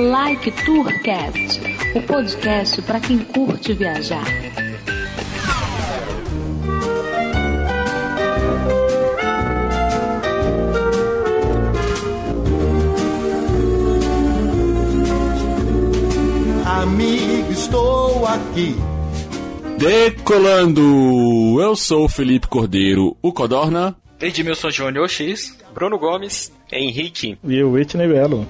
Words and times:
Like 0.00 0.50
Tourcast, 0.64 1.60
o 1.94 2.00
podcast 2.00 2.80
para 2.80 2.98
quem 2.98 3.18
curte 3.18 3.74
viajar. 3.74 4.24
Amigo, 16.64 17.52
estou 17.52 18.26
aqui. 18.26 18.74
Decolando! 19.76 21.60
Eu 21.60 21.76
sou 21.76 22.06
o 22.06 22.08
Felipe 22.08 22.48
Cordeiro, 22.48 23.18
o 23.20 23.30
Codorna. 23.34 23.94
Edmilson 24.18 24.70
Júnior 24.70 25.10
X, 25.10 25.58
Bruno 25.74 25.98
Gomes, 25.98 26.50
Henrique 26.72 27.38
e 27.44 27.62
o 27.62 27.72
Whitney 27.72 28.08
Belo. 28.08 28.46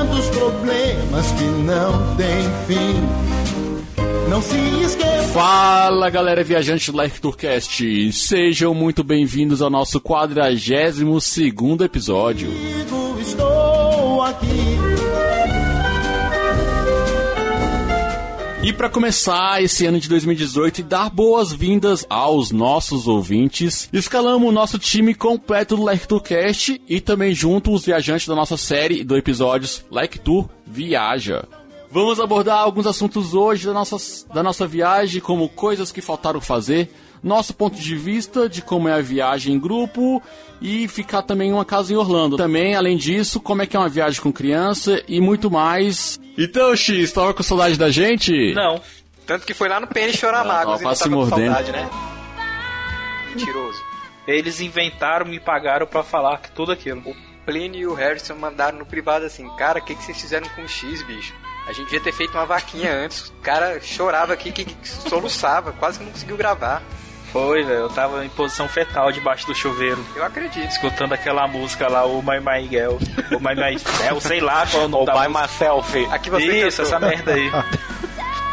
Tantos 0.00 0.30
problemas 0.30 1.30
que 1.32 1.44
não 1.44 2.16
tem 2.16 2.42
fim. 2.66 4.30
Não 4.30 4.40
se 4.40 4.56
esqueça. 4.82 5.28
Fala 5.34 6.08
galera 6.08 6.42
viajante 6.42 6.90
do 6.90 7.02
Life 7.02 7.20
Tourcast, 7.20 8.10
sejam 8.10 8.72
muito 8.72 9.04
bem-vindos 9.04 9.60
ao 9.60 9.68
nosso 9.68 10.00
42 10.00 11.22
segundo 11.22 11.84
episódio. 11.84 12.48
Estou 13.20 14.22
aqui. 14.22 14.79
E 18.70 18.72
para 18.72 18.88
começar 18.88 19.60
esse 19.60 19.84
ano 19.84 19.98
de 19.98 20.08
2018 20.08 20.78
e 20.78 20.82
dar 20.84 21.10
boas-vindas 21.10 22.06
aos 22.08 22.52
nossos 22.52 23.08
ouvintes, 23.08 23.88
escalamos 23.92 24.48
o 24.48 24.52
nosso 24.52 24.78
time 24.78 25.12
completo 25.12 25.74
do 25.74 25.82
Like 25.82 26.06
Tourcast 26.06 26.80
e 26.88 27.00
também 27.00 27.34
junto 27.34 27.72
os 27.72 27.84
viajantes 27.84 28.28
da 28.28 28.34
nossa 28.36 28.56
série 28.56 29.02
do 29.02 29.16
episódios 29.16 29.84
Like 29.90 30.20
Tour 30.20 30.48
Viaja. 30.64 31.48
Vamos 31.90 32.20
abordar 32.20 32.58
alguns 32.58 32.86
assuntos 32.86 33.34
hoje 33.34 33.66
da 33.66 33.72
nossa, 33.72 33.96
da 34.32 34.40
nossa 34.40 34.68
viagem, 34.68 35.20
como 35.20 35.48
coisas 35.48 35.90
que 35.90 36.00
faltaram 36.00 36.40
fazer, 36.40 36.88
nosso 37.22 37.54
ponto 37.54 37.78
de 37.78 37.96
vista 37.96 38.48
de 38.48 38.62
como 38.62 38.88
é 38.88 38.92
a 38.94 39.00
viagem 39.00 39.54
em 39.54 39.58
grupo 39.58 40.22
e 40.60 40.88
ficar 40.88 41.22
também 41.22 41.50
em 41.50 41.52
uma 41.52 41.64
casa 41.64 41.92
em 41.92 41.96
Orlando. 41.96 42.36
Também, 42.36 42.74
além 42.74 42.96
disso, 42.96 43.40
como 43.40 43.62
é 43.62 43.66
que 43.66 43.76
é 43.76 43.78
uma 43.80 43.88
viagem 43.88 44.20
com 44.20 44.32
criança 44.32 45.02
e 45.08 45.20
muito 45.20 45.50
mais. 45.50 46.20
Então, 46.36 46.74
X, 46.76 47.12
tava 47.12 47.32
com 47.34 47.42
saudade 47.42 47.76
da 47.78 47.90
gente? 47.90 48.54
Não. 48.54 48.80
Tanto 49.26 49.46
que 49.46 49.54
foi 49.54 49.68
lá 49.68 49.78
no 49.80 49.86
pênis 49.86 50.16
chorar 50.18 50.44
mágoas 50.44 50.80
tava 50.80 50.82
e 50.82 50.84
não 50.84 50.94
tava 50.94 51.10
com 51.10 51.16
mordendo. 51.16 51.54
saudade, 51.54 51.72
né? 51.72 51.90
Mentiroso. 53.30 53.82
Eles 54.26 54.60
inventaram, 54.60 55.26
me 55.26 55.40
pagaram 55.40 55.86
pra 55.86 56.02
falar 56.02 56.38
que 56.38 56.50
tudo 56.52 56.72
aquilo. 56.72 57.00
O 57.06 57.14
Plínio 57.44 57.80
e 57.80 57.86
o 57.86 57.94
Harrison 57.94 58.34
mandaram 58.36 58.78
no 58.78 58.86
privado 58.86 59.24
assim, 59.24 59.48
cara, 59.56 59.78
o 59.78 59.82
que, 59.82 59.94
que 59.94 60.04
vocês 60.04 60.20
fizeram 60.20 60.48
com 60.50 60.62
o 60.62 60.68
X, 60.68 61.02
bicho? 61.02 61.34
A 61.66 61.72
gente 61.72 61.86
devia 61.86 62.00
ter 62.00 62.12
feito 62.12 62.32
uma 62.32 62.46
vaquinha 62.46 62.92
antes. 62.92 63.28
O 63.28 63.32
cara 63.42 63.80
chorava 63.80 64.32
aqui, 64.32 64.50
que, 64.50 64.64
que 64.64 64.88
soluçava, 64.88 65.72
quase 65.72 65.98
que 65.98 66.04
não 66.04 66.12
conseguiu 66.12 66.36
gravar. 66.36 66.82
Foi, 67.32 67.62
velho. 67.62 67.80
Eu 67.80 67.88
tava 67.88 68.24
em 68.24 68.28
posição 68.28 68.68
fetal 68.68 69.12
debaixo 69.12 69.46
do 69.46 69.54
chuveiro. 69.54 70.04
Eu 70.16 70.24
acredito. 70.24 70.68
Escutando 70.68 71.12
aquela 71.12 71.46
música 71.46 71.88
lá, 71.88 72.04
o 72.04 72.22
My 72.22 72.40
My 72.40 72.68
Girl. 72.68 72.94
O 73.32 73.40
My 73.40 73.54
My 73.54 73.78
Girl, 73.78 74.18
sei 74.20 74.40
lá 74.40 74.66
qual 74.66 74.82
é 74.82 74.86
o 74.86 74.88
nome 74.88 75.06
da 75.06 75.14
música. 75.14 75.40
Myself. 75.40 76.06
Aqui 76.10 76.30
você 76.30 76.66
Isso, 76.66 76.82
cantou. 76.82 76.96
essa 76.96 77.06
merda 77.06 77.32
aí. 77.32 77.50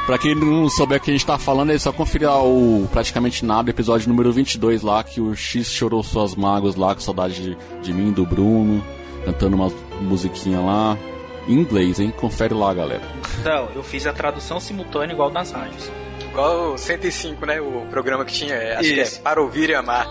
Pra 0.08 0.18
quem 0.18 0.34
não 0.34 0.70
souber 0.70 1.00
o 1.00 1.02
que 1.02 1.12
a 1.12 1.14
gente 1.14 1.26
tá 1.26 1.38
falando, 1.38 1.72
é 1.74 1.78
só 1.78 1.92
conferir 1.92 2.30
o 2.32 2.88
praticamente 2.94 3.44
nada, 3.44 3.70
episódio 3.70 4.08
número 4.08 4.32
22 4.32 4.82
lá, 4.82 5.04
que 5.04 5.20
o 5.20 5.36
X 5.36 5.68
chorou 5.70 6.02
suas 6.02 6.34
mágoas 6.34 6.78
lá, 6.78 6.96
com 6.96 7.02
saudade 7.02 7.44
de, 7.44 7.58
de 7.82 7.92
mim, 7.94 8.14
do 8.14 8.26
Bruno, 8.26 8.82
cantando 9.26 9.58
uma 9.58 9.70
musiquinha 10.00 10.62
lá. 10.62 10.98
Em 11.46 11.56
inglês, 11.56 12.00
hein? 12.00 12.14
Confere 12.16 12.54
lá, 12.54 12.74
galera. 12.74 13.02
Não, 13.44 13.68
eu 13.76 13.84
fiz 13.84 14.08
a 14.08 14.14
tradução 14.14 14.62
simultânea 14.62 15.14
igual 15.14 15.30
nas 15.30 15.52
rádios. 15.52 15.92
Igual 16.38 16.74
o 16.74 16.78
105, 16.78 17.44
né? 17.48 17.60
O 17.60 17.88
programa 17.90 18.24
que 18.24 18.32
tinha, 18.32 18.54
é, 18.54 18.76
acho 18.76 18.84
Isso. 18.94 19.14
que 19.14 19.18
é 19.18 19.24
Para 19.24 19.42
Ouvir 19.42 19.72
e 19.72 19.74
Amar. 19.74 20.08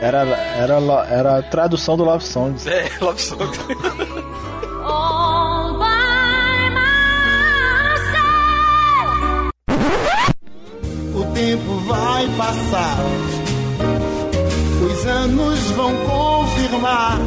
Era, 0.00 0.20
era, 0.20 0.74
era 1.10 1.38
a 1.38 1.42
tradução 1.42 1.96
do 1.96 2.04
Love 2.04 2.22
Songs. 2.22 2.66
É, 2.68 2.88
Love 3.00 3.20
Song. 3.20 3.50
all 4.84 5.72
by 5.78 6.70
myself. 7.90 8.22
O 11.12 11.24
tempo 11.34 11.78
vai 11.86 12.28
passar. 12.36 12.98
Os 14.88 15.06
anos 15.06 15.70
vão 15.72 15.92
confirmar. 15.96 17.18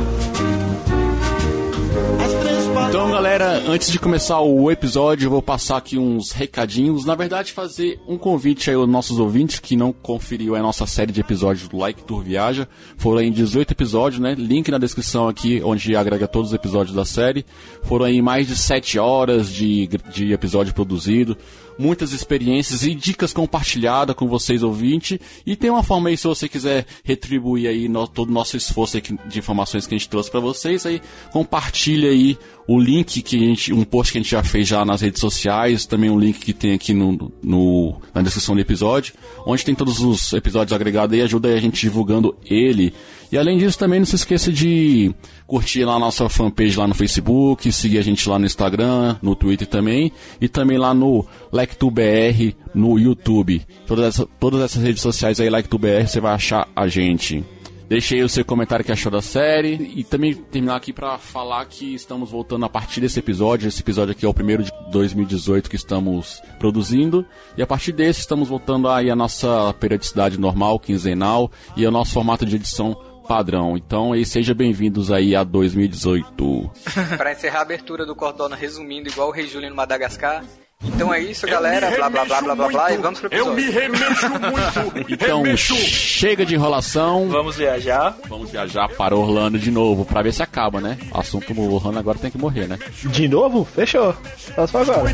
As. 2.24 2.49
Então, 2.88 3.12
galera, 3.12 3.63
antes 3.67 3.91
de 3.91 4.00
começar 4.00 4.40
o 4.41 4.72
episódio, 4.72 5.28
eu 5.28 5.29
vou 5.29 5.41
passar 5.41 5.78
aqui 5.78 5.97
uns 5.97 6.31
recadinhos. 6.31 7.06
Na 7.06 7.13
verdade, 7.13 7.51
fazer 7.51 8.00
um 8.07 8.17
convite 8.17 8.69
aí 8.69 8.75
aos 8.75 8.88
nossos 8.90 9.19
ouvintes 9.19 9.59
que 9.59 9.75
não 9.75 9.91
conferiu 9.94 10.56
a 10.56 10.59
nossa 10.59 10.85
série 10.88 11.12
de 11.12 11.19
episódios 11.19 11.68
do 11.68 11.78
Like 11.78 12.03
Tour 12.03 12.22
Viaja. 12.23 12.68
Foram 12.97 13.19
aí 13.19 13.29
18 13.29 13.72
episódios, 13.72 14.19
né? 14.22 14.34
Link 14.35 14.72
na 14.72 14.78
descrição 14.79 15.28
aqui, 15.28 15.62
onde 15.63 15.95
agrega 15.95 16.28
todos 16.28 16.50
os 16.50 16.56
episódios 16.56 16.95
da 16.95 17.06
série. 17.06 17.45
Foram 17.84 18.06
aí 18.06 18.22
mais 18.22 18.47
de 18.47 18.56
7 18.56 18.97
horas 18.97 19.50
de, 19.50 19.88
de 20.12 20.31
episódio 20.34 20.73
produzido. 20.73 21.38
Muitas 21.78 22.12
experiências 22.12 22.84
e 22.84 22.94
dicas 22.94 23.31
compartilhadas 23.31 24.13
com 24.13 24.28
vocês, 24.28 24.63
ouvintes. 24.63 25.18
E 25.45 25.56
tem 25.56 25.69
uma 25.69 25.81
forma 25.84 26.09
aí, 26.09 26.18
se 26.18 26.28
você 26.28 26.50
quiser 26.50 26.85
retribuir 27.06 27.69
aí 27.69 27.88
no- 27.88 28.06
todo 28.07 28.29
o 28.29 28.34
nosso 28.34 28.57
esforço 28.57 29.00
de 29.00 29.39
informações 29.39 29.88
que 29.88 29.95
a 29.95 29.97
gente 29.97 30.09
trouxe 30.09 30.29
para 30.29 30.41
vocês, 30.41 30.85
aí 30.85 31.01
compartilha 31.31 32.09
aí 32.09 32.38
o 32.72 32.80
link 32.80 33.22
que 33.24 33.35
a 33.35 33.40
gente, 33.40 33.74
um 33.74 33.84
post 33.84 34.12
que 34.12 34.19
a 34.19 34.22
gente 34.22 34.30
já 34.30 34.44
fez 34.44 34.68
já 34.68 34.85
nas 34.85 35.02
redes 35.02 35.19
sociais, 35.19 35.88
também 35.88 36.09
um 36.09 36.19
link 36.19 36.38
que 36.40 36.53
tem 36.53 36.74
aqui 36.74 36.94
no, 36.94 37.31
no- 37.41 37.96
na 38.13 38.22
descrição 38.22 38.53
do 38.53 38.62
episódio, 38.62 39.13
onde 39.44 39.66
tem 39.66 39.74
todos 39.74 40.00
os 40.02 40.34
episódios 40.34 40.72
agregados 40.72 41.16
aí, 41.16 41.22
ajuda 41.24 41.47
a 41.50 41.59
gente 41.59 41.81
divulgando 41.81 42.35
ele. 42.46 42.94
E 43.31 43.38
além 43.38 43.57
disso, 43.57 43.78
também 43.78 44.00
não 44.00 44.06
se 44.06 44.16
esqueça 44.16 44.52
de 44.52 45.12
curtir 45.47 45.84
lá 45.84 45.94
a 45.96 46.00
nossa 46.00 46.30
fanpage 46.30 46.78
lá 46.78 46.88
no 46.88 46.94
Facebook, 46.94 47.72
seguir 47.72 47.97
a 47.97 48.02
gente 48.03 48.28
lá 48.30 48.38
no 48.38 48.46
Instagram, 48.46 49.16
no 49.22 49.36
Twitter 49.36 49.68
também, 49.68 50.12
e 50.40 50.47
também 50.47 50.78
lá 50.78 50.94
no 50.94 51.25
LectuBR 51.51 52.56
no 52.74 52.97
YouTube. 53.00 53.62
Todas, 53.88 54.06
essa- 54.06 54.28
todas 54.40 54.62
essas 54.62 54.84
redes 54.84 55.01
sociais 55.01 55.40
aí, 55.40 55.50
LectuBR, 55.50 56.07
você 56.07 56.19
vai 56.19 56.34
achar 56.34 56.68
a 56.75 56.88
gente. 56.88 57.44
Deixe 57.89 58.13
aí 58.13 58.22
o 58.22 58.29
seu 58.29 58.45
comentário 58.45 58.85
que 58.85 58.91
achou 58.91 59.11
da 59.11 59.19
série 59.19 59.91
e 59.95 60.03
também 60.03 60.35
terminar 60.35 60.75
aqui 60.75 60.94
pra 60.94 61.17
falar 61.17 61.66
que 61.66 61.95
estamos 61.95 62.29
voltando 62.29 62.63
a 62.63 62.69
partir 62.69 63.01
desse 63.01 63.17
episódio. 63.17 63.67
Esse 63.67 63.81
episódio 63.81 64.11
aqui 64.11 64.27
é 64.27 64.29
o 64.29 64.33
primeiro 64.33 64.61
de 64.61 64.72
2018 64.91 65.67
que 65.67 65.75
estamos 65.75 66.39
produzindo 66.59 67.25
e 67.57 67.63
a 67.63 67.66
partir 67.66 67.91
desse 67.91 68.19
estamos 68.19 68.47
voltando 68.47 68.88
aí 68.88 69.09
a 69.09 69.16
nossa 69.16 69.73
periodicidade 69.79 70.39
normal, 70.39 70.79
quinzenal 70.79 71.51
e 71.75 71.83
ao 71.83 71.91
nosso 71.91 72.13
formato 72.13 72.45
de 72.45 72.57
edição 72.57 72.95
padrão. 73.27 73.75
Então, 73.75 74.13
aí 74.13 74.23
sejam 74.23 74.53
bem-vindos 74.53 75.11
aí 75.11 75.35
a 75.35 75.44
2018. 75.44 76.71
pra 77.17 77.31
encerrar 77.31 77.59
a 77.59 77.63
abertura 77.63 78.06
do 78.06 78.16
Cordona 78.16 78.56
resumindo 78.56 79.09
igual 79.09 79.29
o 79.29 79.31
Rei 79.31 79.47
Júlio 79.47 79.67
no 79.67 79.75
Madagascar. 79.75 80.44
Então 80.81 81.13
é 81.13 81.19
isso, 81.19 81.45
galera. 81.45 81.91
Blá 81.91 82.09
blá 82.09 82.23
blá 82.23 82.41
blá 82.41 82.56
blá 82.56 82.67
blá. 82.69 82.94
E 82.94 82.97
vamos 82.97 83.19
pro 83.19 83.28
episódio. 83.28 83.51
Eu 83.51 83.56
me 83.56 83.69
remexo 83.69 84.29
muito. 84.29 85.12
então 85.12 85.41
remexo. 85.41 85.75
chega 85.75 86.45
de 86.45 86.56
enrolação. 86.56 87.28
Vamos 87.28 87.57
viajar. 87.57 88.16
Vamos 88.29 88.50
viajar 88.50 88.88
para 88.88 89.13
Orlando 89.13 89.59
de 89.59 89.72
novo 89.72 90.06
pra 90.06 90.22
ver 90.22 90.34
se 90.34 90.41
acaba, 90.41 90.79
né? 90.79 90.97
O 91.13 91.19
assunto 91.19 91.51
o 91.51 91.73
Orlando 91.73 92.00
agora 92.00 92.18
tem 92.18 92.31
que 92.31 92.38
morrer, 92.38 92.66
né? 92.68 92.79
De 93.03 93.28
novo? 93.28 93.66
Fechou. 93.66 94.16
Tá 94.56 94.66
só 94.68 94.85
pra 94.85 94.94
agora. 94.95 95.13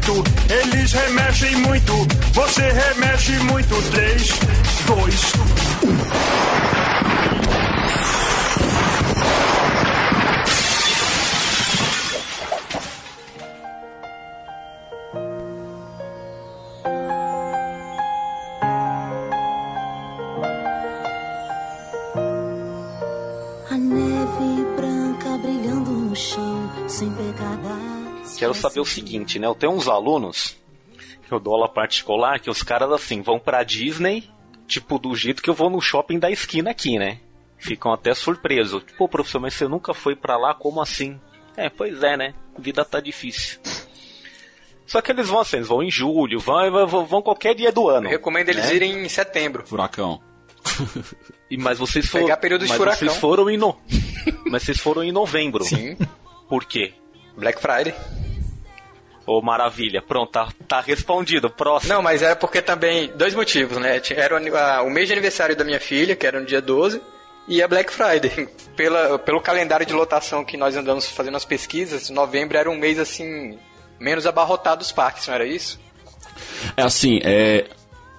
Eles 0.50 0.94
remexem 0.94 1.56
muito. 1.56 1.94
Você 2.34 2.62
remexe 2.62 3.32
muito. 3.40 3.92
3, 3.92 4.30
2, 4.86 5.34
1. 7.02 7.05
Quero 28.38 28.54
saber 28.54 28.80
o 28.80 28.86
seguinte, 28.86 29.40
né? 29.40 29.48
Eu 29.48 29.56
tenho 29.56 29.74
uns 29.74 29.88
alunos 29.88 30.58
que 31.28 31.32
eu 31.32 31.40
dou 31.40 31.56
aula 31.56 31.68
particular 31.70 32.40
que 32.40 32.50
os 32.50 32.62
caras 32.62 32.92
assim 32.92 33.22
vão 33.22 33.40
pra 33.40 33.64
Disney, 33.64 34.30
tipo 34.68 35.00
do 35.00 35.16
jeito 35.16 35.42
que 35.42 35.50
eu 35.50 35.54
vou 35.54 35.70
no 35.70 35.82
shopping 35.82 36.20
da 36.20 36.30
esquina 36.30 36.72
aqui, 36.72 37.00
né? 37.00 37.20
Ficam 37.58 37.92
até 37.92 38.14
surpresos. 38.14 38.84
Pô, 38.98 39.08
professor, 39.08 39.40
mas 39.40 39.54
você 39.54 39.68
nunca 39.68 39.94
foi 39.94 40.16
pra 40.16 40.38
lá? 40.38 40.54
Como 40.54 40.82
assim? 40.82 41.20
É, 41.58 41.70
pois 41.70 42.04
é, 42.04 42.16
né? 42.18 42.34
A 42.58 42.62
vida 42.62 42.84
tá 42.86 43.00
difícil. 43.00 43.60
Só 44.86 45.02
que 45.02 45.12
eles 45.12 45.28
vão 45.28 45.40
assim, 45.40 45.58
eles 45.58 45.68
vão 45.68 45.82
em 45.82 45.90
julho, 45.90 46.40
vão, 46.40 46.88
vão, 46.88 47.06
vão 47.06 47.22
qualquer 47.22 47.56
dia 47.56 47.72
do 47.72 47.90
ano. 47.90 48.08
Eu 48.08 48.12
recomendo 48.12 48.50
eles 48.50 48.66
né? 48.66 48.76
irem 48.76 49.06
em 49.06 49.10
setembro. 49.10 49.66
Furacão. 49.66 50.22
E, 51.48 51.58
mas 51.58 51.78
vocês 51.78 52.08
foram. 52.08 52.26
Pegar 52.26 52.38
período 52.38 52.64
de 52.64 52.70
mas 52.70 52.78
furacão. 52.78 52.98
vocês 52.98 53.16
foram 53.18 53.48
em 53.52 53.56
no... 53.56 53.78
Mas 54.50 54.64
vocês 54.64 54.80
foram 54.80 55.04
em 55.04 55.12
novembro. 55.12 55.64
Sim. 55.64 55.96
Por 56.50 56.66
quê? 56.66 56.92
Black 57.38 57.62
Friday. 57.62 57.94
Ô, 59.26 59.42
maravilha. 59.42 60.02
Pronto, 60.02 60.32
tá, 60.32 60.50
tá 60.68 60.82
respondido. 60.82 61.50
Próximo. 61.50 61.94
Não, 61.94 62.02
mas 62.02 62.22
era 62.22 62.36
porque 62.36 62.62
também. 62.62 63.12
Dois 63.16 63.34
motivos, 63.34 63.78
né? 63.78 64.00
Era 64.16 64.36
o, 64.40 64.56
a- 64.58 64.82
o 64.84 64.90
mês 64.90 65.08
de 65.08 65.14
aniversário 65.14 65.56
da 65.56 65.64
minha 65.64 65.80
filha, 65.80 66.16
que 66.16 66.28
era 66.28 66.40
no 66.40 66.46
dia 66.46 66.62
12, 66.62 67.02
e 67.48 67.62
a 67.62 67.68
Black 67.68 67.92
Friday. 67.92 68.48
Pela, 68.76 69.18
pelo 69.18 69.40
calendário 69.40 69.86
de 69.86 69.94
lotação 69.94 70.44
que 70.44 70.58
nós 70.58 70.76
andamos 70.76 71.10
fazendo 71.10 71.38
as 71.38 71.46
pesquisas, 71.46 72.10
novembro 72.10 72.58
era 72.58 72.70
um 72.70 72.76
mês 72.78 73.00
assim. 73.00 73.58
menos 73.98 74.28
abarrotado 74.28 74.80
dos 74.80 74.92
parques, 74.92 75.26
não 75.28 75.34
era 75.36 75.46
isso? 75.46 75.80
É 76.76 76.82
assim, 76.82 77.22
é, 77.24 77.66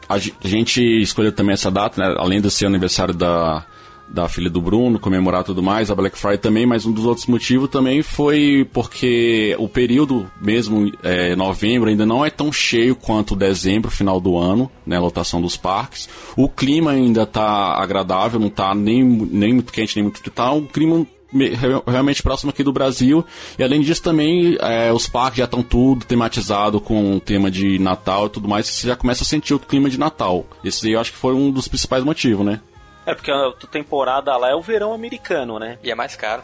a 0.08 0.16
ge- 0.16 0.32
a 0.42 0.48
gente 0.48 0.80
escolheu 1.02 1.30
também 1.32 1.52
essa 1.52 1.70
data, 1.70 2.00
né? 2.00 2.14
Além 2.18 2.40
de 2.40 2.50
ser 2.50 2.64
aniversário 2.64 3.12
da, 3.12 3.66
da 4.08 4.28
filha 4.28 4.48
do 4.48 4.60
Bruno, 4.60 4.98
comemorar 4.98 5.42
tudo 5.44 5.62
mais, 5.62 5.90
a 5.90 5.94
Black 5.94 6.16
Friday 6.16 6.38
também, 6.38 6.64
mas 6.66 6.86
um 6.86 6.92
dos 6.92 7.04
outros 7.04 7.26
motivos 7.26 7.68
também 7.68 8.02
foi 8.02 8.68
porque 8.72 9.54
o 9.58 9.68
período 9.68 10.30
mesmo, 10.40 10.90
é, 11.02 11.34
novembro, 11.36 11.88
ainda 11.90 12.06
não 12.06 12.24
é 12.24 12.30
tão 12.30 12.52
cheio 12.52 12.94
quanto 12.94 13.34
dezembro, 13.36 13.90
final 13.90 14.20
do 14.20 14.38
ano, 14.38 14.70
né? 14.86 14.98
Lotação 14.98 15.40
dos 15.40 15.56
parques. 15.56 16.08
O 16.36 16.48
clima 16.48 16.92
ainda 16.92 17.26
tá 17.26 17.74
agradável, 17.80 18.38
não 18.40 18.48
tá 18.50 18.74
nem, 18.74 19.02
nem 19.04 19.54
muito 19.54 19.72
quente, 19.72 19.96
nem 19.96 20.04
muito. 20.04 20.22
Tá 20.30 20.52
um 20.52 20.64
clima 20.66 21.06
me- 21.32 21.48
re- 21.48 21.82
realmente 21.86 22.22
próximo 22.22 22.50
aqui 22.50 22.62
do 22.62 22.72
Brasil. 22.72 23.24
E 23.58 23.62
além 23.62 23.80
disso 23.80 24.02
também, 24.02 24.56
é, 24.60 24.92
os 24.92 25.06
parques 25.08 25.38
já 25.38 25.44
estão 25.44 25.62
tudo 25.62 26.04
tematizado 26.06 26.80
com 26.80 27.16
o 27.16 27.20
tema 27.20 27.50
de 27.50 27.78
Natal 27.78 28.26
e 28.26 28.30
tudo 28.30 28.48
mais. 28.48 28.66
Você 28.66 28.86
já 28.88 28.96
começa 28.96 29.22
a 29.24 29.26
sentir 29.26 29.52
o 29.54 29.58
clima 29.58 29.90
de 29.90 29.98
Natal. 29.98 30.46
Esse 30.64 30.86
aí 30.86 30.92
eu 30.92 31.00
acho 31.00 31.12
que 31.12 31.18
foi 31.18 31.34
um 31.34 31.50
dos 31.50 31.66
principais 31.68 32.04
motivos, 32.04 32.46
né? 32.46 32.60
É 33.06 33.14
porque 33.14 33.30
a 33.30 33.52
temporada 33.70 34.36
lá 34.36 34.50
é 34.50 34.54
o 34.54 34.60
verão 34.60 34.92
americano, 34.92 35.58
né? 35.58 35.78
E 35.82 35.90
é 35.90 35.94
mais 35.94 36.16
caro. 36.16 36.42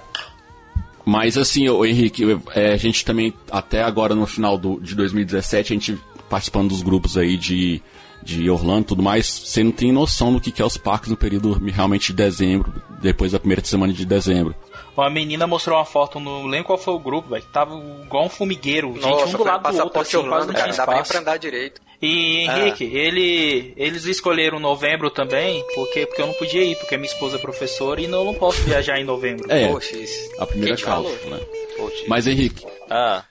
Mas 1.04 1.36
assim, 1.36 1.68
o 1.68 1.84
Henrique, 1.84 2.24
é, 2.54 2.72
a 2.72 2.76
gente 2.76 3.04
também, 3.04 3.34
até 3.50 3.82
agora 3.82 4.14
no 4.14 4.26
final 4.26 4.56
do, 4.56 4.80
de 4.80 4.94
2017, 4.94 5.72
a 5.72 5.74
gente 5.74 5.98
participando 6.30 6.68
dos 6.68 6.80
grupos 6.80 7.18
aí 7.18 7.36
de, 7.36 7.82
de 8.22 8.48
Orlando 8.48 8.82
e 8.82 8.84
tudo 8.84 9.02
mais, 9.02 9.26
você 9.26 9.64
não 9.64 9.72
tem 9.72 9.90
noção 9.90 10.32
do 10.32 10.40
que, 10.40 10.52
que 10.52 10.62
é 10.62 10.64
os 10.64 10.76
parques 10.76 11.10
no 11.10 11.16
período 11.16 11.52
realmente 11.68 12.06
de 12.06 12.12
dezembro, 12.12 12.72
depois 13.00 13.32
da 13.32 13.40
primeira 13.40 13.64
semana 13.64 13.92
de 13.92 14.06
dezembro. 14.06 14.54
Uma 14.96 15.10
menina 15.10 15.46
mostrou 15.46 15.76
uma 15.76 15.84
foto, 15.84 16.20
não 16.20 16.46
lembro 16.46 16.66
qual 16.66 16.78
foi 16.78 16.94
o 16.94 16.98
grupo, 16.98 17.30
velho. 17.30 17.42
que 17.42 17.52
Tava 17.52 17.74
igual 18.04 18.26
um 18.26 18.28
formigueiro. 18.28 18.92
Gente, 18.94 19.02
Nossa, 19.02 19.26
um 19.26 19.38
do 19.38 19.44
lado 19.44 19.62
do 19.62 19.82
outro, 19.82 20.00
assim, 20.00 20.10
quase 20.12 20.16
Orlando, 20.16 20.46
não 20.46 20.54
cara, 20.54 20.72
tinha 20.72 20.78
não 20.78 20.86
dá 20.86 20.92
nem 20.92 21.02
espaço. 21.02 21.12
pra 21.12 21.20
andar 21.20 21.36
direito. 21.38 21.80
E 22.02 22.38
Henrique, 22.40 22.84
ele, 22.84 23.72
eles 23.76 24.04
escolheram 24.06 24.58
novembro 24.58 25.08
também, 25.08 25.64
porque, 25.74 26.04
porque 26.04 26.20
eu 26.20 26.26
não 26.26 26.34
podia 26.34 26.64
ir, 26.64 26.74
porque 26.76 26.96
minha 26.96 27.06
esposa 27.08 27.36
é 27.36 27.38
professora 27.38 28.00
e 28.00 28.08
não, 28.08 28.24
não 28.24 28.34
posso 28.34 28.60
viajar 28.62 28.98
em 28.98 29.04
novembro. 29.04 29.46
É, 29.48 29.68
Poxa, 29.68 29.96
isso. 29.96 30.30
a 30.40 30.44
primeira 30.46 30.76
causa, 30.76 31.08
falou? 31.18 31.38
né? 31.38 31.46
Poxa. 31.76 32.04
Mas 32.08 32.26
Henrique, 32.26 32.66
Ah, 32.90 33.24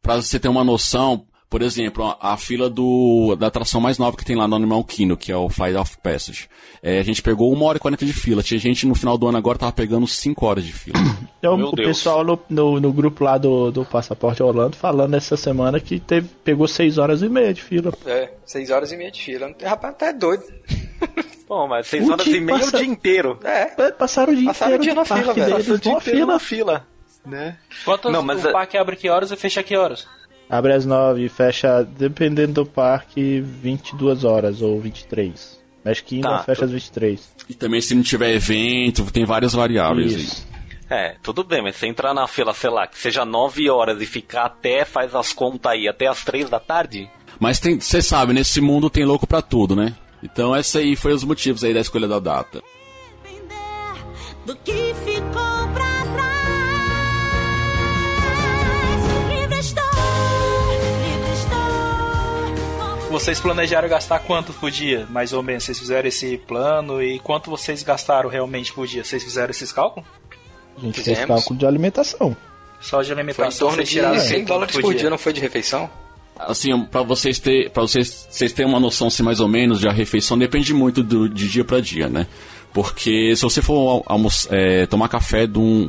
Pra 0.00 0.16
você 0.16 0.38
ter 0.40 0.48
uma 0.48 0.64
noção, 0.64 1.26
por 1.54 1.62
exemplo, 1.62 2.04
a, 2.20 2.32
a 2.32 2.36
fila 2.36 2.68
do, 2.68 3.36
da 3.38 3.46
atração 3.46 3.80
mais 3.80 3.96
nova 3.96 4.16
que 4.16 4.24
tem 4.24 4.34
lá 4.34 4.48
no 4.48 4.56
Animal 4.56 4.82
Kingdom, 4.82 5.16
que 5.16 5.30
é 5.30 5.36
o 5.36 5.48
Flight 5.48 5.76
of 5.76 5.96
Passage. 6.02 6.48
É, 6.82 6.98
a 6.98 7.02
gente 7.04 7.22
pegou 7.22 7.54
1 7.54 7.62
hora 7.62 7.76
e 7.78 7.80
40 7.80 8.04
de 8.04 8.12
fila. 8.12 8.42
Tinha 8.42 8.58
gente 8.58 8.84
no 8.88 8.94
final 8.96 9.16
do 9.16 9.28
ano 9.28 9.38
agora 9.38 9.56
tava 9.56 9.70
pegando 9.70 10.04
5 10.04 10.44
horas 10.44 10.64
de 10.64 10.72
fila. 10.72 10.96
Então, 11.38 11.56
Meu 11.58 11.68
o 11.68 11.72
Deus. 11.72 11.88
pessoal 11.88 12.24
no, 12.24 12.40
no, 12.48 12.80
no 12.80 12.90
grupo 12.90 13.22
lá 13.22 13.36
do, 13.36 13.70
do 13.70 13.84
Passaporte 13.84 14.42
Orlando 14.42 14.76
falando 14.76 15.12
essa 15.14 15.36
semana 15.36 15.78
que 15.78 16.00
teve, 16.00 16.26
pegou 16.42 16.66
6 16.66 16.96
horas 16.96 17.20
e 17.22 17.28
meia 17.28 17.52
de 17.54 17.62
fila. 17.62 17.92
É, 18.06 18.32
seis 18.46 18.70
horas 18.70 18.90
e 18.92 18.96
meia 18.96 19.10
de 19.12 19.20
fila. 19.22 19.54
Rapaz, 19.62 19.94
tá 19.98 20.10
doido. 20.10 20.42
bom, 21.46 21.68
mas 21.68 21.86
seis 21.86 22.08
O 22.08 22.12
horas 22.12 22.24
dia 22.24 22.36
e 22.38 22.40
meia 22.40 22.58
passa- 22.58 22.76
o 22.78 22.80
dia 22.80 22.88
inteiro. 22.88 23.38
É. 23.44 23.74
É, 23.78 23.90
Passaram 23.92 24.32
o 24.32 24.36
dia 24.36 24.46
Passaram 24.46 24.76
inteiro 24.76 24.82
o 24.82 24.84
dia 24.86 24.94
na 24.94 25.04
fila, 25.04 25.34
velho. 25.34 25.46
deles, 25.46 25.66
Passa 25.66 25.74
o 25.74 25.78
dia 25.78 25.92
inteiro 25.92 26.18
fila. 26.18 26.32
na 26.32 26.38
fila. 26.38 26.86
Né? 27.26 27.56
Quantas, 27.84 28.10
Não, 28.12 28.22
mas 28.22 28.42
o 28.42 28.48
é- 28.48 28.52
parque 28.52 28.76
abre 28.78 28.96
que 28.96 29.08
horas 29.10 29.30
e 29.30 29.36
fecha 29.36 29.62
que 29.62 29.76
horas? 29.76 30.06
Abre 30.48 30.72
às 30.72 30.84
9 30.84 31.24
e 31.24 31.28
fecha, 31.28 31.82
dependendo 31.82 32.64
do 32.64 32.66
parque, 32.66 33.40
22 33.40 34.24
horas 34.24 34.60
ou 34.62 34.80
23. 34.80 35.60
Mas 35.84 36.00
que 36.00 36.16
ainda 36.16 36.28
Tá, 36.30 36.44
fecha 36.44 36.64
às 36.64 36.70
23. 36.70 37.34
E 37.48 37.54
também 37.54 37.80
se 37.80 37.94
não 37.94 38.02
tiver 38.02 38.32
evento, 38.34 39.10
tem 39.10 39.24
várias 39.24 39.52
variáveis 39.52 40.14
aí. 40.14 40.22
Isso. 40.22 40.46
É, 40.90 41.16
tudo 41.22 41.42
bem, 41.42 41.62
mas 41.62 41.76
você 41.76 41.86
entrar 41.86 42.12
na 42.14 42.26
fila, 42.28 42.52
sei 42.52 42.70
lá, 42.70 42.86
que 42.86 42.98
seja 42.98 43.24
9 43.24 43.68
horas 43.70 44.00
e 44.00 44.06
ficar 44.06 44.44
até, 44.44 44.84
faz 44.84 45.14
as 45.14 45.32
contas 45.32 45.72
aí, 45.72 45.88
até 45.88 46.06
as 46.06 46.22
3 46.24 46.48
da 46.50 46.60
tarde. 46.60 47.10
Mas 47.40 47.58
tem, 47.58 47.80
você 47.80 48.00
sabe, 48.02 48.32
nesse 48.32 48.60
mundo 48.60 48.88
tem 48.90 49.04
louco 49.04 49.26
pra 49.26 49.42
tudo, 49.42 49.74
né? 49.74 49.94
Então 50.22 50.54
essa 50.54 50.78
aí 50.78 50.94
foi 50.94 51.12
os 51.12 51.24
motivos 51.24 51.64
aí 51.64 51.74
da 51.74 51.80
escolha 51.80 52.06
da 52.06 52.18
data. 52.18 52.62
Depender 53.22 54.04
do 54.46 54.56
que 54.56 54.94
ficou 55.04 55.68
pra 55.74 55.93
Vocês 63.14 63.38
planejaram 63.38 63.88
gastar 63.88 64.18
quanto 64.18 64.52
por 64.54 64.72
dia, 64.72 65.06
mais 65.08 65.32
ou 65.32 65.40
menos? 65.40 65.62
Vocês 65.62 65.78
fizeram 65.78 66.08
esse 66.08 66.36
plano 66.36 67.00
e 67.00 67.20
quanto 67.20 67.48
vocês 67.48 67.80
gastaram 67.80 68.28
realmente 68.28 68.72
por 68.72 68.88
dia? 68.88 69.04
Vocês 69.04 69.22
fizeram 69.22 69.52
esses 69.52 69.70
cálculos? 69.70 70.08
A 70.76 70.80
gente 70.80 70.94
fez 71.00 71.18
Fizemos. 71.18 71.28
cálculo 71.28 71.56
de 71.60 71.64
alimentação. 71.64 72.36
Só 72.80 73.02
de 73.02 73.06
Foi 73.06 73.14
em 73.14 73.18
alimentação, 73.20 73.68
torno 73.68 73.76
vocês 73.76 73.88
de 73.88 73.94
tiraram 73.94 74.18
100 74.18 74.44
quanto 74.44 74.44
dólares 74.44 74.76
por 74.76 74.94
dia, 74.94 75.08
não 75.08 75.16
foi 75.16 75.32
de 75.32 75.40
refeição? 75.40 75.88
Assim, 76.36 76.78
pra 76.86 77.02
vocês 77.02 77.38
ter, 77.38 77.70
para 77.70 77.82
vocês, 77.82 78.26
vocês 78.28 78.52
terem 78.52 78.68
uma 78.68 78.80
noção 78.80 79.06
assim, 79.06 79.22
mais 79.22 79.38
ou 79.38 79.46
menos 79.46 79.78
de 79.78 79.86
a 79.86 79.92
refeição 79.92 80.36
depende 80.36 80.74
muito 80.74 81.00
do, 81.00 81.28
de 81.28 81.48
dia 81.48 81.64
pra 81.64 81.78
dia, 81.78 82.08
né? 82.08 82.26
Porque 82.72 83.36
se 83.36 83.42
você 83.42 83.62
for 83.62 84.04
é, 84.50 84.86
tomar 84.86 85.08
café 85.08 85.46
de 85.46 85.60
um 85.60 85.88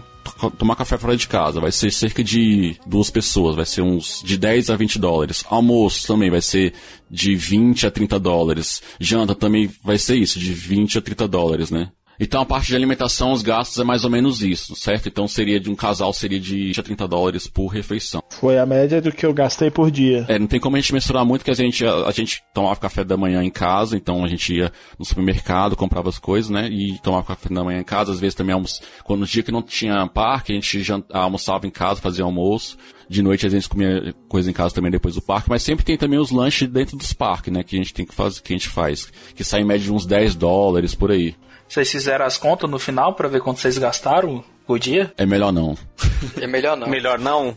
tomar 0.57 0.75
café 0.75 0.97
fora 0.97 1.15
de 1.15 1.27
casa, 1.27 1.59
vai 1.59 1.71
ser 1.71 1.91
cerca 1.91 2.23
de 2.23 2.77
duas 2.85 3.09
pessoas, 3.09 3.55
vai 3.55 3.65
ser 3.65 3.81
uns 3.81 4.21
de 4.23 4.37
10 4.37 4.69
a 4.69 4.75
20 4.75 4.99
dólares. 4.99 5.43
Almoço 5.49 6.07
também 6.07 6.29
vai 6.29 6.41
ser 6.41 6.73
de 7.09 7.35
20 7.35 7.87
a 7.87 7.91
30 7.91 8.19
dólares. 8.19 8.81
Janta 8.99 9.35
também 9.35 9.69
vai 9.83 9.97
ser 9.97 10.15
isso, 10.15 10.39
de 10.39 10.53
20 10.53 10.97
a 10.97 11.01
30 11.01 11.27
dólares, 11.27 11.71
né? 11.71 11.91
Então 12.19 12.41
a 12.41 12.45
parte 12.45 12.67
de 12.67 12.75
alimentação, 12.75 13.31
os 13.31 13.41
gastos 13.41 13.79
é 13.79 13.83
mais 13.83 14.03
ou 14.03 14.09
menos 14.09 14.41
isso, 14.41 14.75
certo? 14.75 15.07
Então 15.07 15.27
seria 15.27 15.59
de 15.59 15.69
um 15.69 15.75
casal 15.75 16.13
seria 16.13 16.39
de 16.39 16.67
20 16.67 16.79
a 16.79 16.83
30 16.83 17.07
dólares 17.07 17.47
por 17.47 17.67
refeição. 17.67 18.23
Foi 18.29 18.57
a 18.57 18.65
média 18.65 19.01
do 19.01 19.11
que 19.11 19.25
eu 19.25 19.33
gastei 19.33 19.69
por 19.69 19.91
dia. 19.91 20.25
É, 20.27 20.39
não 20.39 20.47
tem 20.47 20.59
como 20.59 20.75
a 20.75 20.79
gente 20.79 20.93
mensurar 20.93 21.25
muito, 21.25 21.43
que 21.43 21.51
a 21.51 21.55
gente, 21.55 21.85
a, 21.85 22.07
a 22.07 22.11
gente 22.11 22.41
tomava 22.53 22.79
café 22.79 23.03
da 23.03 23.17
manhã 23.17 23.43
em 23.43 23.49
casa, 23.49 23.95
então 23.97 24.23
a 24.23 24.27
gente 24.27 24.53
ia 24.53 24.71
no 24.97 25.05
supermercado, 25.05 25.75
comprava 25.75 26.09
as 26.09 26.19
coisas, 26.19 26.49
né? 26.49 26.67
E 26.69 26.97
tomava 26.99 27.25
café 27.25 27.53
da 27.53 27.63
manhã 27.63 27.79
em 27.79 27.83
casa, 27.83 28.11
às 28.11 28.19
vezes 28.19 28.35
também 28.35 28.53
almoço, 28.53 28.81
quando 29.03 29.21
no 29.21 29.25
dia 29.25 29.43
que 29.43 29.51
não 29.51 29.61
tinha 29.61 30.05
parque, 30.07 30.51
a 30.51 30.55
gente 30.55 30.85
almoçava 31.11 31.67
em 31.67 31.71
casa, 31.71 32.01
fazia 32.01 32.23
almoço. 32.23 32.77
De 33.07 33.21
noite 33.21 33.45
a 33.45 33.49
gente 33.49 33.69
comia 33.69 34.15
coisa 34.27 34.49
em 34.49 34.53
casa 34.53 34.73
também 34.73 34.89
depois 34.89 35.13
do 35.13 35.21
parque, 35.21 35.49
mas 35.49 35.61
sempre 35.61 35.85
tem 35.85 35.95
também 35.95 36.17
os 36.17 36.31
lanches 36.31 36.67
dentro 36.67 36.97
dos 36.97 37.13
parques, 37.13 37.53
né? 37.53 37.63
Que 37.63 37.75
a 37.75 37.79
gente 37.79 37.93
tem 37.93 38.05
que 38.05 38.15
fazer, 38.15 38.41
que 38.41 38.51
a 38.51 38.57
gente 38.57 38.69
faz. 38.69 39.11
Que 39.35 39.43
sai 39.43 39.61
em 39.61 39.65
média 39.65 39.83
de 39.83 39.93
uns 39.93 40.05
10 40.05 40.35
dólares 40.35 40.95
por 40.95 41.11
aí. 41.11 41.35
Vocês 41.67 41.91
fizeram 41.91 42.25
as 42.25 42.37
contas 42.37 42.69
no 42.69 42.79
final 42.79 43.13
pra 43.13 43.27
ver 43.27 43.41
quanto 43.41 43.59
vocês 43.59 43.77
gastaram 43.77 44.43
por 44.65 44.79
dia? 44.79 45.13
É 45.17 45.25
melhor 45.25 45.51
não. 45.51 45.77
É 46.41 46.47
melhor 46.47 46.75
não. 46.75 46.87
Melhor 46.87 47.19
não? 47.19 47.55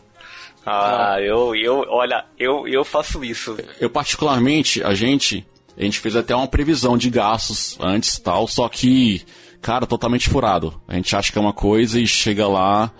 Ah, 0.65 1.17
eu, 1.19 1.55
eu, 1.55 1.85
olha, 1.89 2.25
eu, 2.37 2.67
eu 2.67 2.83
faço 2.83 3.23
isso. 3.23 3.57
Eu 3.79 3.89
particularmente, 3.89 4.83
a 4.83 4.93
gente, 4.93 5.45
a 5.77 5.81
gente 5.81 5.99
fez 5.99 6.15
até 6.15 6.35
uma 6.35 6.47
previsão 6.47 6.97
de 6.97 7.09
gastos 7.09 7.77
antes 7.79 8.15
e 8.15 8.21
tal, 8.21 8.47
só 8.47 8.67
que, 8.69 9.25
cara, 9.61 9.87
totalmente 9.87 10.29
furado. 10.29 10.79
A 10.87 10.95
gente 10.95 11.15
acha 11.15 11.31
que 11.31 11.37
é 11.37 11.41
uma 11.41 11.53
coisa 11.53 11.99
e 11.99 12.05
chega 12.05 12.47
lá, 12.47 12.91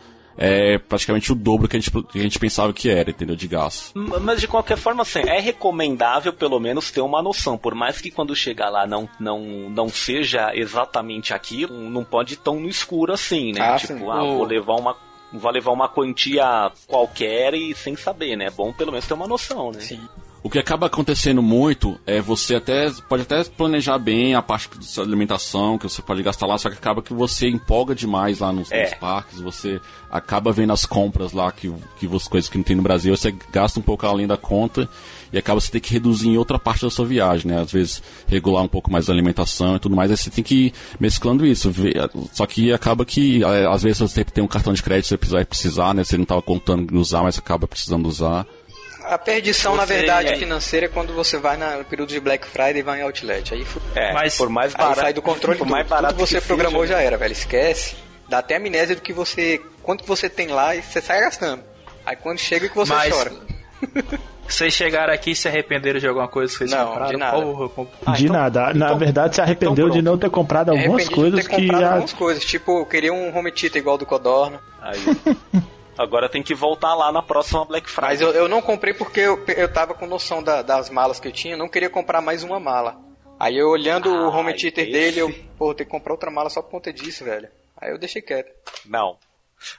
é 0.41 0.77
praticamente 0.77 1.31
o 1.31 1.35
dobro 1.35 1.67
que 1.67 1.75
a 1.75 1.79
gente, 1.79 1.91
que 1.91 2.17
a 2.17 2.21
gente 2.21 2.39
pensava 2.39 2.71
que 2.71 2.89
era, 2.89 3.09
entendeu? 3.09 3.35
De 3.35 3.47
gastos. 3.47 3.93
M- 3.93 4.19
Mas 4.21 4.39
de 4.39 4.47
qualquer 4.47 4.77
forma, 4.77 5.01
assim, 5.01 5.19
é 5.19 5.39
recomendável 5.39 6.31
pelo 6.31 6.59
menos 6.59 6.89
ter 6.91 7.01
uma 7.01 7.21
noção. 7.21 7.57
Por 7.57 7.75
mais 7.75 7.99
que 7.99 8.09
quando 8.09 8.33
chegar 8.35 8.69
lá 8.69 8.87
não, 8.87 9.07
não, 9.19 9.41
não 9.69 9.89
seja 9.89 10.51
exatamente 10.55 11.33
aquilo, 11.33 11.73
não 11.89 12.03
pode 12.05 12.35
ir 12.35 12.37
tão 12.37 12.59
no 12.59 12.69
escuro 12.69 13.11
assim, 13.13 13.51
né? 13.51 13.59
Ah, 13.61 13.75
tipo, 13.75 13.93
sim. 13.99 14.09
ah, 14.09 14.21
vou 14.23 14.45
levar 14.45 14.75
uma. 14.75 14.95
Vou 15.31 15.51
levar 15.51 15.71
uma 15.71 15.87
quantia 15.87 16.71
qualquer 16.87 17.53
e 17.53 17.75
sem 17.75 17.95
saber, 17.95 18.35
né? 18.35 18.45
É 18.45 18.49
bom 18.49 18.73
pelo 18.73 18.91
menos 18.91 19.05
ter 19.05 19.13
uma 19.13 19.27
noção, 19.27 19.71
né? 19.71 19.79
Sim. 19.81 20.01
O 20.41 20.49
que 20.49 20.57
acaba 20.57 20.87
acontecendo 20.87 21.41
muito 21.41 21.99
é 22.07 22.21
você 22.21 22.55
até 22.55 22.89
pode 23.09 23.23
até 23.23 23.43
planejar 23.43 23.97
bem 23.97 24.35
a 24.35 24.41
parte 24.41 24.69
da 24.73 24.81
sua 24.81 25.03
alimentação 25.03 25.77
que 25.77 25.83
você 25.83 26.01
pode 26.01 26.23
gastar 26.23 26.45
lá, 26.45 26.57
só 26.57 26.69
que 26.69 26.77
acaba 26.77 27.01
que 27.01 27.13
você 27.13 27.49
empolga 27.49 27.93
demais 27.93 28.39
lá 28.39 28.51
nos, 28.53 28.71
É. 28.71 28.83
nos 28.83 28.93
parques, 28.93 29.41
você 29.41 29.81
acaba 30.09 30.53
vendo 30.53 30.71
as 30.71 30.85
compras 30.85 31.33
lá 31.33 31.51
que, 31.51 31.69
que 31.99 32.07
você, 32.07 32.29
coisas 32.29 32.49
que 32.49 32.57
não 32.57 32.63
tem 32.63 32.75
no 32.75 32.81
Brasil, 32.81 33.15
você 33.15 33.35
gasta 33.51 33.79
um 33.81 33.83
pouco 33.83 34.05
além 34.07 34.25
da 34.25 34.37
conta 34.37 34.87
e 35.31 35.37
acaba 35.37 35.59
você 35.59 35.71
ter 35.71 35.81
que 35.81 35.91
reduzir 35.91 36.29
em 36.29 36.37
outra 36.37 36.57
parte 36.57 36.83
da 36.83 36.89
sua 36.89 37.05
viagem, 37.05 37.51
né? 37.51 37.59
Às 37.61 37.71
vezes 37.73 38.01
regular 38.25 38.63
um 38.63 38.67
pouco 38.67 38.89
mais 38.89 39.09
a 39.09 39.13
alimentação 39.13 39.75
e 39.75 39.79
tudo 39.79 39.95
mais, 39.95 40.09
aí 40.09 40.15
você 40.17 40.29
tem 40.29 40.43
que 40.43 40.67
ir 40.67 40.73
mesclando 40.99 41.45
isso. 41.45 41.69
Só 42.31 42.45
que 42.45 42.71
acaba 42.71 43.03
que 43.03 43.43
é, 43.43 43.67
às 43.67 43.83
vezes 43.83 43.99
você 43.99 44.23
tem 44.23 44.41
um 44.43 44.47
cartão 44.47 44.71
de 44.73 44.81
crédito, 44.81 45.07
você 45.07 45.33
vai 45.33 45.43
precisar, 45.45 45.93
né? 45.93 46.03
Você 46.05 46.15
não 46.15 46.23
estava 46.23 46.41
contando 46.41 46.95
em 46.95 46.97
usar, 46.97 47.23
mas 47.23 47.37
acaba 47.37 47.67
precisando 47.67 48.07
usar. 48.07 48.47
A 49.09 49.17
perdição, 49.17 49.75
na 49.75 49.85
Você- 49.85 49.93
verdade, 49.97 50.29
é. 50.29 50.35
financeira 50.37 50.85
é 50.85 50.89
quando 50.89 51.13
você 51.13 51.37
vai 51.37 51.57
na- 51.57 51.77
no 51.77 51.85
período 51.85 52.09
de 52.09 52.19
Black 52.19 52.45
Friday 52.47 52.77
e 52.79 52.81
vai 52.83 52.99
em 52.99 53.03
Outlet. 53.03 53.53
Aí, 53.53 53.65
É, 53.95 54.13
Mas- 54.13 54.37
por 54.37 54.49
mais 54.49 54.73
aí 54.75 54.77
barato. 54.81 54.99
sai 55.01 55.13
do 55.13 55.21
controle 55.21 55.57
por 55.57 55.65
tudo. 55.65 55.71
mais 55.71 55.87
barato 55.87 56.13
tudo 56.15 56.27
você 56.27 56.39
que 56.39 56.47
programou 56.47 56.81
seja, 56.83 56.93
já 56.95 57.01
era, 57.01 57.17
velho. 57.17 57.31
Esquece. 57.31 57.95
Dá 58.27 58.39
até 58.39 58.55
amnésia 58.57 58.95
do 58.95 59.01
que 59.01 59.11
você 59.11 59.59
quanto 59.81 60.03
que 60.03 60.07
você 60.07 60.29
tem 60.29 60.47
lá 60.47 60.75
e 60.75 60.81
você 60.83 61.01
sai 61.01 61.21
gastando. 61.21 61.63
Aí 62.05 62.15
quando 62.15 62.37
chega 62.39 62.69
que 62.69 62.75
você 62.75 62.93
Mas- 62.93 63.13
chora. 63.13 63.31
Vocês 64.49 64.73
chegaram 64.73 65.13
aqui 65.13 65.29
e 65.31 65.35
se 65.35 65.47
arrependeram 65.47 65.99
de 65.99 66.07
alguma 66.07 66.27
coisa 66.27 66.51
que 66.51 66.57
vocês 66.57 66.71
Não, 66.71 66.87
compraram? 66.87 67.11
de 67.11 67.17
nada. 67.17 67.39
Porra, 67.39 67.69
comp- 67.69 67.89
de 68.17 68.29
nada. 68.31 68.73
Na 68.73 68.93
verdade, 68.95 69.35
se 69.35 69.41
arrependeu 69.41 69.91
de 69.91 70.01
não 70.01 70.17
ter 70.17 70.27
comprado 70.31 70.71
algumas 70.71 71.07
coisas 71.07 71.41
de 71.41 71.47
ter 71.47 71.55
que 71.55 71.61
comprado 71.61 71.81
já. 71.81 71.89
algumas 71.91 72.13
coisas. 72.13 72.43
Tipo, 72.43 72.79
eu 72.79 72.85
queria 72.87 73.13
um 73.13 73.37
home 73.37 73.51
theater 73.51 73.79
igual 73.79 73.95
do 73.95 74.07
Codorna. 74.07 74.59
Aí. 74.81 74.99
Agora 76.01 76.29
tem 76.29 76.41
que 76.41 76.55
voltar 76.55 76.95
lá 76.95 77.11
na 77.11 77.21
próxima 77.21 77.65
Black 77.65 77.89
Friday. 77.89 78.09
Mas 78.11 78.21
eu, 78.21 78.31
eu 78.31 78.47
não 78.47 78.61
comprei 78.61 78.93
porque 78.93 79.19
eu, 79.19 79.43
eu 79.47 79.71
tava 79.71 79.93
com 79.93 80.05
noção 80.07 80.41
da- 80.41 80.61
das 80.61 80.89
malas 80.89 81.19
que 81.19 81.27
eu 81.27 81.31
tinha, 81.31 81.55
eu 81.55 81.57
não 81.57 81.67
queria 81.67 81.89
comprar 81.89 82.21
mais 82.21 82.41
uma 82.41 82.57
mala. 82.59 82.97
Aí 83.37 83.57
eu 83.57 83.67
olhando 83.69 84.09
o 84.09 84.29
home 84.29 84.51
Ah, 84.53 84.55
theater 84.55 84.83
esse- 84.83 84.91
dele, 84.93 85.19
eu, 85.19 85.33
pô, 85.57 85.73
tem 85.75 85.85
que 85.85 85.91
comprar 85.91 86.13
outra 86.13 86.31
mala 86.31 86.49
só 86.49 86.61
por 86.61 86.71
conta 86.71 86.93
disso, 86.93 87.25
velho. 87.25 87.49
Aí 87.75 87.91
eu 87.91 87.97
deixei 87.97 88.21
quieto. 88.21 88.49
Não. 88.85 89.17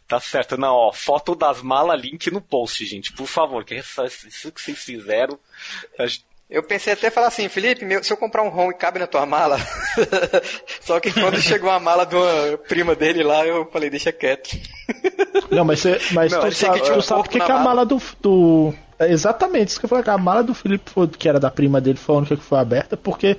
Tá 0.06 0.20
certo, 0.20 0.58
não, 0.58 0.74
ó. 0.74 0.92
Foto 0.92 1.34
das 1.34 1.62
malas, 1.62 1.98
link 1.98 2.30
no 2.30 2.42
post, 2.42 2.84
gente. 2.84 3.14
Por 3.14 3.26
favor, 3.26 3.64
que 3.64 3.74
essa- 3.76 4.04
isso 4.04 4.52
que 4.52 4.60
vocês 4.60 4.78
fizeram. 4.78 5.38
Eu 6.50 6.62
pensei 6.64 6.92
até 6.92 7.10
falar 7.10 7.28
assim, 7.28 7.48
Felipe, 7.48 7.84
meu, 7.84 8.02
se 8.02 8.12
eu 8.12 8.16
comprar 8.16 8.42
um 8.42 8.48
home 8.54 8.74
cabe 8.74 8.98
na 8.98 9.06
tua 9.06 9.24
mala. 9.24 9.56
Só 10.80 10.98
que 10.98 11.12
quando 11.12 11.40
chegou 11.40 11.70
a 11.70 11.78
mala 11.78 12.04
de 12.04 12.16
uma 12.16 12.58
prima 12.58 12.94
dele 12.94 13.22
lá, 13.22 13.46
eu 13.46 13.66
falei, 13.70 13.88
deixa 13.88 14.10
quieto. 14.10 14.58
Não, 15.50 15.64
mas, 15.64 15.78
você, 15.80 16.00
mas 16.12 16.32
Não, 16.32 16.40
tu 16.40 16.52
sabe, 16.52 16.78
que 16.78 16.84
tinha 16.84 16.94
tu 16.94 16.98
um 16.98 17.02
sabe 17.02 17.22
corpo 17.28 17.44
que, 17.46 17.52
a 17.52 17.58
mala. 17.58 17.86
do, 17.86 18.02
do. 18.20 18.74
é 18.98 19.10
Exatamente, 19.12 19.68
isso 19.68 19.78
que 19.80 19.86
eu 19.86 19.88
falei, 19.88 20.04
a 20.06 20.18
mala 20.18 20.42
do 20.42 20.52
Felipe, 20.54 20.90
foi, 20.90 21.06
que 21.06 21.28
era 21.28 21.38
da 21.38 21.50
prima 21.50 21.80
dele, 21.80 21.98
foi 21.98 22.14
a 22.16 22.18
única 22.18 22.36
que 22.36 22.42
foi 22.42 22.58
aberta, 22.58 22.96
porque 22.96 23.36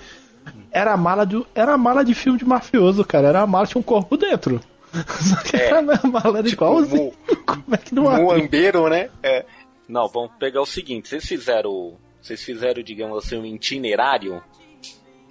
era 0.72 0.94
a 0.94 0.98
mala 0.98 1.26
do. 1.26 1.46
Era 1.54 1.74
a 1.74 1.78
mala 1.78 2.06
de 2.06 2.14
filme 2.14 2.40
de 2.40 2.46
mafioso, 2.46 3.04
cara. 3.04 3.28
Era 3.28 3.42
a 3.42 3.48
mala 3.48 3.66
que 3.66 3.74
tinha 3.74 3.80
um 3.82 3.84
corpo 3.84 4.16
dentro. 4.16 4.62
Só 5.20 5.36
que 5.44 5.58
É. 5.58 5.66
era 5.68 5.80
a 5.80 6.08
mala 6.08 6.40
era 6.40 6.48
igualzinho. 6.48 7.12
Como 7.46 7.64
é 7.76 7.78
que 7.78 7.94
não 7.94 8.08
abre? 8.10 8.24
Muambeiro, 8.24 8.88
né? 8.90 9.10
É. 9.22 9.46
Não, 9.88 10.08
vamos 10.08 10.32
pegar 10.40 10.62
o 10.62 10.66
seguinte, 10.66 11.10
vocês 11.10 11.26
fizeram. 11.26 11.98
Vocês 12.22 12.44
fizeram, 12.44 12.82
digamos 12.84 13.18
assim, 13.26 13.38
um 13.38 13.46
itinerário 13.46 14.42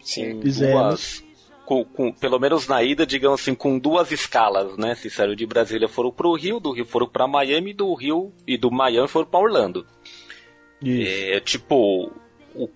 Sim. 0.02 0.40
Fizemos. 0.42 0.72
duas. 0.74 1.30
Com, 1.64 1.84
com- 1.84 2.12
pelo 2.12 2.38
menos 2.40 2.66
na 2.66 2.82
ida, 2.82 3.06
digamos 3.06 3.40
assim, 3.40 3.54
com 3.54 3.78
duas 3.78 4.10
escalas, 4.10 4.76
né? 4.76 4.96
Se 4.96 5.08
saíram 5.08 5.36
de 5.36 5.46
Brasília 5.46 5.86
foram 5.88 6.10
pro 6.10 6.34
Rio, 6.34 6.58
do 6.58 6.72
Rio 6.72 6.84
foram 6.84 7.06
pra 7.08 7.28
Miami, 7.28 7.72
do 7.72 7.94
Rio 7.94 8.32
e 8.44 8.56
do 8.58 8.72
Miami 8.72 9.06
foram 9.06 9.26
pra 9.26 9.38
Orlando. 9.38 9.86
Isso. 10.82 11.32
É 11.36 11.40
tipo. 11.40 12.10
O 12.56 12.68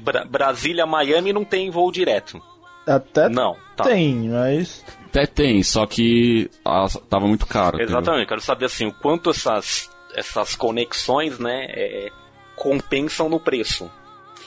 Bra- 0.00 0.24
Brasília, 0.24 0.86
Miami 0.86 1.32
não 1.32 1.44
tem 1.44 1.70
voo 1.70 1.90
direto. 1.90 2.40
Até 2.86 3.28
Não, 3.28 3.56
tá. 3.76 3.82
tem, 3.84 4.28
mas. 4.28 4.84
Até 5.06 5.26
tem, 5.26 5.60
só 5.64 5.84
que 5.86 6.48
ah, 6.64 6.86
tava 7.10 7.26
muito 7.26 7.46
caro. 7.46 7.76
entendeu? 7.76 7.96
Exatamente, 7.98 8.28
quero 8.28 8.40
saber 8.40 8.66
assim, 8.66 8.86
o 8.86 8.92
quanto 8.94 9.30
essas, 9.30 9.90
essas 10.14 10.54
conexões, 10.54 11.38
né, 11.40 11.66
é, 11.70 12.08
compensam 12.56 13.28
no 13.28 13.38
preço. 13.38 13.88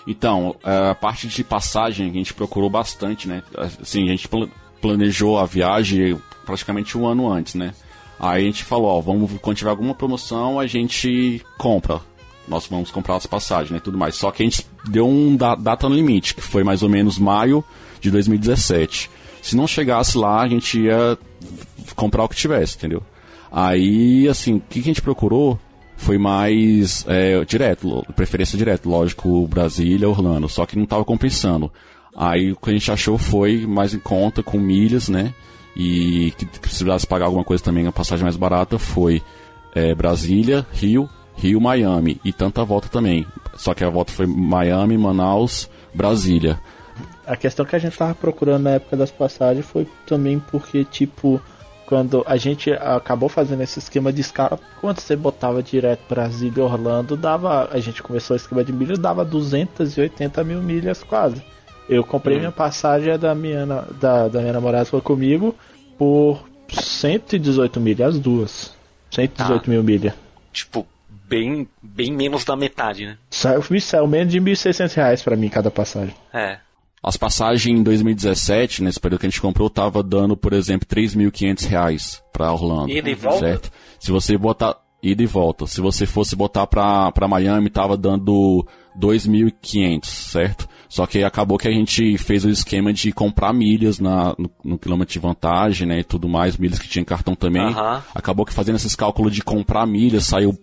Então, 0.08 0.56
a 0.63 0.96
parte 0.96 1.28
de 1.28 1.44
passagem 1.44 2.10
a 2.10 2.13
gente 2.13 2.34
procurou 2.34 2.70
bastante, 2.70 3.28
né? 3.28 3.44
Assim, 3.82 4.04
a 4.08 4.12
gente 4.12 4.28
pla- 4.28 4.48
planejou 4.82 5.38
a 5.38 5.46
viagem 5.46 6.20
praticamente 6.46 6.98
um 6.98 7.06
ano 7.06 7.32
antes, 7.32 7.54
né? 7.56 7.74
Aí 8.20 8.44
a 8.44 8.46
gente 8.46 8.63
falou, 8.63 8.88
ó, 8.88 9.00
vamos, 9.00 9.32
quando 9.42 9.58
tiver 9.58 9.70
alguma 9.70 9.94
promoção, 9.94 10.60
a 10.60 10.66
gente 10.68 11.42
compra. 11.58 12.01
Nós 12.48 12.66
vamos 12.66 12.89
comprar 12.89 13.16
as 13.16 13.25
passagens, 13.28 13.70
né? 13.72 13.80
Tudo 13.80 13.98
mais. 13.98 14.16
Só 14.16 14.32
que 14.32 14.42
a 14.42 14.46
gente 14.46 14.66
deu 14.86 15.08
um 15.08 15.36
da- 15.36 15.56
data 15.56 15.88
no 15.88 15.96
limite, 15.96 16.34
que 16.34 16.42
foi 16.42 16.63
mais 16.63 16.82
ou 16.82 16.89
menos 16.89 17.20
maio 17.20 17.63
de 18.01 18.10
2017. 18.10 19.10
Se 19.42 19.56
não 19.56 19.68
chegasse 19.68 20.18
lá, 20.18 20.42
a 20.42 20.48
gente 20.48 20.80
ia 20.80 21.18
comprar 21.96 22.24
o 22.24 22.30
que 22.30 22.36
tivesse, 22.36 22.75
entendeu? 22.78 23.04
Aí, 23.51 24.28
assim, 24.28 24.56
o 24.56 24.60
que 24.60 24.75
que 24.82 24.89
a 24.89 24.92
gente 24.92 25.01
procurou 25.01 25.60
foi 26.00 26.18
mais 26.18 27.06
é, 27.08 27.44
direto, 27.44 28.06
preferência 28.15 28.58
direto, 28.58 28.89
lógico, 28.89 29.46
Brasília, 29.48 30.10
Orlando, 30.10 30.48
só 30.48 30.65
que 30.65 30.79
não 30.79 30.86
tava 30.86 31.03
compensando. 31.03 31.72
Aí 32.15 32.53
o 32.53 32.56
que 32.56 32.70
a 32.70 32.74
gente 32.74 32.89
achou 32.89 33.18
foi 33.18 33.68
mais 33.68 33.94
em 33.94 34.00
conta, 34.00 34.41
com 34.41 34.58
milhas, 34.58 35.10
né? 35.10 35.34
E 35.75 36.34
que 36.38 36.46
precisasse 36.60 37.06
pagar 37.06 37.25
alguma 37.25 37.44
coisa 37.44 37.62
também, 37.62 37.86
a 37.86 37.91
passagem 37.91 38.24
mais 38.24 38.38
barata 38.38 38.79
foi 38.79 39.22
é, 39.75 39.94
Brasília, 39.94 40.65
Rio, 40.72 41.10
Rio, 41.36 41.60
Miami. 41.60 42.20
E 42.24 42.32
tanta 42.32 42.63
volta 42.63 42.88
também. 42.88 43.27
Só 43.56 43.74
que 43.74 43.84
a 43.84 43.89
volta 43.89 44.12
foi 44.12 44.25
Miami, 44.25 44.98
Manaus, 44.98 45.70
Brasília. 45.94 46.60
A 47.27 47.36
questão 47.36 47.65
que 47.65 47.75
a 47.75 47.79
gente 47.79 47.98
tava 47.98 48.15
procurando 48.15 48.63
na 48.63 48.72
época 48.72 48.96
das 48.96 49.12
passagens 49.12 49.65
foi 49.65 49.86
também 50.08 50.39
porque, 50.39 50.86
tipo, 50.86 51.41
quando 51.89 52.24
a 52.27 52.38
gente 52.38 52.72
acabou 52.72 53.27
fazendo 53.27 53.63
esse 53.63 53.79
esquema 53.79 54.13
de 54.13 54.22
escala, 54.22 54.60
quando 54.79 55.00
você 55.00 55.15
botava 55.15 55.63
direto 55.63 56.01
Brasília 56.08 56.60
e 56.60 56.62
Orlando, 56.62 57.17
dava. 57.17 57.67
A 57.72 57.79
gente 57.79 58.03
começou 58.03 58.36
o 58.36 58.38
esquema 58.38 58.63
de 58.63 58.72
milhas, 58.72 59.00
dava 59.00 59.25
280 59.25 60.43
mil 60.43 60.62
milhas 60.62 61.01
quase. 61.01 61.43
Eu 61.89 62.03
comprei 62.03 62.38
minha 62.38 62.51
passagem 62.51 63.17
da 63.17 63.34
minha, 63.34 63.65
da, 64.00 64.27
da 64.27 64.39
minha 64.39 64.53
namorada 64.53 64.86
foi 64.86 65.01
comigo 65.01 65.55
por 65.98 66.48
118 66.72 67.79
milhas, 67.79 68.10
as 68.10 68.19
duas. 68.19 68.72
118 69.10 69.67
mil 69.67 69.81
milhas. 69.84 70.13
Tipo, 70.53 70.86
bem, 71.10 71.67
bem 71.81 72.12
menos 72.12 72.46
da 72.46 72.55
metade, 72.55 73.08
né? 73.08 73.17
Saiu, 73.31 73.63
me 73.67 73.81
saiu 73.81 74.05
menos 74.05 74.31
de 74.31 74.39
1.600 74.39 74.93
reais 74.93 75.24
pra 75.24 75.36
mim 75.36 75.50
cada 75.50 75.72
passagem. 75.72 76.13
É. 76.31 76.60
As 77.01 77.15
passagens 77.15 77.79
em 77.79 77.84
2017, 77.84 78.84
nesse 78.84 79.00
período 79.00 79.22
que 79.22 79.25
a 79.25 79.29
gente 79.29 79.41
comprou, 79.41 79.70
tava 79.70 80.03
dando, 80.03 80.36
por 80.36 80.53
exemplo, 80.53 80.88
3.500 80.88 81.68
reais 81.68 82.24
pra 82.34 82.51
Orlando. 82.51 82.91
Ida 82.91 83.10
e 83.10 83.15
volta? 83.15 83.39
Certo? 83.39 83.72
Se 84.00 84.12
você 84.12 84.38
botar... 84.38 84.75
Ida 85.01 85.24
e 85.24 85.25
volta. 85.25 85.65
Se 85.65 85.79
você 85.79 86.06
fosse 86.06 86.36
botar 86.36 86.68
pra, 86.68 87.10
pra 87.13 87.25
Miami, 87.25 87.70
tava 87.70 87.96
dando 87.96 88.68
2.500, 89.00 90.03
certo? 90.03 90.68
Só 90.89 91.06
que 91.06 91.24
acabou 91.24 91.58
que 91.58 91.68
a 91.68 91.72
gente 91.72 92.18
fez 92.18 92.44
o 92.44 92.50
esquema 92.50 92.91
de 92.91 93.12
comprar 93.12 93.53
milhas 93.53 94.00
na, 94.00 94.36
no, 94.38 94.50
no 94.62 94.77
quilômetro 94.77 95.13
de 95.13 95.20
vantagem, 95.20 95.88
né, 95.88 96.00
e 96.00 96.03
tudo 96.03 96.27
mais, 96.27 96.58
milhas 96.58 96.79
que 96.79 96.88
tinha 96.89 97.01
em 97.01 97.06
cartão 97.06 97.36
também. 97.36 97.62
Acabou 98.13 98.46
que 98.46 98.53
fazendo 98.53 98.75
esses 98.75 98.96
cálculos 98.96 99.34
de 99.34 99.44
comprar 99.44 99.86
milhas, 99.86 100.25
saiu 100.25 100.58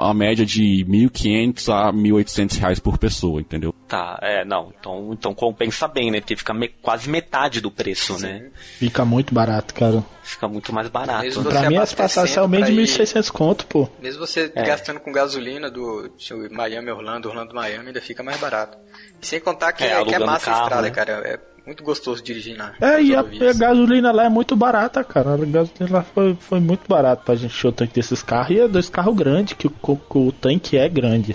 a 0.00 0.12
média 0.14 0.44
de 0.44 0.84
1.500 0.88 1.68
a 1.72 1.92
1.800 1.92 2.58
reais 2.58 2.78
por 2.78 2.98
pessoa, 2.98 3.40
entendeu? 3.40 3.74
Tá, 3.86 4.18
é, 4.22 4.44
não. 4.44 4.72
Então, 4.78 5.10
então 5.12 5.34
compensa 5.34 5.86
bem, 5.86 6.10
né? 6.10 6.20
Porque 6.20 6.36
fica 6.36 6.52
me- 6.52 6.68
quase 6.82 7.08
metade 7.08 7.60
do 7.60 7.70
preço, 7.70 8.18
né? 8.18 8.50
Fica 8.78 9.04
muito 9.04 9.32
barato, 9.34 9.72
cara. 9.74 10.04
Fica 10.22 10.48
muito 10.48 10.72
mais 10.72 10.88
barato. 10.88 11.22
Mesmo 11.22 11.42
né? 11.44 11.50
Você 11.50 11.56
Pra 11.58 11.68
mim 11.70 11.76
as 11.76 11.94
passagens 11.94 12.34
saiu 12.34 12.48
menos 12.48 12.66
de 12.68 12.72
abastecendo 12.74 13.20
1.600 13.26 13.30
conto, 13.30 13.66
pô. 13.66 13.88
Mesmo 14.02 14.26
você 14.26 14.50
É. 14.54 14.62
gastando 14.64 14.98
com 14.98 15.12
gasolina 15.12 15.70
do 15.70 16.10
Miami, 16.50 16.90
Orlando, 16.90 17.28
Orlando, 17.28 17.54
Miami, 17.54 17.86
ainda 17.88 18.00
fica 18.00 18.22
mais 18.22 18.38
barato. 18.40 18.76
E 19.22 19.26
sem 19.26 19.38
contar 19.40 19.72
que 19.72 19.84
É, 19.84 20.00
é, 20.00 20.04
que 20.04 20.14
é 20.14 20.18
massa 20.18 20.50
a 20.50 20.54
carro, 20.54 20.64
estrada, 20.64 20.82
né? 20.82 20.90
cara. 20.90 21.12
É 21.24 21.38
muito 21.66 21.82
gostoso 21.82 22.22
dirigir 22.22 22.56
na 22.56 22.72
É, 22.80 23.02
e 23.02 23.14
a, 23.14 23.20
a 23.20 23.52
gasolina 23.52 24.12
lá 24.12 24.24
é 24.24 24.28
muito 24.28 24.54
barata, 24.56 25.02
cara. 25.04 25.34
A 25.34 25.36
gasolina 25.36 25.98
lá 25.98 26.02
foi, 26.02 26.36
foi 26.38 26.60
muito 26.60 26.82
barato 26.88 27.24
pra 27.24 27.34
gente 27.34 27.52
encher 27.54 27.68
o 27.68 27.72
tanque 27.72 27.94
desses 27.94 28.22
carros. 28.22 28.56
E 28.56 28.60
é 28.60 28.68
dois 28.68 28.88
carros 28.88 29.14
grandes, 29.16 29.54
que 29.54 29.66
o, 29.66 29.70
co- 29.70 30.00
o 30.14 30.32
tanque 30.32 30.76
é 30.76 30.88
grande. 30.88 31.34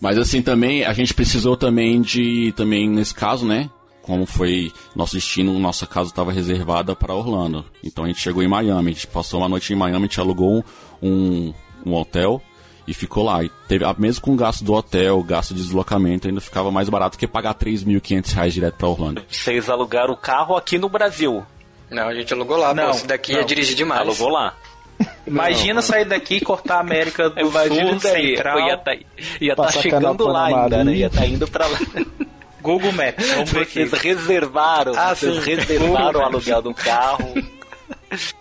Mas 0.00 0.18
assim 0.18 0.42
também 0.42 0.84
a 0.84 0.92
gente 0.92 1.14
precisou 1.14 1.56
também 1.56 2.00
de 2.00 2.52
também 2.56 2.88
nesse 2.88 3.14
caso, 3.14 3.46
né? 3.46 3.70
Como 4.02 4.24
foi 4.26 4.72
nosso 4.96 5.14
destino, 5.14 5.58
nossa 5.58 5.86
casa 5.86 6.08
estava 6.10 6.32
reservada 6.32 6.96
para 6.96 7.14
Orlando. 7.14 7.64
Então 7.84 8.04
a 8.04 8.06
gente 8.08 8.20
chegou 8.20 8.42
em 8.42 8.48
Miami, 8.48 8.90
a 8.90 8.92
gente 8.94 9.06
passou 9.06 9.40
uma 9.40 9.48
noite 9.48 9.72
em 9.72 9.76
Miami, 9.76 9.96
a 10.04 10.08
gente 10.08 10.18
alugou 10.20 10.64
um, 11.02 11.52
um 11.84 11.94
hotel 11.94 12.40
e 12.88 12.94
ficou 12.94 13.22
lá. 13.24 13.44
E 13.44 13.50
teve, 13.68 13.84
mesmo 13.98 14.22
com 14.22 14.32
o 14.32 14.36
gasto 14.36 14.64
do 14.64 14.72
hotel, 14.72 15.22
gasto 15.22 15.52
de 15.54 15.62
deslocamento, 15.62 16.26
ainda 16.26 16.40
ficava 16.40 16.70
mais 16.70 16.88
barato 16.88 17.18
que 17.18 17.26
pagar 17.28 17.54
3.500 17.54 18.32
reais 18.34 18.54
direto 18.54 18.74
para 18.76 18.88
Orlando. 18.88 19.22
Vocês 19.28 19.68
alugaram 19.68 20.14
o 20.14 20.16
carro 20.16 20.56
aqui 20.56 20.78
no 20.78 20.88
Brasil. 20.88 21.44
Não, 21.90 22.08
a 22.08 22.14
gente 22.14 22.32
alugou 22.32 22.56
lá, 22.56 22.72
Não, 22.74 22.84
pô. 22.86 22.90
Esse 22.90 23.06
daqui 23.06 23.32
não. 23.32 23.40
ia 23.40 23.44
dirigir 23.46 23.76
demais. 23.76 24.00
Alugou 24.00 24.30
lá. 24.30 24.54
Imagina 25.26 25.82
sair 25.82 26.06
daqui 26.06 26.36
e 26.36 26.40
cortar 26.40 26.76
a 26.76 26.80
América 26.80 27.28
do 27.30 27.40
Sul, 27.50 28.00
Central, 28.00 28.58
Ia 28.60 28.78
tá, 28.78 28.96
ia 29.40 29.54
tá 29.54 29.70
chegando 29.70 30.26
lá 30.26 30.46
ainda, 30.46 30.82
né? 30.82 30.94
Ia 30.94 31.06
estar 31.06 31.26
indo 31.26 31.46
pra 31.46 31.66
lá. 31.66 31.78
Google 32.60 32.92
Maps. 32.92 33.30
Vamos 33.30 33.52
ver 33.52 33.62
aqui. 33.62 33.86
Vocês 33.86 33.92
reservaram, 34.02 34.92
Ah, 34.96 35.14
vocês 35.14 35.44
sim. 35.44 35.54
reservaram 35.54 36.20
o 36.20 36.24
aluguel 36.24 36.60
do 36.62 36.74
carro. 36.74 37.32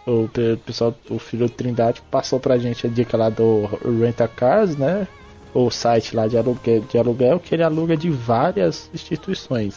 O 0.06 0.28
pe- 0.30 0.58
pessoal, 0.66 0.96
o 1.10 1.20
filho 1.20 1.48
do 1.48 1.52
Trindade 1.52 2.02
passou 2.10 2.40
pra 2.40 2.58
gente 2.58 2.88
a 2.88 2.90
dica 2.90 3.18
lá 3.18 3.30
do 3.30 3.66
Renta 4.00 4.28
Cars, 4.28 4.76
né? 4.78 5.08
O 5.54 5.70
site 5.70 6.16
lá 6.16 6.28
de 6.28 6.38
aluguel, 6.38 6.82
de 6.82 6.98
aluguel 6.98 7.40
que 7.40 7.54
ele 7.56 7.64
aluga 7.64 7.98
de 7.98 8.10
várias 8.10 8.90
instituições. 8.94 9.76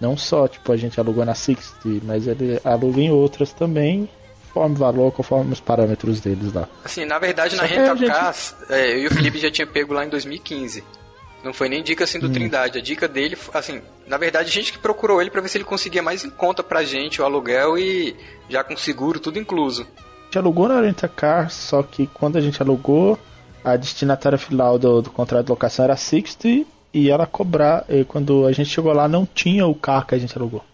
Não 0.00 0.16
só, 0.16 0.46
tipo, 0.48 0.70
a 0.72 0.76
gente 0.76 0.98
alugou 0.98 1.24
na 1.24 1.34
Sixty, 1.34 2.02
mas 2.04 2.26
ele 2.26 2.60
aluga 2.64 3.00
em 3.00 3.10
outras 3.10 3.52
também, 3.52 4.08
conforme 4.52 4.74
o 4.74 4.78
valor, 4.78 5.12
conforme 5.12 5.52
os 5.52 5.60
parâmetros 5.60 6.20
deles 6.20 6.52
lá. 6.52 6.68
Assim, 6.84 7.04
na 7.04 7.18
verdade, 7.18 7.56
na 7.56 7.62
Só 7.62 7.68
que 7.68 7.74
Rental 7.74 7.94
a 7.94 7.96
gente- 7.96 8.10
Cars, 8.10 8.56
é, 8.68 8.92
eu 8.94 8.98
e 8.98 9.06
o 9.06 9.10
Felipe 9.14 9.38
já 9.38 9.50
tinha 9.50 9.66
pego 9.66 9.94
lá 9.94 10.04
em 10.04 10.08
2015. 10.08 10.82
Não 11.44 11.52
foi 11.52 11.68
nem 11.68 11.82
dica 11.82 12.04
assim 12.04 12.18
do 12.18 12.28
Hum. 12.28 12.32
Trindade. 12.32 12.78
A 12.78 12.82
dica 12.82 13.06
dele, 13.06 13.36
assim, 13.52 13.82
na 14.06 14.16
verdade, 14.16 14.48
a 14.48 14.52
gente 14.52 14.72
que 14.72 14.78
procurou 14.78 15.20
ele 15.20 15.30
pra 15.30 15.40
ver 15.40 15.48
se 15.48 15.58
ele 15.58 15.64
conseguia 15.64 16.02
mais 16.02 16.24
em 16.24 16.30
conta 16.30 16.62
pra 16.62 16.84
gente 16.84 17.20
o 17.20 17.24
aluguel 17.24 17.78
e 17.78 18.16
já 18.48 18.64
com 18.64 18.76
seguro, 18.76 19.20
tudo 19.20 19.38
incluso. 19.38 19.86
gente 20.24 20.38
alugou 20.38 20.68
na 20.68 20.80
Renta 20.80 21.06
Car, 21.06 21.50
só 21.50 21.82
que 21.82 22.06
quando 22.06 22.36
a 22.36 22.40
gente 22.40 22.60
alugou, 22.62 23.18
a 23.62 23.76
destinatária 23.76 24.38
final 24.38 24.78
do, 24.78 25.02
do 25.02 25.10
contrato 25.10 25.46
de 25.46 25.50
locação 25.50 25.84
era 25.84 25.94
a 25.94 25.96
Sixty 25.98 26.66
e 26.92 27.10
ela 27.10 27.26
cobrar. 27.26 27.84
E 27.88 28.04
quando 28.04 28.46
a 28.46 28.52
gente 28.52 28.70
chegou 28.70 28.92
lá, 28.92 29.06
não 29.06 29.26
tinha 29.26 29.66
o 29.66 29.74
carro 29.74 30.06
que 30.06 30.14
a 30.14 30.18
gente 30.18 30.36
alugou. 30.36 30.64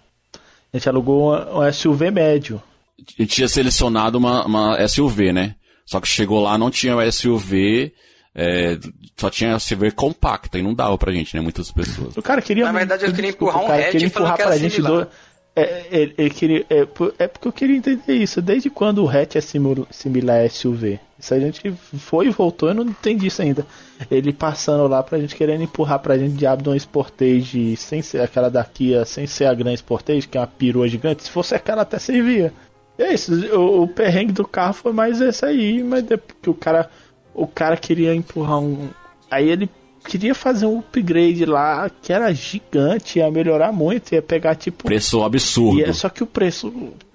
A 0.72 0.76
gente 0.76 0.88
alugou 0.88 1.34
um, 1.34 1.72
SUV 1.72 2.10
médio. 2.10 2.62
A 2.98 3.22
gente 3.22 3.34
tinha 3.34 3.48
selecionado 3.48 4.18
uma, 4.18 4.44
uma 4.46 4.88
SUV, 4.88 5.32
né? 5.32 5.56
Só 5.84 6.00
que 6.00 6.06
chegou 6.06 6.40
lá, 6.40 6.56
não 6.56 6.70
tinha 6.70 6.96
o 6.96 7.12
SUV, 7.12 7.92
é, 8.34 8.78
só 9.16 9.28
tinha 9.28 9.58
SUV 9.58 9.90
compacta 9.90 10.58
e 10.58 10.62
não 10.62 10.72
dava 10.72 10.96
pra 10.96 11.12
gente, 11.12 11.34
né? 11.34 11.42
Muitas 11.42 11.70
pessoas. 11.70 12.16
O 12.16 12.22
cara 12.22 12.40
queria. 12.40 12.64
Na 12.64 12.72
verdade, 12.72 13.04
eu 13.04 13.12
queria 13.12 13.30
empurrar 13.30 13.62
um 13.62 13.66
cara 13.66 13.82
hatch 13.82 13.90
queria 13.92 14.06
empurrar 14.06 14.37
que 14.37 14.42
era 14.42 14.50
pra 14.50 14.58
gente 14.58 14.75
similar. 14.76 15.04
do. 15.04 15.10
É, 15.56 15.87
ele, 15.90 16.14
ele 16.16 16.30
queria, 16.30 16.64
é, 16.70 16.87
é 17.18 17.26
porque 17.26 17.49
eu 17.49 17.52
queria 17.52 17.76
entender 17.76 18.14
isso. 18.14 18.40
Desde 18.40 18.70
quando 18.70 19.04
o 19.04 19.08
hatch 19.08 19.34
é 19.34 19.40
similar 19.40 20.44
a 20.44 20.49
SUV? 20.49 21.00
Isso 21.18 21.34
a 21.34 21.40
gente 21.40 21.72
foi 21.99 22.28
e 22.28 22.30
voltou, 22.30 22.68
eu 22.68 22.75
não 22.75 22.84
entendi 22.84 23.26
isso 23.26 23.42
ainda. 23.42 23.66
Ele 24.10 24.32
passando 24.32 24.87
lá 24.87 25.02
pra 25.02 25.18
gente 25.18 25.34
querendo 25.34 25.62
empurrar 25.62 25.99
pra 25.99 26.16
gente 26.16 26.34
diabo 26.34 26.62
de 26.62 26.68
uma 26.68 26.78
Sportage 26.78 27.76
sem 27.76 28.00
ser 28.00 28.22
aquela 28.22 28.49
da 28.49 28.64
Kia, 28.64 29.04
sem 29.04 29.26
ser 29.26 29.46
a 29.46 29.52
Gran 29.52 29.76
Sportage, 29.76 30.26
que 30.28 30.38
é 30.38 30.40
uma 30.40 30.46
perua 30.46 30.88
gigante. 30.88 31.25
Se 31.25 31.30
fosse 31.30 31.54
aquela 31.54 31.82
até 31.82 31.99
servia. 31.99 32.54
É 32.96 33.12
isso, 33.12 33.32
o, 33.56 33.82
o 33.82 33.88
perrengue 33.88 34.32
do 34.32 34.46
carro 34.46 34.75
foi 34.75 34.92
mais 34.92 35.20
esse 35.20 35.44
aí, 35.44 35.82
mas 35.82 36.04
depois 36.04 36.38
que 36.40 36.50
o 36.50 36.54
cara 36.54 36.88
o 37.34 37.46
cara 37.46 37.76
queria 37.76 38.14
empurrar 38.14 38.58
um 38.60 38.88
aí 39.30 39.49
ele 39.49 39.68
queria 40.06 40.34
fazer 40.34 40.66
um 40.66 40.78
upgrade 40.78 41.44
lá 41.44 41.90
que 42.02 42.12
era 42.12 42.32
gigante, 42.32 43.18
ia 43.18 43.30
melhorar 43.30 43.70
muito, 43.72 44.12
ia 44.12 44.22
pegar 44.22 44.54
tipo 44.54 44.84
Preço 44.84 45.22
absurdo. 45.22 45.78
e 45.78 45.82
é 45.84 45.92
só 45.92 46.08
que 46.08 46.22
o 46.22 46.26
preço, 46.26 46.72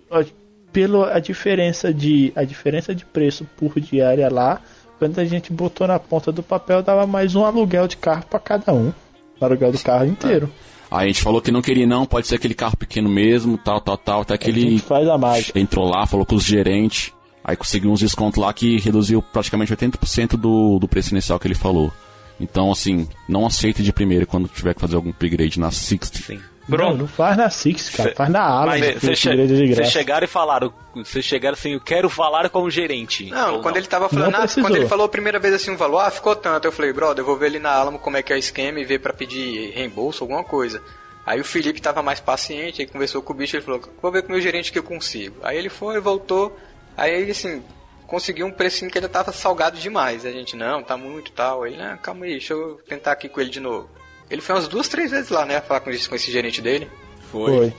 ó, 0.10 0.24
pela 0.72 1.14
a 1.14 1.20
diferença 1.20 1.94
de 1.94 2.32
a 2.36 2.44
diferença 2.44 2.94
de 2.94 3.06
preço 3.06 3.46
por 3.58 3.80
diária 3.80 4.30
lá, 4.32 4.62
quando 5.00 5.20
a 5.20 5.26
gente 5.26 5.52
botou 5.52 5.88
na 5.88 6.00
ponta 6.00 6.32
do 6.32 6.44
papel 6.44 6.82
dava 6.84 7.06
mais 7.08 7.36
um 7.36 7.44
aluguel 7.46 7.88
de 7.88 7.98
carro 7.98 8.24
pra 8.30 8.40
cada 8.40 8.72
um, 8.74 8.94
o 9.40 9.46
aluguel 9.46 9.72
do 9.72 9.80
carro 9.80 10.06
inteiro. 10.06 10.50
Aí 10.92 11.06
a 11.06 11.08
gente 11.08 11.22
falou 11.22 11.42
que 11.42 11.52
não 11.52 11.62
queria 11.64 11.88
não, 11.88 12.06
pode 12.06 12.28
ser 12.28 12.36
aquele 12.36 12.54
carro 12.54 12.78
pequeno 12.78 13.10
mesmo, 13.10 13.58
tal, 13.58 13.82
tal, 13.82 13.98
tal, 13.98 14.22
até 14.22 14.38
que 14.38 14.46
A 14.46 14.50
ele 14.50 14.62
gente 14.62 14.84
faz 14.84 15.08
a 15.08 15.18
mágica. 15.18 15.60
entrou 15.60 15.90
lá, 15.90 16.06
falou 16.06 16.26
com 16.26 16.36
os 16.36 16.44
gerentes, 16.44 17.12
aí 17.46 17.56
conseguiu 17.56 17.92
uns 17.92 18.00
descontos 18.00 18.42
lá 18.42 18.52
que 18.52 18.80
reduziu 18.80 19.22
praticamente 19.22 19.74
80% 19.74 20.32
do, 20.32 20.80
do 20.80 20.88
preço 20.88 21.14
inicial 21.14 21.40
que 21.40 21.48
ele 21.48 21.56
falou. 21.56 21.94
Então, 22.40 22.72
assim, 22.72 23.08
não 23.30 23.46
aceite 23.46 23.82
de 23.82 23.94
primeira 23.94 24.26
quando 24.26 24.50
tiver 24.50 24.74
que 24.74 24.82
fazer 24.82 24.96
algum 24.96 25.12
upgrade 25.12 25.60
na 25.60 25.72
60. 25.72 26.06
Sim. 26.18 26.42
Não, 26.68 26.98
não 26.98 27.08
faz 27.08 27.38
na 27.38 27.48
Six, 27.48 27.92
cara, 27.92 28.14
faz 28.16 28.30
na 28.30 28.42
ala, 28.42 28.72
vocês 29.00 29.20
che 29.20 29.86
chegaram 29.86 30.26
e 30.26 30.28
falaram, 30.28 30.74
vocês 30.96 31.24
chegaram 31.24 31.54
assim, 31.54 31.74
eu 31.74 31.80
quero 31.80 32.10
falar 32.10 32.50
com 32.50 32.64
o 32.64 32.72
gerente. 32.72 33.30
Não, 33.30 33.62
quando 33.62 33.78
ele 33.78 33.86
tava 33.86 34.10
falando, 34.10 34.32
Não 34.32 34.42
ah, 34.42 34.48
quando 34.48 34.76
ele 34.76 34.88
falou 34.88 35.06
a 35.06 35.10
primeira 35.10 35.38
vez 35.38 35.54
assim 35.54 35.70
um 35.70 35.78
valor, 35.78 36.00
ah, 36.00 36.10
ficou 36.10 36.36
tanto. 36.36 36.66
Eu 36.66 36.72
falei, 36.72 36.92
brother, 36.92 37.22
eu 37.22 37.26
vou 37.26 37.38
ver 37.38 37.48
ali 37.48 37.60
na 37.60 37.70
Alamo 37.70 38.00
como 38.00 38.18
é 38.18 38.24
que 38.24 38.34
é 38.34 38.36
o 38.36 38.40
esquema 38.40 38.80
e 38.80 38.84
ver 38.84 39.00
pra 39.00 39.14
pedir 39.14 39.74
reembolso, 39.76 40.24
alguma 40.24 40.44
coisa. 40.44 40.82
Aí 41.24 41.40
o 41.40 41.46
Felipe 41.46 41.82
tava 41.82 42.02
mais 42.02 42.20
paciente, 42.20 42.82
aí 42.82 42.88
conversou 42.88 43.22
com 43.22 43.34
o 43.34 43.36
bicho, 43.36 43.56
ele 43.56 43.64
falou, 43.64 43.82
vou 44.02 44.12
ver 44.12 44.24
com 44.24 44.30
o 44.30 44.32
meu 44.32 44.42
gerente 44.42 44.72
que 44.72 44.80
eu 44.80 44.84
consigo. 44.84 45.36
Aí 45.44 45.58
ele 45.58 45.70
foi, 45.70 46.00
voltou, 46.00 46.56
aí 46.98 47.14
ele 47.22 47.32
assim, 47.32 47.62
conseguiu 48.08 48.46
um 48.46 48.52
precinho 48.52 48.90
que 48.92 48.98
ainda 48.98 49.10
tava 49.10 49.32
salgado 49.32 49.78
demais. 49.78 50.26
A 50.26 50.32
gente, 50.32 50.56
não, 50.56 50.84
tá 50.84 50.96
muito 50.98 51.30
e 51.30 51.34
tal. 51.34 51.66
Ele, 51.66 51.82
ah, 51.82 51.98
calma 52.02 52.26
aí, 52.26 52.32
deixa 52.32 52.54
eu 52.54 52.80
tentar 52.88 53.12
aqui 53.12 53.28
com 53.30 53.42
ele 53.42 53.50
de 53.50 53.60
novo. 53.60 53.90
Ele 54.30 54.42
foi 54.42 54.56
umas 54.56 54.68
duas, 54.68 54.88
três 54.88 55.12
vezes 55.12 55.30
lá, 55.30 55.46
né, 55.46 55.62
falar 55.62 55.80
com 55.82 55.90
esse, 55.92 56.10
com 56.10 56.16
esse 56.16 56.32
gerente 56.32 56.62
dele. 56.62 56.90
Foi. 57.32 57.74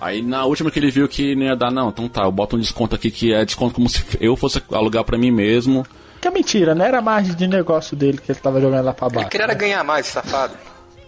Aí 0.00 0.22
na 0.22 0.44
última 0.44 0.70
que 0.70 0.78
ele 0.78 0.90
viu 0.90 1.06
que 1.08 1.34
não 1.34 1.42
ia 1.46 1.56
dar, 1.56 1.70
não, 1.70 1.88
então 1.90 2.08
tá, 2.08 2.22
eu 2.22 2.32
boto 2.32 2.56
um 2.56 2.60
desconto 2.60 2.94
aqui 2.94 3.10
que 3.10 3.34
é 3.34 3.44
desconto 3.44 3.74
como 3.74 3.88
se 3.88 4.02
eu 4.20 4.34
fosse 4.36 4.62
alugar 4.72 5.04
pra 5.04 5.18
mim 5.18 5.30
mesmo. 5.30 5.84
Que 6.20 6.28
é 6.28 6.30
mentira, 6.30 6.74
não 6.74 6.84
era 6.84 6.98
a 6.98 7.02
margem 7.02 7.34
de 7.34 7.46
negócio 7.46 7.96
dele 7.96 8.18
que 8.18 8.30
ele 8.30 8.38
tava 8.38 8.60
jogando 8.60 8.84
lá 8.84 8.92
pra 8.94 9.06
Ele 9.08 9.14
baixo. 9.16 9.30
queria 9.30 9.44
era 9.44 9.54
ganhar 9.54 9.82
mais, 9.84 10.06
safado. 10.06 10.54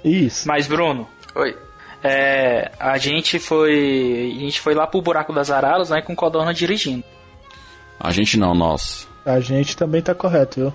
Isso. 0.05 0.49
Mas, 0.49 0.67
Bruno, 0.67 1.07
Oi. 1.35 1.57
é, 2.03 2.71
a 2.79 2.99
gente 2.99 3.39
foi. 3.39 4.35
A 4.37 4.41
gente 4.41 4.61
foi 4.61 4.75
lá 4.75 4.87
pro 4.87 5.01
buraco 5.01 5.33
das 5.33 5.51
araras, 5.51 5.91
né, 5.91 6.03
com 6.03 6.13
o 6.13 6.17
Codorna 6.17 6.53
dirigindo. 6.53 7.05
A 8.03 8.11
gente 8.11 8.37
não, 8.39 8.55
nós. 8.55 9.09
A 9.25 9.39
gente 9.41 9.77
também 9.77 10.03
tá 10.03 10.15
correto, 10.15 10.61
viu? 10.61 10.75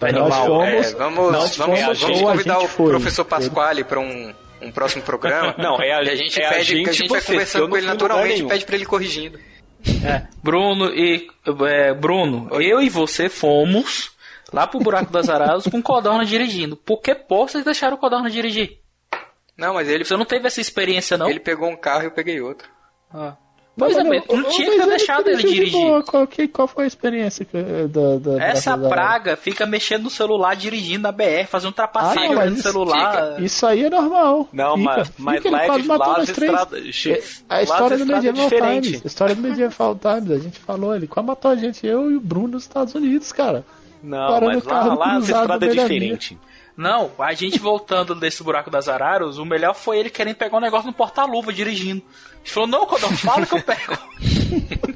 Vai 0.00 0.10
Nós 0.12 0.28
normal. 0.28 0.46
fomos- 0.46 0.86
É, 0.92 0.96
vamos, 0.96 1.32
nós 1.32 1.56
vamos, 1.56 1.80
fomos 1.80 2.00
vamos 2.00 2.18
a 2.20 2.24
convidar 2.24 2.58
o 2.58 2.68
foi. 2.68 2.88
professor 2.90 3.24
Pasquale 3.24 3.84
para 3.84 4.00
um, 4.00 4.34
um 4.60 4.72
próximo 4.72 5.02
programa. 5.04 5.54
Não, 5.58 5.80
é 5.80 5.92
a- 5.92 5.98
a 6.00 6.14
gente 6.16 6.40
é 6.40 6.46
a 6.46 6.50
pede, 6.50 6.64
que 6.66 6.76
gente 6.76 6.88
a 6.88 6.92
gente 6.92 7.04
e 7.04 7.08
vai 7.08 7.20
você, 7.20 7.32
conversando 7.32 7.68
com 7.68 7.76
ele 7.76 7.86
naturalmente 7.86 8.42
e 8.42 8.46
pede 8.48 8.64
para 8.66 8.74
ele 8.74 8.84
corrigindo. 8.86 9.38
É, 10.04 10.26
Bruno 10.42 10.86
e. 10.92 11.28
é, 11.68 11.94
Bruno, 11.94 12.48
eu 12.60 12.80
e 12.80 12.88
você 12.90 13.28
fomos 13.28 14.10
lá 14.52 14.66
pro 14.66 14.80
buraco 14.80 15.12
das 15.12 15.28
araras 15.28 15.64
com 15.68 15.78
o 15.78 15.82
Codorna 15.82 16.24
dirigindo. 16.24 16.76
Por 16.76 17.00
que 17.00 17.16
vocês 17.28 17.64
deixaram 17.64 17.96
o 17.96 18.00
Codorna 18.00 18.28
dirigir? 18.28 18.78
Não, 19.56 19.74
mas 19.74 19.88
ele, 19.88 20.04
Você 20.04 20.16
não 20.16 20.24
teve 20.24 20.46
essa 20.48 20.60
experiência, 20.60 21.16
não? 21.16 21.28
ele 21.30 21.40
pegou 21.40 21.68
um 21.68 21.76
carro 21.76 22.02
e 22.02 22.06
eu 22.06 22.10
peguei 22.12 22.40
outro. 22.40 22.68
Ah. 23.12 23.36
Pois 23.78 23.96
é, 23.96 24.04
mas 24.04 24.22
não 24.28 24.42
tinha 24.50 24.70
que 24.70 24.76
ter 24.78 24.86
deixado 24.86 25.28
ele 25.28 25.42
dirigir. 25.42 25.72
boa. 25.72 26.02
Qual, 26.02 26.26
que- 26.26 26.48
qual 26.48 26.66
foi 26.68 26.84
a 26.84 26.86
experiência 26.86 27.44
que, 27.44 27.56
da, 27.88 28.16
da 28.18 28.42
Essa 28.44 28.76
da- 28.76 28.88
praga 28.88 29.36
fica 29.36 29.64
mexendo 29.66 30.04
no 30.04 30.10
celular, 30.10 30.54
dirigindo 30.56 31.02
na 31.02 31.12
BR, 31.12 31.46
fazendo 31.48 31.68
Ah, 31.68 31.70
ultrapassagem 31.70 32.34
mas 32.34 32.50
no 32.50 32.56
celular. 32.62 33.40
Isso 33.42 33.64
aí 33.66 33.84
é 33.84 33.90
normal. 33.90 34.48
Não, 34.52 34.76
Fica, 34.76 34.84
mas, 34.94 35.08
fica, 35.08 35.22
mas 35.22 35.44
ele 35.44 35.50
lá, 35.54 35.64
é 35.78 35.82
matou 35.82 36.06
lá 36.06 36.12
as 36.12 36.18
nós 36.28 36.36
três. 36.36 36.52
estradas. 36.52 37.06
É, 37.06 37.22
A 37.48 37.54
lá 37.56 37.62
história 37.62 37.96
do 37.96 38.02
estradas 38.02 38.24
é 38.24 38.32
Medieval 38.32 38.48
diferente. 38.48 38.84
Times. 38.86 39.02
A 39.04 39.06
história 39.06 39.34
do 39.34 39.42
Medieval 39.42 39.94
Times. 39.96 40.30
A 40.30 40.38
gente 40.38 40.58
falou, 40.58 40.94
ele 40.96 41.06
quase 41.06 41.26
matou 41.28 41.50
a 41.50 41.56
gente, 41.56 41.86
eu 41.86 42.10
e 42.10 42.16
o 42.16 42.20
Bruno 42.20 42.48
nos 42.48 42.62
Estados 42.64 42.94
Unidos, 42.94 43.30
cara. 43.32 43.64
Não, 44.02 44.28
Parando 44.28 44.54
mas 44.54 44.64
lá, 44.64 44.94
lá 44.94 45.16
as 45.16 45.28
estradas 45.28 45.68
é 45.68 45.72
diferente. 45.72 46.38
Não, 46.78 47.10
a 47.18 47.34
gente 47.34 47.58
voltando 47.58 48.14
desse 48.14 48.40
buraco 48.40 48.70
das 48.70 48.88
araras, 48.88 49.36
o 49.36 49.44
melhor 49.44 49.74
foi 49.74 49.98
ele 49.98 50.08
querendo 50.08 50.36
pegar 50.36 50.58
um 50.58 50.60
negócio 50.60 50.86
no 50.86 50.92
porta-luva 50.92 51.52
dirigindo. 51.52 52.00
Ele 52.40 52.50
falou, 52.50 52.68
não, 52.68 52.86
Codorna, 52.86 53.16
fala 53.16 53.44
que 53.44 53.54
eu 53.54 53.62
pego. 53.62 53.98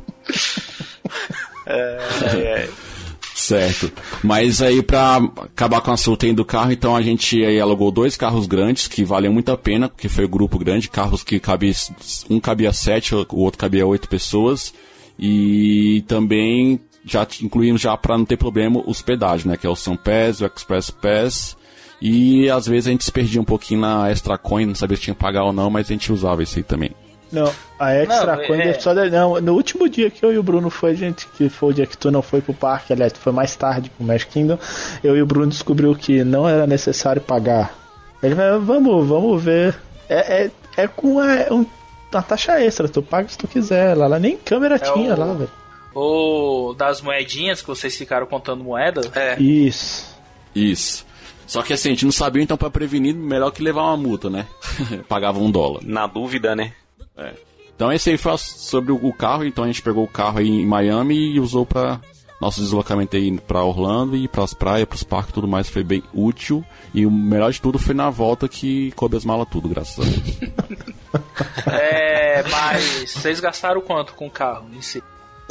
É, 1.65 1.99
é, 2.35 2.69
Certo. 3.35 3.93
Mas 4.23 4.61
aí 4.61 4.83
pra 4.83 5.17
acabar 5.17 5.81
com 5.81 5.93
a 5.93 5.97
sorteio 5.97 6.35
do 6.35 6.45
carro, 6.45 6.73
então 6.73 6.97
a 6.97 7.03
gente 7.03 7.45
aí 7.45 7.61
alugou 7.61 7.91
dois 7.91 8.17
carros 8.17 8.47
grandes 8.47 8.89
que 8.89 9.05
valiam 9.05 9.33
muito 9.33 9.51
a 9.53 9.57
pena, 9.57 9.89
porque 9.89 10.09
foi 10.09 10.27
um 10.27 10.31
grupo 10.31 10.59
grande, 10.59 10.89
carros 10.89 11.23
que 11.23 11.39
cabia, 11.39 11.73
um 12.29 12.41
cabia 12.41 12.73
sete, 12.73 13.15
o 13.15 13.27
outro 13.37 13.59
cabia 13.59 13.87
oito 13.87 14.09
pessoas. 14.09 14.75
E 15.19 16.05
também 16.09 16.81
já 17.05 17.27
incluímos 17.41 17.81
já 17.81 17.97
para 17.97 18.19
não 18.19 18.25
ter 18.25 18.37
problema 18.37 18.83
os 18.87 19.03
pedágios, 19.03 19.45
né? 19.45 19.57
Que 19.57 19.67
é 19.67 19.71
o 19.71 19.77
Sun 19.77 19.97
Pass, 19.97 20.41
o 20.41 20.47
Express 20.47 20.91
Pass. 20.91 21.57
E 22.05 22.51
às 22.51 22.67
vezes 22.67 22.89
a 22.89 22.91
gente 22.91 23.05
se 23.05 23.13
perdia 23.13 23.41
um 23.41 23.45
pouquinho 23.45 23.81
na 23.83 24.11
Extra 24.11 24.37
Coin, 24.37 24.67
não 24.67 24.75
sabia 24.75 24.97
se 24.97 25.05
tinha 25.05 25.15
que 25.15 25.21
pagar 25.21 25.45
ou 25.45 25.53
não, 25.53 25.71
mas 25.71 25.87
a 25.87 25.93
gente 25.93 26.13
usava 26.13 26.43
isso 26.43 26.59
aí 26.59 26.65
também. 26.65 26.91
Não, 27.31 27.51
a 27.79 27.95
Extra 27.95 28.37
Não, 28.37 28.45
Coin 28.45 28.59
é- 28.59 28.69
é... 28.71 28.75
só 28.81 28.93
da- 28.93 29.09
não, 29.09 29.41
no 29.41 29.55
último 29.55 29.89
dia 29.89 30.11
que 30.11 30.25
eu 30.25 30.33
e 30.33 30.37
o 30.37 30.43
Bruno 30.43 30.69
foi, 30.69 30.97
gente, 30.97 31.27
que 31.29 31.49
foi 31.49 31.71
o 31.71 31.73
dia 31.73 31.87
que 31.87 31.97
tu 31.97 32.11
não 32.11 32.21
foi 32.21 32.41
pro 32.41 32.53
parque, 32.53 32.93
aliás, 32.93 33.13
tu 33.13 33.21
foi 33.21 33.33
mais 33.33 33.55
tarde 33.55 33.89
pro 33.89 34.05
Magic 34.05 34.33
Kingdom, 34.33 34.59
eu 35.03 35.17
e 35.17 35.23
o 35.23 35.27
Bruno 35.27 35.47
descobriu 35.47 35.95
que 35.95 36.25
não 36.25 36.47
era 36.49 36.67
necessário 36.67 37.23
pagar. 37.23 37.73
Ele 38.21 38.35
vai, 38.35 38.59
vamos, 38.59 39.07
vamos 39.07 39.43
ver. 39.43 39.75
É, 40.09 40.45
é, 40.45 40.51
é 40.77 40.89
com 40.89 41.21
a, 41.21 41.55
um- 41.55 41.65
uma 42.13 42.23
taxa 42.23 42.61
extra, 42.61 42.89
tu 42.89 43.01
paga 43.01 43.29
se 43.29 43.39
tu 43.39 43.47
quiser. 43.49 43.97
Lá, 43.97 44.07
lá 44.09 44.19
nem 44.19 44.37
câmera 44.37 44.77
tinha 44.79 45.15
o- 45.15 45.19
lá, 45.19 45.33
velho. 45.33 45.51
Ou 45.95 46.75
das 46.75 47.01
moedinhas 47.01 47.61
que 47.63 47.69
vocês 47.69 47.97
ficaram 47.97 48.27
contando 48.27 48.63
moeda. 48.65 49.03
É. 49.15 49.41
Isso. 49.41 50.15
Isso. 50.55 51.07
Só 51.53 51.63
que 51.63 51.75
assim, 51.75 51.91
a 51.91 51.93
gente 51.93 52.07
não 52.07 52.13
sabia, 52.13 52.43
então 52.43 52.57
pra 52.57 52.71
prevenir, 52.71 53.15
melhor 53.15 53.51
que 53.51 53.63
levar 53.63 53.83
uma 53.83 53.97
multa, 53.99 54.31
né? 54.31 54.47
Pagava 55.07 55.39
um 55.39 55.51
dólar. 55.51 55.83
na 55.85 56.07
dúvida, 56.07 56.57
né? 56.57 56.73
É. 57.15 57.35
Então 57.77 57.93
esse 57.93 58.09
aí 58.09 58.17
foi 58.17 58.39
sobre 58.39 58.91
o 58.91 59.13
carro, 59.13 59.45
então 59.45 59.63
a 59.63 59.67
gente 59.67 59.83
pegou 59.83 60.03
o 60.03 60.09
carro 60.09 60.39
aí 60.39 60.49
em 60.49 60.65
Miami 60.65 61.35
e 61.35 61.39
usou 61.39 61.67
pra 61.67 62.01
nosso 62.41 62.59
deslocamento 62.63 63.17
aí 63.17 63.39
pra 63.39 63.63
Orlando 63.63 64.17
e 64.17 64.27
pras 64.27 64.55
praias, 64.55 64.89
pros 64.89 65.03
parques 65.03 65.29
e 65.29 65.35
tudo 65.35 65.47
mais, 65.47 65.69
foi 65.69 65.85
bem 65.85 66.03
útil. 66.15 66.65
E 66.95 67.05
o 67.05 67.11
melhor 67.11 67.53
de 67.53 67.61
tudo 67.61 67.79
foi 67.79 67.95
na 67.95 68.09
volta 68.09 68.49
que 68.49 68.91
coube 68.93 69.19
as 69.19 69.25
malas 69.27 69.47
tudo, 69.51 69.69
graças 69.69 69.99
a 69.99 70.09
Deus. 70.09 70.53
É, 71.67 72.43
mas 72.49 73.13
vocês 73.13 73.39
gastaram 73.39 73.83
quanto 73.83 74.15
com 74.15 74.27
o 74.27 74.31
carro 74.31 74.67
em 74.75 74.81
si? 74.81 75.03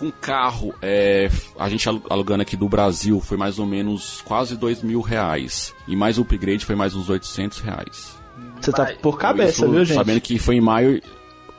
Com 0.01 0.11
carro, 0.11 0.73
é, 0.81 1.29
a 1.59 1.69
gente 1.69 1.87
alu- 1.87 2.01
alugando 2.09 2.41
aqui 2.41 2.57
do 2.57 2.67
Brasil 2.67 3.21
foi 3.21 3.37
mais 3.37 3.59
ou 3.59 3.67
menos 3.67 4.19
quase 4.23 4.57
dois 4.57 4.81
mil 4.81 4.99
reais. 4.99 5.75
E 5.87 5.95
mais 5.95 6.17
o 6.17 6.23
upgrade 6.23 6.65
foi 6.65 6.75
mais 6.75 6.95
uns 6.95 7.07
800 7.07 7.59
reais. 7.59 8.17
Você 8.59 8.71
tá 8.71 8.93
por 8.99 9.19
cabeça, 9.19 9.51
Isso 9.63 9.69
viu, 9.71 9.85
gente? 9.85 9.95
Sabendo 9.97 10.19
que 10.19 10.39
foi 10.39 10.55
em 10.55 10.61
maio, 10.61 10.99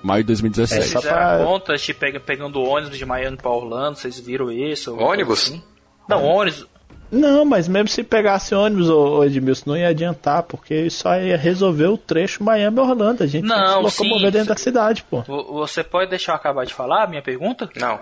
maio 0.02 0.24
de 0.24 0.26
2017. 0.26 0.80
É, 0.80 0.84
só 0.88 1.00
pra- 1.00 1.36
a 1.40 1.44
conta, 1.46 1.76
te 1.76 1.94
pega, 1.94 2.18
pegando 2.18 2.60
ônibus 2.60 2.98
de 2.98 3.06
Miami 3.06 3.36
pra 3.36 3.50
Orlando, 3.52 3.96
vocês 3.96 4.18
viram 4.18 4.50
isso? 4.50 4.96
Ônibus? 4.96 5.42
assim? 5.46 5.62
Não, 6.08 6.24
ônibus. 6.24 6.66
Não, 7.12 7.44
mas 7.44 7.68
mesmo 7.68 7.88
se 7.88 8.02
pegasse 8.02 8.54
ônibus, 8.56 8.88
ô, 8.88 9.22
Edmilson, 9.22 9.70
não 9.70 9.76
ia 9.76 9.88
adiantar, 9.88 10.42
porque 10.44 10.88
só 10.90 11.14
ia 11.20 11.36
resolver 11.36 11.86
o 11.86 11.96
trecho 11.98 12.42
Miami-Orlando. 12.42 13.22
A 13.22 13.26
gente 13.26 13.44
Não, 13.46 13.54
tem 13.54 13.84
que 13.84 13.90
se 13.90 14.02
locomover 14.02 14.26
sim, 14.32 14.32
dentro 14.38 14.48
da 14.48 14.56
cidade, 14.56 15.04
pô. 15.08 15.20
Vo- 15.20 15.52
Você 15.60 15.84
pode 15.84 16.10
deixar 16.10 16.32
eu 16.32 16.36
acabar 16.36 16.64
de 16.64 16.72
falar 16.74 17.04
a 17.04 17.06
minha 17.06 17.20
pergunta? 17.22 17.68
Não. 17.76 18.00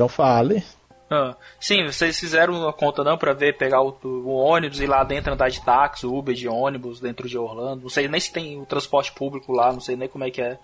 Então 0.00 0.08
fale. 0.08 0.64
Ah, 1.10 1.36
sim, 1.60 1.84
vocês 1.84 2.18
fizeram 2.18 2.54
uma 2.54 2.72
conta 2.72 3.04
não 3.04 3.18
pra 3.18 3.34
ver, 3.34 3.58
pegar 3.58 3.82
o, 3.82 3.94
o 4.02 4.30
ônibus 4.30 4.80
e 4.80 4.86
lá 4.86 5.04
dentro 5.04 5.34
andar 5.34 5.50
de 5.50 5.62
táxi, 5.62 6.06
Uber 6.06 6.34
de 6.34 6.48
ônibus 6.48 7.00
dentro 7.00 7.28
de 7.28 7.36
Orlando. 7.36 7.82
Não 7.82 7.90
sei 7.90 8.08
nem 8.08 8.18
se 8.18 8.32
tem 8.32 8.58
o 8.58 8.64
transporte 8.64 9.12
público 9.12 9.52
lá, 9.52 9.70
não 9.70 9.80
sei 9.80 9.96
nem 9.96 10.08
como 10.08 10.24
é 10.24 10.30
que 10.30 10.40
é. 10.40 10.56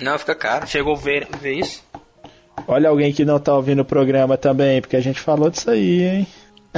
Não, 0.00 0.16
fica 0.16 0.32
caro. 0.36 0.68
Chegou 0.68 0.94
a 0.94 0.96
ver, 0.96 1.26
ver 1.40 1.54
isso? 1.54 1.82
Olha 2.68 2.88
alguém 2.88 3.12
que 3.12 3.24
não 3.24 3.40
tá 3.40 3.52
ouvindo 3.52 3.82
o 3.82 3.84
programa 3.84 4.36
também, 4.36 4.80
porque 4.80 4.96
a 4.96 5.00
gente 5.00 5.18
falou 5.18 5.50
disso 5.50 5.72
aí, 5.72 6.02
hein? 6.02 6.26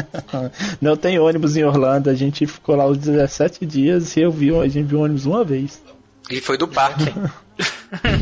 não 0.80 0.96
tem 0.96 1.18
ônibus 1.18 1.54
em 1.54 1.64
Orlando, 1.64 2.08
a 2.08 2.14
gente 2.14 2.46
ficou 2.46 2.76
lá 2.76 2.86
os 2.86 2.96
17 2.96 3.66
dias 3.66 4.16
e 4.16 4.20
eu 4.20 4.30
vi, 4.30 4.58
a 4.58 4.66
gente 4.68 4.86
viu 4.86 5.00
ônibus 5.00 5.26
uma 5.26 5.44
vez. 5.44 5.82
E 6.30 6.40
foi 6.40 6.56
do 6.56 6.66
parque. 6.66 7.04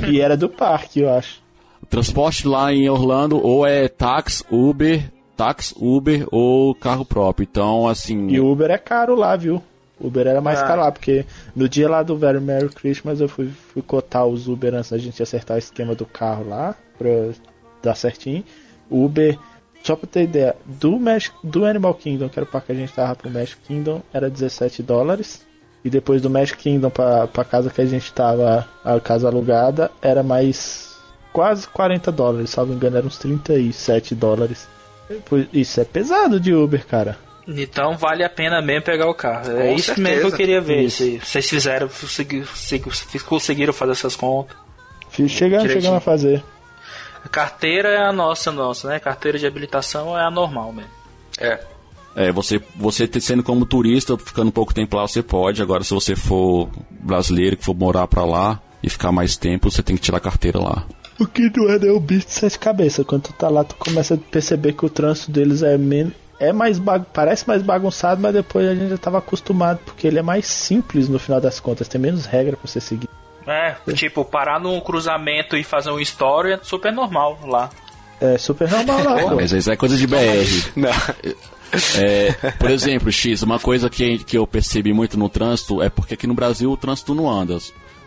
E 0.09 0.21
era 0.21 0.37
do 0.37 0.49
parque, 0.49 1.01
eu 1.01 1.13
acho. 1.13 1.44
O 1.85 1.87
transporte 1.87 2.49
lá 2.49 2.73
em 2.73 2.89
Orlando 2.89 3.39
ou 3.45 3.67
é 3.67 3.89
táxi, 3.89 4.43
Uber, 4.51 5.13
táxi, 5.37 5.75
Uber 5.79 6.27
ou 6.33 6.75
carro 6.75 7.05
próprio. 7.05 7.47
Então, 7.49 7.87
assim. 7.87 8.29
E 8.31 8.41
o 8.41 8.51
Uber 8.51 8.71
é 8.71 8.79
caro 8.79 9.15
lá, 9.15 9.37
viu? 9.37 9.63
Uber 10.01 10.27
era 10.27 10.41
mais 10.41 10.61
Ah. 10.61 10.67
caro 10.67 10.81
lá, 10.81 10.91
porque 10.91 11.27
no 11.55 11.69
dia 11.69 11.87
lá 11.87 12.03
do 12.03 12.17
Very 12.17 12.41
Merry 12.41 12.71
Christmas 12.71 13.21
eu 13.21 13.29
fui, 13.29 13.51
fui 13.75 13.83
cotar 13.83 14.27
os 14.27 14.49
Uber 14.49 14.73
antes 14.75 14.93
da 14.93 14.97
gente 14.97 15.23
acertar 15.23 15.57
o 15.57 15.59
esquema 15.59 15.95
do 15.95 16.07
carro 16.07 16.49
lá, 16.49 16.75
pra 16.97 17.11
dar 17.83 17.95
certinho. 17.95 18.43
Uber, 18.91 19.39
só 19.83 19.95
pra 19.95 20.09
ter 20.11 20.23
ideia, 20.23 20.57
do, 20.65 20.99
Magic, 20.99 21.35
do 21.45 21.67
Animal 21.67 21.93
Kingdom, 21.93 22.31
que 22.31 22.39
era 22.39 22.49
o 22.49 22.51
parque 22.51 22.69
que 22.69 22.73
a 22.73 22.77
gente 22.77 22.95
tava 22.95 23.15
pro 23.15 23.31
Magic 23.31 23.59
Kingdom, 23.69 24.01
era 24.11 24.31
17 24.31 24.83
dólares. 24.83 25.43
E 25.85 25.91
depois 25.91 26.23
do 26.23 26.31
Magic 26.31 26.57
Kingdom 26.57 26.89
pra, 26.89 27.27
pra 27.27 27.45
casa 27.45 27.69
que 27.69 27.83
a 27.83 27.85
gente 27.85 28.11
tava, 28.11 28.67
a 28.83 28.99
casa 29.01 29.29
alugada, 29.29 29.91
era 30.01 30.23
mais 30.23 30.84
quase 31.35 31.67
40 31.69 32.11
dólares, 32.13 32.49
salvo 32.51 32.73
engano, 32.73 32.97
eram 32.97 33.09
uns 33.09 33.19
37 33.19 34.15
dólares. 34.15 34.67
Pois- 35.29 35.47
Isso 35.53 35.81
é 35.81 35.85
pesado 35.85 36.39
de 36.41 36.55
Uber, 36.55 36.87
cara. 36.87 37.19
Então 37.47 37.95
vale 37.99 38.25
a 38.25 38.31
pena 38.31 38.63
mesmo 38.63 38.83
pegar 38.85 39.07
o 39.07 39.13
carro. 39.15 39.51
É 39.51 39.69
Com 39.69 39.75
isso 39.75 39.87
certeza. 39.95 40.09
mesmo 40.09 40.29
que 40.29 40.33
eu 40.33 40.37
queria 40.39 40.61
ver. 40.63 40.83
Isso. 40.85 41.03
Se 41.03 41.19
vocês 41.21 41.51
fizeram, 41.51 41.89
consegui- 41.89 42.41
consegui- 42.81 43.21
conseguiram 43.27 43.73
fazer 43.75 43.93
essas 43.93 44.17
contas. 44.17 44.57
Chegamos, 45.11 45.29
Direitinho. 45.29 45.69
chegamos 45.69 45.97
a 45.99 46.01
fazer. 46.01 46.43
A 47.23 47.29
carteira 47.29 47.89
é 47.91 47.99
a 48.07 48.13
nossa, 48.13 48.51
nossa, 48.51 48.89
né? 48.89 48.99
Carteira 48.99 49.39
de 49.39 49.47
habilitação 49.47 50.19
é 50.19 50.23
a 50.25 50.31
normal 50.31 50.73
mesmo. 50.73 50.91
É. 51.39 51.61
É, 52.17 52.33
você, 52.33 52.63
você 52.77 53.07
te- 53.09 53.21
sendo 53.21 53.43
como 53.43 53.67
turista, 53.67 54.17
ficando 54.17 54.49
um 54.49 54.53
pouco 54.53 54.73
tempo 54.73 54.97
lá, 54.97 55.07
você 55.07 55.23
pode. 55.23 55.61
Agora, 55.61 55.83
se 55.85 55.93
você 55.93 56.15
for 56.17 56.71
brasileiro, 56.91 57.57
que 57.57 57.65
for 57.65 57.75
morar 57.75 58.07
pra 58.07 58.25
lá 58.25 58.61
e 58.83 58.89
ficar 58.89 59.11
mais 59.13 59.37
tempo, 59.37 59.71
você 59.71 59.83
tem 59.83 59.97
que 59.97 60.03
tirar 60.03 60.19
a 60.19 60.21
carteira 60.21 60.59
lá. 60.61 60.87
O 61.19 61.27
que 61.27 61.51
não 61.57 61.71
é, 61.71 61.79
né? 61.79 61.91
O 61.91 62.01
bicho 62.01 62.27
de 62.27 62.33
sete 62.33 62.59
cabeças. 62.59 63.07
Quando 63.07 63.23
tu 63.23 63.33
tá 63.33 63.49
lá, 63.49 63.63
tu 63.65 63.77
começa 63.77 64.15
a 64.15 64.19
perceber 64.19 64.73
que 64.73 64.85
o 64.85 64.91
trânsito 64.91 65.31
deles 65.31 65.63
é 65.63 65.79
men 65.79 66.13
é 66.39 66.53
mais 66.53 66.79
bag... 66.79 67.05
parece 67.13 67.47
mais 67.47 67.63
bagunçado, 67.63 68.21
mas 68.21 68.35
depois 68.35 68.69
a 68.69 68.75
gente 68.75 68.91
já 68.91 68.99
tava 68.99 69.19
acostumado, 69.19 69.79
porque 69.85 70.07
ele 70.07 70.19
é 70.19 70.23
mais 70.23 70.47
simples 70.47 71.09
no 71.09 71.19
final 71.19 71.41
das 71.41 71.61
contas, 71.61 71.89
tem 71.89 72.01
menos 72.01 72.27
regra 72.27 72.57
pra 72.57 72.69
você 72.69 72.81
seguir. 72.81 73.09
É, 73.47 73.77
tipo, 73.93 74.25
parar 74.25 74.59
num 74.59 74.81
cruzamento 74.81 75.57
e 75.57 75.63
fazer 75.63 75.91
um 75.91 76.01
story 76.01 76.53
é 76.53 76.61
super 76.63 76.93
normal 76.93 77.39
lá. 77.47 77.71
É 78.21 78.39
super 78.39 78.71
normal 78.71 79.03
lá, 79.05 79.21
pô. 79.29 79.37
Mas 79.37 79.53
isso 79.53 79.71
é 79.71 79.77
coisa 79.77 79.97
de 79.97 80.07
BR. 80.07 80.17
É, 81.99 82.33
por 82.53 82.71
exemplo, 82.71 83.11
X, 83.11 83.43
uma 83.43 83.59
coisa 83.59 83.91
que, 83.91 84.19
que 84.19 84.39
eu 84.39 84.47
percebi 84.47 84.93
muito 84.93 85.19
no 85.19 85.29
trânsito 85.29 85.83
é 85.83 85.89
porque 85.89 86.15
aqui 86.15 86.27
no 86.27 86.35
Brasil 86.35 86.71
o 86.71 86.77
trânsito 86.77 87.15
não 87.15 87.29
anda. 87.29 87.59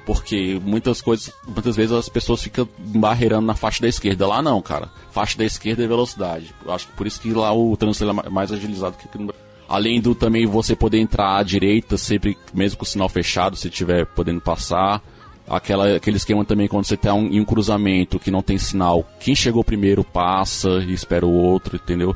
Porque 0.07 0.57
muitas 0.63 1.01
coisas, 1.01 1.33
muitas 1.45 1.75
vezes 1.75 1.91
as 1.91 2.07
pessoas 2.07 2.41
ficam 2.41 2.65
barreirando 2.79 3.45
na 3.45 3.53
faixa 3.53 3.81
da 3.81 3.89
esquerda. 3.89 4.25
Lá 4.25 4.41
não, 4.41 4.61
cara. 4.61 4.89
Faixa 5.11 5.37
da 5.37 5.43
esquerda 5.43 5.83
é 5.83 5.87
velocidade. 5.87 6.55
Acho 6.65 6.87
que 6.87 6.93
por 6.93 7.05
isso 7.05 7.19
que 7.19 7.29
lá 7.33 7.53
o 7.53 7.75
trânsito 7.75 8.09
é 8.09 8.13
ma- 8.13 8.23
mais 8.31 8.49
agilizado 8.51 8.95
que 8.97 9.05
aqui 9.05 9.17
no. 9.17 9.33
Além 9.67 9.99
do 9.99 10.15
também 10.15 10.45
você 10.45 10.77
poder 10.77 10.97
entrar 10.99 11.35
à 11.37 11.43
direita, 11.43 11.97
sempre, 11.97 12.37
mesmo 12.53 12.77
com 12.77 12.85
o 12.85 12.87
sinal 12.87 13.09
fechado, 13.09 13.57
se 13.57 13.67
estiver 13.67 14.05
podendo 14.05 14.39
passar. 14.39 15.03
Aquela, 15.45 15.97
aquele 15.97 16.15
esquema 16.15 16.45
também 16.45 16.69
quando 16.69 16.85
você 16.85 16.95
tá 16.95 17.13
um- 17.13 17.27
em 17.27 17.41
um 17.41 17.45
cruzamento 17.45 18.17
que 18.17 18.31
não 18.31 18.41
tem 18.41 18.57
sinal. 18.57 19.05
Quem 19.19 19.35
chegou 19.35 19.61
primeiro 19.61 20.05
passa 20.05 20.69
e 20.87 20.93
espera 20.93 21.25
o 21.25 21.33
outro, 21.33 21.75
entendeu? 21.75 22.15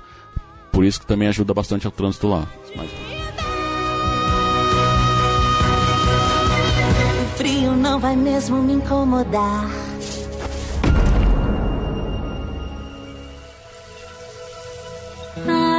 Por 0.72 0.86
isso 0.86 1.02
que 1.02 1.06
também 1.06 1.28
ajuda 1.28 1.54
bastante 1.54 1.86
ao 1.86 1.92
trânsito 1.92 2.30
lá. 2.30 2.48
Mas- 2.74 3.21
vai 8.02 8.16
mesmo 8.16 8.58
me 8.64 8.74
incomodar. 8.74 9.70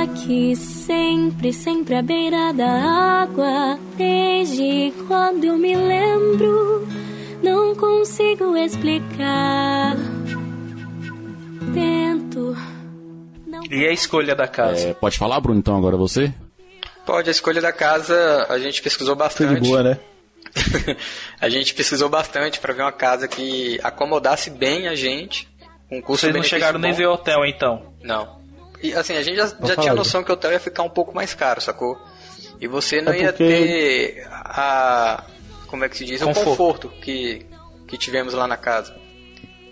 Aqui 0.02 0.54
sempre, 0.56 1.52
sempre 1.52 1.94
à 1.96 2.02
beira 2.02 2.52
da 2.52 3.22
água. 3.22 3.78
Desde 3.96 4.92
quando 5.06 5.44
eu 5.44 5.58
me 5.58 5.74
lembro, 5.74 6.86
não 7.42 7.74
consigo 7.74 8.56
explicar. 8.56 9.96
Tento. 11.74 12.56
Não 13.46 13.62
E 13.70 13.86
a 13.86 13.92
escolha 13.92 14.34
da 14.34 14.46
casa? 14.48 14.88
É, 14.88 14.94
pode 14.94 15.18
falar, 15.18 15.40
Bruno, 15.40 15.58
então, 15.58 15.76
agora 15.76 15.96
você? 15.96 16.32
Pode, 17.04 17.28
a 17.28 17.32
escolha 17.32 17.60
da 17.60 17.72
casa 17.72 18.46
a 18.48 18.58
gente 18.58 18.80
pesquisou 18.80 19.16
Foi 19.16 19.24
bastante. 19.24 19.60
de 19.60 19.68
boa, 19.68 19.82
né? 19.82 19.98
a 21.40 21.48
gente 21.48 21.74
pesquisou 21.74 22.08
bastante 22.08 22.60
pra 22.60 22.72
ver 22.72 22.82
uma 22.82 22.92
casa 22.92 23.26
que 23.28 23.78
acomodasse 23.82 24.50
bem 24.50 24.88
a 24.88 24.94
gente, 24.94 25.48
com 25.88 26.00
custo 26.02 26.26
Vocês 26.26 26.34
não 26.34 26.42
chegaram 26.42 26.78
nem 26.78 26.92
ver 26.92 27.06
hotel 27.06 27.44
então? 27.44 27.94
Não. 28.02 28.40
E 28.82 28.92
assim, 28.94 29.16
a 29.16 29.22
gente 29.22 29.36
já, 29.36 29.46
já 29.62 29.76
tinha 29.76 29.94
noção 29.94 30.22
que 30.24 30.30
o 30.30 30.34
hotel 30.34 30.52
ia 30.52 30.60
ficar 30.60 30.82
um 30.82 30.88
pouco 30.90 31.14
mais 31.14 31.34
caro, 31.34 31.60
sacou? 31.60 31.96
E 32.60 32.66
você 32.66 33.00
não 33.00 33.12
É 33.12 33.20
ia 33.20 33.32
porque- 33.32 33.44
ter 33.44 34.26
a. 34.30 35.24
Como 35.66 35.84
é 35.84 35.88
que 35.88 35.96
se 35.96 36.04
diz? 36.04 36.22
Conforto. 36.22 36.40
O 36.42 36.50
conforto 36.50 36.88
que, 37.00 37.46
que 37.88 37.96
tivemos 37.96 38.34
lá 38.34 38.46
na 38.46 38.56
casa. 38.56 38.94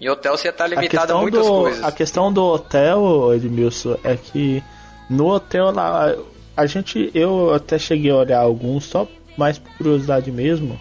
Em 0.01 0.09
hotel 0.09 0.37
você 0.37 0.49
ia 0.49 0.51
estar 0.51 0.65
A 0.65 0.69
limitado 0.69 0.97
a 0.97 1.01
questão, 1.03 1.21
muitas 1.23 1.47
do, 1.47 1.53
coisas. 1.61 1.85
a 1.85 1.93
questão 1.93 2.33
do 2.33 2.43
hotel, 2.43 3.35
Edmilson, 3.35 3.99
é 4.03 4.17
que 4.17 4.63
no 5.11 5.27
hotel 5.27 5.71
lá, 5.71 6.15
a 6.57 6.67
gente, 6.67 7.11
eu 7.15 7.53
até 7.53 7.79
cheguei 7.79 8.11
a 8.11 8.17
olhar 8.17 8.39
alguns, 8.41 8.85
só 8.87 9.07
mais 9.41 9.59
por 9.59 9.73
curiosidade 9.79 10.31
mesmo. 10.31 10.79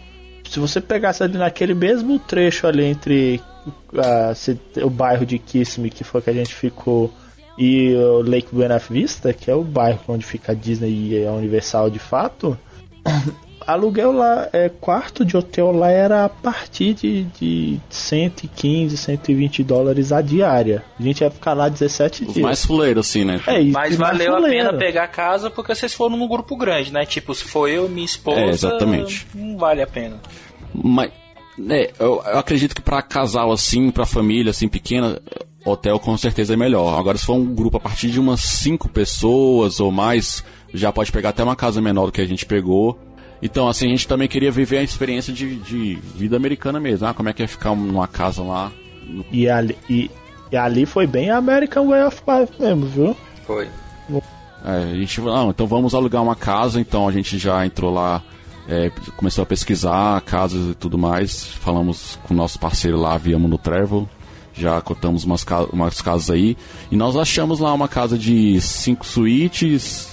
Se 0.50 0.60
você 0.60 0.82
pegasse 0.82 1.24
ali 1.24 1.38
naquele 1.38 1.74
mesmo 1.74 2.20
trecho 2.20 2.68
ali 2.68 2.84
entre 2.84 3.40
se- 4.36 4.60
o 4.84 4.90
bairro 4.90 5.26
de 5.26 5.40
Kissimmee, 5.40 5.90
que 5.90 6.04
foi 6.04 6.22
que 6.22 6.30
a 6.30 6.34
gente 6.34 6.54
ficou, 6.54 7.12
e 7.58 7.94
o 7.96 8.22
Lake 8.22 8.50
Buena 8.52 8.78
Vista, 8.80 9.32
que 9.32 9.50
é 9.50 9.56
o 9.56 9.64
bairro 9.64 10.00
onde 10.10 10.26
fica 10.26 10.52
a 10.52 10.56
Disney 10.56 11.14
e 11.14 11.26
a 11.26 11.32
Universal 11.32 11.90
de 11.90 12.00
fato, 12.00 12.58
aluguel 13.74 14.12
lá, 14.12 14.48
é, 14.54 14.70
quarto 14.70 15.24
de 15.26 15.36
hotel 15.38 15.72
lá 15.72 15.90
era 15.90 16.26
a 16.26 16.30
partir 16.30 16.94
de, 16.94 17.24
de 17.40 17.80
115, 17.90 18.96
120 18.98 19.64
dólares 19.64 20.12
a 20.12 20.22
diária. 20.22 20.84
A 21.00 21.04
gente 21.04 21.22
ia 21.22 21.30
ficar 21.32 21.54
lá 21.54 21.70
17 21.70 22.26
Os 22.26 22.34
dias. 22.34 22.44
mais 22.46 22.66
fuleiros, 22.66 23.08
assim, 23.08 23.24
né? 23.26 23.40
É, 23.48 23.62
e- 23.62 23.72
Mas 23.72 23.96
e 23.96 23.98
mais 23.98 24.18
valeu 24.18 24.36
a 24.36 24.40
fuleiro. 24.42 24.68
pena 24.68 24.78
pegar 24.78 25.04
a 25.04 25.08
casa 25.08 25.50
porque 25.50 25.74
vocês 25.76 25.94
foram 25.94 26.18
num 26.18 26.28
grupo 26.28 26.56
grande, 26.56 26.92
né? 26.94 27.06
Tipo, 27.06 27.34
se 27.36 27.44
for 27.46 27.68
eu 27.70 27.86
e 27.86 27.90
minha 27.90 28.06
esposa, 28.06 28.40
É, 28.40 28.50
exatamente. 28.50 29.28
não 29.34 29.58
vale 29.58 29.82
a 29.82 29.88
pena. 29.88 30.18
Mas, 30.74 31.12
é, 31.70 31.92
eu, 32.00 32.22
eu 32.26 32.38
acredito 32.40 32.76
que 32.76 32.82
pra 32.82 33.02
casal 33.02 33.52
assim, 33.52 33.92
pra 33.92 34.06
família 34.06 34.52
assim 34.52 34.68
pequena, 34.68 35.22
hotel 35.66 36.00
com 36.00 36.16
certeza 36.18 36.54
é 36.54 36.58
melhor. 36.58 36.98
Agora, 36.98 37.18
se 37.18 37.26
for 37.26 37.34
um 37.36 37.54
grupo 37.54 37.78
a 37.78 37.80
partir 37.80 38.10
de 38.10 38.20
umas 38.20 38.40
cinco 38.42 38.88
pessoas 38.88 39.80
ou 39.80 39.92
mais, 39.92 40.44
já 40.74 40.92
pode 40.92 41.12
pegar 41.12 41.30
até 41.30 41.44
uma 41.44 41.56
casa 41.56 41.82
menor 41.82 42.06
do 42.08 42.12
que 42.12 42.22
a 42.22 42.26
gente 42.26 42.46
pegou. 42.46 42.98
Então, 43.42 43.68
assim, 43.70 43.86
a 43.88 43.90
gente 43.90 44.08
também 44.08 44.28
queria 44.28 44.52
viver 44.52 44.80
a 44.80 44.84
experiência 44.84 45.32
de, 45.34 45.56
de 45.58 45.96
vida 46.16 46.36
americana 46.36 46.80
mesmo. 46.80 47.08
Ah, 47.08 47.14
como 47.14 47.30
é 47.30 47.34
que 47.34 47.42
é 47.44 47.48
ficar 47.48 47.74
numa 47.76 48.08
casa 48.08 48.44
lá? 48.44 48.72
E 49.32 49.48
ali, 49.50 49.78
e, 49.90 50.12
e 50.52 50.58
ali 50.58 50.86
foi 50.86 51.08
bem 51.08 51.30
American 51.30 51.88
Way 51.88 52.04
of 52.04 52.22
Life 52.28 52.54
mesmo, 52.62 52.86
viu? 52.86 53.18
Foi. 53.48 53.68
É, 54.66 54.92
a 54.92 54.96
gente, 54.96 55.22
não, 55.22 55.50
então 55.52 55.66
vamos 55.66 55.96
alugar 55.96 56.22
uma 56.22 56.36
casa, 56.36 56.82
então 56.82 57.08
a 57.08 57.12
gente 57.14 57.38
já 57.38 57.66
entrou 57.66 57.94
lá, 57.94 58.22
é, 58.68 58.92
começou 59.16 59.42
a 59.44 59.46
pesquisar 59.46 60.20
casas 60.22 60.72
e 60.72 60.76
tudo 60.76 60.98
mais, 60.98 61.46
falamos 61.46 62.20
com 62.24 62.34
o 62.34 62.38
nosso 62.38 62.60
parceiro 62.60 62.98
lá, 63.00 63.18
viemos 63.18 63.50
no 63.50 63.58
Travel, 63.58 64.08
já 64.54 64.82
cotamos 64.82 65.24
umas, 65.24 65.46
ca- 65.46 65.64
umas 65.72 66.02
casas 66.02 66.30
aí, 66.30 66.58
e 66.92 66.98
nós 66.98 67.16
achamos 67.16 67.60
lá 67.62 67.74
uma 67.74 67.88
casa 67.88 68.18
de 68.18 68.60
cinco 68.60 69.06
suítes, 69.06 70.09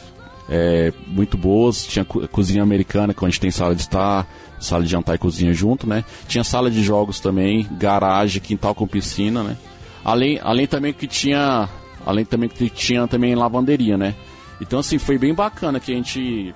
é, 0.48 0.92
muito 1.06 1.36
boas, 1.36 1.84
tinha 1.86 2.04
co- 2.04 2.26
cozinha 2.28 2.62
americana, 2.62 3.12
que 3.14 3.24
a 3.24 3.28
gente 3.28 3.40
tem 3.40 3.50
sala 3.50 3.74
de 3.74 3.82
estar, 3.82 4.26
sala 4.60 4.82
de 4.84 4.90
jantar 4.90 5.14
e 5.14 5.18
cozinha 5.18 5.52
junto, 5.52 5.86
né? 5.86 6.04
Tinha 6.28 6.44
sala 6.44 6.70
de 6.70 6.82
jogos 6.82 7.20
também, 7.20 7.66
garagem, 7.72 8.40
quintal 8.40 8.74
com 8.74 8.86
piscina, 8.86 9.42
né? 9.42 9.56
Além, 10.04 10.38
além 10.42 10.66
também 10.66 10.92
que 10.92 11.06
tinha, 11.06 11.68
além 12.04 12.24
também 12.24 12.48
que 12.48 12.70
tinha 12.70 13.06
também 13.08 13.34
lavanderia, 13.34 13.96
né? 13.98 14.14
Então 14.60 14.78
assim, 14.78 14.98
foi 14.98 15.18
bem 15.18 15.34
bacana 15.34 15.80
que 15.80 15.92
a 15.92 15.94
gente 15.96 16.54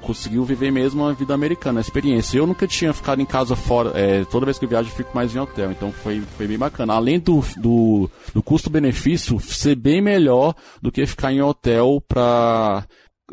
conseguiu 0.00 0.44
viver 0.44 0.70
mesmo 0.70 1.04
a 1.04 1.12
vida 1.12 1.34
americana, 1.34 1.80
a 1.80 1.82
experiência. 1.82 2.38
Eu 2.38 2.46
nunca 2.46 2.68
tinha 2.68 2.92
ficado 2.92 3.20
em 3.20 3.24
casa 3.24 3.56
fora, 3.56 3.90
é, 3.98 4.24
toda 4.24 4.44
vez 4.46 4.56
que 4.58 4.64
eu 4.64 4.68
viajo 4.68 4.88
eu 4.90 4.94
fico 4.94 5.10
mais 5.12 5.34
em 5.34 5.40
hotel, 5.40 5.72
então 5.72 5.90
foi, 5.90 6.22
foi 6.36 6.46
bem 6.46 6.56
bacana. 6.58 6.94
Além 6.94 7.18
do, 7.18 7.42
do, 7.56 8.08
do 8.32 8.42
custo-benefício 8.44 9.40
ser 9.40 9.74
bem 9.74 10.00
melhor 10.00 10.54
do 10.80 10.92
que 10.92 11.04
ficar 11.06 11.32
em 11.32 11.42
hotel 11.42 12.00
pra. 12.06 12.84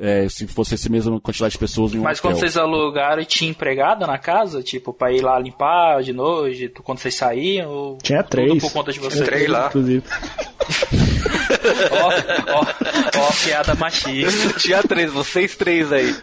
É, 0.02 0.30
se 0.30 0.48
fosse 0.48 0.76
essa 0.76 0.88
mesma 0.90 1.20
quantidade 1.20 1.52
de 1.52 1.58
pessoas 1.58 1.94
em 1.94 2.00
um 2.00 2.04
Mas 2.04 2.20
hotel. 2.20 2.32
quando 2.32 2.40
vocês 2.40 2.56
alugaram, 2.56 3.24
tinha 3.26 3.52
empregada 3.52 4.08
na 4.08 4.18
casa? 4.18 4.64
Tipo, 4.64 4.94
pra 4.94 5.12
ir 5.12 5.22
lá 5.22 5.38
limpar 5.38 6.02
de 6.04 6.14
noite, 6.14 6.72
quando 6.84 7.00
vocês 7.00 7.16
saíam? 7.16 7.70
Ou 7.70 7.98
Tinha 8.02 8.24
tudo 8.24 8.30
três. 8.32 8.64
por 8.64 8.72
conta 8.72 8.94
de 8.94 9.00
vocês? 9.00 9.26
três 9.26 9.50
lá. 9.50 9.68
Inclusive. 9.68 10.04
Ó, 11.92 12.54
ó, 12.54 12.66
ó, 13.20 13.32
piada 13.44 13.76
machista. 13.76 14.54
Tinha 14.60 14.82
três, 14.84 15.12
vocês 15.12 15.56
três 15.58 15.92
aí. 15.92 16.16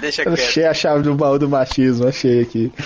Deixa 0.00 0.22
Eu 0.22 0.32
quieto. 0.34 0.40
achei 0.48 0.64
a 0.64 0.74
chave 0.74 1.02
do 1.02 1.14
baú 1.14 1.38
do 1.38 1.48
machismo, 1.48 2.06
achei 2.08 2.40
aqui. 2.42 2.72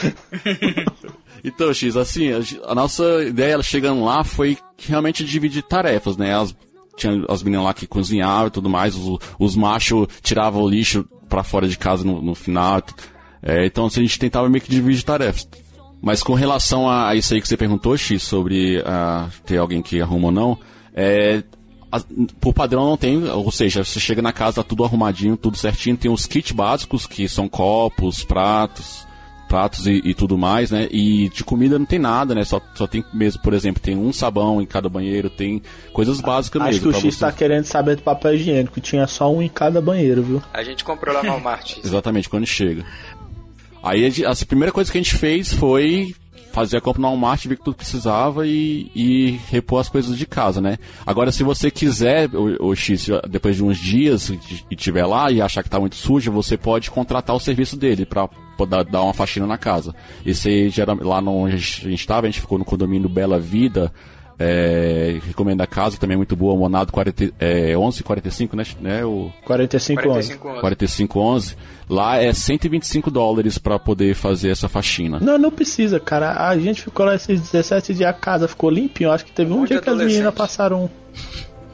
Então, 1.43 1.73
X, 1.73 1.97
assim, 1.97 2.31
a, 2.67 2.75
nossa 2.75 3.03
ideia 3.25 3.63
chegando 3.63 4.05
lá 4.05 4.23
foi 4.23 4.59
realmente 4.79 5.25
dividir 5.25 5.63
tarefas, 5.63 6.15
né? 6.19 6.39
As, 6.39 6.55
tinha 6.97 7.25
as 7.29 7.43
meninas 7.43 7.65
lá 7.67 7.75
que 7.75 7.87
cozinhavam 7.87 8.49
e 8.49 8.51
tudo 8.51 8.69
mais, 8.69 8.95
os, 8.97 9.19
os 9.39 9.57
machos 9.57 10.07
tiravam 10.23 10.63
o 10.63 10.69
lixo 10.69 11.05
pra 11.29 11.43
fora 11.43 11.69
de 11.69 11.79
casa 11.79 12.05
no, 12.05 12.21
no 12.21 12.35
final. 12.35 12.83
É, 13.43 13.65
então, 13.67 13.87
assim, 13.87 14.01
a 14.01 14.03
gente 14.03 14.19
tentava 14.19 14.49
meio 14.49 14.63
que 14.63 14.71
dividir 14.71 15.03
tarefas. 15.03 15.49
Mas 16.03 16.23
com 16.23 16.35
relação 16.35 16.89
a, 16.89 17.09
a 17.09 17.15
isso 17.15 17.33
aí 17.35 17.41
que 17.41 17.49
você 17.49 17.57
perguntou, 17.57 17.97
X, 17.97 18.23
sobre 18.23 18.83
ah, 18.87 19.29
ter 19.45 19.59
alguém 19.59 19.83
que 19.83 20.01
arruma 20.01 20.27
ou 20.27 20.33
não, 20.33 20.59
é, 20.95 21.43
a- 21.93 22.01
por 22.41 22.55
padrão 22.55 22.87
não 22.87 22.97
tem, 22.97 23.23
ou 23.29 23.51
seja, 23.51 23.85
você 23.85 24.01
chega 24.01 24.23
na 24.23 24.33
casa, 24.33 24.63
tá 24.63 24.63
tudo 24.63 24.83
arrumadinho, 24.85 25.37
tudo 25.37 25.57
certinho, 25.59 25.97
tem 25.97 26.11
os 26.11 26.27
kits 26.27 26.53
básicos, 26.53 27.07
que 27.07 27.29
são 27.29 27.49
copos, 27.49 28.25
pratos, 28.25 29.07
pratos 29.51 29.85
e, 29.89 30.01
e 30.05 30.15
tudo 30.15 30.39
mais, 30.39 30.71
né? 30.71 30.87
E 30.93 31.29
de 31.29 31.43
comida 31.43 31.77
não 31.77 31.85
tem 31.85 31.99
nada, 31.99 32.37
né? 32.37 32.45
Só, 32.45 32.61
só 32.77 32.87
tem 32.87 33.05
mesmo, 33.13 33.43
por 33.43 33.53
exemplo, 33.53 33.83
tem 33.83 33.97
um 33.97 34.13
sabão 34.13 34.63
em 34.63 34.67
cada 34.67 34.89
banheiro, 34.89 35.29
tem 35.29 35.61
coisas 35.93 36.21
básicas 36.21 36.63
Acho 36.63 36.71
mesmo. 36.71 36.93
que 36.93 36.99
o 36.99 37.01
X 37.01 37.15
você- 37.17 37.21
tá 37.27 37.33
querendo 37.33 37.65
saber 37.65 37.97
do 37.97 38.03
papel 38.03 38.35
higiênico. 38.37 38.81
Tinha 38.81 39.09
só 39.09 39.31
um 39.35 39.43
em 39.43 39.49
cada 39.49 39.81
banheiro, 39.81 40.23
viu? 40.23 40.43
A 40.55 40.63
gente 40.63 40.85
comprou 40.85 41.13
lá 41.13 41.23
no 41.25 41.31
Walmart. 41.31 41.79
Exatamente, 41.85 42.29
quando 42.29 42.47
chega. 42.47 42.85
Aí 43.83 44.07
a, 44.25 44.31
a 44.31 44.47
primeira 44.47 44.71
coisa 44.71 44.91
que 44.93 44.99
a 44.99 45.03
gente 45.03 45.17
fez 45.17 45.53
foi 45.53 46.15
fazer 46.53 46.77
a 46.77 46.81
compra 46.81 47.01
no 47.03 47.09
Walmart, 47.09 47.45
ver 47.47 47.57
que 47.57 47.65
tudo 47.65 47.77
precisava 47.77 48.47
e, 48.47 48.91
e 48.95 49.39
repor 49.51 49.81
as 49.81 49.89
coisas 49.89 50.17
de 50.17 50.27
casa, 50.27 50.61
né? 50.61 50.79
Agora, 51.07 51.33
se 51.33 51.43
você 51.43 51.71
quiser, 51.71 52.29
o, 52.35 52.69
o 52.69 52.75
X, 52.77 53.09
depois 53.29 53.57
de 53.57 53.65
uns 53.65 53.79
dias 53.79 54.33
e 54.71 54.77
tiver 54.77 55.07
lá 55.07 55.31
e 55.31 55.41
achar 55.41 55.63
que 55.63 55.71
tá 55.71 55.81
muito 55.81 55.97
sujo, 55.97 56.31
você 56.31 56.57
pode 56.57 56.91
contratar 56.91 57.35
o 57.35 57.41
serviço 57.41 57.77
dele 57.77 58.05
pra 58.05 58.29
poder 58.67 58.85
dar 58.85 59.03
uma 59.03 59.15
faxina 59.15 59.47
na 59.47 59.57
casa. 59.59 59.95
Esse 60.25 60.49
aí, 60.49 60.69
geral- 60.71 60.99
lá 61.01 61.21
no, 61.21 61.35
onde 61.37 61.55
a 61.55 61.59
gente 61.59 61.95
estava, 61.95 62.27
a 62.27 62.31
gente 62.31 62.41
ficou 62.41 62.59
no 62.59 62.65
condomínio 62.65 63.09
Bela 63.09 63.39
Vida, 63.39 63.93
é, 64.43 65.19
recomendo 65.27 65.61
a 65.61 65.67
casa, 65.67 65.99
também 65.99 66.15
é 66.15 66.17
muito 66.17 66.35
boa, 66.35 66.57
Monado 66.57 66.91
40, 66.93 67.33
é, 67.39 67.77
1145, 67.77 68.57
né? 68.57 68.65
né? 68.81 69.05
O 69.05 69.31
45 69.45 70.01
anos. 70.01 70.13
45 70.15 70.49
anos. 70.49 70.61
4511, 70.63 71.57
lá 71.89 72.17
é 72.17 72.33
125 72.33 73.11
dólares 73.11 73.59
pra 73.59 73.79
poder 73.79 74.15
fazer 74.15 74.49
essa 74.49 74.67
faxina. 74.69 75.21
Não, 75.21 75.37
não 75.37 75.51
precisa, 75.51 76.01
cara. 76.01 76.49
A 76.49 76.57
gente 76.59 76.81
ficou 76.83 77.05
lá 77.05 77.15
esses 77.15 77.39
17 77.51 77.93
dias, 77.95 78.09
a 78.09 78.15
casa 78.15 78.49
ficou 78.49 78.71
limpinho. 78.71 79.11
Acho 79.13 79.27
que 79.27 79.33
teve 79.33 79.53
um 79.53 79.59
Monte 79.59 79.69
dia 79.69 79.81
que 79.83 79.91
as 79.91 79.99
meninas 79.99 80.35
passaram. 80.35 80.91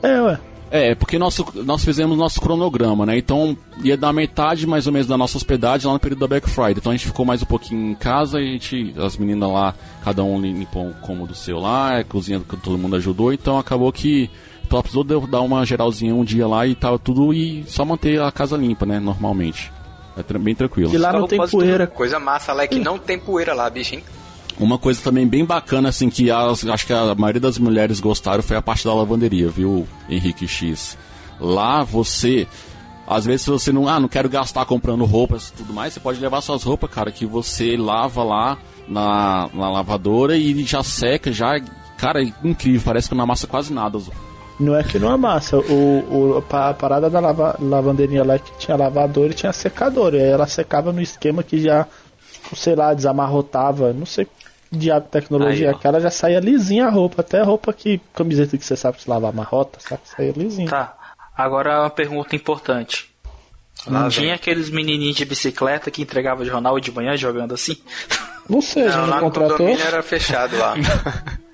É, 0.03 0.21
ué. 0.21 0.39
É, 0.71 0.95
porque 0.97 1.17
nosso, 1.19 1.47
nós 1.65 1.85
fizemos 1.85 2.19
nosso 2.19 2.41
cronograma, 2.41 3.07
né? 3.07 3.17
Então 3.17 3.57
ia 3.85 3.97
dar 3.97 4.13
metade 4.13 4.67
mais 4.67 4.87
ou 4.87 4.93
menos 4.93 5.07
da 5.07 5.17
nossa 5.17 5.37
hospedagem 5.37 5.87
lá 5.87 5.93
no 5.93 6.01
período 6.01 6.21
da 6.21 6.27
Black 6.27 6.51
Friday. 6.51 6.75
Então 6.79 6.91
a 6.91 6.95
gente 6.97 7.07
ficou 7.07 7.25
mais 7.25 7.41
um 7.41 7.47
pouquinho 7.47 7.93
em 7.93 7.95
casa 7.95 8.41
e 8.41 8.49
a 8.49 8.53
gente, 8.53 8.95
as 8.99 9.17
meninas 9.17 9.49
lá, 9.51 9.75
cada 10.05 10.25
um 10.25 10.41
limpou 10.41 10.85
um 10.87 10.93
cômodo 10.95 11.35
seu 11.35 11.59
lá, 11.61 11.99
a 12.01 12.05
cozinha 12.05 12.41
que 12.41 12.57
todo 12.57 12.77
mundo 12.77 12.97
ajudou. 12.97 13.33
Então 13.33 13.59
acabou 13.59 13.93
que 13.93 14.29
só 14.69 14.83
precisou 14.83 15.05
dar 15.05 15.41
uma 15.41 15.65
geralzinha 15.65 16.13
um 16.13 16.25
dia 16.25 16.49
lá 16.49 16.67
e 16.67 16.75
tava 16.75 16.99
tudo 16.99 17.33
e 17.33 17.65
só 17.69 17.85
manter 17.85 18.21
a 18.21 18.33
casa 18.33 18.57
limpa, 18.57 18.85
né? 18.85 18.99
Normalmente. 18.99 19.71
É 20.19 20.23
tra- 20.23 20.39
bem 20.39 20.55
tranquilo. 20.55 20.93
E 20.93 20.99
lá 20.99 21.13
não 21.13 21.29
tem 21.29 21.39
poeira. 21.47 21.87
Coisa 21.87 22.19
massa 22.19 22.53
lá 22.53 22.65
é 22.65 22.67
que 22.67 22.79
não 22.81 22.99
tem 22.99 23.19
poeira 23.19 23.55
lá, 23.55 23.71
bicho, 23.71 23.95
hein? 23.95 24.03
Uma 24.59 24.79
coisa 24.79 25.01
também 25.03 25.27
bem 25.27 25.45
bacana, 25.45 25.91
assim, 25.91 26.09
que 26.09 26.31
as- 26.31 26.67
acho 26.67 26.87
que 26.87 26.93
a 26.93 27.15
maioria 27.15 27.41
das 27.41 27.59
mulheres 27.59 28.01
gostaram 28.01 28.43
foi 28.43 28.57
a 28.57 28.63
parte 28.63 28.85
da 28.85 28.95
lavanderia, 28.95 29.49
viu, 29.51 29.87
Henrique 30.09 30.49
X? 30.49 30.97
Lá 31.39 31.83
você. 31.83 32.47
Às 33.07 33.25
vezes 33.27 33.47
você 33.47 33.71
não, 33.71 33.87
ah, 33.89 34.01
não 34.01 34.09
quero 34.09 34.29
gastar 34.29 34.65
comprando 34.65 35.05
roupas 35.05 35.49
e 35.49 35.53
tudo 35.53 35.73
mais, 35.73 35.93
você 35.93 36.01
pode 36.01 36.19
levar 36.21 36.41
suas 36.41 36.63
roupas, 36.65 36.91
cara, 36.91 37.13
que 37.13 37.25
você 37.27 37.77
lava 37.77 38.25
lá 38.25 38.59
na, 38.89 39.49
na 39.55 39.71
lavadora 39.71 40.37
e 40.37 40.65
já 40.65 40.83
seca, 40.83 41.31
já. 41.31 41.61
Cara, 41.99 42.23
é 42.23 42.33
incrível, 42.43 42.81
parece 42.85 43.09
que 43.09 43.15
não 43.15 43.23
amassa 43.25 43.47
quase 43.47 43.73
nada. 43.73 43.99
Não 44.59 44.75
é 44.75 44.83
que 44.83 44.99
não 44.99 45.11
amassa. 45.11 45.59
O, 45.59 46.35
o, 46.35 46.45
a 46.51 46.73
parada 46.75 47.09
da 47.11 47.21
lava, 47.21 47.57
lavanderinha 47.61 48.25
lá 48.25 48.35
é 48.35 48.39
que 48.39 48.51
tinha 48.59 48.77
lavador 48.77 49.31
e 49.31 49.35
tinha 49.35 49.53
secador. 49.53 50.15
E 50.15 50.19
aí 50.21 50.29
ela 50.31 50.47
secava 50.47 50.93
no 50.93 51.01
esquema 51.01 51.43
que 51.43 51.61
já, 51.61 51.87
sei 52.55 52.75
lá, 52.75 52.93
desamarrotava. 52.95 53.93
Não 53.93 54.07
sei 54.07 54.27
diabo 54.77 55.07
de 55.07 55.11
tecnologia 55.13 55.69
Aí, 55.69 55.75
é 55.75 55.77
aquela, 55.77 56.01
já 56.01 56.11
saía 56.11 56.41
lisinha 56.41 56.87
a 56.87 56.91
roupa. 56.91 57.21
Até 57.23 57.43
roupa 57.43 57.73
que, 57.73 58.01
camiseta 58.15 58.57
que 58.57 58.65
você 58.65 58.77
sabe 58.77 59.01
se 59.01 59.09
lavar 59.11 59.31
amarrota, 59.31 59.79
sabe? 59.81 60.03
Saía 60.05 60.33
lisinha. 60.37 60.69
Tá. 60.69 60.95
Agora 61.37 61.81
uma 61.81 61.91
pergunta 61.91 62.35
importante. 62.37 63.11
Lá 63.87 64.03
Não 64.03 64.11
vem. 64.11 64.21
tinha 64.21 64.35
aqueles 64.35 64.71
menininhos 64.71 65.17
de 65.17 65.25
bicicleta 65.25 65.91
que 65.91 66.03
entregava 66.03 66.45
jornal 66.45 66.81
de 66.81 66.91
manhã 66.91 67.17
jogando 67.17 67.53
assim? 67.55 67.77
Não 68.49 68.61
sei, 68.63 68.87
a 68.87 68.93
Não, 68.97 69.01
não 69.03 69.09
lá 69.11 69.21
contratou. 69.21 69.57
condomínio 69.59 69.85
era 69.87 70.03
fechado 70.03 70.57
lá. 70.57 70.75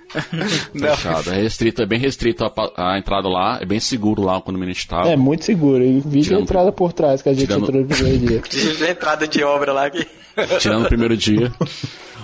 Fechado. 0.79 1.31
É 1.33 1.41
restrito, 1.43 1.81
é 1.83 1.87
bem 1.87 1.99
restrito 1.99 2.45
a, 2.45 2.53
a 2.93 2.99
entrada 2.99 3.29
lá, 3.29 3.59
é 3.61 3.65
bem 3.65 3.81
seguro 3.81 4.23
lá 4.23 4.41
quando 4.41 4.57
o 4.57 4.59
menino 4.59 4.77
estava. 4.77 5.09
É 5.09 5.17
muito 5.17 5.45
seguro. 5.45 5.83
E 5.83 6.01
vídeo 6.01 6.23
Tirando- 6.25 6.43
entrada 6.43 6.71
por 6.73 6.93
trás 6.93 7.23
que 7.23 7.29
a 7.29 7.33
gente 7.33 7.47
tirando- 7.47 7.65
entrou 7.65 7.81
no 7.83 7.89
primeiro 7.89 8.19
dia. 8.19 8.43
Entrada 8.91 9.27
de 9.27 9.43
obra 9.43 9.73
lá 9.73 9.89
que. 9.91 10.07
Tirando 10.61 10.85
o 10.85 10.89
primeiro 10.89 11.17
dia. 11.17 11.53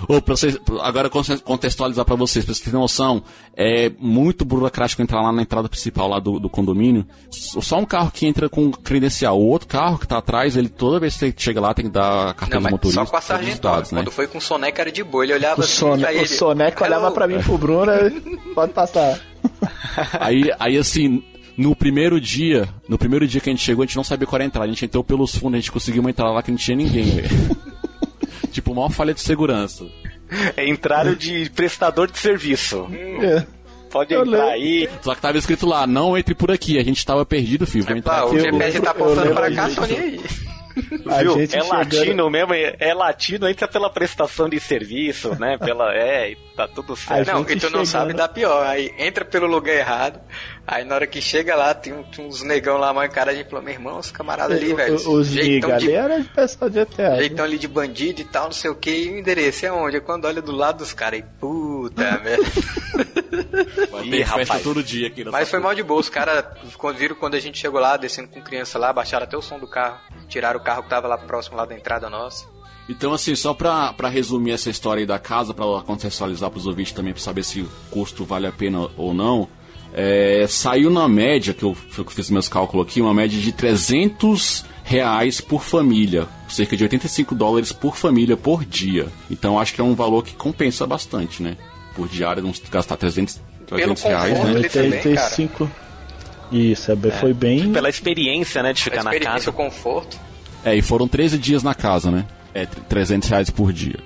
Ô, 0.07 0.21
pra 0.21 0.35
vocês, 0.35 0.57
agora 0.81 1.09
con- 1.09 1.21
contextualizar 1.43 2.05
pra 2.05 2.15
vocês, 2.15 2.45
pra 2.45 2.53
vocês 2.53 2.63
terem 2.63 2.79
noção, 2.79 3.21
é 3.55 3.91
muito 3.99 4.45
burocrático 4.45 5.01
entrar 5.01 5.21
lá 5.21 5.31
na 5.31 5.41
entrada 5.41 5.67
principal 5.67 6.07
lá 6.07 6.19
do, 6.19 6.39
do 6.39 6.49
condomínio. 6.49 7.05
Só 7.29 7.77
um 7.77 7.85
carro 7.85 8.09
que 8.09 8.25
entra 8.25 8.47
com 8.47 8.71
credencial. 8.71 9.37
O 9.37 9.45
outro 9.47 9.67
carro 9.67 9.97
que 9.99 10.07
tá 10.07 10.17
atrás, 10.19 10.55
ele 10.55 10.69
toda 10.69 10.99
vez 11.01 11.13
que 11.15 11.19
você 11.19 11.33
chega 11.37 11.59
lá 11.59 11.73
tem 11.73 11.85
que 11.85 11.91
dar 11.91 12.29
a 12.29 12.33
carteira 12.33 12.55
Não, 12.55 12.61
mas 12.63 12.71
motorista. 12.71 13.03
só 13.03 13.11
com 13.11 13.17
a 13.17 13.21
sargentola. 13.21 13.77
né? 13.79 13.85
Quando 13.89 14.11
foi 14.11 14.27
com 14.27 14.37
o 14.37 14.41
Soneca 14.41 14.81
era 14.81 14.91
de 14.91 15.03
boa. 15.03 15.25
Ele 15.25 15.33
olhava 15.33 15.59
O, 15.59 15.63
assim 15.65 15.73
Sone, 15.75 16.01
pra 16.01 16.13
ele. 16.13 16.23
o 16.23 16.27
Soneca 16.27 16.83
olhava 16.85 17.05
"Hello." 17.05 17.13
pra 17.13 17.27
mim 17.27 17.35
e 17.39 17.43
pro 17.43 17.57
Bruno, 17.57 17.91
pode 18.55 18.71
passar. 18.71 19.19
Aí, 20.19 20.49
aí 20.57 20.77
assim, 20.77 21.21
no 21.57 21.75
primeiro 21.75 22.21
dia, 22.21 22.69
no 22.87 22.97
primeiro 22.97 23.27
dia 23.27 23.41
que 23.41 23.49
a 23.49 23.53
gente 23.53 23.63
chegou, 23.65 23.83
a 23.83 23.85
gente 23.85 23.97
não 23.97 24.03
sabia 24.05 24.25
qual 24.25 24.37
era 24.37 24.45
a 24.45 24.47
entrada. 24.47 24.65
A 24.65 24.69
gente 24.69 24.85
entrou 24.85 25.03
pelos 25.03 25.35
fundos, 25.35 25.55
a 25.57 25.59
gente 25.59 25.71
conseguiu 25.73 25.99
uma 25.99 26.09
entrada 26.09 26.31
lá 26.31 26.41
que 26.41 26.51
não 26.51 26.57
tinha 26.57 26.77
ninguém, 26.77 27.03
velho. 27.03 27.29
Tipo, 28.61 28.75
maior 28.75 28.89
falha 28.91 29.13
de 29.13 29.21
segurança. 29.21 29.85
É 30.55 30.67
entraram 30.67 31.15
de 31.15 31.49
prestador 31.49 32.09
de 32.11 32.17
serviço. 32.19 32.87
É. 33.21 33.45
Pode 33.89 34.13
Eu 34.13 34.21
entrar 34.23 34.37
lembro. 34.37 34.49
aí. 34.53 34.89
Só 35.01 35.15
que 35.15 35.21
tava 35.21 35.37
escrito 35.37 35.65
lá, 35.65 35.87
não 35.87 36.15
entre 36.15 36.35
por 36.35 36.51
aqui. 36.51 36.77
A 36.77 36.83
gente 36.83 37.03
tava 37.03 37.25
perdido, 37.25 37.65
filho. 37.65 37.83
Vou 37.85 37.97
entrar 37.97 38.13
Pá, 38.19 38.23
o 38.25 38.27
aqui. 38.27 38.35
Eu- 38.37 38.41
GPS 38.43 38.79
tá 38.81 38.85
eu 38.87 38.91
apontando 38.91 39.33
pra 39.33 39.51
cá, 39.51 39.69
tô 39.69 39.81
nem 39.87 39.99
aí. 39.99 40.21
A 41.07 41.21
Viu? 41.23 41.33
gente 41.33 41.55
É 41.57 41.61
chegando- 41.61 41.69
latino 41.77 42.29
mesmo, 42.29 42.53
é, 42.53 42.75
é 42.79 42.93
latino, 42.93 43.49
entra 43.49 43.67
pela 43.67 43.89
prestação 43.89 44.47
de 44.47 44.59
serviço, 44.59 45.35
né? 45.39 45.57
Pela. 45.57 45.93
É, 45.93 46.31
e 46.31 46.37
tá 46.55 46.67
tudo 46.67 46.95
certo. 46.95 47.27
A 47.29 47.33
Não, 47.33 47.41
e 47.41 47.45
tu 47.45 47.49
não 47.53 47.59
chegando- 47.69 47.85
sabe 47.87 48.13
dar 48.13 48.29
pior. 48.29 48.65
Aí 48.65 48.93
entra 48.97 49.25
pelo 49.25 49.47
lugar 49.47 49.73
errado. 49.75 50.21
Aí 50.67 50.83
na 50.83 50.95
hora 50.95 51.07
que 51.07 51.19
chega 51.21 51.55
lá, 51.55 51.73
tem, 51.73 51.93
tem 52.15 52.25
uns 52.25 52.43
negão 52.43 52.77
lá, 52.77 52.93
mãe, 52.93 53.09
cara, 53.09 53.31
a 53.31 53.35
gente 53.35 53.49
falou, 53.49 53.63
meu 53.63 53.73
irmão, 53.73 53.97
os 53.99 54.11
camaradas 54.11 54.57
ali, 54.57 54.73
velho. 54.73 54.95
Os- 54.95 55.27
jeitão 55.27 55.69
de 55.77 55.85
ali 55.87 55.91
era 55.93 56.19
de 56.21 56.29
pessoal 56.29 56.69
de 56.69 56.79
GTA. 56.85 57.15
Jeitão 57.17 57.45
ali 57.45 57.57
de 57.57 57.67
bandido 57.67 58.21
e 58.21 58.25
tal, 58.25 58.45
não 58.45 58.51
sei 58.51 58.69
o 58.69 58.75
que, 58.75 58.91
e 58.91 59.09
o 59.09 59.17
endereço 59.17 59.65
é 59.65 59.71
onde? 59.71 59.95
Aí 59.97 60.01
Quando 60.01 60.25
olha 60.25 60.41
do 60.41 60.51
lado 60.51 60.77
dos 60.79 60.93
caras, 60.93 61.21
aí, 61.21 61.25
puta 61.39 62.03
merda. 62.23 62.43
Vai 63.91 64.03
Ih, 64.05 64.21
rapaz. 64.21 64.61
todo 64.63 64.83
dia 64.83 65.07
aqui. 65.07 65.23
Mas 65.25 65.49
foi 65.49 65.59
mal 65.59 65.73
de 65.73 65.83
boa, 65.83 65.99
os 65.99 66.09
caras 66.09 66.45
quando 66.77 66.97
viram 66.97 67.15
quando 67.15 67.35
a 67.35 67.39
gente 67.39 67.57
chegou 67.57 67.79
lá, 67.79 67.97
descendo 67.97 68.27
com 68.27 68.41
criança 68.41 68.77
lá, 68.77 68.91
baixaram 68.93 69.23
até 69.25 69.37
o 69.37 69.41
som 69.41 69.59
do 69.59 69.67
carro, 69.67 69.99
tiraram 70.27 70.59
o 70.59 70.63
carro 70.63 70.83
que 70.83 70.89
tava 70.89 71.07
lá 71.07 71.17
próximo 71.17 71.57
lá 71.57 71.65
da 71.65 71.75
entrada 71.75 72.09
nossa. 72.09 72.45
Então, 72.87 73.13
assim, 73.13 73.35
só 73.35 73.53
pra, 73.53 73.93
pra 73.93 74.09
resumir 74.09 74.51
essa 74.51 74.69
história 74.69 75.01
aí 75.01 75.05
da 75.05 75.19
casa, 75.19 75.53
pra 75.53 75.63
contextualizar 75.85 76.49
pros 76.49 76.65
ouvintes 76.65 76.91
também, 76.91 77.13
pra 77.13 77.21
saber 77.21 77.43
se 77.43 77.61
o 77.61 77.69
custo 77.91 78.25
vale 78.25 78.47
a 78.47 78.51
pena 78.51 78.89
ou 78.97 79.13
não, 79.13 79.47
é, 79.93 80.45
saiu 80.47 80.89
na 80.89 81.07
média, 81.07 81.53
que 81.53 81.63
eu, 81.63 81.75
que 81.93 81.99
eu 81.99 82.05
fiz 82.05 82.29
meus 82.29 82.47
cálculos 82.47 82.85
aqui, 82.87 83.01
uma 83.01 83.13
média 83.13 83.39
de 83.39 83.51
300 83.51 84.65
reais 84.83 85.39
por 85.41 85.63
família, 85.63 86.27
cerca 86.47 86.75
de 86.75 86.83
85 86.83 87.35
dólares 87.35 87.71
por 87.71 87.95
família 87.95 88.35
por 88.35 88.65
dia. 88.65 89.07
Então, 89.29 89.59
acho 89.59 89.73
que 89.73 89.81
é 89.81 89.83
um 89.83 89.93
valor 89.95 90.23
que 90.23 90.33
compensa 90.33 90.85
bastante, 90.87 91.43
né? 91.43 91.55
Por 91.95 92.07
diária, 92.07 92.41
não 92.41 92.53
gastar 92.71 92.97
300, 92.97 93.39
300 93.67 94.03
reais, 94.03 94.29
conforto 94.33 94.51
né? 94.51 94.59
ali 94.59 94.69
também, 94.69 94.91
85. 94.93 95.71
Isso, 96.51 96.91
é, 96.91 96.95
bem- 96.95 97.11
foi 97.11 97.33
bem. 97.33 97.71
Pela 97.71 97.89
experiência, 97.89 98.63
né, 98.63 98.73
de 98.73 98.83
ficar 98.83 99.03
na 99.03 99.17
casa. 99.19 99.49
O 99.49 99.53
conforto. 99.53 100.17
É, 100.65 100.75
e 100.75 100.81
foram 100.81 101.07
13 101.07 101.37
dias 101.37 101.61
na 101.61 101.75
casa, 101.75 102.09
né? 102.09 102.25
É, 102.53 102.65
300 102.65 103.29
reais 103.29 103.49
por 103.49 103.71
dia. 103.71 103.99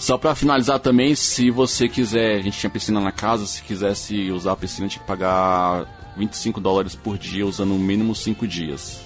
Só 0.00 0.16
pra 0.16 0.34
finalizar 0.34 0.78
também, 0.80 1.14
se 1.14 1.50
você 1.50 1.88
quiser, 1.88 2.36
a 2.38 2.42
gente 2.42 2.58
tinha 2.58 2.70
piscina 2.70 2.98
na 3.00 3.12
casa, 3.12 3.46
se 3.46 3.62
quisesse 3.62 4.30
usar 4.30 4.52
a 4.52 4.56
piscina 4.56 4.88
tinha 4.88 5.00
que 5.02 5.06
pagar 5.06 5.84
25 6.16 6.58
dólares 6.60 6.94
por 6.96 7.18
dia, 7.18 7.46
usando 7.46 7.68
no 7.70 7.78
mínimo 7.78 8.14
5 8.14 8.46
dias. 8.48 9.02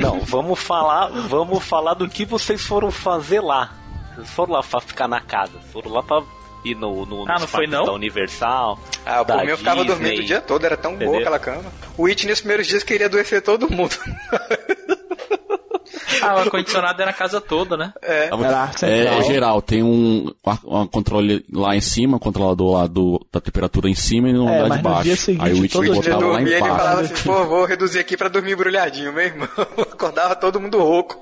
Não, 0.00 0.20
vamos 0.20 0.58
falar, 0.60 1.08
vamos 1.28 1.62
falar 1.64 1.94
do 1.94 2.08
que 2.08 2.24
vocês 2.24 2.62
foram 2.62 2.90
fazer 2.90 3.40
lá. 3.40 3.72
Vocês 4.14 4.30
foram 4.30 4.52
lá 4.54 4.62
pra 4.62 4.80
ficar 4.80 5.08
na 5.08 5.20
casa, 5.20 5.52
foram 5.72 5.90
lá 5.92 6.02
pra 6.02 6.22
ir 6.64 6.76
no, 6.76 7.04
no 7.04 7.22
Ah, 7.30 7.38
não 7.40 7.46
foi 7.48 7.66
não? 7.66 7.84
da 7.84 7.92
Universal. 7.92 8.78
Ah, 9.04 9.22
da 9.24 9.34
por 9.36 9.44
mim 9.44 9.50
eu 9.50 9.58
ficava 9.58 9.84
dormindo 9.84 10.20
o 10.20 10.24
dia 10.24 10.40
todo, 10.40 10.64
era 10.64 10.76
tão 10.76 10.92
boa 10.92 11.02
Entendeu? 11.04 11.20
aquela 11.20 11.38
cama. 11.38 11.72
O 11.98 12.06
It 12.06 12.26
nos 12.26 12.38
primeiros 12.40 12.66
dias 12.68 12.82
queria 12.84 13.06
adoecer 13.06 13.42
todo 13.42 13.68
mundo. 13.70 13.96
Ah, 16.22 16.34
o 16.34 16.38
ar-condicionado 16.38 17.02
era 17.02 17.10
a 17.10 17.14
casa 17.14 17.40
toda, 17.40 17.76
né? 17.76 17.92
É. 18.00 18.30
É, 18.72 18.72
central. 18.72 19.18
é 19.18 19.22
geral, 19.24 19.62
tem 19.62 19.82
um, 19.82 20.32
um 20.64 20.86
controle 20.86 21.44
lá 21.52 21.74
em 21.76 21.80
cima, 21.80 22.16
um 22.16 22.20
controlador 22.20 22.78
lá 22.80 22.86
do, 22.86 23.24
da 23.32 23.40
temperatura 23.40 23.88
em 23.88 23.94
cima 23.94 24.28
e 24.28 24.32
no 24.32 24.48
É, 24.48 24.60
andar 24.60 24.76
de 24.76 24.82
no 24.82 24.82
baixo. 24.90 25.02
dia 25.04 25.16
seguinte 25.16 25.44
Aí 25.44 25.52
o 25.52 25.56
Ele 25.64 25.68
botava 25.94 26.14
lá 26.14 26.20
dormia, 26.32 26.56
ele 26.56 26.56
embaixo. 26.58 26.76
falava 26.76 27.00
assim, 27.02 27.24
pô, 27.24 27.44
vou 27.44 27.64
reduzir 27.64 27.98
aqui 27.98 28.16
pra 28.16 28.28
dormir 28.28 28.52
embrulhadinho, 28.52 29.12
meu 29.12 29.24
irmão. 29.24 29.48
Acordava 29.92 30.36
todo 30.36 30.60
mundo 30.60 30.78
rouco. 30.78 31.18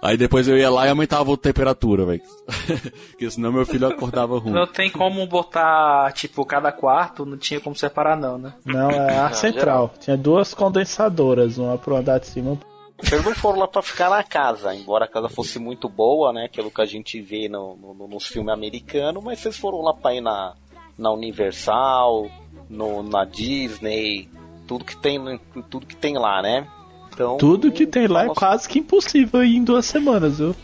Aí 0.00 0.16
depois 0.16 0.46
eu 0.46 0.56
ia 0.56 0.70
lá 0.70 0.86
e 0.86 0.90
aumentava 0.90 1.32
a 1.34 1.36
temperatura, 1.36 2.04
velho. 2.06 2.22
Porque 3.10 3.28
senão 3.30 3.50
meu 3.52 3.66
filho 3.66 3.88
acordava 3.88 4.38
ruim. 4.38 4.52
Não 4.52 4.66
tem 4.66 4.88
como 4.90 5.26
botar, 5.26 6.12
tipo, 6.12 6.44
cada 6.44 6.70
quarto, 6.70 7.26
não 7.26 7.36
tinha 7.36 7.58
como 7.60 7.74
separar 7.74 8.16
não, 8.16 8.38
né? 8.38 8.52
Não, 8.64 8.90
é 8.90 9.18
ar 9.18 9.34
central. 9.34 9.92
Tinha 9.98 10.16
duas 10.16 10.54
condensadoras, 10.54 11.58
uma 11.58 11.76
pro 11.76 11.96
andar 11.96 12.20
de 12.20 12.28
cima. 12.28 12.50
Vocês 12.52 12.77
não 13.24 13.34
foram 13.34 13.60
lá 13.60 13.68
pra 13.68 13.82
ficar 13.82 14.10
na 14.10 14.22
casa, 14.22 14.74
embora 14.74 15.04
a 15.04 15.08
casa 15.08 15.28
fosse 15.28 15.58
muito 15.58 15.88
boa, 15.88 16.32
né? 16.32 16.44
Aquilo 16.46 16.70
que 16.70 16.80
a 16.80 16.86
gente 16.86 17.20
vê 17.20 17.48
no, 17.48 17.76
no- 17.76 18.08
nos 18.08 18.26
filmes 18.26 18.52
americanos, 18.52 19.22
mas 19.22 19.38
vocês 19.38 19.56
foram 19.56 19.80
lá 19.82 19.94
pra 19.94 20.14
ir 20.14 20.20
na, 20.20 20.54
na 20.98 21.10
Universal, 21.12 22.28
no, 22.68 23.02
na 23.02 23.24
Disney, 23.24 24.28
tudo 24.66 24.84
que 24.84 24.96
tem, 24.96 25.40
tudo 25.70 25.86
que 25.86 25.96
tem 25.96 26.18
lá, 26.18 26.42
né? 26.42 26.66
Então, 27.12 27.36
Tudo 27.36 27.72
que 27.72 27.84
tem 27.86 28.06
lá 28.06 28.26
é 28.26 28.28
quase 28.28 28.68
que 28.68 28.78
impossível 28.78 29.42
ir 29.42 29.56
em 29.56 29.64
duas 29.64 29.86
semanas, 29.86 30.38
viu? 30.38 30.54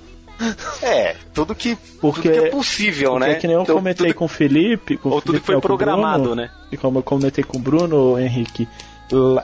É, 0.83 1.17
tudo 1.33 1.55
que, 1.55 1.77
Porque- 2.01 2.29
tudo 2.31 2.41
que 2.41 2.47
é 2.47 2.51
possível, 2.51 3.13
Porque 3.13 3.27
né? 3.29 3.35
que 3.37 3.47
nem 3.47 3.57
eu 3.57 3.63
Então, 3.63 3.77
comentei 3.77 4.09
tudo- 4.09 4.17
com 4.19 4.25
o 4.25 4.29
Felipe. 4.29 4.97
Com 4.97 5.09
Ou 5.09 5.21
tudo 5.21 5.27
Felipe, 5.33 5.47
que 5.47 5.53
foi 5.53 5.61
programado, 5.61 6.23
Bruno, 6.25 6.37
né? 6.37 6.51
E 6.71 6.77
como 6.77 6.99
eu 6.99 7.03
comentei 7.03 7.43
com 7.45 7.57
o 7.59 7.61
Bruno, 7.61 8.19
Henrique, 8.19 8.69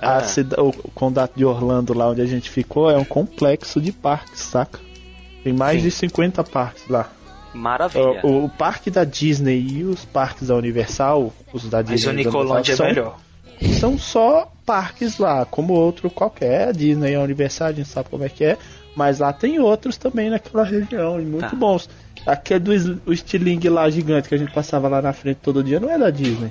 a 0.01 0.16
Ah. 0.16 0.25
cida- 0.25 0.62
o 0.62 0.73
condado 0.94 1.33
de 1.37 1.44
Orlando, 1.44 1.92
lá 1.94 2.09
onde 2.09 2.20
a 2.20 2.27
gente 2.27 2.49
ficou, 2.51 2.90
é 2.90 2.96
um 2.96 3.05
complexo 3.05 3.81
de 3.81 3.92
parques, 3.92 4.40
saca? 4.40 4.79
Tem 5.44 5.53
mais 5.53 5.79
Sim. 5.79 5.88
de 5.88 5.90
50 5.94 6.42
parques 6.44 6.88
lá. 6.88 7.09
Maravilha. 7.55 8.20
O, 8.25 8.44
o 8.44 8.49
parque 8.49 8.90
da 8.90 9.05
Disney 9.05 9.59
e 9.61 9.85
os 9.85 10.05
parques 10.05 10.49
da 10.49 10.55
Universal, 10.55 11.33
os 11.53 11.68
da 11.68 11.79
Mas 11.79 11.87
Disney 11.88 12.11
o 12.11 12.12
e 12.12 12.16
da 12.25 12.31
Nicolândia 12.31 12.73
é 12.73 12.75
Universal, 12.77 12.87
melhor. 13.59 13.79
são 13.81 13.99
só 13.99 14.51
parques 14.64 15.18
lá, 15.18 15.44
como 15.44 15.73
outro 15.73 16.09
qualquer. 16.11 16.68
A 16.68 16.73
Disney 16.73 17.12
e 17.12 17.14
a 17.16 17.20
Universal, 17.20 17.68
a 17.68 17.73
gente 17.73 17.88
sabe 17.88 18.09
como 18.09 18.25
é 18.25 18.29
que 18.29 18.44
é. 18.44 18.57
Mas 18.94 19.18
lá 19.20 19.33
tem 19.33 19.59
outros 19.59 19.96
também 19.96 20.31
naquela 20.31 20.64
região, 20.64 21.20
e 21.20 21.25
muito 21.25 21.51
Tá. 21.51 21.57
bons. 21.57 21.88
Aquele 22.27 22.61
do 22.61 22.73
es- 22.73 22.87
o 23.07 23.12
estilingue 23.12 23.68
lá 23.68 23.88
gigante 23.88 24.29
que 24.29 24.35
a 24.35 24.38
gente 24.38 24.53
passava 24.53 24.88
lá 24.88 25.01
na 25.01 25.12
frente 25.12 25.38
todo 25.42 25.62
dia 25.64 25.81
não 25.81 25.88
é 25.90 25.96
da 25.99 26.11
Disney. 26.11 26.51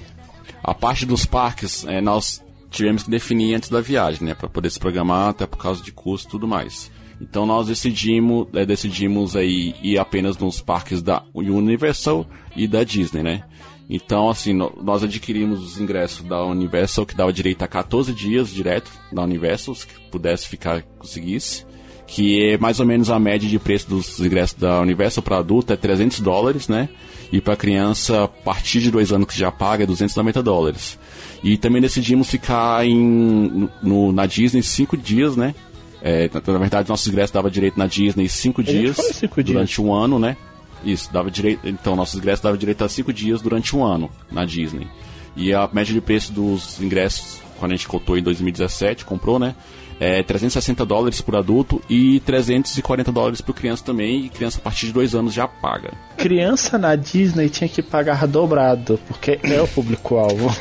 A 0.63 0.73
parte 0.73 1.05
dos 1.05 1.25
parques, 1.25 1.85
é, 1.85 2.01
nós 2.01 2.41
tivemos 2.69 3.03
que 3.03 3.09
definir 3.09 3.55
antes 3.55 3.69
da 3.69 3.81
viagem, 3.81 4.27
né? 4.27 4.33
Pra 4.33 4.49
poder 4.49 4.69
se 4.69 4.79
programar, 4.79 5.29
até 5.29 5.45
por 5.45 5.57
causa 5.57 5.83
de 5.83 5.91
custo 5.91 6.27
e 6.27 6.31
tudo 6.31 6.47
mais. 6.47 6.91
Então 7.21 7.45
nós 7.45 7.67
decidimos, 7.67 8.47
é, 8.53 8.65
decidimos 8.65 9.35
aí 9.35 9.75
ir 9.83 9.97
apenas 9.97 10.37
nos 10.37 10.61
parques 10.61 11.01
da 11.01 11.23
Universal 11.33 12.25
e 12.55 12.67
da 12.67 12.83
Disney, 12.83 13.23
né? 13.23 13.43
Então, 13.89 14.29
assim, 14.29 14.53
nós 14.53 15.03
adquirimos 15.03 15.63
os 15.63 15.79
ingressos 15.79 16.23
da 16.23 16.45
Universal, 16.45 17.07
que 17.07 17.15
dava 17.15 17.33
direito 17.33 17.63
a 17.63 17.67
14 17.67 18.13
dias 18.13 18.53
direto 18.53 18.91
da 19.11 19.23
Universal, 19.23 19.73
se 19.73 19.87
pudesse 20.11 20.47
ficar, 20.47 20.83
conseguisse. 20.99 21.65
Que 22.05 22.51
é 22.51 22.57
mais 22.57 22.79
ou 22.79 22.85
menos 22.85 23.09
a 23.09 23.19
média 23.19 23.49
de 23.49 23.57
preço 23.57 23.89
dos 23.89 24.19
ingressos 24.19 24.57
da 24.59 24.79
Universal 24.79 25.23
para 25.23 25.39
adulto 25.39 25.73
é 25.73 25.75
300 25.75 26.19
dólares, 26.19 26.67
né? 26.67 26.87
E 27.31 27.39
para 27.39 27.55
criança, 27.55 28.23
a 28.23 28.27
partir 28.27 28.79
de 28.81 28.89
dois 28.89 29.11
anos 29.11 29.27
que 29.27 29.37
já 29.37 29.51
paga, 29.51 29.83
é 29.83 29.87
290 29.87 30.41
dólares. 30.41 30.97
E 31.43 31.57
também 31.57 31.81
decidimos 31.81 32.29
ficar 32.29 32.85
em, 32.85 33.69
no- 33.83 34.11
na 34.11 34.25
Disney 34.25 34.63
cinco 34.63 34.97
dias, 34.97 35.35
né? 35.35 35.53
É, 36.01 36.29
na, 36.33 36.53
na 36.53 36.59
verdade, 36.59 36.89
nossos 36.89 37.07
ingressos 37.07 37.31
dava 37.31 37.51
direito 37.51 37.77
na 37.77 37.85
Disney 37.85 38.27
cinco 38.29 38.63
dias 38.63 38.95
cinco 39.13 39.43
dias. 39.43 39.53
durante 39.53 39.81
um 39.81 39.93
ano, 39.93 40.17
né? 40.17 40.37
Isso, 40.83 41.11
dava 41.11 41.29
direito. 41.29 41.67
Então, 41.67 41.95
nossos 41.95 42.17
ingressos 42.17 42.41
dava 42.41 42.57
direito 42.57 42.83
a 42.83 42.89
cinco 42.89 43.11
dias 43.13 43.41
durante 43.41 43.75
um 43.75 43.83
ano 43.83 44.09
na 44.31 44.45
Disney. 44.45 44.87
E 45.35 45.53
a 45.53 45.69
média 45.71 45.93
de 45.93 46.01
preço 46.01 46.31
dos 46.33 46.81
ingressos, 46.81 47.41
quando 47.59 47.73
a 47.73 47.75
gente 47.75 47.87
cotou 47.87 48.17
em 48.17 48.23
2017, 48.23 49.05
comprou, 49.05 49.37
né? 49.37 49.55
É 49.99 50.23
360 50.23 50.85
dólares 50.85 51.19
por 51.19 51.35
adulto 51.35 51.81
e 51.89 52.21
340 52.21 53.11
dólares 53.11 53.41
por 53.41 53.53
criança 53.53 53.83
também. 53.83 54.25
E 54.25 54.29
criança 54.29 54.57
a 54.59 54.61
partir 54.61 54.87
de 54.87 54.93
dois 54.93 55.13
anos 55.13 55.33
já 55.33 55.47
paga. 55.47 55.91
Criança 56.17 56.77
na 56.77 56.95
Disney 56.95 57.49
tinha 57.49 57.67
que 57.67 57.81
pagar 57.81 58.25
dobrado, 58.25 58.99
porque 59.07 59.39
é 59.43 59.61
o 59.61 59.67
público-alvo. 59.67 60.55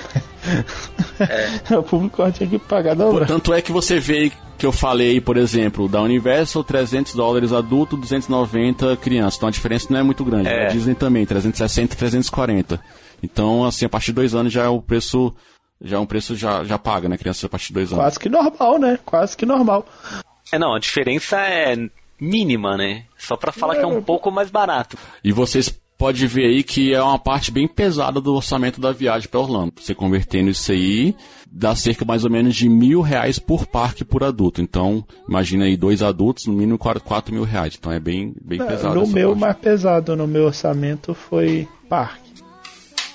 É. 1.20 1.70
o 1.78 1.82
público-alvo 1.82 2.36
tinha 2.36 2.48
que 2.48 2.58
pagar 2.58 2.94
dobrado. 2.94 3.26
Tanto 3.26 3.52
é 3.52 3.62
que 3.62 3.70
você 3.70 4.00
vê 4.00 4.32
que 4.58 4.66
eu 4.66 4.72
falei, 4.72 5.20
por 5.20 5.36
exemplo, 5.36 5.88
da 5.88 6.02
Universal, 6.02 6.64
300 6.64 7.14
dólares 7.14 7.52
adulto, 7.52 7.96
290 7.96 8.96
criança. 8.96 9.36
Então 9.36 9.48
a 9.48 9.52
diferença 9.52 9.86
não 9.88 10.00
é 10.00 10.02
muito 10.02 10.24
grande. 10.24 10.48
É. 10.48 10.66
A 10.66 10.68
Disney 10.68 10.96
também, 10.96 11.24
360 11.24 11.94
340. 11.94 12.80
Então, 13.22 13.64
assim, 13.64 13.86
a 13.86 13.88
partir 13.88 14.06
de 14.06 14.14
dois 14.14 14.34
anos 14.34 14.52
já 14.52 14.64
é 14.64 14.68
o 14.68 14.82
preço. 14.82 15.32
Já 15.82 15.96
é 15.96 16.00
um 16.00 16.06
preço 16.06 16.34
já, 16.34 16.64
já 16.64 16.78
paga, 16.78 17.08
né? 17.08 17.16
Criança 17.16 17.46
a 17.46 17.48
partir 17.48 17.68
de 17.68 17.74
dois 17.74 17.92
anos. 17.92 18.04
Quase 18.04 18.18
que 18.18 18.28
normal, 18.28 18.78
né? 18.78 18.98
Quase 19.04 19.36
que 19.36 19.46
normal. 19.46 19.86
É, 20.52 20.58
não, 20.58 20.74
a 20.74 20.78
diferença 20.78 21.36
é 21.38 21.76
mínima, 22.20 22.76
né? 22.76 23.04
Só 23.16 23.36
pra 23.36 23.52
falar 23.52 23.76
que 23.76 23.82
é 23.82 23.86
um 23.86 24.02
pouco 24.02 24.30
mais 24.30 24.50
barato. 24.50 24.96
E 25.22 25.32
vocês 25.32 25.68
podem 25.98 26.26
ver 26.28 26.46
aí 26.46 26.62
que 26.62 26.94
é 26.94 27.02
uma 27.02 27.18
parte 27.18 27.50
bem 27.50 27.66
pesada 27.66 28.20
do 28.20 28.34
orçamento 28.34 28.80
da 28.80 28.92
viagem 28.92 29.28
para 29.28 29.40
Orlando. 29.40 29.72
Você 29.76 29.94
convertendo 29.94 30.48
isso 30.48 30.70
aí, 30.70 31.14
dá 31.50 31.74
cerca 31.74 32.04
mais 32.04 32.24
ou 32.24 32.30
menos 32.30 32.54
de 32.54 32.68
mil 32.68 33.00
reais 33.00 33.38
por 33.38 33.66
parque 33.66 34.04
por 34.04 34.22
adulto. 34.22 34.62
Então, 34.62 35.04
imagina 35.28 35.64
aí 35.64 35.76
dois 35.76 36.00
adultos, 36.00 36.46
no 36.46 36.52
mínimo 36.52 36.78
quatro, 36.78 37.02
quatro 37.02 37.34
mil 37.34 37.42
reais. 37.42 37.76
Então 37.78 37.90
é 37.90 37.98
bem, 37.98 38.32
bem 38.40 38.58
pesado. 38.64 38.94
no 38.94 39.06
meu, 39.08 39.30
parte. 39.30 39.40
mais 39.40 39.56
pesado 39.56 40.16
no 40.16 40.26
meu 40.26 40.44
orçamento 40.44 41.14
foi 41.14 41.68
parque. 41.88 42.27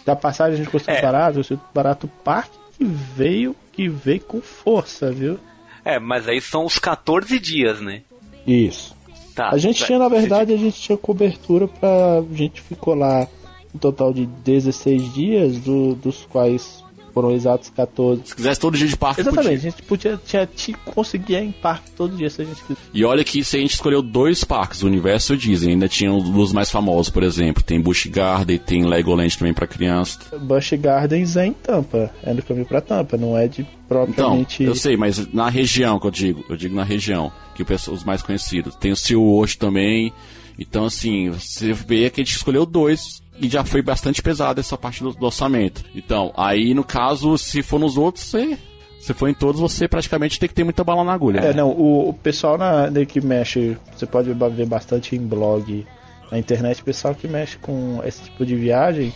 Da 0.05 0.15
passagem 0.15 0.53
a 0.53 0.57
gente 0.57 0.69
É. 0.91 1.01
barato, 1.01 1.39
custou 1.39 1.59
barato 1.73 2.07
parque 2.23 2.57
que 2.77 2.83
veio, 2.83 3.55
que 3.71 3.87
veio 3.87 4.19
com 4.21 4.41
força, 4.41 5.11
viu? 5.11 5.39
É, 5.85 5.99
mas 5.99 6.27
aí 6.27 6.39
são 6.41 6.65
os 6.65 6.77
14 6.79 7.39
dias, 7.39 7.79
né? 7.81 8.01
Isso. 8.45 8.95
Tá. 9.35 9.49
A 9.49 9.57
gente 9.57 9.83
tinha, 9.83 9.97
na 9.97 10.07
verdade, 10.07 10.53
a 10.53 10.57
gente 10.57 10.79
tinha 10.79 10.97
cobertura 10.97 11.67
pra. 11.67 12.19
A 12.19 12.35
gente 12.35 12.61
ficou 12.61 12.93
lá 12.93 13.27
um 13.73 13.77
total 13.79 14.13
de 14.13 14.25
16 14.25 15.11
dias, 15.13 15.57
do- 15.57 15.95
dos 15.95 16.25
quais 16.25 16.82
foram 17.13 17.31
exatos 17.31 17.69
14. 17.69 18.21
Se 18.25 18.35
quisesse 18.35 18.59
todo 18.59 18.77
dia 18.77 18.87
de 18.87 18.97
parque, 18.97 19.21
Exatamente, 19.21 19.47
podia. 19.49 19.57
a 19.67 19.71
gente 19.71 19.83
podia, 19.83 20.19
tinha, 20.25 20.45
tinha, 20.45 20.77
conseguia 20.85 21.41
ir 21.41 21.47
em 21.47 21.51
parque 21.51 21.91
todo 21.91 22.15
dia 22.15 22.29
se 22.29 22.41
a 22.41 22.45
gente 22.45 22.61
quisesse. 22.61 22.81
E 22.93 23.05
olha 23.05 23.23
que 23.23 23.43
se 23.43 23.57
a 23.57 23.59
gente 23.59 23.73
escolheu 23.73 24.01
dois 24.01 24.43
parques, 24.43 24.83
o 24.83 24.87
Universo 24.87 25.33
e 25.33 25.35
o 25.35 25.37
Disney, 25.37 25.73
ainda 25.73 25.87
tinha 25.87 26.11
os 26.13 26.51
mais 26.51 26.71
famosos, 26.71 27.09
por 27.09 27.23
exemplo. 27.23 27.63
Tem 27.63 27.79
Busch 27.79 28.07
Garden, 28.07 28.57
tem 28.57 28.85
Legoland 28.85 29.37
também 29.37 29.53
para 29.53 29.67
criança. 29.67 30.19
Busch 30.39 30.73
Gardens 30.73 31.37
é 31.37 31.45
em 31.45 31.53
Tampa, 31.53 32.11
é 32.23 32.33
no 32.33 32.41
caminho 32.41 32.65
pra 32.65 32.81
Tampa, 32.81 33.17
não 33.17 33.37
é 33.37 33.47
de 33.47 33.61
Então, 33.61 34.05
propriamente. 34.05 34.63
eu 34.63 34.75
sei, 34.75 34.97
mas 34.97 35.31
na 35.33 35.49
região 35.49 35.99
que 35.99 36.07
eu 36.07 36.11
digo, 36.11 36.43
eu 36.49 36.57
digo 36.57 36.75
na 36.75 36.83
região, 36.83 37.31
que 37.55 37.63
os 37.91 38.03
mais 38.03 38.21
conhecidos. 38.21 38.75
Tem 38.75 38.91
o 38.91 38.95
SeaWorld 38.95 39.57
também. 39.57 40.11
Então, 40.57 40.85
assim, 40.85 41.29
você 41.29 41.73
vê 41.73 42.09
que 42.09 42.21
a 42.21 42.23
gente 42.23 42.35
escolheu 42.35 42.65
dois 42.65 43.22
e 43.43 43.49
já 43.49 43.63
foi 43.65 43.81
bastante 43.81 44.21
pesado 44.21 44.61
essa 44.61 44.77
parte 44.77 45.03
do, 45.03 45.11
do 45.11 45.25
orçamento. 45.25 45.83
Então, 45.93 46.33
aí 46.35 46.73
no 46.73 46.83
caso, 46.83 47.37
se 47.37 47.61
for 47.61 47.77
nos 47.77 47.97
outros, 47.97 48.23
você, 48.23 48.57
se 49.01 49.13
for 49.13 49.27
em 49.27 49.33
todos, 49.33 49.59
você 49.59 49.85
praticamente 49.85 50.39
tem 50.39 50.47
que 50.47 50.55
ter 50.55 50.63
muita 50.63 50.83
bala 50.83 51.03
na 51.03 51.13
agulha. 51.13 51.39
É, 51.41 51.53
não, 51.53 51.71
o, 51.71 52.09
o 52.09 52.13
pessoal 52.13 52.57
na, 52.57 52.89
né, 52.89 53.05
que 53.05 53.19
mexe, 53.19 53.77
você 53.93 54.05
pode 54.05 54.31
ver 54.31 54.65
bastante 54.65 55.15
em 55.15 55.19
blog 55.19 55.85
na 56.31 56.39
internet, 56.39 56.81
o 56.81 56.85
pessoal 56.85 57.13
que 57.13 57.27
mexe 57.27 57.57
com 57.57 58.01
esse 58.05 58.23
tipo 58.23 58.45
de 58.45 58.55
viagem, 58.55 59.13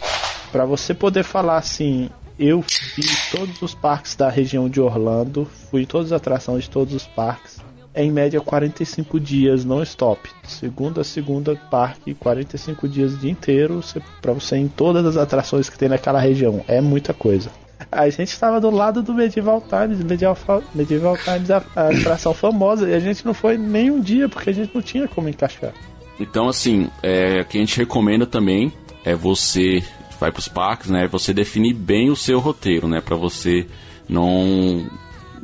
pra 0.52 0.66
você 0.66 0.94
poder 0.94 1.24
falar 1.24 1.58
assim, 1.58 2.10
eu 2.38 2.62
fiz 2.62 3.32
todos 3.32 3.62
os 3.62 3.74
parques 3.74 4.14
da 4.14 4.30
região 4.30 4.70
de 4.70 4.82
Orlando, 4.82 5.48
fui 5.72 5.86
todas 5.86 6.12
as 6.12 6.18
atrações 6.18 6.66
de 6.66 6.70
todos 6.70 6.94
os 6.94 7.08
parques, 7.08 7.60
é 7.98 8.04
em 8.04 8.12
média 8.12 8.40
45 8.40 9.20
dias 9.20 9.66
não 9.66 9.82
stop. 9.82 10.30
Segunda 10.44 11.04
segunda 11.04 11.56
parque, 11.56 12.14
45 12.14 12.88
dias 12.88 13.16
o 13.16 13.18
dia 13.18 13.32
inteiro, 13.32 13.82
pra 14.22 14.34
você 14.34 14.56
em 14.56 14.68
todas 14.68 15.04
as 15.04 15.18
atrações 15.18 15.68
que 15.68 15.80
tem 15.80 15.90
naquela 15.90 16.20
região. 16.20 16.64
É 16.68 16.80
muita 16.80 17.12
coisa. 17.12 17.50
A 17.92 18.08
gente 18.10 18.30
estava 18.30 18.62
do 18.62 18.70
lado 18.70 19.02
do 19.02 19.16
Medieval 19.16 19.62
Times, 19.62 20.04
Medieval, 20.04 20.64
Medieval 20.76 21.18
Times, 21.18 21.50
a, 21.50 21.64
a 21.76 21.90
atração 21.90 22.36
famosa, 22.36 22.88
e 22.88 22.94
a 22.94 23.00
gente 23.00 23.26
não 23.26 23.34
foi 23.34 23.58
nem 23.58 23.90
um 23.90 24.00
dia, 24.00 24.30
porque 24.30 24.52
a 24.52 24.54
gente 24.54 24.76
não 24.76 24.82
tinha 24.82 25.08
como 25.08 25.28
encaixar. 25.28 25.74
Então, 26.20 26.48
assim, 26.48 26.92
é, 27.02 27.44
que 27.46 27.58
a 27.58 27.60
gente 27.60 27.78
recomenda 27.78 28.28
também 28.28 28.72
é 29.04 29.16
você 29.16 29.84
vai 30.20 30.32
para 30.32 30.40
os 30.40 30.48
parques, 30.48 30.90
né? 30.92 31.08
Você 31.08 31.34
definir 31.34 31.74
bem 31.74 32.12
o 32.12 32.16
seu 32.16 32.40
roteiro, 32.40 32.88
né? 32.88 33.02
Para 33.02 33.16
você 33.16 33.66
não, 34.08 34.86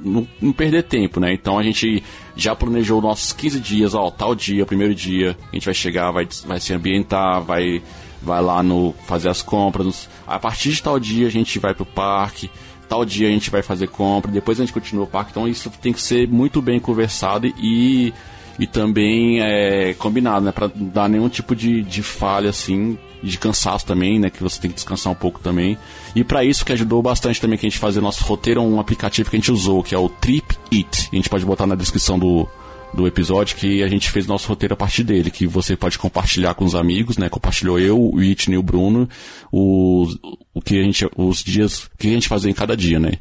não 0.03 0.27
não 0.41 0.51
perder 0.51 0.83
tempo, 0.83 1.19
né? 1.19 1.33
Então 1.33 1.57
a 1.57 1.63
gente 1.63 2.03
já 2.35 2.55
planejou 2.55 3.01
nossos 3.01 3.31
15 3.33 3.59
dias, 3.59 3.93
ó, 3.93 4.09
tal 4.09 4.35
dia, 4.35 4.65
primeiro 4.65 4.93
dia, 4.93 5.37
a 5.51 5.55
gente 5.55 5.65
vai 5.65 5.73
chegar, 5.73 6.11
vai, 6.11 6.27
vai 6.45 6.59
se 6.59 6.73
ambientar, 6.73 7.41
vai 7.41 7.81
vai 8.21 8.41
lá 8.41 8.63
no 8.63 8.93
fazer 9.05 9.29
as 9.29 9.41
compras. 9.41 10.09
A 10.25 10.39
partir 10.39 10.71
de 10.71 10.81
tal 10.81 10.99
dia 10.99 11.27
a 11.27 11.31
gente 11.31 11.59
vai 11.59 11.73
pro 11.73 11.85
parque, 11.85 12.49
tal 12.87 13.03
dia 13.03 13.27
a 13.27 13.31
gente 13.31 13.49
vai 13.49 13.61
fazer 13.61 13.87
compra, 13.87 14.31
depois 14.31 14.59
a 14.59 14.63
gente 14.63 14.73
continua 14.73 15.03
o 15.03 15.07
parque. 15.07 15.31
Então 15.31 15.47
isso 15.47 15.69
tem 15.81 15.93
que 15.93 16.01
ser 16.01 16.27
muito 16.27 16.61
bem 16.61 16.79
conversado 16.79 17.47
e 17.47 18.13
e 18.59 18.67
também 18.67 19.41
é 19.41 19.95
combinado, 19.95 20.45
né, 20.45 20.51
para 20.51 20.69
dar 20.75 21.09
nenhum 21.09 21.27
tipo 21.27 21.55
de, 21.55 21.81
de 21.81 22.03
falha 22.03 22.51
assim, 22.51 22.97
de 23.23 23.37
cansaço 23.37 23.85
também, 23.85 24.19
né, 24.19 24.29
que 24.29 24.43
você 24.43 24.59
tem 24.59 24.69
que 24.69 24.75
descansar 24.75 25.11
um 25.11 25.15
pouco 25.15 25.39
também. 25.39 25.77
E 26.15 26.23
para 26.23 26.43
isso 26.43 26.65
que 26.65 26.73
ajudou 26.73 27.01
bastante 27.01 27.39
também 27.39 27.57
que 27.57 27.65
a 27.65 27.69
gente 27.69 27.79
fazer 27.79 28.01
nosso 28.01 28.23
roteiro, 28.23 28.61
um 28.61 28.79
aplicativo 28.79 29.29
que 29.29 29.35
a 29.35 29.39
gente 29.39 29.51
usou, 29.51 29.81
que 29.81 29.95
é 29.95 29.97
o 29.97 30.09
Trip 30.09 30.57
It. 30.71 31.09
A 31.11 31.15
gente 31.15 31.29
pode 31.29 31.45
botar 31.45 31.65
na 31.65 31.75
descrição 31.75 32.19
do 32.19 32.47
do 32.93 33.07
episódio 33.07 33.57
que 33.57 33.81
a 33.81 33.87
gente 33.87 34.09
fez 34.11 34.27
nosso 34.27 34.47
roteiro 34.47 34.75
a 34.75 34.77
partir 34.77 35.03
dele, 35.03 35.31
que 35.31 35.47
você 35.47 35.75
pode 35.75 35.97
compartilhar 35.97 36.53
com 36.53 36.63
os 36.63 36.75
amigos, 36.75 37.17
né? 37.17 37.27
Compartilhou 37.27 37.79
eu, 37.79 37.99
o 37.99 38.17
Whitney 38.17 38.55
e 38.55 38.57
o 38.57 38.63
Bruno, 38.63 39.09
os, 39.51 40.17
o 40.53 40.61
que 40.61 40.79
a 40.79 40.83
gente, 40.83 41.09
os 41.17 41.43
dias, 41.43 41.85
o 41.85 41.97
que 41.97 42.07
a 42.07 42.11
gente 42.11 42.27
fazia 42.27 42.51
em 42.51 42.53
cada 42.53 42.77
dia, 42.77 42.99
né? 42.99 43.13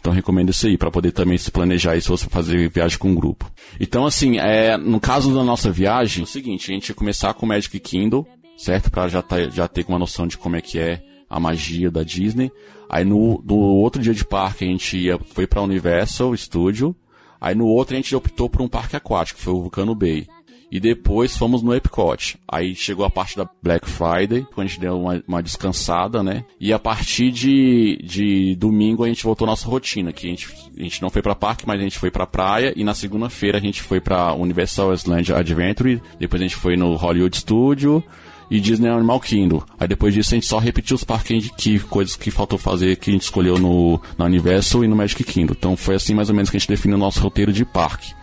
Então 0.00 0.12
recomendo 0.12 0.50
isso 0.50 0.66
aí 0.68 0.78
para 0.78 0.92
poder 0.92 1.10
também 1.10 1.36
se 1.36 1.50
planejar 1.50 1.92
aí 1.92 2.00
se 2.00 2.08
você 2.08 2.28
fazer 2.28 2.70
viagem 2.70 2.96
com 2.98 3.10
um 3.10 3.14
grupo. 3.14 3.50
Então 3.80 4.06
assim, 4.06 4.38
é, 4.38 4.76
no 4.76 5.00
caso 5.00 5.34
da 5.34 5.42
nossa 5.42 5.72
viagem, 5.72 6.20
é 6.20 6.24
o 6.24 6.26
seguinte, 6.26 6.70
a 6.70 6.74
gente 6.74 6.88
ia 6.88 6.94
começar 6.94 7.34
com 7.34 7.44
o 7.44 7.48
Magic 7.48 7.78
Kindle, 7.80 8.26
certo? 8.58 8.90
Para 8.90 9.08
já, 9.08 9.22
tá, 9.22 9.48
já 9.48 9.66
ter 9.68 9.86
uma 9.88 9.98
noção 9.98 10.26
de 10.26 10.36
como 10.36 10.56
é 10.56 10.60
que 10.60 10.78
é 10.78 11.00
a 11.30 11.38
magia 11.38 11.90
da 11.90 12.02
Disney. 12.02 12.50
Aí 12.90 13.04
no 13.04 13.40
do 13.44 13.56
outro 13.56 14.02
dia 14.02 14.14
de 14.14 14.24
parque 14.24 14.64
a 14.64 14.68
gente 14.68 14.98
ia, 14.98 15.18
foi 15.18 15.46
para 15.46 15.62
Universal 15.62 16.36
Studio. 16.36 16.94
Aí 17.40 17.54
no 17.54 17.66
outro 17.66 17.94
a 17.94 17.96
gente 17.96 18.14
optou 18.16 18.50
por 18.50 18.60
um 18.60 18.68
parque 18.68 18.96
aquático, 18.96 19.38
que 19.38 19.44
foi 19.44 19.54
o 19.54 19.60
Vulcano 19.62 19.94
Bay. 19.94 20.26
E 20.70 20.78
depois 20.78 21.34
fomos 21.34 21.62
no 21.62 21.74
Epcot. 21.74 22.38
Aí 22.46 22.74
chegou 22.74 23.06
a 23.06 23.08
parte 23.08 23.36
da 23.36 23.48
Black 23.62 23.88
Friday, 23.88 24.46
quando 24.52 24.66
a 24.66 24.68
gente 24.68 24.80
deu 24.80 25.00
uma, 25.00 25.22
uma 25.26 25.42
descansada, 25.42 26.22
né? 26.22 26.44
E 26.60 26.74
a 26.74 26.78
partir 26.78 27.30
de, 27.30 27.98
de 28.04 28.54
domingo 28.56 29.02
a 29.02 29.08
gente 29.08 29.24
voltou 29.24 29.46
à 29.46 29.50
nossa 29.50 29.66
rotina, 29.66 30.12
que 30.12 30.26
a 30.26 30.30
gente, 30.30 30.46
a 30.76 30.82
gente 30.82 31.00
não 31.00 31.08
foi 31.08 31.22
pra 31.22 31.34
parque, 31.34 31.66
mas 31.66 31.80
a 31.80 31.82
gente 31.82 31.98
foi 31.98 32.10
pra 32.10 32.26
praia. 32.26 32.74
E 32.76 32.84
na 32.84 32.92
segunda-feira 32.92 33.56
a 33.56 33.62
gente 33.62 33.80
foi 33.80 33.98
pra 33.98 34.34
Universal 34.34 34.92
Island 34.92 35.32
Adventure. 35.32 36.02
Depois 36.18 36.42
a 36.42 36.44
gente 36.44 36.56
foi 36.56 36.76
no 36.76 36.94
Hollywood 36.96 37.36
Studio 37.36 38.04
e 38.50 38.60
Disney 38.60 38.88
Animal 38.88 39.20
Kingdom. 39.20 39.62
Aí 39.78 39.86
depois 39.86 40.14
disso 40.14 40.34
a 40.34 40.36
gente 40.36 40.46
só 40.46 40.58
repetiu 40.58 40.96
os 40.96 41.04
parques 41.04 41.50
que 41.56 41.78
coisas 41.78 42.16
que 42.16 42.30
faltou 42.30 42.58
fazer 42.58 42.96
que 42.96 43.10
a 43.10 43.12
gente 43.12 43.22
escolheu 43.22 43.58
no 43.58 44.00
na 44.16 44.24
Universal 44.24 44.84
e 44.84 44.88
no 44.88 44.96
Magic 44.96 45.22
Kingdom. 45.24 45.54
Então 45.56 45.76
foi 45.76 45.94
assim 45.94 46.14
mais 46.14 46.28
ou 46.28 46.34
menos 46.34 46.50
que 46.50 46.56
a 46.56 46.60
gente 46.60 46.68
definiu 46.68 46.96
o 46.96 47.00
nosso 47.00 47.20
roteiro 47.20 47.52
de 47.52 47.64
parque. 47.64 48.14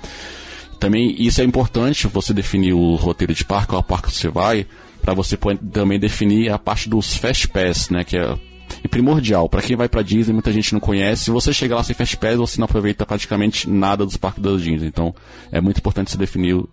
Também 0.79 1.15
isso 1.17 1.41
é 1.41 1.43
importante 1.43 2.07
você 2.07 2.33
definir 2.33 2.73
o 2.73 2.95
roteiro 2.95 3.33
de 3.33 3.45
parque, 3.45 3.69
qual 3.69 3.83
parque 3.83 4.11
você 4.11 4.27
vai, 4.27 4.67
para 5.01 5.13
você 5.13 5.37
também 5.71 5.99
definir 5.99 6.51
a 6.51 6.59
parte 6.59 6.89
dos 6.89 7.15
Fast 7.15 7.47
Pass, 7.47 7.89
né, 7.89 8.03
que 8.03 8.17
é 8.17 8.37
é 8.83 8.87
primordial. 8.87 9.49
Para 9.49 9.61
quem 9.61 9.75
vai 9.75 9.89
pra 9.89 10.01
Disney, 10.01 10.33
muita 10.33 10.51
gente 10.51 10.73
não 10.73 10.79
conhece. 10.79 11.25
Se 11.25 11.31
você 11.31 11.51
chegar 11.51 11.77
lá 11.77 11.83
sem 11.83 11.95
Fast 11.95 12.17
Pass, 12.17 12.35
você 12.35 12.59
não 12.59 12.65
aproveita 12.65 13.05
praticamente 13.05 13.69
nada 13.69 14.05
dos 14.05 14.17
parques 14.17 14.43
da 14.43 14.51
Disney. 14.51 14.87
Então, 14.87 15.13
é 15.51 15.59
muito 15.59 15.79
importante 15.79 16.11
você 16.11 16.17
definir 16.17 16.63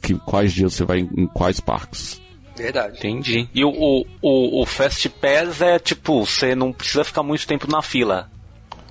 que, 0.00 0.14
quais 0.14 0.52
dias 0.52 0.74
você 0.74 0.84
vai 0.84 1.00
em 1.00 1.26
quais 1.26 1.60
parques. 1.60 2.21
Verdade. 2.56 2.98
Entendi. 2.98 3.48
E 3.54 3.64
o, 3.64 3.70
o, 3.70 4.06
o, 4.20 4.62
o 4.62 4.66
Fast 4.66 5.08
Pass 5.08 5.60
é 5.60 5.78
tipo, 5.78 6.24
você 6.24 6.54
não 6.54 6.72
precisa 6.72 7.04
ficar 7.04 7.22
muito 7.22 7.46
tempo 7.46 7.70
na 7.70 7.82
fila. 7.82 8.30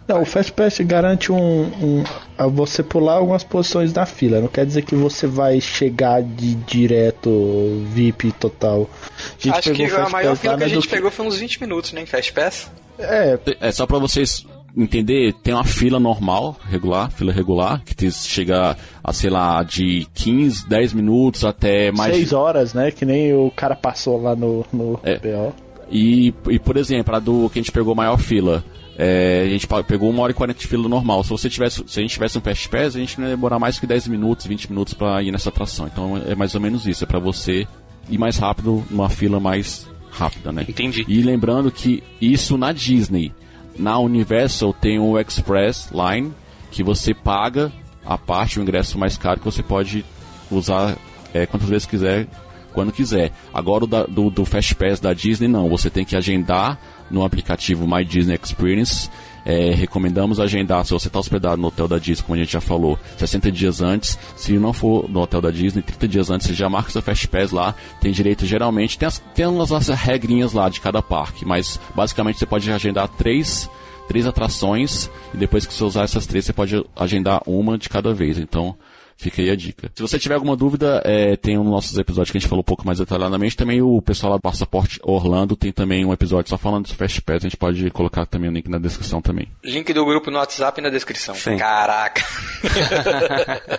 Não, 0.07 0.23
o 0.23 0.25
Fast 0.25 0.51
Pass 0.51 0.79
garante 0.79 1.31
um, 1.31 1.61
um 1.63 2.03
a 2.37 2.47
você 2.47 2.83
pular 2.83 3.13
algumas 3.13 3.43
posições 3.43 3.93
da 3.93 4.05
fila. 4.05 4.41
Não 4.41 4.47
quer 4.47 4.65
dizer 4.65 4.81
que 4.81 4.95
você 4.95 5.27
vai 5.27 5.61
chegar 5.61 6.21
de 6.21 6.55
direto 6.55 7.85
VIP 7.87 8.31
total. 8.33 8.89
A 9.17 9.41
gente 9.41 9.57
Acho 9.57 9.71
que 9.73 9.85
a 9.85 10.09
maior 10.09 10.31
Pass 10.31 10.39
fila 10.39 10.57
que 10.57 10.63
a 10.63 10.67
gente 10.67 10.87
pegou 10.87 11.11
foi 11.11 11.25
uns 11.25 11.37
20 11.37 11.61
minutos, 11.61 11.93
né, 11.93 12.01
em 12.01 12.05
Fast 12.05 12.33
Pass. 12.33 12.71
É, 12.99 13.39
É 13.59 13.71
só 13.71 13.85
para 13.85 13.99
vocês 13.99 14.45
entender, 14.75 15.33
tem 15.43 15.53
uma 15.53 15.63
fila 15.63 15.99
normal, 15.99 16.57
regular, 16.69 17.11
fila 17.11 17.31
regular, 17.31 17.81
que 17.83 17.95
tem, 17.95 18.09
chega 18.09 18.77
a, 19.03 19.13
sei 19.13 19.29
lá, 19.29 19.61
de 19.63 20.07
15, 20.13 20.67
10 20.67 20.93
minutos 20.93 21.43
até 21.43 21.91
mais. 21.91 22.15
seis 22.15 22.33
horas, 22.33 22.73
né? 22.73 22.91
Que 22.91 23.05
nem 23.05 23.33
o 23.33 23.51
cara 23.51 23.75
passou 23.75 24.21
lá 24.21 24.35
no, 24.35 24.65
no 24.71 24.99
É. 25.03 25.17
BO. 25.17 25.53
E, 25.91 26.33
e, 26.49 26.57
por 26.57 26.77
exemplo, 26.77 27.13
a 27.15 27.19
do 27.19 27.49
que 27.49 27.59
a 27.59 27.61
gente 27.61 27.71
pegou 27.71 27.93
maior 27.93 28.17
fila. 28.17 28.63
é, 28.97 29.43
a 29.45 29.49
gente 29.49 29.67
pegou 29.87 30.09
uma 30.09 30.23
hora 30.23 30.31
e 30.31 30.35
40 30.35 30.59
de 30.59 30.67
fila 30.67 30.87
normal. 30.87 31.23
Se 31.23 31.29
você 31.31 31.49
tivesse, 31.49 31.83
se 31.87 31.99
a 31.99 32.01
gente 32.01 32.11
tivesse 32.13 32.37
um 32.37 32.41
Fast 32.41 32.69
Pass, 32.69 32.95
a 32.95 32.99
gente 32.99 33.19
não 33.19 33.27
ia 33.27 33.35
demorar 33.35 33.59
mais 33.59 33.77
que 33.79 33.85
10 33.87 34.07
minutos, 34.07 34.45
20 34.45 34.69
minutos 34.69 34.93
para 34.93 35.21
ir 35.21 35.31
nessa 35.31 35.49
atração. 35.49 35.87
Então 35.87 36.17
é 36.25 36.33
mais 36.35 36.55
ou 36.55 36.61
menos 36.61 36.85
isso, 36.87 37.03
é 37.03 37.07
para 37.07 37.19
você 37.19 37.67
ir 38.09 38.17
mais 38.17 38.37
rápido 38.37 38.83
numa 38.89 39.09
fila 39.09 39.39
mais 39.39 39.89
rápida, 40.11 40.51
né? 40.51 40.65
Entendi. 40.67 41.03
E 41.07 41.21
lembrando 41.21 41.71
que 41.71 42.03
isso 42.21 42.57
na 42.57 42.71
Disney, 42.71 43.33
na 43.77 43.97
Universal 43.99 44.73
tem 44.73 44.99
o 44.99 45.19
Express 45.19 45.89
Line 45.91 46.33
que 46.71 46.83
você 46.83 47.13
paga 47.13 47.71
a 48.05 48.17
parte, 48.17 48.59
o 48.59 48.61
ingresso 48.61 48.97
mais 48.97 49.17
caro 49.17 49.39
que 49.39 49.45
você 49.45 49.61
pode 49.63 50.03
usar 50.49 50.95
é, 51.33 51.45
quantas 51.45 51.69
vezes 51.69 51.85
quiser, 51.85 52.27
quando 52.73 52.91
quiser. 52.91 53.31
Agora 53.53 53.83
o 53.83 53.87
da- 53.87 54.05
do, 54.05 54.29
do 54.29 54.45
Fast 54.45 54.75
Pass 54.75 54.99
da 54.99 55.13
Disney 55.13 55.47
não, 55.47 55.69
você 55.69 55.89
tem 55.89 56.05
que 56.05 56.15
agendar 56.15 56.79
no 57.09 57.23
aplicativo 57.25 57.87
My 57.87 58.03
Disney 58.05 58.39
Experience. 58.41 59.09
É, 59.45 59.71
recomendamos 59.71 60.39
agendar, 60.39 60.85
se 60.85 60.91
você 60.91 61.07
está 61.07 61.19
hospedado 61.19 61.61
no 61.61 61.67
hotel 61.67 61.87
da 61.87 61.97
Disney, 61.97 62.23
como 62.23 62.35
a 62.35 62.39
gente 62.39 62.53
já 62.53 62.61
falou, 62.61 62.97
60 63.17 63.51
dias 63.51 63.81
antes. 63.81 64.17
Se 64.35 64.53
não 64.53 64.73
for 64.73 65.09
no 65.09 65.21
hotel 65.21 65.41
da 65.41 65.51
Disney, 65.51 65.81
30 65.81 66.07
dias 66.07 66.29
antes, 66.29 66.47
você 66.47 66.53
já 66.53 66.69
marca 66.69 66.91
seu 66.91 67.01
Fast 67.01 67.27
Pass 67.27 67.51
lá. 67.51 67.73
Tem 67.99 68.11
direito, 68.11 68.45
geralmente, 68.45 68.97
tem, 68.97 69.07
as, 69.07 69.19
tem 69.33 69.45
as 69.45 69.87
regrinhas 69.89 70.53
lá 70.53 70.69
de 70.69 70.79
cada 70.79 71.01
parque, 71.01 71.45
mas 71.45 71.79
basicamente 71.95 72.39
você 72.39 72.45
pode 72.45 72.71
agendar 72.71 73.07
três, 73.07 73.69
três 74.07 74.27
atrações 74.27 75.09
e 75.33 75.37
depois 75.37 75.65
que 75.65 75.73
você 75.73 75.83
usar 75.83 76.03
essas 76.03 76.25
três, 76.25 76.45
você 76.45 76.53
pode 76.53 76.83
agendar 76.95 77.41
uma 77.47 77.77
de 77.77 77.89
cada 77.89 78.13
vez. 78.13 78.37
Então, 78.37 78.75
Fica 79.21 79.39
aí 79.39 79.51
a 79.51 79.55
dica. 79.55 79.91
Se 79.93 80.01
você 80.01 80.17
tiver 80.17 80.33
alguma 80.33 80.55
dúvida, 80.57 80.99
é, 81.05 81.35
tem 81.35 81.55
um 81.55 81.63
nossos 81.63 81.95
episódios 81.95 82.31
que 82.31 82.37
a 82.37 82.39
gente 82.39 82.49
falou 82.49 82.61
um 82.61 82.65
pouco 82.65 82.83
mais 82.83 82.97
detalhadamente. 82.97 83.55
Também 83.55 83.79
o 83.79 84.01
pessoal 84.01 84.31
lá 84.31 84.37
do 84.37 84.41
Passaporte 84.41 84.99
Orlando 85.03 85.55
tem 85.55 85.71
também 85.71 86.03
um 86.03 86.11
episódio 86.11 86.49
só 86.49 86.57
falando 86.57 86.87
do 86.87 86.95
Fast 86.95 87.21
Pass. 87.21 87.37
A 87.37 87.47
gente 87.47 87.55
pode 87.55 87.87
colocar 87.91 88.25
também 88.25 88.49
o 88.49 88.53
link 88.53 88.67
na 88.67 88.79
descrição 88.79 89.21
também. 89.21 89.47
Link 89.63 89.93
do 89.93 90.03
grupo 90.03 90.31
no 90.31 90.39
WhatsApp 90.39 90.81
na 90.81 90.89
descrição. 90.89 91.35
Sim. 91.35 91.57
Caraca. 91.57 92.23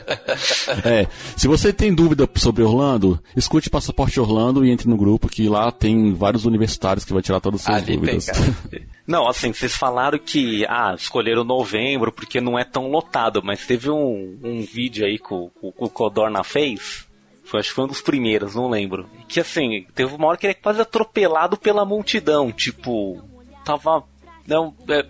É, 0.85 1.07
se 1.37 1.47
você 1.47 1.73
tem 1.73 1.95
dúvida 1.95 2.29
sobre 2.37 2.63
Orlando, 2.63 3.21
escute 3.37 3.69
Passaporte 3.69 4.19
Orlando 4.19 4.65
e 4.65 4.71
entre 4.71 4.89
no 4.89 4.97
grupo 4.97 5.29
que 5.29 5.49
lá 5.49 5.71
tem 5.71 6.13
vários 6.15 6.45
universitários 6.45 7.05
que 7.05 7.13
vai 7.13 7.23
tirar 7.23 7.41
todas 7.41 7.61
as 7.61 7.67
suas 7.67 7.77
Ali 7.79 7.87
tem, 7.87 7.97
dúvidas. 7.97 8.27
cara. 8.27 8.55
Não, 9.07 9.27
assim, 9.27 9.53
vocês 9.53 9.75
falaram 9.75 10.19
que, 10.19 10.65
ah, 10.69 10.95
escolheram 10.97 11.45
novembro 11.45 12.13
porque 12.13 12.41
não 12.41 12.59
é 12.59 12.65
tão 12.65 12.91
lotado, 12.91 13.43
mas 13.43 13.67
teve 13.67 13.91
um, 13.91 14.39
um 14.43 14.63
vídeo 14.63 15.05
aí 15.05 15.19
que 15.19 15.35
o, 15.35 15.51
o, 15.61 15.73
o 15.77 15.91
Codorna 15.91 16.45
fez, 16.45 17.07
foi, 17.45 17.61
acho 17.61 17.71
que 17.71 17.75
foi 17.75 17.85
um 17.85 17.89
dos 17.89 18.01
primeiros, 18.01 18.55
não 18.55 18.71
lembro, 18.71 19.09
que 19.27 19.41
assim, 19.41 19.87
teve 19.95 20.15
uma 20.15 20.29
hora 20.29 20.37
que 20.37 20.47
ele 20.47 20.53
é 20.53 20.63
quase 20.63 20.81
atropelado 20.81 21.57
pela 21.57 21.85
multidão, 21.85 22.53
tipo, 22.53 23.21
tava, 23.65 24.05
não, 24.47 24.73
é, 24.89 25.05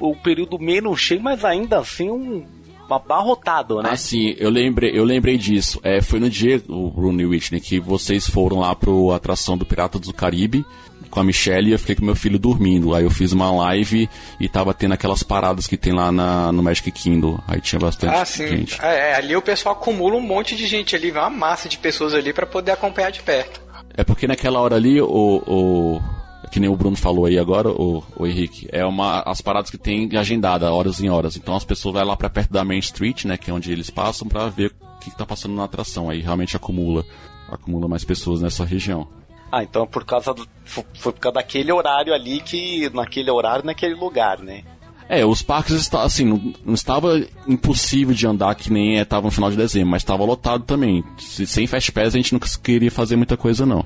o, 0.00 0.10
o 0.10 0.16
período 0.16 0.58
menos 0.58 1.00
cheio, 1.00 1.22
mas 1.22 1.44
ainda 1.44 1.78
assim 1.78 2.10
um 2.10 2.44
abarrotado, 2.94 3.80
né? 3.80 3.90
Ah, 3.92 3.96
sim, 3.96 4.34
eu 4.36 4.50
lembrei, 4.50 4.90
eu 4.92 5.04
lembrei 5.04 5.38
disso. 5.38 5.80
É, 5.82 6.02
foi 6.02 6.18
no 6.18 6.28
dia, 6.28 6.60
o 6.68 6.90
Bruno 6.90 7.20
e 7.20 7.26
Whitney, 7.26 7.60
que 7.60 7.78
vocês 7.78 8.28
foram 8.28 8.58
lá 8.60 8.74
pro 8.74 9.12
atração 9.12 9.56
do 9.56 9.64
Piratas 9.64 10.00
do 10.00 10.12
Caribe 10.12 10.64
com 11.10 11.20
a 11.20 11.24
Michelle 11.24 11.70
e 11.70 11.72
eu 11.72 11.78
fiquei 11.78 11.96
com 11.96 12.04
meu 12.04 12.14
filho 12.14 12.38
dormindo. 12.38 12.94
Aí 12.94 13.04
eu 13.04 13.10
fiz 13.10 13.32
uma 13.32 13.50
live 13.50 14.08
e 14.38 14.48
tava 14.48 14.72
tendo 14.72 14.94
aquelas 14.94 15.22
paradas 15.22 15.66
que 15.66 15.76
tem 15.76 15.92
lá 15.92 16.10
na, 16.12 16.52
no 16.52 16.62
Magic 16.62 16.90
Kingdom. 16.90 17.38
Aí 17.46 17.60
tinha 17.60 17.78
bastante 17.78 18.14
Ah, 18.14 18.24
sim. 18.24 18.46
gente. 18.46 18.80
É, 18.80 19.10
é, 19.10 19.14
ali 19.16 19.36
o 19.36 19.42
pessoal 19.42 19.74
acumula 19.74 20.16
um 20.16 20.20
monte 20.20 20.54
de 20.56 20.66
gente 20.66 20.94
ali, 20.94 21.10
uma 21.10 21.28
massa 21.28 21.68
de 21.68 21.76
pessoas 21.78 22.14
ali 22.14 22.32
pra 22.32 22.46
poder 22.46 22.70
acompanhar 22.72 23.10
de 23.10 23.20
perto. 23.22 23.60
É 23.94 24.04
porque 24.04 24.26
naquela 24.26 24.60
hora 24.60 24.76
ali, 24.76 25.00
o, 25.00 25.42
o 25.46 26.00
que 26.50 26.58
nem 26.60 26.68
o 26.68 26.76
Bruno 26.76 26.96
falou 26.96 27.26
aí 27.26 27.38
agora, 27.38 27.68
o, 27.70 28.02
o 28.16 28.26
Henrique, 28.26 28.68
é 28.72 28.84
uma 28.84 29.20
as 29.22 29.40
paradas 29.40 29.70
que 29.70 29.78
tem 29.78 30.08
agendada 30.16 30.72
horas 30.72 31.00
em 31.00 31.08
horas. 31.08 31.36
Então 31.36 31.54
as 31.54 31.64
pessoas 31.64 31.94
vão 31.94 32.04
lá 32.04 32.16
pra 32.16 32.30
perto 32.30 32.52
da 32.52 32.64
Main 32.64 32.78
Street, 32.78 33.24
né, 33.24 33.36
que 33.36 33.50
é 33.50 33.54
onde 33.54 33.70
eles 33.72 33.90
passam 33.90 34.28
pra 34.28 34.48
ver 34.48 34.72
o 34.96 34.98
que, 35.00 35.10
que 35.10 35.16
tá 35.16 35.24
passando 35.26 35.54
na 35.54 35.64
atração. 35.64 36.10
Aí 36.10 36.20
realmente 36.20 36.56
acumula, 36.56 37.04
acumula 37.50 37.88
mais 37.88 38.04
pessoas 38.04 38.40
nessa 38.40 38.64
região. 38.64 39.06
Ah, 39.52 39.62
então 39.62 39.86
por 39.86 40.04
causa 40.04 40.32
do, 40.32 40.46
fo- 40.64 40.84
foi 40.94 41.12
por 41.12 41.20
causa 41.20 41.34
daquele 41.34 41.72
horário 41.72 42.14
ali 42.14 42.40
que 42.40 42.88
naquele 42.94 43.30
horário 43.30 43.64
naquele 43.64 43.94
lugar, 43.94 44.38
né? 44.38 44.62
É, 45.08 45.26
os 45.26 45.42
parques 45.42 45.74
está 45.74 46.02
assim, 46.02 46.24
não, 46.24 46.54
não 46.64 46.74
estava 46.74 47.20
impossível 47.48 48.14
de 48.14 48.24
andar 48.28 48.54
que 48.54 48.72
nem 48.72 48.96
estava 48.98 49.26
no 49.26 49.30
final 49.32 49.50
de 49.50 49.56
dezembro, 49.56 49.90
mas 49.90 50.02
estava 50.02 50.24
lotado 50.24 50.62
também. 50.64 51.02
Se- 51.18 51.46
sem 51.48 51.66
Fast 51.66 51.90
Pass 51.90 52.14
a 52.14 52.18
gente 52.18 52.32
não 52.32 52.38
queria 52.62 52.92
fazer 52.92 53.16
muita 53.16 53.36
coisa 53.36 53.66
não. 53.66 53.84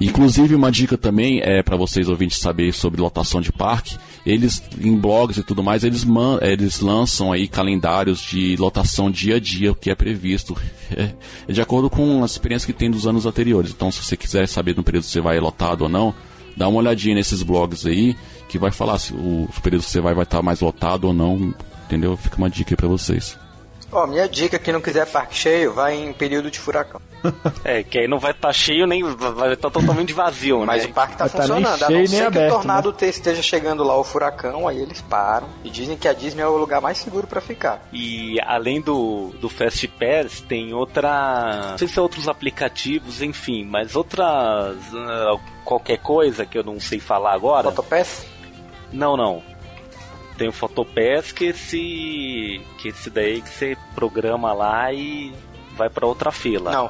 Inclusive 0.00 0.54
uma 0.54 0.70
dica 0.70 0.96
também 0.96 1.40
é 1.40 1.62
para 1.62 1.76
vocês 1.76 2.08
ouvintes 2.08 2.38
saber 2.38 2.72
sobre 2.72 3.00
lotação 3.00 3.40
de 3.40 3.52
parque. 3.52 3.96
Eles 4.24 4.62
em 4.78 4.96
blogs 4.96 5.38
e 5.38 5.42
tudo 5.42 5.62
mais, 5.62 5.84
eles 5.84 6.04
man, 6.04 6.38
eles 6.42 6.80
lançam 6.80 7.32
aí 7.32 7.48
calendários 7.48 8.20
de 8.20 8.56
lotação 8.56 9.10
dia 9.10 9.36
a 9.36 9.40
dia 9.40 9.72
o 9.72 9.74
que 9.74 9.90
é 9.90 9.94
previsto. 9.94 10.56
É, 10.92 11.14
é 11.46 11.52
de 11.52 11.62
acordo 11.62 11.88
com 11.88 12.24
as 12.24 12.32
experiências 12.32 12.66
que 12.66 12.72
tem 12.72 12.90
dos 12.90 13.06
anos 13.06 13.24
anteriores. 13.24 13.70
Então, 13.70 13.92
se 13.92 14.02
você 14.02 14.16
quiser 14.16 14.48
saber 14.48 14.74
no 14.76 14.82
período 14.82 15.04
que 15.04 15.10
você 15.10 15.20
vai 15.20 15.38
lotado 15.38 15.82
ou 15.82 15.88
não, 15.88 16.12
dá 16.56 16.66
uma 16.66 16.80
olhadinha 16.80 17.14
nesses 17.14 17.44
blogs 17.44 17.86
aí 17.86 18.16
que 18.48 18.58
vai 18.58 18.72
falar 18.72 18.98
se 18.98 19.14
o, 19.14 19.48
período 19.62 19.84
que 19.84 19.90
você 19.90 20.00
vai 20.00 20.14
vai 20.14 20.24
estar 20.24 20.42
mais 20.42 20.60
lotado 20.60 21.04
ou 21.04 21.12
não, 21.12 21.54
entendeu? 21.84 22.16
Fica 22.16 22.36
uma 22.38 22.50
dica 22.50 22.72
aí 22.72 22.76
para 22.76 22.88
vocês. 22.88 23.38
Ó, 23.92 24.06
minha 24.06 24.28
dica, 24.28 24.58
quem 24.58 24.72
não 24.72 24.80
quiser 24.80 25.04
parque 25.06 25.34
cheio, 25.34 25.72
vai 25.72 25.96
em 25.96 26.12
período 26.12 26.50
de 26.50 26.58
furacão. 26.60 27.00
É, 27.62 27.82
que 27.82 27.98
aí 27.98 28.08
não 28.08 28.18
vai 28.18 28.30
estar 28.30 28.50
cheio 28.52 28.86
nem 28.86 29.02
vai 29.04 29.52
estar 29.52 29.68
totalmente 29.70 30.12
vazio, 30.14 30.64
Mas 30.64 30.84
né? 30.84 30.90
o 30.90 30.94
parque 30.94 31.16
tá 31.16 31.24
Mas 31.24 31.32
tá 31.32 31.38
nem 31.40 31.46
funcionando. 31.48 31.74
a 31.74 31.86
cheio, 31.86 31.90
não 31.90 31.96
nem 31.98 32.06
ser 32.06 32.16
que 32.20 32.26
aberto, 32.26 32.50
o 32.52 32.54
tornado 32.56 32.92
te- 32.94 33.04
esteja 33.06 33.42
chegando 33.42 33.84
lá, 33.84 33.94
o 33.98 34.02
furacão, 34.04 34.66
aí 34.66 34.78
eles 34.80 35.02
param. 35.02 35.46
E 35.62 35.68
dizem 35.68 35.96
que 35.98 36.08
a 36.08 36.14
Disney 36.14 36.42
é 36.42 36.46
o 36.46 36.56
lugar 36.56 36.80
mais 36.80 36.96
seguro 36.98 37.26
pra 37.26 37.40
ficar. 37.42 37.82
E 37.92 38.36
além 38.46 38.80
do, 38.80 39.34
do 39.40 39.50
Fast 39.50 39.86
Pass, 39.88 40.40
tem 40.40 40.72
outra. 40.72 41.68
Não 41.72 41.78
sei 41.78 41.88
se 41.88 41.98
é 41.98 42.02
outros 42.02 42.26
aplicativos, 42.26 43.20
enfim, 43.20 43.64
mas 43.66 43.94
outras. 43.94 44.24
ah, 44.26 45.36
qualquer 45.64 45.98
coisa 45.98 46.46
que 46.46 46.56
eu 46.56 46.64
não 46.64 46.80
sei 46.80 46.98
falar 47.00 47.34
agora. 47.34 47.64
Fotopass? 47.70 48.24
Não, 48.92 49.16
não. 49.16 49.42
Tem 50.40 50.48
o 50.48 50.52
Photopass 50.52 51.32
que 51.32 51.44
esse. 51.44 52.62
que 52.78 52.88
esse 52.88 53.10
daí 53.10 53.42
que 53.42 53.48
você 53.50 53.76
programa 53.94 54.54
lá 54.54 54.90
e 54.90 55.34
vai 55.76 55.90
pra 55.90 56.06
outra 56.06 56.32
fila. 56.32 56.70
Não, 56.72 56.88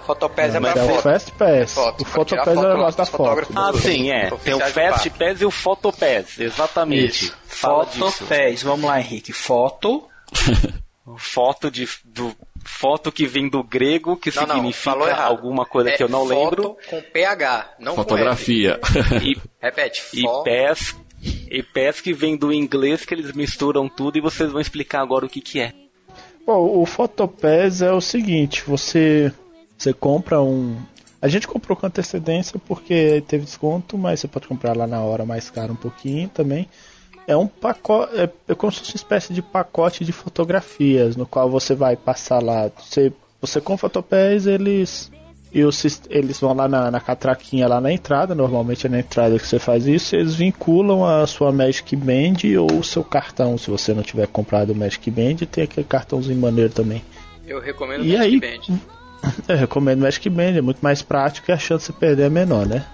é 0.57 0.61
Mas 0.61 0.72
pra 0.72 0.82
é 0.82 0.84
o 0.84 0.88
foto. 0.88 1.03
Fast 1.03 1.32
Pass. 1.32 1.74
foto, 1.74 2.01
o 2.03 2.05
Photopass 2.05 2.46
é 2.46 2.51
o 2.53 2.55
foto 2.55 2.68
negócio 2.68 2.96
da 2.96 3.03
dos 3.03 3.11
fotógrafos. 3.11 3.55
foto. 3.57 3.76
Ah, 3.76 3.80
sim, 3.80 4.11
é. 4.12 4.20
Tem 4.20 4.30
o 4.30 4.34
Oficiais 4.36 4.72
do 4.72 4.74
Fast 4.80 5.11
parque. 5.11 5.24
Pass 5.24 5.40
e 5.40 5.44
o 5.44 5.51
Photopass, 5.51 6.38
exatamente. 6.38 7.24
Isso. 7.24 7.36
Fala 7.44 7.84
Foto 7.86 8.11
disso. 8.11 8.24
pés. 8.26 8.62
Vamos 8.62 8.88
lá, 8.88 9.01
Henrique. 9.01 9.32
Foto. 9.32 10.07
Foto 11.18 11.70
de. 11.72 11.88
Do, 12.05 12.32
foto 12.64 13.11
que 13.11 13.26
vem 13.26 13.48
do 13.48 13.64
grego, 13.64 14.16
que 14.16 14.30
Não, 14.36 14.46
não, 14.46 14.55
significa 14.55 14.90
errado. 15.09 15.28
alguma 15.30 15.64
coisa 15.66 15.90
É 15.90 15.96
que 15.96 16.03
eu 16.05 16.09
não 16.09 16.26
foto 16.26 16.38
lembro. 16.38 16.76
com 16.88 17.01
PH, 17.01 17.74
não 17.80 17.94
Fotografia. 17.96 18.78
E, 19.22 19.34
com 19.34 19.40
F. 19.40 19.40
Repete, 19.61 20.03
e 20.12 20.22
PES. 20.44 20.96
E 21.22 21.62
PES 21.62 22.00
que 22.00 22.12
vem 22.12 22.36
do 22.36 22.52
inglês, 22.52 23.04
que 23.04 23.12
eles 23.12 23.32
misturam 23.32 23.88
tudo 23.88 24.16
e 24.16 24.20
vocês 24.20 24.50
vão 24.50 24.60
explicar 24.60 25.02
agora 25.02 25.26
o 25.26 25.28
que, 25.28 25.40
que 25.40 25.60
é. 25.60 25.72
Bom, 26.46 26.80
o 26.80 26.86
Photopass 26.86 27.82
é 27.82 27.92
o 27.92 28.00
seguinte, 28.00 28.62
você 28.66 29.32
você 29.76 29.92
compra 29.92 30.40
um 30.40 30.76
a 31.22 31.28
gente 31.28 31.46
comprou 31.46 31.76
com 31.76 31.86
antecedência 31.86 32.58
porque 32.66 33.22
teve 33.28 33.44
desconto, 33.44 33.98
mas 33.98 34.20
você 34.20 34.28
pode 34.28 34.48
comprar 34.48 34.74
lá 34.74 34.86
na 34.86 35.02
hora 35.02 35.26
mais 35.26 35.50
caro 35.50 35.74
um 35.74 35.76
pouquinho 35.76 36.28
também. 36.28 36.66
É 37.26 37.36
um 37.36 37.46
pacote, 37.46 38.16
é, 38.16 38.30
é 38.48 38.54
como 38.54 38.72
se 38.72 38.80
fosse 38.80 38.92
uma 38.92 38.96
espécie 38.96 39.34
de 39.34 39.42
pacote 39.42 40.04
de 40.04 40.12
fotografias, 40.12 41.16
no 41.16 41.26
qual 41.26 41.50
você 41.50 41.74
vai 41.74 41.94
passar 41.94 42.42
lá, 42.42 42.70
você 42.78 43.12
você 43.40 43.60
com 43.60 43.74
o 43.74 43.78
eles 44.46 45.10
e 45.53 45.64
os, 45.64 46.03
eles 46.09 46.38
vão 46.38 46.55
lá 46.55 46.68
na, 46.68 46.90
na 46.90 47.01
catraquinha 47.01 47.66
lá 47.66 47.80
na 47.80 47.92
entrada, 47.92 48.34
normalmente 48.34 48.86
é 48.86 48.90
na 48.90 49.01
entrada 49.01 49.38
que 49.38 49.46
você 49.46 49.59
faz 49.59 49.86
isso, 49.86 50.14
e 50.14 50.18
eles 50.20 50.34
vinculam 50.34 51.05
a 51.05 51.26
sua 51.26 51.51
Magic 51.51 51.96
Band 51.96 52.36
ou 52.61 52.78
o 52.78 52.84
seu 52.84 53.03
cartão, 53.03 53.59
se 53.59 53.70
você 53.70 53.92
não 53.92 54.03
tiver 54.03 54.26
comprado 54.28 54.70
o 54.70 54.74
Magic 54.76 55.11
Band, 55.11 55.36
tem 55.51 55.64
aquele 55.64 55.86
cartãozinho 55.86 56.38
maneiro 56.40 56.70
também. 56.72 57.03
Eu 57.46 57.61
recomendo 57.61 58.03
o 58.03 58.05
E 58.05 58.16
Magic 58.16 58.44
aí, 58.46 58.59
Band. 58.59 58.78
eu 59.48 59.57
recomendo 59.57 59.98
o 59.98 60.03
Magic 60.03 60.30
Band, 60.30 60.57
é 60.57 60.61
muito 60.61 60.78
mais 60.80 61.03
prático 61.03 61.51
e 61.51 61.53
a 61.53 61.59
chance 61.59 61.86
de 61.86 61.92
você 61.94 61.98
perder 61.98 62.24
é 62.26 62.30
menor, 62.30 62.66
né? 62.66 62.84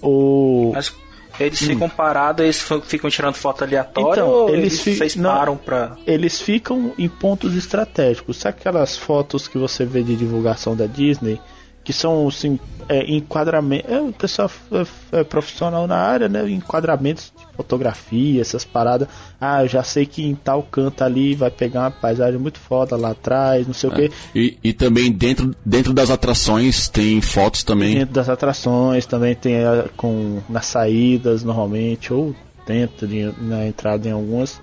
O... 0.00 0.72
Mas 0.74 0.92
eles 1.40 1.58
ficam 1.60 1.88
parados, 1.88 2.42
eles 2.44 2.62
ficam 2.84 3.08
tirando 3.08 3.34
foto 3.34 3.64
aleatória 3.64 4.20
Então, 4.20 4.28
ou 4.28 4.48
eles 4.50 4.58
eles, 4.74 4.80
fi- 4.82 4.96
vocês 4.96 5.16
não. 5.16 5.30
param 5.34 5.56
pra... 5.56 5.96
Eles 6.06 6.40
ficam 6.40 6.92
em 6.98 7.08
pontos 7.08 7.56
estratégicos. 7.56 8.36
Sabe 8.36 8.58
aquelas 8.60 8.96
fotos 8.96 9.48
que 9.48 9.56
você 9.58 9.84
vê 9.84 10.02
de 10.02 10.14
divulgação 10.16 10.76
da 10.76 10.86
Disney? 10.86 11.40
Que 11.84 11.92
são, 11.92 12.28
assim, 12.28 12.58
é, 12.88 13.10
enquadramentos. 13.10 13.90
É, 13.90 14.00
o 14.00 14.12
pessoal 14.12 14.50
é, 14.72 15.20
é 15.20 15.24
profissional 15.24 15.86
na 15.86 15.96
área, 15.96 16.28
né? 16.28 16.48
Enquadramentos 16.48 17.32
de 17.36 17.56
fotografia, 17.56 18.40
essas 18.40 18.64
paradas. 18.64 19.08
Ah, 19.40 19.62
eu 19.64 19.68
já 19.68 19.82
sei 19.82 20.06
que 20.06 20.24
em 20.24 20.34
tal 20.34 20.62
canto 20.62 21.02
ali 21.02 21.34
vai 21.34 21.50
pegar 21.50 21.80
uma 21.80 21.90
paisagem 21.90 22.38
muito 22.38 22.58
foda 22.58 22.96
lá 22.96 23.10
atrás, 23.10 23.66
não 23.66 23.74
sei 23.74 23.90
o 23.90 23.92
que. 23.92 24.10
E, 24.34 24.58
e 24.62 24.72
também 24.72 25.10
dentro, 25.10 25.54
dentro 25.64 25.92
das 25.92 26.10
atrações 26.10 26.88
tem 26.88 27.20
fotos 27.20 27.62
também. 27.62 27.94
Dentro 27.94 28.14
das 28.14 28.28
atrações 28.28 29.06
também 29.06 29.34
tem 29.34 29.56
com 29.96 30.40
nas 30.48 30.66
saídas 30.66 31.42
normalmente 31.42 32.12
ou 32.12 32.34
dentro 32.66 33.08
de, 33.08 33.32
na 33.40 33.66
entrada 33.66 34.08
em 34.08 34.12
algumas 34.12 34.60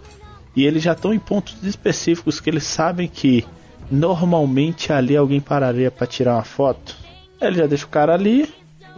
e 0.56 0.66
eles 0.66 0.84
já 0.84 0.94
estão 0.94 1.14
em 1.14 1.20
pontos 1.20 1.56
específicos 1.64 2.40
que 2.40 2.50
eles 2.50 2.64
sabem 2.64 3.08
que 3.08 3.46
normalmente 3.90 4.92
ali 4.92 5.16
alguém 5.16 5.40
pararia 5.40 5.90
para 5.90 6.08
tirar 6.08 6.36
uma 6.36 6.44
foto. 6.44 6.98
Ele 7.42 7.56
já 7.56 7.68
deixa 7.68 7.86
o 7.86 7.90
cara 7.90 8.14
ali, 8.14 8.50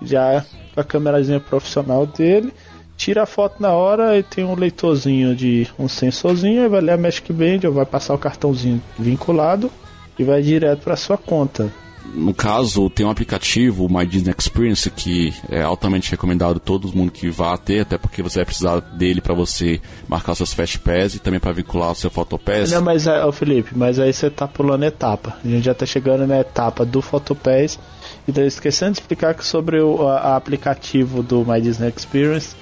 já 0.02 0.44
com 0.74 0.82
a 0.82 0.84
câmerazinha 0.84 1.40
profissional 1.40 2.06
dele, 2.06 2.52
tira 2.98 3.24
a 3.24 3.26
foto 3.26 3.62
na 3.62 3.72
hora 3.72 4.18
e 4.18 4.24
tem 4.24 4.44
um 4.44 4.56
leitorzinho 4.56 5.36
de 5.36 5.68
um 5.78 5.88
sensorzinho, 5.88 6.70
vai 6.70 6.82
ler 6.82 6.94
a 6.94 6.98
Magic 6.98 7.32
Band 7.34 7.60
ou 7.66 7.74
vai 7.74 7.86
passar 7.86 8.14
o 8.14 8.20
cartãozinho 8.20 8.82
vinculado 8.98 9.72
e 10.18 10.24
vai 10.24 10.42
direto 10.42 10.84
para 10.84 10.96
sua 10.96 11.18
conta. 11.18 11.72
No 12.14 12.34
caso, 12.34 12.90
tem 12.90 13.06
um 13.06 13.10
aplicativo, 13.10 13.86
o 13.86 13.90
My 13.94 14.06
Disney 14.06 14.34
Experience, 14.38 14.90
que 14.90 15.34
é 15.50 15.62
altamente 15.62 16.12
recomendado 16.12 16.60
todo 16.60 16.92
mundo 16.96 17.12
que 17.12 17.30
vá 17.30 17.56
ter, 17.58 17.82
até 17.82 17.98
porque 17.98 18.22
você 18.22 18.40
vai 18.40 18.46
precisar 18.46 18.80
dele 18.80 19.22
para 19.22 19.34
você 19.34 19.80
marcar 20.08 20.36
seus 20.36 20.54
Fast 20.54 20.80
Pass 20.80 21.16
e 21.16 21.20
também 21.20 21.40
para 21.40 21.52
vincular 21.54 21.92
o 21.92 21.96
seu 21.96 22.10
Photopass. 22.10 22.72
Não, 22.72 22.82
mas 22.82 23.08
é, 23.08 23.24
ô 23.26 23.32
Felipe, 23.32 23.72
mas 23.78 23.98
aí 24.00 24.12
você 24.12 24.30
tá 24.30 24.48
pulando 24.48 24.84
etapa. 24.84 25.38
A 25.44 25.48
gente 25.48 25.64
já 25.64 25.74
tá 25.74 25.86
chegando 25.86 26.28
na 26.28 26.40
etapa 26.40 26.84
do 26.86 27.02
Photopass. 27.02 27.80
E 28.28 28.32
tá 28.32 28.42
esquecendo 28.44 28.92
de 28.94 29.00
explicar 29.00 29.34
que 29.34 29.46
sobre 29.46 29.80
o 29.80 30.08
a- 30.08 30.18
a 30.20 30.36
aplicativo 30.36 31.24
do 31.24 31.46
My 31.46 31.62
Disney 31.62 31.94
Experience, 31.96 32.56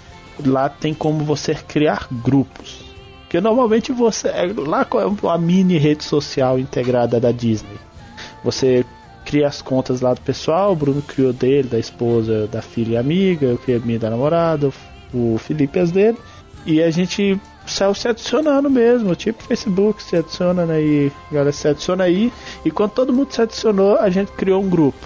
lá 0.46 0.70
tem 0.70 0.94
como 0.94 1.24
você 1.24 1.54
criar 1.56 2.08
grupos. 2.12 2.82
Porque 3.22 3.42
normalmente 3.42 3.92
você. 3.92 4.28
É, 4.30 4.52
lá 4.56 4.86
com 4.86 5.28
a 5.28 5.38
mini 5.38 5.78
rede 5.78 6.04
social 6.04 6.58
integrada 6.60 7.20
da 7.20 7.32
Disney. 7.32 7.78
Você 8.44 8.86
cria 9.30 9.48
as 9.48 9.62
contas 9.62 10.02
lá 10.02 10.12
do 10.16 10.22
pessoal, 10.22 10.72
o 10.72 10.76
Bruno 10.76 11.04
criou 11.04 11.32
dele, 11.32 11.68
da 11.68 11.78
esposa, 11.78 12.48
da 12.48 12.64
filha 12.64 12.94
e 12.94 12.98
amiga, 12.98 13.46
eu 13.46 13.60
criei 13.60 13.80
a 13.80 13.86
minha 13.86 14.00
da 14.00 14.10
namorada, 14.10 14.72
o 15.14 15.38
Felipe 15.38 15.78
as 15.78 15.92
dele. 15.92 16.18
E 16.66 16.82
a 16.82 16.90
gente 16.90 17.40
saiu 17.68 17.94
se 17.94 18.08
adicionando 18.08 18.72
mesmo, 18.72 19.16
tipo 19.16 19.44
Facebook 19.44 20.02
se 20.02 20.16
adiciona, 20.16 20.66
né? 20.66 20.82
E 20.82 21.12
a 21.30 21.34
galera 21.36 21.52
se 21.52 21.68
adiciona 21.68 22.06
aí. 22.06 22.34
E 22.66 22.72
quando 22.72 22.90
todo 22.92 23.14
mundo 23.14 23.32
se 23.32 23.40
adicionou, 23.40 23.98
a 24.00 24.10
gente 24.10 24.32
criou 24.32 24.64
um 24.64 24.68
grupo. 24.70 25.06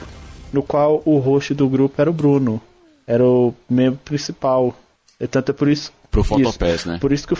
No 0.53 0.63
qual 0.63 1.01
o 1.03 1.17
host 1.17 1.53
do 1.53 1.67
grupo 1.67 2.01
era 2.01 2.09
o 2.09 2.13
Bruno. 2.13 2.61
Era 3.05 3.25
o 3.25 3.53
membro 3.69 3.99
principal. 4.05 4.73
E 5.19 5.27
tanto 5.27 5.51
é 5.51 5.53
por 5.53 5.67
isso. 5.67 5.91
Pro 6.09 6.23
Photopass, 6.23 6.85
né? 6.85 6.97
Por 7.01 7.11
isso 7.11 7.27
que 7.27 7.33
o 7.33 7.37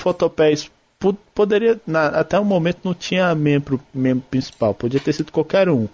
po- 1.00 1.18
poderia. 1.34 1.80
na- 1.88 2.08
até 2.08 2.38
o 2.38 2.44
momento 2.46 2.80
não 2.84 2.94
tinha 2.94 3.34
membro, 3.34 3.80
membro 3.94 4.26
principal. 4.30 4.74
Podia 4.74 5.00
ter 5.00 5.14
sido 5.14 5.32
qualquer 5.32 5.70
um. 5.70 5.88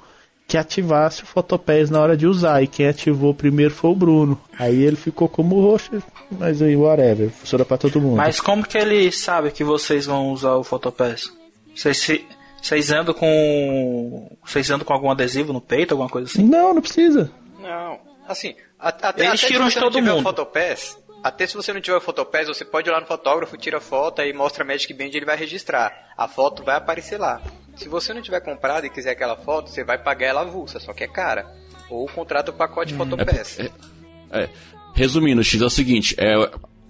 Que 0.50 0.58
ativasse 0.58 1.22
o 1.24 1.28
Photopass 1.28 1.90
na 1.92 2.02
hora 2.02 2.18
de 2.18 2.26
usar. 2.26 2.62
E 2.64 2.68
quem 2.68 2.88
ativou 2.88 3.34
primeiro 3.36 3.72
foi 3.74 3.92
o 3.92 3.96
Bruno. 3.96 4.42
Aí 4.58 4.82
ele 4.84 4.96
ficou 4.98 5.30
como 5.30 5.62
host, 5.62 5.92
mas 6.32 6.60
aí 6.62 6.76
whatever. 6.76 7.30
Funciona 7.30 7.64
pra 7.64 7.78
todo 7.78 8.02
mundo. 8.02 8.18
Mas 8.18 8.42
como 8.42 8.66
que 8.66 8.76
ele 8.78 9.12
sabe 9.12 9.52
que 9.52 9.64
vocês 9.64 10.08
vão 10.08 10.32
usar 10.32 10.56
o 10.56 10.64
Photopass? 10.64 11.32
Vocês, 11.76 11.98
se- 11.98 12.26
vocês 12.62 12.92
andam 12.92 13.14
com. 13.14 14.36
Vocês 14.44 14.70
andam 14.72 14.86
com 14.86 14.92
algum 14.94 15.12
adesivo 15.12 15.54
no 15.54 15.62
peito, 15.62 15.92
alguma 15.94 16.10
coisa 16.10 16.28
assim? 16.28 16.44
Não, 16.44 16.74
não 16.74 16.82
precisa. 16.82 17.32
Não, 17.62 18.00
assim, 18.28 18.56
a- 18.80 18.90
até, 18.90 19.26
Eles 19.28 19.40
até 19.44 19.48
tiram 19.54 19.68
se 19.68 19.74
você 19.76 19.80
não 19.80 19.88
todo 19.88 20.00
tiver 20.00 20.10
mundo. 20.12 20.20
o 20.22 20.24
Photopass, 20.24 20.98
até 21.24 21.46
se 21.46 21.54
você 21.56 21.72
não 21.72 21.80
tiver 21.80 21.98
o 21.98 22.02
Photopass, 22.02 22.48
você 22.48 22.66
pode 22.66 22.90
ir 22.90 22.92
lá 22.92 23.00
no 23.00 23.06
fotógrafo, 23.06 23.56
tira 23.56 23.80
foto 23.80 24.22
e 24.24 24.34
mostra 24.34 24.64
a 24.64 24.68
Magic 24.68 24.92
Band 24.96 25.06
e 25.14 25.18
ele 25.18 25.26
vai 25.26 25.38
registrar. 25.38 25.94
A 26.18 26.28
foto 26.28 26.64
vai 26.64 26.76
aparecer 26.76 27.20
lá. 27.20 27.40
Se 27.80 27.88
você 27.88 28.14
não 28.14 28.22
tiver 28.22 28.42
comprado 28.42 28.86
e 28.86 28.90
quiser 28.90 29.12
aquela 29.12 29.38
foto, 29.38 29.70
você 29.70 29.86
vai 29.86 29.98
pagar 29.98 30.28
ela 30.28 30.42
avulsa, 30.42 30.82
só 30.82 30.92
que 30.92 31.06
é 31.06 31.08
cara. 31.08 31.50
Ou 31.90 32.06
contrata 32.08 32.52
o 32.52 32.54
pacote 32.54 32.94
Photopass. 32.94 33.58
É, 34.32 34.50
resumindo, 34.94 35.42
X 35.42 35.62
é 35.62 35.66
o 35.66 35.70
seguinte, 35.70 36.14
é, 36.18 36.36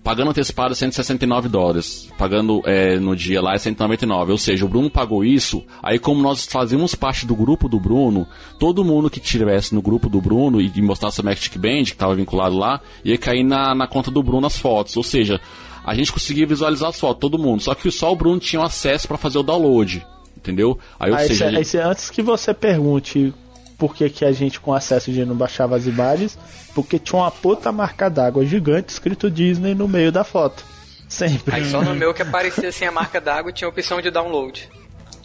pagando 0.04 0.32
antecipado 0.32 0.74
169 0.74 1.48
dólares, 1.48 2.10
pagando 2.18 2.64
é, 2.66 2.98
no 2.98 3.16
dia 3.16 3.40
lá 3.40 3.54
é 3.54 3.60
199, 3.60 4.32
ou 4.32 4.38
seja, 4.38 4.66
o 4.66 4.68
Bruno 4.68 4.90
pagou 4.90 5.24
isso, 5.24 5.64
aí 5.82 6.00
como 6.00 6.24
nós 6.24 6.48
fazíamos 6.48 6.96
parte 6.96 7.26
do 7.28 7.36
grupo 7.36 7.70
do 7.70 7.80
Bruno, 7.80 8.28
todo 8.58 8.84
mundo 8.84 9.12
que 9.12 9.20
estivesse 9.20 9.76
no 9.76 9.84
grupo 9.84 10.10
do 10.10 10.20
Bruno 10.20 10.60
e 10.60 10.82
mostrasse 10.82 11.22
a 11.22 11.24
Magic 11.24 11.58
Band, 11.60 11.84
que 11.84 11.92
estava 11.92 12.16
vinculado 12.16 12.58
lá, 12.58 12.82
ia 13.06 13.18
cair 13.18 13.44
na, 13.44 13.76
na 13.76 13.88
conta 13.88 14.10
do 14.10 14.24
Bruno 14.24 14.48
as 14.48 14.58
fotos, 14.58 14.98
ou 14.98 15.04
seja, 15.04 15.40
a 15.86 15.94
gente 15.94 16.12
conseguia 16.12 16.48
visualizar 16.48 16.90
as 16.90 17.00
fotos, 17.00 17.22
todo 17.22 17.38
mundo. 17.38 17.62
Só 17.62 17.74
que 17.74 17.90
só 17.92 18.12
o 18.12 18.16
Bruno 18.16 18.40
tinha 18.40 18.62
acesso 18.64 19.08
para 19.08 19.18
fazer 19.18 19.38
o 19.38 19.44
download, 19.44 20.06
entendeu? 20.40 20.80
Aí, 21.00 21.14
aí, 21.14 21.28
seja, 21.28 21.50
cê, 21.50 21.56
aí 21.58 21.66
cê, 21.66 21.80
antes 21.80 22.10
que 22.10 22.22
você 22.22 22.54
pergunte 22.54 23.34
por 23.78 23.96
que, 23.96 24.10
que 24.10 24.26
a 24.26 24.32
gente 24.32 24.60
com 24.60 24.74
acesso 24.74 25.12
de 25.12 25.26
não 25.26 25.36
baixava 25.36 25.76
as 25.76 25.86
imagens, 25.86 26.38
porque 26.76 27.00
tinha 27.00 27.22
uma 27.22 27.32
puta 27.32 27.72
marca 27.72 28.10
d'água 28.10 28.46
gigante 28.46 28.92
escrito 28.92 29.32
Disney 29.32 29.74
no 29.74 29.88
meio 29.88 30.12
da 30.12 30.24
foto. 30.24 30.66
Sempre. 31.08 31.56
Aí 31.56 31.66
só 31.66 31.82
no 31.82 31.96
meu 31.96 32.14
que 32.14 32.22
aparecia 32.22 32.70
assim 32.70 32.86
a 32.86 32.92
marca 32.92 33.20
d'água 33.22 33.52
tinha 33.52 33.68
a 33.68 33.72
opção 33.72 34.02
de 34.02 34.12
download. 34.12 34.70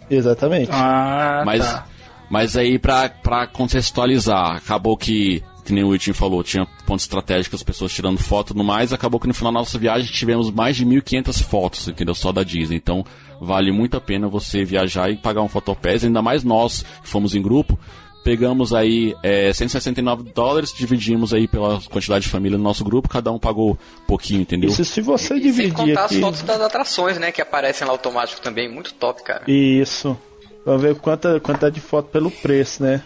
Exatamente. 0.08 0.70
Ah, 0.72 1.42
mas, 1.44 1.64
tá. 1.66 1.86
mas 2.30 2.56
aí 2.56 2.78
pra, 2.78 3.08
pra 3.08 3.46
contextualizar, 3.46 4.56
acabou 4.56 4.96
que 4.96 5.42
que 5.64 5.72
nem 5.72 5.82
o 5.82 5.88
Wilton 5.88 6.12
falou, 6.12 6.42
tinha 6.44 6.66
pontos 6.86 7.04
estratégicos, 7.04 7.60
as 7.60 7.62
pessoas 7.62 7.92
tirando 7.92 8.18
foto 8.18 8.54
no 8.54 8.62
mais, 8.62 8.92
acabou 8.92 9.18
que 9.18 9.26
no 9.26 9.34
final 9.34 9.52
da 9.52 9.60
nossa 9.60 9.78
viagem 9.78 10.12
tivemos 10.12 10.50
mais 10.50 10.76
de 10.76 10.84
1.500 10.84 11.42
fotos, 11.42 11.88
entendeu? 11.88 12.14
Só 12.14 12.30
da 12.32 12.42
Disney. 12.42 12.76
Então, 12.76 13.04
vale 13.40 13.72
muito 13.72 13.96
a 13.96 14.00
pena 14.00 14.28
você 14.28 14.64
viajar 14.64 15.10
e 15.10 15.16
pagar 15.16 15.42
um 15.42 15.48
fotopass, 15.48 16.04
ainda 16.04 16.20
mais 16.20 16.44
nós 16.44 16.84
que 17.02 17.08
fomos 17.08 17.34
em 17.34 17.40
grupo, 17.40 17.78
pegamos 18.24 18.72
aí 18.72 19.14
é, 19.22 19.52
169 19.52 20.32
dólares, 20.34 20.72
dividimos 20.76 21.34
aí 21.34 21.46
pela 21.46 21.80
quantidade 21.82 22.24
de 22.24 22.30
família 22.30 22.56
no 22.56 22.64
nosso 22.64 22.82
grupo, 22.82 23.08
cada 23.08 23.30
um 23.30 23.38
pagou 23.38 23.78
pouquinho, 24.06 24.40
entendeu? 24.40 24.70
Isso 24.70 24.84
se 24.84 25.00
você 25.00 25.38
dividir. 25.38 25.76
Sem 25.76 25.86
contar 25.86 26.06
aqui... 26.06 26.16
as 26.16 26.20
fotos 26.20 26.42
das 26.42 26.60
atrações, 26.60 27.18
né? 27.18 27.30
Que 27.30 27.42
aparecem 27.42 27.86
lá 27.86 27.92
automático 27.92 28.40
também, 28.40 28.68
muito 28.68 28.94
top, 28.94 29.22
cara. 29.22 29.44
Isso. 29.46 30.16
Vamos 30.64 30.80
ver 30.80 30.94
quanta, 30.94 31.38
quanta 31.40 31.70
de 31.70 31.80
foto 31.80 32.08
pelo 32.08 32.30
preço, 32.30 32.82
né? 32.82 33.02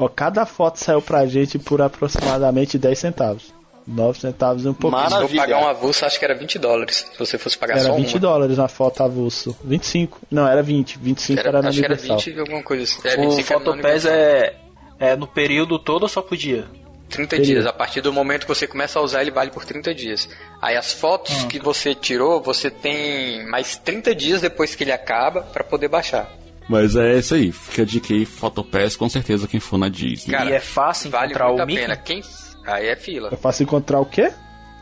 Ó, 0.00 0.08
cada 0.08 0.46
foto 0.46 0.78
saiu 0.78 1.02
pra 1.02 1.26
gente 1.26 1.58
por 1.58 1.82
aproximadamente 1.82 2.78
10 2.78 2.98
centavos. 2.98 3.52
9 3.86 4.18
centavos 4.18 4.64
e 4.64 4.68
um 4.68 4.72
pouquinho. 4.72 5.02
Maravilha. 5.02 5.28
Se 5.28 5.36
eu 5.36 5.40
pagar 5.40 5.62
um 5.62 5.68
avulso, 5.68 6.06
acho 6.06 6.18
que 6.18 6.24
era 6.24 6.34
20 6.34 6.58
dólares. 6.58 7.06
Se 7.12 7.18
você 7.18 7.36
fosse 7.36 7.58
pagar 7.58 7.74
era 7.74 7.88
só 7.88 7.94
20 7.94 8.12
uma. 8.14 8.20
dólares 8.20 8.56
na 8.56 8.66
foto 8.66 9.02
avulso. 9.02 9.54
25. 9.62 10.20
Não, 10.30 10.48
era 10.48 10.62
20. 10.62 10.98
25 10.98 11.38
era, 11.38 11.48
era 11.50 11.62
na 11.62 11.68
Acho 11.68 11.78
Universal. 11.80 12.06
que 12.06 12.12
era 12.12 12.18
20 12.18 12.36
e 12.36 12.40
alguma 12.40 12.62
coisa 12.62 12.82
assim. 12.84 13.08
É, 13.08 13.26
o 13.26 13.42
Fotopass 13.42 14.06
é, 14.06 14.56
é 14.98 15.16
no 15.16 15.26
período 15.26 15.78
todo 15.78 16.04
ou 16.04 16.08
só 16.08 16.22
por 16.22 16.34
dia? 16.34 16.64
30 17.10 17.28
período. 17.28 17.46
dias. 17.46 17.66
A 17.66 17.72
partir 17.72 18.00
do 18.00 18.10
momento 18.10 18.42
que 18.42 18.48
você 18.48 18.66
começa 18.66 18.98
a 18.98 19.02
usar, 19.02 19.20
ele 19.20 19.30
vale 19.30 19.50
por 19.50 19.66
30 19.66 19.94
dias. 19.94 20.28
Aí 20.62 20.76
as 20.76 20.92
fotos 20.94 21.44
ah. 21.44 21.46
que 21.46 21.58
você 21.58 21.94
tirou, 21.94 22.40
você 22.40 22.70
tem 22.70 23.46
mais 23.48 23.76
30 23.76 24.14
dias 24.14 24.40
depois 24.40 24.74
que 24.74 24.82
ele 24.82 24.92
acaba 24.92 25.42
para 25.42 25.62
poder 25.62 25.88
baixar. 25.88 26.39
Mas 26.70 26.94
é 26.94 27.18
isso 27.18 27.34
aí. 27.34 27.50
Fica 27.50 27.82
a 27.82 27.84
dica 27.84 28.14
aí, 28.14 28.24
Fotopass, 28.24 28.94
com 28.94 29.08
certeza 29.08 29.48
quem 29.48 29.58
for 29.58 29.76
na 29.76 29.88
Disney. 29.88 30.30
Cara, 30.32 30.50
e 30.50 30.52
é 30.52 30.60
fácil 30.60 31.08
encontrar 31.08 31.46
vale 31.46 31.62
o 31.62 31.66
Mickey? 31.66 31.80
Pena. 31.80 31.96
Quem... 31.96 32.22
Aí 32.64 32.86
é 32.86 32.94
fila. 32.94 33.28
É 33.32 33.36
fácil 33.36 33.64
encontrar 33.64 33.98
o 33.98 34.06
quê? 34.06 34.32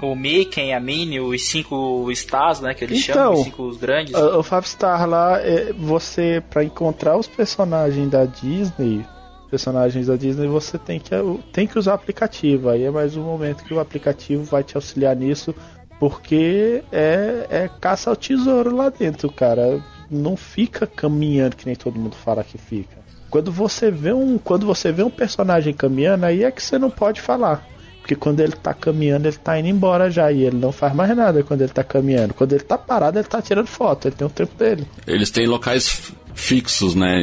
o 0.00 0.14
Mickey, 0.14 0.72
a 0.72 0.78
Minnie, 0.78 1.18
os 1.18 1.48
cinco 1.48 2.08
stars, 2.12 2.60
né, 2.60 2.72
que 2.72 2.84
eles 2.84 3.02
então, 3.02 3.14
chamam, 3.14 3.32
os 3.32 3.44
cinco 3.44 3.76
grandes. 3.76 4.14
O, 4.14 4.38
o 4.38 4.42
Five 4.42 4.68
Star 4.68 5.08
lá, 5.08 5.40
é, 5.40 5.72
você 5.72 6.42
para 6.48 6.62
encontrar 6.62 7.16
os 7.16 7.26
personagens 7.26 8.08
da 8.08 8.24
Disney, 8.24 9.04
personagens 9.50 10.06
da 10.06 10.14
Disney, 10.14 10.46
você 10.46 10.78
tem 10.78 11.00
que 11.00 11.10
tem 11.52 11.66
que 11.66 11.78
usar 11.78 11.92
o 11.92 11.94
aplicativo. 11.94 12.68
Aí 12.68 12.84
é 12.84 12.90
mais 12.90 13.16
um 13.16 13.22
momento 13.22 13.64
que 13.64 13.74
o 13.74 13.80
aplicativo 13.80 14.44
vai 14.44 14.62
te 14.62 14.76
auxiliar 14.76 15.16
nisso, 15.16 15.52
porque 15.98 16.82
é, 16.92 17.46
é 17.50 17.70
caça 17.80 18.10
ao 18.10 18.14
tesouro 18.14 18.76
lá 18.76 18.90
dentro, 18.90 19.32
cara. 19.32 19.82
Não 20.10 20.36
fica 20.36 20.86
caminhando 20.86 21.56
que 21.56 21.66
nem 21.66 21.76
todo 21.76 21.98
mundo 21.98 22.16
fala 22.16 22.44
que 22.44 22.58
fica. 22.58 22.96
Quando 23.30 23.52
você 23.52 23.90
vê 23.90 24.12
um, 24.12 24.38
quando 24.38 24.66
você 24.66 24.90
vê 24.90 25.02
um 25.02 25.10
personagem 25.10 25.74
caminhando, 25.74 26.24
aí 26.24 26.44
é 26.44 26.50
que 26.50 26.62
você 26.62 26.78
não 26.78 26.90
pode 26.90 27.20
falar. 27.20 27.66
Porque 28.08 28.16
quando 28.16 28.40
ele 28.40 28.52
tá 28.52 28.72
caminhando, 28.72 29.28
ele 29.28 29.36
tá 29.36 29.58
indo 29.58 29.68
embora 29.68 30.10
já. 30.10 30.32
E 30.32 30.42
ele 30.44 30.56
não 30.56 30.72
faz 30.72 30.94
mais 30.94 31.14
nada 31.14 31.42
quando 31.42 31.60
ele 31.60 31.72
tá 31.72 31.84
caminhando. 31.84 32.32
Quando 32.32 32.54
ele 32.54 32.64
tá 32.64 32.78
parado, 32.78 33.18
ele 33.18 33.28
tá 33.28 33.42
tirando 33.42 33.66
foto. 33.66 34.08
Ele 34.08 34.16
tem 34.16 34.26
o 34.26 34.30
tempo 34.30 34.54
dele. 34.56 34.86
Eles 35.06 35.30
têm 35.30 35.46
locais 35.46 36.10
fixos, 36.34 36.94
né? 36.94 37.22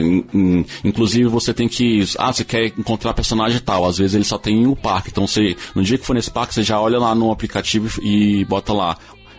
Inclusive 0.84 1.28
você 1.28 1.56
tem 1.56 1.68
que. 1.68 2.08
Ah, 2.20 2.32
você 2.32 2.44
quer 2.44 2.68
encontrar 2.68 3.16
personagem 3.16 3.60
tal. 3.62 3.84
Às 3.84 3.98
vezes 3.98 4.14
ele 4.14 4.24
só 4.24 4.38
tem 4.38 4.68
o 4.68 4.76
parque. 4.76 5.10
Então 5.10 5.26
você. 5.26 5.56
No 5.74 5.82
dia 5.82 5.98
que 5.98 6.06
for 6.06 6.14
nesse 6.14 6.30
parque, 6.30 6.54
você 6.54 6.62
já 6.62 6.80
olha 6.80 7.00
lá 7.00 7.16
no 7.16 7.32
aplicativo 7.32 8.00
e 8.04 8.46
bota 8.46 8.72
lá. 8.72 8.96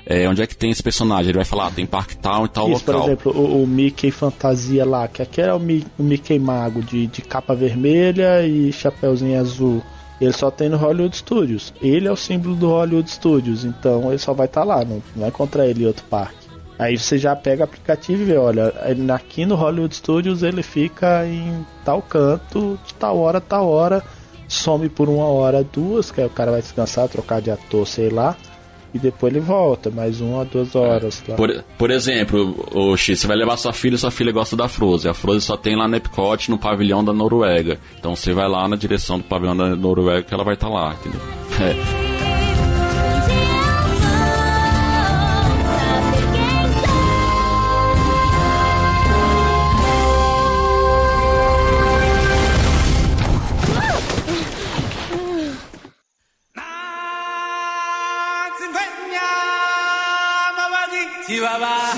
É, 0.09 0.29
onde 0.29 0.41
é 0.41 0.47
que 0.47 0.57
tem 0.57 0.71
esse 0.71 0.83
personagem? 0.83 1.31
Ele 1.31 1.39
vai 1.39 1.45
falar, 1.45 1.67
ah, 1.67 1.71
tem 1.73 1.85
parque 1.85 2.17
tal 2.17 2.47
e 2.47 2.49
tal 2.49 2.71
Isso, 2.71 2.87
local. 2.87 3.03
Por 3.03 3.09
exemplo, 3.09 3.33
o, 3.33 3.65
o, 3.65 3.67
Mickey 3.67 4.13
Fantasia 4.13 4.87
lá, 4.87 5.09
que 5.09 5.21
aqui 5.21 5.41
é 5.41 5.53
o, 5.53 5.59
Mi, 5.59 5.85
o 5.99 6.03
Mickey 6.05 6.39
Mago 6.39 6.81
de, 6.81 7.09
de 7.09 7.23
capa 7.23 7.57
vermelha 7.57 8.47
e 8.47 8.73
chapéuzinho 8.73 9.41
azul. 9.41 9.83
Ele 10.21 10.33
só 10.33 10.49
tem 10.49 10.69
no 10.69 10.77
Hollywood 10.77 11.17
Studios. 11.17 11.75
Ele 11.83 12.07
é 12.07 12.13
o 12.13 12.17
símbolo 12.17 12.55
do 12.55 12.69
Hollywood 12.69 13.11
Studios, 13.11 13.65
então 13.65 14.09
ele 14.09 14.19
só 14.19 14.33
vai 14.33 14.47
estar 14.47 14.61
tá 14.61 14.67
lá, 14.67 14.85
não, 14.85 15.03
não 15.15 15.23
vai 15.23 15.29
encontrar 15.29 15.67
ele 15.67 15.83
em 15.83 15.87
outro 15.87 16.05
parque. 16.05 16.47
Aí 16.79 16.97
você 16.97 17.19
já 17.19 17.35
pega 17.35 17.63
o 17.63 17.65
aplicativo 17.65 18.23
e 18.23 18.27
vê, 18.27 18.37
olha, 18.37 18.73
aqui 19.13 19.45
no 19.45 19.57
Hollywood 19.57 19.95
Studios 19.95 20.43
ele 20.45 20.63
fica 20.63 21.27
em 21.27 21.67
tal 21.85 22.01
canto, 22.01 22.79
de 22.87 22.95
tal 22.95 23.19
hora, 23.19 23.41
tal 23.41 23.69
hora, 23.69 24.05
some 24.47 24.89
por 24.89 25.09
uma 25.09 25.25
hora, 25.25 25.65
duas, 25.65 26.13
que 26.13 26.21
aí 26.21 26.27
o 26.27 26.31
cara 26.31 26.53
vai 26.53 26.61
descansar, 26.61 27.09
trocar 27.09 27.41
de 27.41 27.51
ator, 27.51 27.87
sei 27.89 28.09
lá 28.09 28.37
e 28.97 28.99
depois 28.99 29.33
ele 29.33 29.45
volta, 29.45 29.91
mais 29.91 30.21
uma, 30.21 30.45
duas 30.45 30.75
horas. 30.75 31.23
Lá. 31.29 31.37
Por, 31.37 31.65
por 31.79 31.91
exemplo, 31.91 32.67
o 32.73 32.97
X, 32.97 33.21
você 33.21 33.27
vai 33.27 33.37
levar 33.37 33.57
sua 33.57 33.73
filha 33.73 33.95
e 33.95 33.99
sua 33.99 34.11
filha 34.11 34.33
gosta 34.33 34.57
da 34.57 34.69
Frozen. 34.69 35.11
A 35.11 35.15
Frozen 35.15 35.41
só 35.41 35.57
tem 35.57 35.77
lá 35.77 35.87
no 35.87 35.97
Epcot, 35.97 36.51
no 36.51 36.59
pavilhão 36.59 37.05
da 37.05 37.13
Noruega. 37.13 37.79
Então 37.99 38.17
você 38.17 38.33
vai 38.33 38.49
lá 38.49 38.67
na 38.69 38.77
direção 38.77 39.19
do 39.19 39.25
pavilhão 39.25 39.57
da 39.57 39.77
Noruega 39.77 40.23
que 40.23 40.35
ela 40.35 40.45
vai 40.45 40.55
estar 40.55 40.69
tá 40.69 40.73
lá, 40.73 40.95
entendeu? 40.95 41.21
É. 41.59 42.16
Chihuahua. 61.27 61.96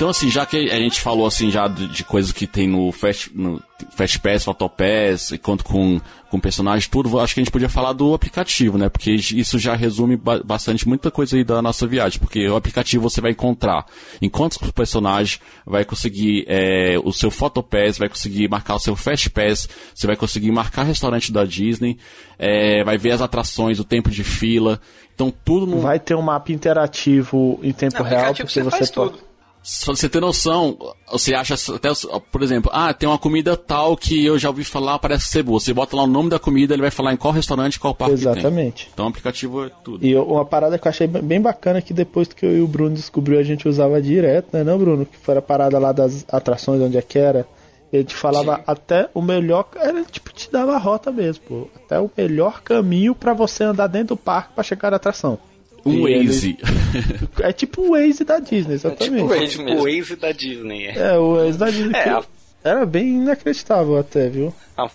Então, 0.00 0.08
assim, 0.08 0.30
já 0.30 0.46
que 0.46 0.56
a 0.56 0.78
gente 0.78 0.98
falou 0.98 1.26
assim 1.26 1.50
já 1.50 1.68
de, 1.68 1.86
de 1.86 2.02
coisas 2.04 2.32
que 2.32 2.46
tem 2.46 2.66
no 2.66 2.90
Fast, 2.90 3.30
no 3.34 3.62
Fast 3.90 4.18
Pass, 4.20 4.44
Photopass, 4.44 5.30
e 5.30 5.36
quanto 5.36 5.62
com, 5.62 6.00
com 6.30 6.40
personagens, 6.40 6.88
tudo, 6.88 7.20
acho 7.20 7.34
que 7.34 7.40
a 7.40 7.44
gente 7.44 7.52
podia 7.52 7.68
falar 7.68 7.92
do 7.92 8.14
aplicativo, 8.14 8.78
né? 8.78 8.88
Porque 8.88 9.10
isso 9.10 9.58
já 9.58 9.74
resume 9.74 10.16
ba 10.16 10.42
bastante 10.42 10.88
muita 10.88 11.10
coisa 11.10 11.36
aí 11.36 11.44
da 11.44 11.60
nossa 11.60 11.86
viagem. 11.86 12.18
Porque 12.18 12.48
o 12.48 12.56
aplicativo 12.56 13.10
você 13.10 13.20
vai 13.20 13.32
encontrar 13.32 13.84
em 14.22 14.30
quantos 14.30 14.56
personagens, 14.72 15.38
vai 15.66 15.84
conseguir 15.84 16.46
é, 16.48 16.96
o 17.04 17.12
seu 17.12 17.30
Photopass, 17.30 17.98
vai 17.98 18.08
conseguir 18.08 18.48
marcar 18.48 18.76
o 18.76 18.80
seu 18.80 18.96
Fast 18.96 19.28
Pass, 19.28 19.68
você 19.94 20.06
vai 20.06 20.16
conseguir 20.16 20.50
marcar 20.50 20.84
restaurante 20.84 21.30
da 21.30 21.44
Disney, 21.44 21.98
é, 22.38 22.82
vai 22.84 22.96
ver 22.96 23.10
as 23.10 23.20
atrações, 23.20 23.78
o 23.78 23.84
tempo 23.84 24.10
de 24.10 24.24
fila. 24.24 24.80
Então 25.14 25.30
tudo 25.44 25.66
no... 25.66 25.78
Vai 25.80 26.00
ter 26.00 26.14
um 26.14 26.22
mapa 26.22 26.50
interativo 26.52 27.60
em 27.62 27.74
tempo 27.74 28.02
Não, 28.02 28.08
real, 28.08 28.34
porque 28.34 28.62
você, 28.62 28.62
você 28.62 28.86
pode. 28.90 29.18
Tudo. 29.18 29.29
Só 29.62 29.94
você 29.94 30.08
ter 30.08 30.20
noção, 30.20 30.76
você 31.10 31.34
acha 31.34 31.54
até, 31.74 31.90
por 32.32 32.42
exemplo, 32.42 32.70
ah, 32.72 32.94
tem 32.94 33.08
uma 33.08 33.18
comida 33.18 33.56
tal 33.56 33.94
que 33.94 34.24
eu 34.24 34.38
já 34.38 34.48
ouvi 34.48 34.64
falar, 34.64 34.98
parece 34.98 35.26
ser 35.26 35.42
boa. 35.42 35.60
Você 35.60 35.74
bota 35.74 35.94
lá 35.94 36.04
o 36.04 36.06
nome 36.06 36.30
da 36.30 36.38
comida, 36.38 36.74
ele 36.74 36.82
vai 36.82 36.90
falar 36.90 37.12
em 37.12 37.16
qual 37.16 37.32
restaurante, 37.32 37.78
qual 37.78 37.94
parque 37.94 38.14
Exatamente. 38.14 38.88
Então 38.92 39.04
o 39.04 39.08
aplicativo 39.08 39.66
é 39.66 39.70
tudo. 39.84 40.04
E 40.04 40.16
uma 40.16 40.46
parada 40.46 40.78
que 40.78 40.88
eu 40.88 40.90
achei 40.90 41.06
bem 41.06 41.40
bacana 41.40 41.82
que 41.82 41.92
depois 41.92 42.28
que 42.28 42.46
eu 42.46 42.56
e 42.56 42.60
o 42.62 42.66
Bruno 42.66 42.94
descobriu, 42.94 43.38
a 43.38 43.42
gente 43.42 43.68
usava 43.68 44.00
direto, 44.00 44.48
né, 44.52 44.64
não, 44.64 44.78
Bruno? 44.78 45.04
Que 45.04 45.18
foi 45.18 45.36
a 45.36 45.42
parada 45.42 45.78
lá 45.78 45.92
das 45.92 46.24
atrações, 46.30 46.80
onde 46.80 46.96
é 46.96 47.02
que 47.02 47.18
era. 47.18 47.46
Ele 47.92 48.04
te 48.04 48.14
falava 48.14 48.56
Sim. 48.56 48.62
até 48.66 49.10
o 49.12 49.20
melhor, 49.20 49.68
era 49.74 50.02
tipo 50.04 50.32
te 50.32 50.50
dava 50.50 50.74
a 50.74 50.78
rota 50.78 51.10
mesmo, 51.10 51.44
pô. 51.46 51.68
Até 51.74 51.98
o 51.98 52.10
melhor 52.16 52.62
caminho 52.62 53.14
para 53.14 53.34
você 53.34 53.64
andar 53.64 53.88
dentro 53.88 54.14
do 54.14 54.16
parque 54.16 54.54
para 54.54 54.64
chegar 54.64 54.90
na 54.90 54.96
atração. 54.96 55.38
Um 55.84 56.02
Waze. 56.02 56.58
É 57.40 57.52
tipo 57.52 57.82
o 57.82 57.90
Waze 57.92 58.24
da 58.24 58.38
Disney, 58.38 58.74
exatamente. 58.74 59.02
É 59.02 59.18
tipo 59.18 59.24
o 59.24 59.28
Waze, 59.28 59.62
mesmo. 59.62 59.80
o 59.80 59.84
Waze 59.84 60.16
da 60.16 60.32
Disney. 60.32 60.86
É, 60.86 60.98
é 60.98 61.18
o 61.18 61.36
Waze 61.36 61.58
da 61.58 61.70
Disney. 61.70 61.98
É, 61.98 62.08
a... 62.10 62.24
Era 62.62 62.84
bem 62.84 63.14
inacreditável 63.14 63.96
até, 63.96 64.28
viu? 64.28 64.52
A, 64.76 64.86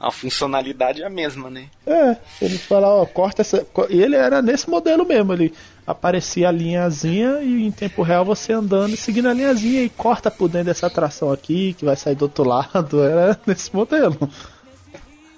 a, 0.00 0.10
funcionalidade 0.10 1.02
é 1.02 1.06
a 1.06 1.10
mesma, 1.10 1.48
né? 1.48 1.66
É, 1.86 2.16
ele 2.40 2.58
fala, 2.58 2.86
ó, 2.86 3.06
corta 3.06 3.40
essa. 3.40 3.66
E 3.88 4.02
ele 4.02 4.14
era 4.14 4.42
nesse 4.42 4.68
modelo 4.68 5.06
mesmo, 5.06 5.32
ele 5.32 5.54
aparecia 5.86 6.48
a 6.48 6.52
linhazinha 6.52 7.40
e 7.42 7.66
em 7.66 7.70
tempo 7.70 8.02
real 8.02 8.24
você 8.24 8.52
andando 8.52 8.94
e 8.94 8.96
seguindo 8.96 9.28
a 9.28 9.32
linhazinha 9.32 9.82
e 9.82 9.88
corta 9.88 10.30
por 10.30 10.48
dentro 10.48 10.66
dessa 10.66 10.86
atração 10.86 11.32
aqui, 11.32 11.74
que 11.78 11.84
vai 11.84 11.96
sair 11.96 12.14
do 12.14 12.22
outro 12.22 12.44
lado. 12.48 13.02
Era 13.02 13.38
nesse 13.46 13.74
modelo. 13.74 14.18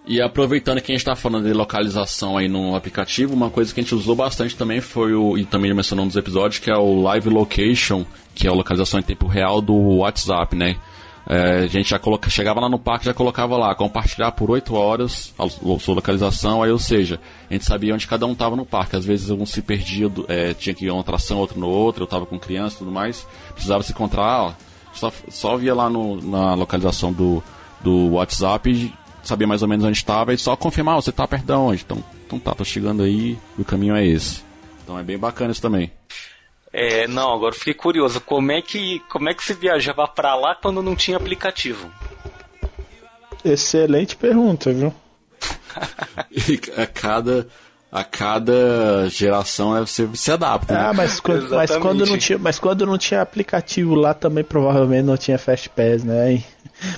E 0.07 0.21
aproveitando 0.21 0.81
que 0.81 0.93
a 0.93 0.95
gente 0.95 1.01
está 1.01 1.17
falando 1.17 1.47
de 1.47 1.53
localização 1.53 2.37
aí 2.39 2.47
no 2.47 2.77
aplicativo, 2.77 3.35
uma 3.35 3.51
coisa 3.51 3.75
que 3.75 3.81
a 3.81 3.83
gente 3.83 3.95
usou 3.95 4.15
bastante 4.15 4.55
também 4.57 4.81
foi 4.81 5.13
o, 5.15 5.37
e 5.37 5.45
também 5.45 5.75
mencionou 5.75 6.05
nos 6.05 6.15
episódios, 6.15 6.61
que 6.61 6.71
é 6.71 6.77
o 6.77 7.03
Live 7.03 7.29
Location, 7.29 8.05
que 8.33 8.47
é 8.47 8.51
a 8.51 8.53
localização 8.55 9.01
em 9.01 9.03
tempo 9.03 9.27
real 9.27 9.61
do 9.61 9.75
WhatsApp, 9.75 10.55
né? 10.55 10.77
É, 11.29 11.65
a 11.65 11.67
gente 11.67 11.91
já 11.91 11.99
coloca, 11.99 12.31
chegava 12.31 12.61
lá 12.61 12.69
no 12.69 12.79
parque 12.79 13.05
já 13.07 13.13
colocava 13.13 13.57
lá, 13.57 13.75
compartilhar 13.75 14.31
por 14.31 14.49
8 14.49 14.73
horas 14.77 15.35
a 15.37 15.43
lo- 15.43 15.81
sua 15.81 15.97
localização, 15.97 16.63
aí 16.63 16.71
ou 16.71 16.79
seja, 16.79 17.19
a 17.51 17.53
gente 17.53 17.65
sabia 17.65 17.93
onde 17.93 18.07
cada 18.07 18.25
um 18.27 18.33
estava 18.33 18.55
no 18.55 18.65
parque. 18.65 18.95
Às 18.95 19.05
vezes 19.05 19.29
um 19.29 19.45
se 19.45 19.61
perdia, 19.61 20.09
é, 20.29 20.55
tinha 20.55 20.73
que 20.73 20.85
ir 20.85 20.91
uma 20.93 21.01
atração, 21.01 21.39
outro 21.39 21.59
no 21.59 21.67
outro, 21.69 22.05
eu 22.05 22.07
tava 22.07 22.27
com 22.27 22.39
criança 22.39 22.77
e 22.77 22.79
tudo 22.79 22.93
mais, 22.93 23.27
precisava 23.53 23.83
se 23.83 23.91
encontrar, 23.91 24.41
ó, 24.45 24.53
só, 24.95 25.13
só 25.29 25.57
via 25.57 25.75
lá 25.75 25.91
no- 25.91 26.23
na 26.23 26.55
localização 26.55 27.13
do, 27.13 27.43
do 27.81 28.11
WhatsApp 28.13 28.93
sabia 29.27 29.47
mais 29.47 29.63
ou 29.63 29.69
menos 29.69 29.85
onde 29.85 29.99
estava 29.99 30.33
e 30.33 30.39
só 30.39 30.57
confirmar, 30.57 30.97
ó, 30.97 31.01
você 31.01 31.13
tá 31.13 31.27
perto 31.27 31.45
de 31.45 31.53
onde? 31.53 31.83
Então, 31.83 32.03
então 32.27 32.39
tá, 32.39 32.55
tô 32.55 32.65
chegando 32.65 33.03
aí, 33.03 33.39
e 33.59 33.63
o 33.63 33.65
caminho 33.65 33.95
é 33.95 34.07
esse. 34.07 34.45
Então 34.83 34.99
é 34.99 35.03
bem 35.03 35.19
bacana 35.19 35.53
isso 35.53 35.63
também. 35.63 35.91
É, 36.73 37.09
não, 37.09 37.33
agora 37.33 37.55
eu 37.55 37.59
fiquei 37.59 37.75
curioso. 37.75 38.21
Como 38.21 38.53
é 38.53 38.61
que, 38.61 39.01
como 39.09 39.29
é 39.29 39.35
que 39.35 39.45
se 39.45 39.55
viajava 39.55 40.07
pra 40.07 40.35
lá 40.35 40.55
quando 40.55 40.83
não 40.83 40.95
tinha 40.95 41.17
aplicativo? 41.17 41.91
Excelente 43.45 44.17
pergunta, 44.17 44.73
viu? 44.73 44.95
E 46.49 46.81
a 46.81 46.87
cada, 46.87 47.49
a 47.99 48.05
cada 48.05 49.09
geração 49.09 49.73
né, 49.75 49.81
você 49.81 50.07
se 50.15 50.31
adapta. 50.31 50.75
né? 50.75 50.81
Ah, 50.89 50.93
mas 50.93 51.19
quando, 51.21 51.43
mas, 51.43 51.71
Exatamente. 51.71 51.81
quando 51.83 52.07
não 52.07 52.19
tinha, 52.19 52.39
mas 52.39 52.59
quando 52.59 52.85
não 52.87 52.99
tinha 52.99 53.23
aplicativo 53.23 53.95
lá 53.95 54.13
também 54.13 54.45
provavelmente 54.45 55.05
não 55.05 55.17
tinha 55.17 55.39
Fast 55.39 55.71
Pass, 55.71 56.05
né? 56.05 56.23
Aí- 56.25 56.45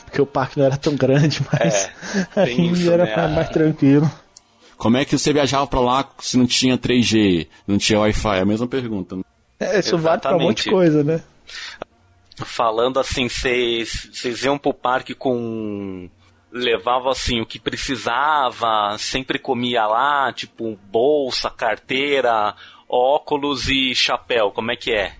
Porque 0.04 0.20
o 0.20 0.26
parque 0.26 0.58
não 0.58 0.66
era 0.66 0.76
tão 0.76 0.96
grande, 0.96 1.40
mas 1.52 1.88
É, 2.34 2.40
ainda 2.42 2.78
isso, 2.78 2.90
era 2.90 3.04
né? 3.04 3.28
mais, 3.34 3.48
tranquilo. 3.48 4.10
Como 4.76 4.96
é 4.96 5.04
que 5.04 5.16
você 5.16 5.32
viajava 5.32 5.66
pra 5.68 5.78
lá 5.80 6.08
se 6.18 6.36
não 6.36 6.46
tinha 6.46 6.76
3G, 6.76 7.46
não 7.66 7.78
tinha 7.78 8.00
Wi-Fi? 8.00 8.38
É 8.38 8.40
a 8.40 8.44
mesma 8.44 8.66
pergunta. 8.66 9.14
né? 9.16 9.22
É, 9.60 9.78
isso 9.78 9.96
vale 9.98 10.20
pra 10.20 10.36
um 10.36 10.40
monte 10.40 10.64
de 10.64 10.68
Exatamente. 10.68 10.92
coisa, 10.92 11.04
né? 11.04 11.20
Falando 12.44 13.00
assim, 13.00 13.28
vocês 13.28 14.42
iam 14.44 14.56
pro 14.58 14.72
parque 14.72 15.14
com. 15.14 16.08
Levava 16.50 17.10
assim 17.10 17.40
o 17.40 17.46
que 17.46 17.58
precisava, 17.58 18.96
sempre 18.98 19.38
comia 19.38 19.86
lá, 19.86 20.32
tipo 20.32 20.78
bolsa, 20.90 21.50
carteira, 21.50 22.54
óculos 22.88 23.68
e 23.68 23.94
chapéu. 23.94 24.50
Como 24.50 24.70
é 24.70 24.76
que 24.76 24.90
é? 24.92 25.12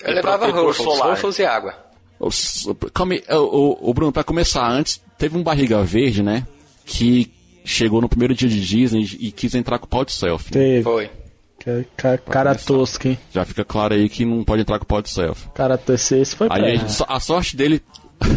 Eu 0.00 0.12
E 0.12 0.14
levava 0.14 0.46
Ruffles. 0.46 1.00
Ruffles 1.00 1.38
e 1.40 1.44
água. 1.44 1.74
O, 2.20 2.28
o, 2.28 3.90
o- 3.90 3.94
Bruno, 3.94 4.12
pra 4.12 4.24
começar 4.24 4.66
antes, 4.70 5.02
teve 5.18 5.36
um 5.36 5.42
barriga 5.42 5.82
verde, 5.82 6.22
né? 6.22 6.46
Que 6.84 7.30
chegou 7.64 8.00
no 8.00 8.08
primeiro 8.08 8.32
dia 8.34 8.48
de 8.48 8.60
Disney 8.64 9.02
e 9.18 9.32
quis 9.32 9.54
entrar 9.54 9.78
com 9.78 9.86
o 9.86 9.88
pau 9.88 10.04
de 10.04 10.12
selfie. 10.12 10.52
Teve. 10.52 10.82
Foi. 10.84 11.10
Ca- 11.58 11.84
ca- 11.96 12.18
Cara 12.18 12.50
começar. 12.50 12.66
tosco, 12.66 13.08
hein? 13.08 13.18
Já 13.32 13.44
fica 13.44 13.64
claro 13.64 13.92
aí 13.94 14.08
que 14.08 14.24
não 14.24 14.44
pode 14.44 14.62
entrar 14.62 14.78
com 14.78 14.84
o 14.84 14.88
pau 14.88 15.02
de 15.02 15.10
selfie. 15.10 15.48
Cara 15.52 15.76
tosco, 15.76 16.14
esse 16.14 16.36
foi 16.36 16.46
pra 16.48 16.56
Aí 16.56 16.64
a, 16.64 16.68
errar. 16.74 16.86
gente- 16.88 17.04
a 17.08 17.20
sorte 17.20 17.56
dele. 17.56 17.82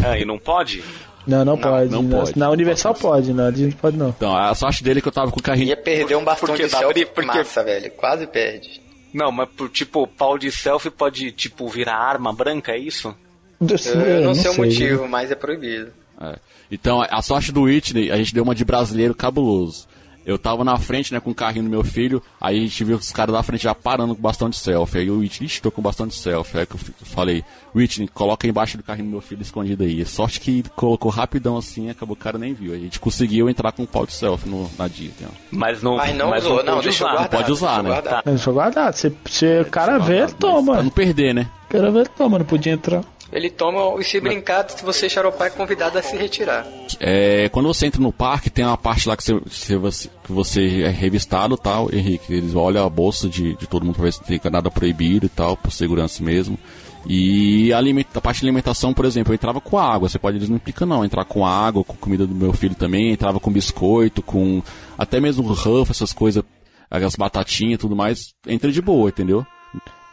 Ah, 0.06 0.18
e 0.18 0.24
não 0.24 0.38
pode? 0.38 0.82
Não, 1.26 1.44
não, 1.44 1.56
pode. 1.58 1.90
não 1.90 2.02
Na- 2.02 2.18
pode. 2.18 2.38
Na 2.38 2.50
Universal 2.50 2.94
pode, 2.94 3.32
na 3.32 3.50
Disney 3.50 3.72
pode 3.80 3.96
não. 3.96 4.08
Então, 4.08 4.34
a 4.36 4.54
sorte 4.54 4.82
dele 4.82 4.98
é 4.98 5.02
que 5.02 5.08
eu 5.08 5.12
tava 5.12 5.30
com 5.30 5.38
o 5.38 5.42
carrinho. 5.42 5.68
Ia 5.68 5.76
perder 5.76 6.16
um 6.16 6.24
bastão 6.24 6.48
Porque 6.48 6.64
de 6.64 6.70
selfie 6.70 7.04
pra- 7.04 7.14
porque- 7.24 7.38
massa, 7.38 7.62
velho. 7.62 7.90
Quase 7.92 8.26
perde. 8.26 8.80
Não, 9.12 9.30
mas 9.30 9.48
por 9.50 9.68
tipo, 9.68 10.06
pau 10.06 10.38
de 10.38 10.50
selfie 10.50 10.90
pode, 10.90 11.30
tipo, 11.32 11.68
virar 11.68 11.96
arma 11.96 12.32
branca, 12.32 12.72
é 12.72 12.78
isso? 12.78 13.14
Eu, 13.60 14.00
eu 14.00 14.22
não, 14.22 14.34
sei 14.34 14.50
o 14.50 14.54
sei, 14.54 14.64
motivo, 14.64 15.08
mas 15.08 15.30
é 15.30 15.34
proibido. 15.34 15.92
É. 16.20 16.36
Então, 16.72 17.02
a 17.02 17.20
sorte 17.20 17.52
do 17.52 17.62
Whitney, 17.62 18.10
a 18.10 18.16
gente 18.16 18.32
deu 18.32 18.42
uma 18.42 18.54
de 18.54 18.64
brasileiro 18.64 19.14
cabuloso. 19.14 19.86
Eu 20.26 20.38
tava 20.38 20.62
na 20.64 20.76
frente, 20.78 21.12
né, 21.12 21.20
com 21.20 21.30
o 21.30 21.34
carrinho 21.34 21.64
do 21.64 21.70
meu 21.70 21.82
filho, 21.82 22.22
aí 22.40 22.58
a 22.58 22.60
gente 22.60 22.84
viu 22.84 22.96
os 22.96 23.10
caras 23.10 23.34
da 23.34 23.42
frente 23.42 23.62
já 23.64 23.74
parando 23.74 24.14
com 24.14 24.20
bastão 24.20 24.50
de 24.50 24.56
selfie. 24.56 24.98
Aí 24.98 25.10
o 25.10 25.18
Whitney, 25.18 25.46
ixi, 25.46 25.62
tô 25.62 25.70
com 25.70 25.80
bastão 25.80 26.06
de 26.06 26.14
selfie. 26.14 26.58
Aí 26.58 26.66
que 26.66 26.74
eu 26.74 26.80
falei, 27.04 27.42
Whitney, 27.74 28.06
coloca 28.08 28.46
embaixo 28.46 28.76
do 28.76 28.82
carrinho 28.82 29.06
do 29.08 29.12
meu 29.12 29.20
filho 29.20 29.42
escondido 29.42 29.82
aí. 29.82 30.04
Sorte 30.04 30.40
que 30.40 30.62
colocou 30.76 31.10
rapidão 31.10 31.56
assim, 31.56 31.88
acabou 31.90 32.14
o 32.14 32.18
cara 32.18 32.38
nem 32.38 32.52
viu. 32.52 32.74
A 32.74 32.78
gente 32.78 33.00
conseguiu 33.00 33.48
entrar 33.48 33.72
com 33.72 33.82
um 33.82 33.86
pau 33.86 34.04
de 34.06 34.12
selfie 34.12 34.48
no, 34.48 34.70
na 34.78 34.86
Disney. 34.88 35.26
ó. 35.26 35.32
Mas 35.50 35.82
não, 35.82 35.96
Mas 35.96 36.14
não 36.16 36.30
mas 36.30 36.44
usou, 36.44 36.56
não, 36.64 36.74
pode 36.74 36.84
deixou 36.88 37.06
usar. 37.06 37.16
guardado. 37.16 37.40
pode 37.40 37.52
usar, 37.52 37.82
né? 37.82 37.88
guardado. 37.90 38.22
Mas 38.26 38.42
foi 38.42 38.52
guardado. 38.52 38.94
Se, 38.94 39.12
se 39.26 39.60
o 39.60 39.64
cara 39.66 39.98
ver, 39.98 40.30
toma. 40.34 40.74
Pra 40.74 40.82
não 40.82 40.90
perder, 40.90 41.34
né? 41.34 41.48
O 41.66 41.72
cara 41.72 41.90
ver, 41.90 42.08
toma, 42.08 42.38
não 42.38 42.46
podia 42.46 42.72
entrar. 42.72 43.02
Ele 43.32 43.48
toma, 43.48 44.00
e 44.00 44.04
se 44.04 44.20
brincar, 44.20 44.68
se 44.68 44.84
você 44.84 45.08
xaropar, 45.08 45.46
é 45.46 45.50
convidado 45.50 45.96
a 45.98 46.02
se 46.02 46.16
retirar. 46.16 46.66
É, 46.98 47.48
quando 47.50 47.66
você 47.66 47.86
entra 47.86 48.00
no 48.00 48.12
parque, 48.12 48.50
tem 48.50 48.64
uma 48.64 48.76
parte 48.76 49.08
lá 49.08 49.16
que 49.16 49.22
você, 49.22 50.08
que 50.24 50.32
você 50.32 50.82
é 50.82 50.88
revistado 50.88 51.56
tal, 51.56 51.94
Henrique. 51.94 52.32
Eles 52.34 52.54
olham 52.56 52.84
a 52.84 52.90
bolsa 52.90 53.28
de, 53.28 53.54
de 53.54 53.66
todo 53.68 53.84
mundo 53.84 53.94
pra 53.94 54.04
ver 54.04 54.12
se 54.12 54.22
tem 54.24 54.40
nada 54.50 54.70
proibido 54.70 55.26
e 55.26 55.28
tal, 55.28 55.56
por 55.56 55.70
segurança 55.70 56.22
mesmo. 56.22 56.58
E 57.06 57.72
a, 57.72 57.78
aliment- 57.78 58.06
a 58.14 58.20
parte 58.20 58.40
de 58.40 58.46
alimentação, 58.46 58.92
por 58.92 59.04
exemplo, 59.04 59.32
eu 59.32 59.34
entrava 59.34 59.60
com 59.60 59.78
água. 59.78 60.08
Você 60.08 60.18
pode, 60.18 60.36
eles 60.36 60.48
não 60.48 60.56
implicam 60.56 60.86
não, 60.86 61.04
entrar 61.04 61.24
com 61.24 61.46
água, 61.46 61.84
com 61.84 61.94
comida 61.94 62.26
do 62.26 62.34
meu 62.34 62.52
filho 62.52 62.74
também, 62.74 63.12
entrava 63.12 63.38
com 63.38 63.50
biscoito, 63.50 64.22
com 64.22 64.60
até 64.98 65.20
mesmo 65.20 65.44
ruff, 65.52 65.90
essas 65.90 66.12
coisas, 66.12 66.42
as 66.90 67.16
batatinhas 67.16 67.74
e 67.74 67.78
tudo 67.78 67.94
mais. 67.94 68.34
Entra 68.46 68.70
de 68.72 68.82
boa, 68.82 69.08
entendeu? 69.08 69.46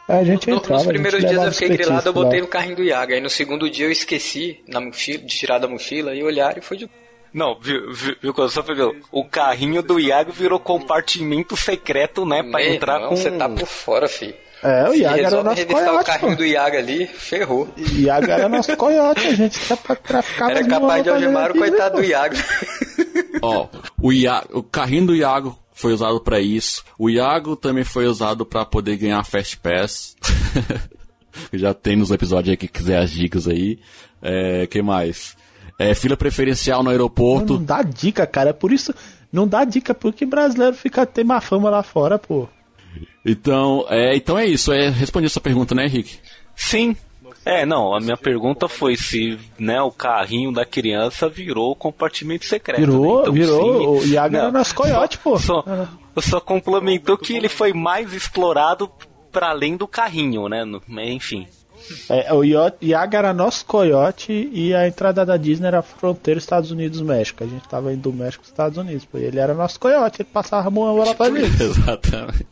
A 0.08 0.24
gente 0.24 0.50
No- 0.50 0.56
entrava, 0.58 0.74
Nos 0.76 0.82
a 0.82 0.84
gente 0.86 0.94
primeiros 0.94 1.20
dias 1.30 1.44
eu 1.44 1.52
fiquei 1.52 1.70
grilado, 1.70 2.08
eu 2.10 2.14
botei 2.14 2.40
no 2.42 2.48
carrinho 2.48 2.78
do 2.78 2.84
Iaga. 2.84 3.16
Aí 3.16 3.22
no 3.22 3.30
segundo 3.30 3.70
dia 3.70 3.86
eu 3.88 3.92
esqueci 3.92 4.60
na 4.68 4.80
mochila, 4.80 5.20
de 5.20 5.28
tirar 5.36 5.58
da 5.60 5.68
mochila 5.68 6.16
e 6.16 6.24
olhar 6.24 6.58
e 6.58 6.62
foi 6.62 6.78
de. 6.78 6.90
Não, 7.34 7.60
viu, 7.60 7.94
viu, 7.94 8.16
viu 8.22 8.50
só 8.50 8.64
pegou? 8.64 8.96
O 9.12 9.26
carrinho 9.26 9.84
do 9.84 10.00
Iago 10.00 10.32
virou 10.32 10.60
compartimento 10.60 11.58
secreto, 11.58 12.26
né? 12.26 12.42
Pra 12.42 12.60
Meu 12.62 12.74
entrar 12.74 12.96
irmão, 12.96 13.10
com. 13.10 13.16
Você 13.18 13.32
tá 13.32 13.50
por 13.50 13.68
fora, 13.68 14.08
fi. 14.08 14.34
É, 14.64 14.90
o 14.90 14.94
Iago 14.96 15.20
era 15.20 15.44
nosso 15.44 15.56
revistar 15.58 15.84
o 15.84 15.88
coiote, 15.90 16.06
carrinho 16.06 16.32
pô. 16.32 16.38
do 16.38 16.46
Iaga 16.46 16.78
ali, 16.80 17.06
ferrou. 17.06 17.68
Iago 17.78 18.32
era 18.32 18.50
nosso 18.50 18.76
coiote, 18.78 19.28
a 19.28 19.36
gente 19.36 19.60
tá 19.68 19.78
pra 19.78 19.96
traficar 19.96 20.50
Era 20.52 20.66
capaz 20.68 21.04
de 21.04 21.10
algemar 21.10 21.52
o 21.52 21.58
coitado 21.60 21.98
do 21.98 22.04
Iago. 22.04 22.36
Ó, 23.42 23.68
o, 24.02 24.12
Ia- 24.14 24.44
o 24.52 24.64
carrinho 24.64 25.08
do 25.08 25.16
Iago 25.16 25.56
foi 25.78 25.94
usado 25.94 26.20
pra 26.20 26.40
isso. 26.40 26.84
O 26.98 27.08
Iago 27.08 27.56
também 27.56 27.84
foi 27.84 28.08
usado 28.08 28.46
pra 28.46 28.66
poder 28.66 28.98
ganhar 28.98 29.24
Fast 29.24 29.58
Pass. 29.58 30.16
Já 31.54 31.72
tem 31.72 31.96
nos 31.96 32.10
episódios 32.10 32.50
aí 32.50 32.58
que 32.58 32.68
quiser 32.68 32.98
as 32.98 33.12
dicas 33.12 33.48
aí. 33.48 33.80
É, 34.20 34.66
que 34.66 34.82
mais? 34.82 35.38
É, 35.78 35.94
fila 35.94 36.18
preferencial 36.18 36.82
no 36.82 36.90
aeroporto. 36.90 37.54
Não 37.54 37.64
dá 37.64 37.84
dica, 37.84 38.26
cara. 38.26 38.56
Por 38.56 38.72
isso. 38.72 38.94
Não 39.32 39.48
dá 39.48 39.64
dica 39.64 39.94
porque 39.94 40.26
brasileiro 40.26 40.76
fica 40.76 41.06
tem 41.06 41.24
má 41.24 41.40
fama 41.40 41.70
lá 41.70 41.84
fora, 41.84 42.18
pô. 42.18 42.50
Então, 43.24 43.86
é, 43.88 44.16
então 44.16 44.36
é 44.36 44.48
isso. 44.48 44.72
É, 44.72 44.90
respondi 44.90 45.28
essa 45.28 45.40
pergunta, 45.40 45.76
né, 45.76 45.86
Henrique? 45.86 46.18
Sim. 46.56 46.96
É, 47.50 47.66
não, 47.66 47.94
a 47.96 48.00
minha 48.00 48.18
pergunta 48.18 48.68
foi 48.68 48.98
se 48.98 49.40
né, 49.58 49.82
o 49.82 49.90
carrinho 49.92 50.52
da 50.52 50.66
criança 50.66 51.30
virou 51.30 51.76
compartimento 51.76 52.44
secreto. 52.46 52.80
Virou, 52.82 53.16
né? 53.16 53.22
Então, 53.22 53.34
virou. 53.34 54.02
sim. 54.02 54.10
O 54.10 54.14
Iago 54.14 54.36
era 54.36 54.52
nosso 54.52 54.76
coiote, 54.76 55.18
pô. 55.20 55.40
Só, 55.40 55.64
só 56.20 56.40
complementou 56.42 57.18
que 57.18 57.34
ele 57.36 57.48
foi 57.48 57.72
mais 57.74 58.12
explorado 58.14 58.90
para 59.32 59.50
além 59.52 59.78
do 59.78 59.88
carrinho, 59.88 60.50
né? 60.50 60.66
No- 60.66 60.82
Enfim. 61.02 61.48
É, 62.10 62.34
o 62.34 62.44
Iago 62.44 63.16
era 63.16 63.32
nosso 63.34 63.64
coiote 63.66 64.50
e 64.52 64.74
a 64.74 64.88
entrada 64.88 65.24
da 65.26 65.38
Disney 65.38 65.68
era 65.68 65.80
a 65.80 65.84
fronteira 65.84 66.40
Estados 66.40 66.72
Unidos-México. 66.72 67.44
A 67.44 67.48
gente 67.48 67.68
tava 67.70 67.94
indo 67.94 68.10
do 68.10 68.14
México 68.14 68.44
Estados 68.44 68.78
Unidos, 68.78 69.06
pô. 69.06 69.20
E 69.20 69.24
ele 69.24 69.40
era 69.40 69.54
nosso 69.54 69.80
coiote, 69.80 70.22
ele 70.24 70.30
passava 70.34 70.68
a 70.68 70.72
mão 70.72 70.98
lá 70.98 71.14
pra 71.14 71.30
gente. 71.32 71.64
Exatamente. 71.64 72.48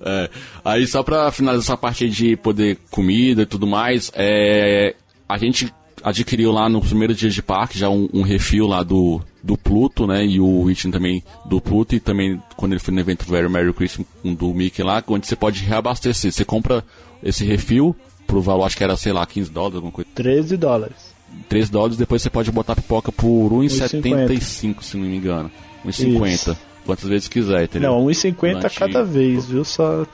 É, 0.00 0.30
aí 0.64 0.86
só 0.86 1.02
pra 1.02 1.30
finalizar 1.30 1.64
essa 1.64 1.76
parte 1.76 2.08
de 2.08 2.36
poder 2.36 2.78
comida 2.90 3.42
e 3.42 3.46
tudo 3.46 3.66
mais, 3.66 4.10
é, 4.14 4.94
a 5.28 5.38
gente 5.38 5.72
adquiriu 6.02 6.52
lá 6.52 6.68
no 6.68 6.80
primeiro 6.80 7.14
dia 7.14 7.30
de 7.30 7.42
parque 7.42 7.78
já 7.78 7.88
um, 7.88 8.08
um 8.12 8.22
refil 8.22 8.66
lá 8.66 8.82
do, 8.82 9.20
do 9.42 9.56
Pluto, 9.56 10.06
né? 10.06 10.24
E 10.24 10.38
o 10.38 10.62
Whitney 10.62 10.92
também 10.92 11.24
do 11.44 11.60
Pluto 11.60 11.94
e 11.94 12.00
também 12.00 12.40
quando 12.56 12.72
ele 12.72 12.80
foi 12.80 12.94
no 12.94 13.00
evento 13.00 13.24
Very 13.24 13.48
Merry 13.48 13.72
Christmas 13.72 14.06
um 14.24 14.34
do 14.34 14.52
Mickey 14.52 14.82
lá, 14.82 15.02
onde 15.08 15.26
você 15.26 15.34
pode 15.34 15.64
reabastecer. 15.64 16.30
Você 16.30 16.44
compra 16.44 16.84
esse 17.22 17.44
refil 17.44 17.96
pro 18.26 18.42
valor, 18.42 18.64
acho 18.64 18.76
que 18.76 18.84
era, 18.84 18.96
sei 18.96 19.12
lá, 19.12 19.24
15 19.24 19.50
dólares, 19.50 19.76
alguma 19.76 19.92
coisa. 19.92 20.10
13 20.14 20.56
dólares. 20.56 21.14
3 21.48 21.70
dólares, 21.70 21.96
depois 21.96 22.22
você 22.22 22.30
pode 22.30 22.50
botar 22.50 22.76
pipoca 22.76 23.10
por 23.10 23.50
1,50. 23.50 24.02
1,75, 24.28 24.82
se 24.82 24.96
não 24.96 25.06
me 25.06 25.16
engano. 25.16 25.50
1,50. 25.84 26.56
Quantas 26.86 27.08
vezes 27.08 27.28
quiser, 27.28 27.64
entendeu? 27.64 27.90
Não, 27.90 28.06
1,50 28.06 28.52
Durante- 28.52 28.78
cada 28.78 29.04
vez, 29.04 29.46
viu? 29.46 29.64
Só. 29.64 30.06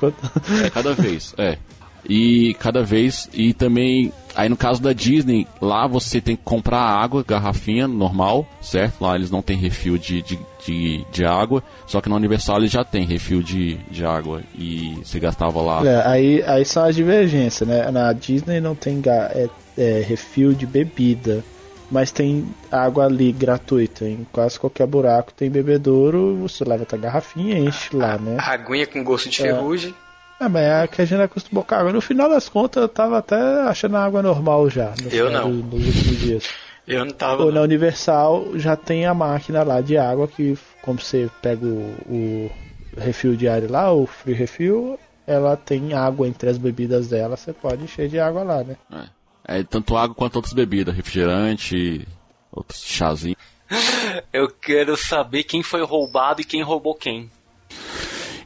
É 0.65 0.71
cada 0.71 0.95
vez, 0.95 1.35
é. 1.39 1.59
E 2.09 2.55
cada 2.59 2.83
vez, 2.83 3.29
e 3.33 3.55
também, 3.55 4.13
aí 4.35 4.49
no 4.49 4.57
caso 4.57 4.83
da 4.83 4.93
Disney, 4.93 5.47
lá 5.61 5.87
você 5.87 6.21
tem 6.21 6.35
que 6.35 6.43
comprar 6.43 6.81
água, 6.81 7.25
garrafinha 7.27 7.87
normal, 7.87 8.45
certo? 8.61 9.03
Lá 9.03 9.15
eles 9.15 9.31
não 9.31 9.41
têm 9.41 9.57
refil 9.57 9.97
de, 9.97 10.21
de, 10.23 10.39
de, 10.67 11.05
de 11.13 11.25
água, 11.25 11.63
só 11.87 12.01
que 12.01 12.09
na 12.09 12.17
Universal 12.17 12.59
eles 12.59 12.73
já 12.73 12.85
tem 12.85 13.05
refil 13.05 13.41
de, 13.41 13.75
de 13.89 14.05
água. 14.05 14.43
E 14.59 14.97
você 15.05 15.21
gastava 15.21 15.61
lá. 15.63 15.87
É, 15.87 16.07
aí, 16.09 16.43
aí 16.45 16.65
são 16.65 16.85
as 16.85 16.97
divergências, 16.97 17.69
né? 17.69 17.89
Na 17.93 18.13
Disney 18.13 18.61
não 18.61 18.75
tem 18.75 19.01
é, 19.07 19.49
é, 19.79 20.05
refil 20.07 20.53
de 20.55 20.67
bebida, 20.67 21.45
mas 21.93 22.11
tem 22.11 22.45
água 22.71 23.05
ali 23.05 23.31
gratuita. 23.31 24.05
Em 24.09 24.27
quase 24.33 24.59
qualquer 24.59 24.87
buraco 24.87 25.33
tem 25.33 25.49
bebedouro, 25.51 26.37
você 26.39 26.65
leva 26.65 26.85
tua 26.87 26.99
garrafinha 26.99 27.59
e 27.59 27.67
enche 27.67 27.95
lá, 27.95 28.19
né? 28.19 28.37
A 28.41 28.53
aguinha 28.53 28.87
com 28.87 29.05
gosto 29.05 29.29
de 29.29 29.41
É. 29.43 29.45
ferrugem. 29.53 29.95
É, 30.41 30.49
mas 30.49 30.63
é 30.65 30.87
que 30.89 31.01
a 31.03 31.05
gente 31.05 31.23
acostumou 31.23 31.63
com 31.63 31.75
a 31.75 31.79
água. 31.79 31.93
No 31.93 32.01
final 32.01 32.29
das 32.29 32.49
contas, 32.49 32.83
eu 32.83 32.89
tava 32.89 33.19
até 33.19 33.37
achando 33.63 33.97
a 33.97 34.05
água 34.05 34.23
normal 34.23 34.69
já. 34.69 34.93
no 35.01 35.09
Eu 35.11 35.31
não. 35.31 35.53
do- 35.61 35.77
nos 35.79 35.87
últimos 35.87 36.19
dias. 36.19 36.45
Eu 36.89 37.05
não 37.05 37.13
tava. 37.13 37.45
Ou 37.45 37.53
na 37.53 37.61
Universal 37.61 38.47
já 38.59 38.75
tem 38.75 39.07
a 39.07 39.15
máquina 39.15 39.63
lá 39.63 39.81
de 39.81 39.97
água 39.97 40.27
que, 40.27 40.59
como 40.83 40.99
você 40.99 41.31
pega 41.41 41.65
o, 41.65 41.95
o 42.09 42.51
refil 42.97 43.37
diário 43.37 43.71
lá, 43.71 43.93
o 43.93 44.05
free 44.05 44.35
refil, 44.35 44.99
ela 45.27 45.57
tem 45.57 45.95
água 45.95 46.27
entre 46.27 46.49
as 46.51 46.59
bebidas 46.59 47.07
dela, 47.07 47.37
você 47.37 47.53
pode 47.53 47.85
encher 47.85 48.09
de 48.09 48.19
água 48.19 48.43
lá, 48.43 48.65
né? 48.65 48.75
É 48.93 49.22
tanto 49.69 49.97
água 49.97 50.15
quanto 50.15 50.37
outras 50.37 50.55
bebidas, 50.55 50.95
refrigerante, 50.95 52.07
outros 52.51 52.83
chazinhos. 52.85 53.37
Eu 54.33 54.49
quero 54.49 54.97
saber 54.97 55.45
quem 55.45 55.63
foi 55.63 55.83
roubado 55.83 56.41
e 56.41 56.45
quem 56.45 56.63
roubou 56.63 56.95
quem. 56.95 57.31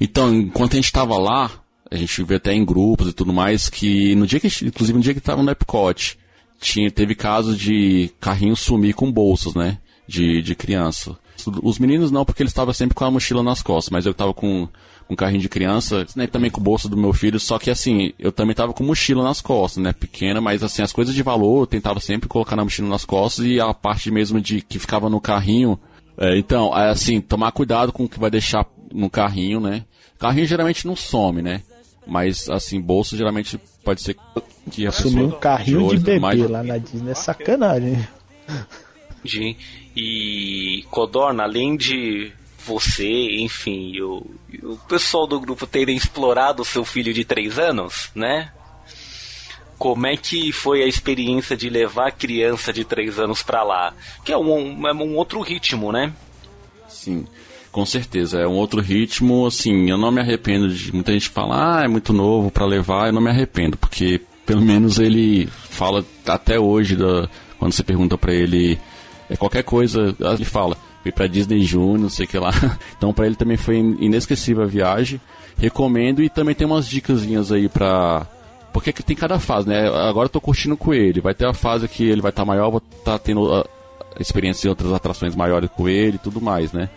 Então, 0.01 0.35
enquanto 0.35 0.73
a 0.75 0.77
gente 0.77 0.93
tava 0.93 1.17
lá, 1.19 1.51
a 1.91 1.97
gente 1.97 2.23
vê 2.23 2.37
até 2.37 2.53
em 2.53 2.65
grupos 2.65 3.09
e 3.09 3.13
tudo 3.13 3.33
mais, 3.33 3.69
que 3.69 4.15
no 4.15 4.27
dia 4.27 4.39
que, 4.41 4.47
a 4.47 4.51
gente- 4.51 4.67
inclusive 4.67 4.97
no 4.97 5.03
dia 5.03 5.15
que 5.15 5.21
tava 5.21 5.43
no 5.43 5.51
Epcot, 5.51 6.19
tinha, 6.61 6.91
teve 6.91 7.15
casos 7.15 7.59
de 7.59 8.11
carrinho 8.21 8.57
sumir 8.57 8.95
com 8.95 9.11
bolsas, 9.11 9.55
né? 9.55 9.79
De, 10.07 10.41
de 10.43 10.55
criança. 10.55 11.19
Os 11.63 11.79
meninos 11.79 12.11
não, 12.11 12.25
porque 12.25 12.43
eles 12.43 12.51
estavam 12.51 12.73
sempre 12.73 12.95
com 12.95 13.05
a 13.05 13.11
mochila 13.11 13.43
nas 13.43 13.63
costas, 13.63 13.91
mas 13.91 14.07
eu 14.07 14.15
tava 14.15 14.33
com 14.33 14.69
com 15.07 15.15
carrinho 15.15 15.41
de 15.41 15.49
criança, 15.49 16.07
né, 16.17 16.27
também 16.27 16.51
com 16.51 16.61
bolsa 16.61 16.89
do 16.89 16.97
meu 16.97 17.13
filho, 17.13 17.39
só 17.39 17.59
que 17.59 17.71
assim, 17.71 18.13
eu 18.19 18.33
também 18.33 18.55
tava 18.55 18.73
com 18.73 18.83
mochila 18.83 19.23
nas 19.23 19.41
costas, 19.41 19.83
né, 19.83 19.93
pequena, 19.93 20.41
mas 20.41 20.63
assim, 20.63 20.83
as 20.83 20.93
coisas 20.93 21.15
de 21.15 21.23
valor 21.23 21.61
eu 21.61 21.67
tentava 21.67 22.01
sempre 22.01 22.29
colocar 22.29 22.57
na 22.57 22.65
mochila 22.65 22.89
nas 22.89 23.05
costas 23.05 23.47
e 23.47 23.61
a 23.61 23.73
parte 23.73 24.11
mesmo 24.11 24.41
de 24.41 24.61
que 24.61 24.79
ficava 24.79 25.09
no 25.09 25.21
carrinho, 25.21 25.79
é, 26.19 26.37
então, 26.37 26.77
é, 26.77 26.91
assim, 26.91 27.21
tomar 27.21 27.53
cuidado 27.53 27.93
com 27.93 28.05
o 28.05 28.09
que 28.09 28.19
vai 28.19 28.31
deixar 28.31 28.67
no 28.93 29.09
carrinho, 29.09 29.61
né, 29.61 29.85
carrinho 30.19 30.47
geralmente 30.47 30.87
não 30.87 30.97
some, 30.97 31.41
né, 31.41 31.63
mas 32.07 32.49
assim, 32.49 32.81
bolsa 32.81 33.17
geralmente 33.17 33.61
pode 33.85 34.03
ser 34.03 34.17
que 34.71 34.87
a 34.87 34.93
Sumiu 34.93 35.29
um 35.29 35.31
carrinho 35.31 35.85
olho 35.85 35.91
de 35.91 35.95
e 35.95 35.99
tudo 35.99 36.07
bebê 36.07 36.21
mais. 36.21 36.51
lá 36.51 36.63
na 36.63 36.79
Disney 36.79 37.13
é 37.13 37.15
sacanagem. 37.15 38.09
De, 39.25 39.57
e 39.97 40.85
Codorna, 40.91 41.45
além 41.45 41.77
de 41.77 42.33
você, 42.67 43.39
enfim, 43.39 43.93
e 43.95 44.03
o, 44.03 44.27
e 44.53 44.65
o 44.65 44.77
pessoal 44.89 45.27
do 45.27 45.41
grupo 45.41 45.67
terem 45.67 45.97
explorado 45.97 46.63
o 46.63 46.65
seu 46.65 46.85
filho 46.85 47.15
de 47.15 47.25
3 47.25 47.59
anos, 47.59 48.11
né? 48.15 48.51
Como 49.79 50.07
é 50.07 50.17
que 50.17 50.53
foi 50.53 50.83
a 50.83 50.87
experiência 50.87 51.57
de 51.57 51.69
levar 51.69 52.09
a 52.09 52.11
criança 52.13 52.73
de 52.73 52.85
3 52.85 53.19
anos 53.19 53.43
pra 53.43 53.63
lá? 53.63 53.95
Que 54.25 54.33
é 54.33 54.39
um, 54.39 54.87
é 54.89 54.93
um 54.93 55.15
outro 55.17 55.41
ritmo, 55.41 55.93
né? 55.93 56.13
Sim, 56.89 57.27
com 57.71 57.85
certeza. 57.85 58.41
É 58.41 58.47
um 58.49 58.55
outro 58.55 58.81
ritmo, 58.81 59.47
assim, 59.47 59.91
eu 59.91 59.99
não 59.99 60.11
me 60.11 60.21
arrependo 60.21 60.69
de. 60.69 60.93
Muita 60.93 61.13
gente 61.13 61.29
fala, 61.29 61.81
ah, 61.81 61.85
é 61.85 61.89
muito 61.89 62.13
novo 62.13 62.51
pra 62.51 62.65
levar, 62.65 63.09
eu 63.09 63.13
não 63.13 63.21
me 63.21 63.31
arrependo, 63.31 63.77
porque 63.77 64.21
pelo 64.45 64.63
menos 64.63 64.99
ele 64.99 65.47
fala 65.47 66.05
até 66.27 66.59
hoje, 66.59 66.97
da, 66.97 67.29
quando 67.59 67.73
você 67.73 67.83
pergunta 67.83 68.17
pra 68.17 68.33
ele 68.33 68.79
é, 69.29 69.37
qualquer 69.37 69.63
coisa, 69.63 70.15
ele 70.21 70.45
fala, 70.45 70.77
fui 71.07 71.13
pra 71.13 71.27
Disney 71.29 71.63
Junior, 71.63 71.99
não 71.99 72.09
sei 72.09 72.27
o 72.27 72.29
que 72.29 72.39
lá. 72.39 72.51
Então 72.97 73.13
pra 73.13 73.27
ele 73.27 73.37
também 73.37 73.57
foi 73.57 73.77
inesquecível 73.77 74.65
a 74.65 74.67
viagem. 74.67 75.21
Recomendo 75.57 76.23
e 76.23 76.29
também 76.29 76.55
tem 76.55 76.67
umas 76.67 76.89
dicasinhas 76.89 77.53
aí 77.53 77.69
pra. 77.69 78.27
Porque 78.73 78.93
que 78.93 79.03
tem 79.03 79.17
cada 79.17 79.39
fase, 79.39 79.69
né? 79.69 79.89
Agora 79.89 80.27
eu 80.27 80.31
tô 80.31 80.41
curtindo 80.41 80.77
com 80.77 80.93
ele. 80.93 81.21
Vai 81.21 81.35
ter 81.35 81.47
a 81.47 81.55
fase 81.55 81.87
que 81.89 82.05
ele 82.05 82.21
vai 82.21 82.31
estar 82.31 82.45
maior, 82.45 82.71
vou 82.71 82.83
estar 82.99 83.19
tendo 83.19 83.53
a, 83.53 83.61
a 83.61 84.21
experiência 84.21 84.67
em 84.67 84.71
outras 84.71 84.93
atrações 84.93 85.35
maiores 85.35 85.71
com 85.71 85.89
ele 85.89 86.17
e 86.17 86.19
tudo 86.19 86.41
mais, 86.41 86.73
né? 86.73 86.91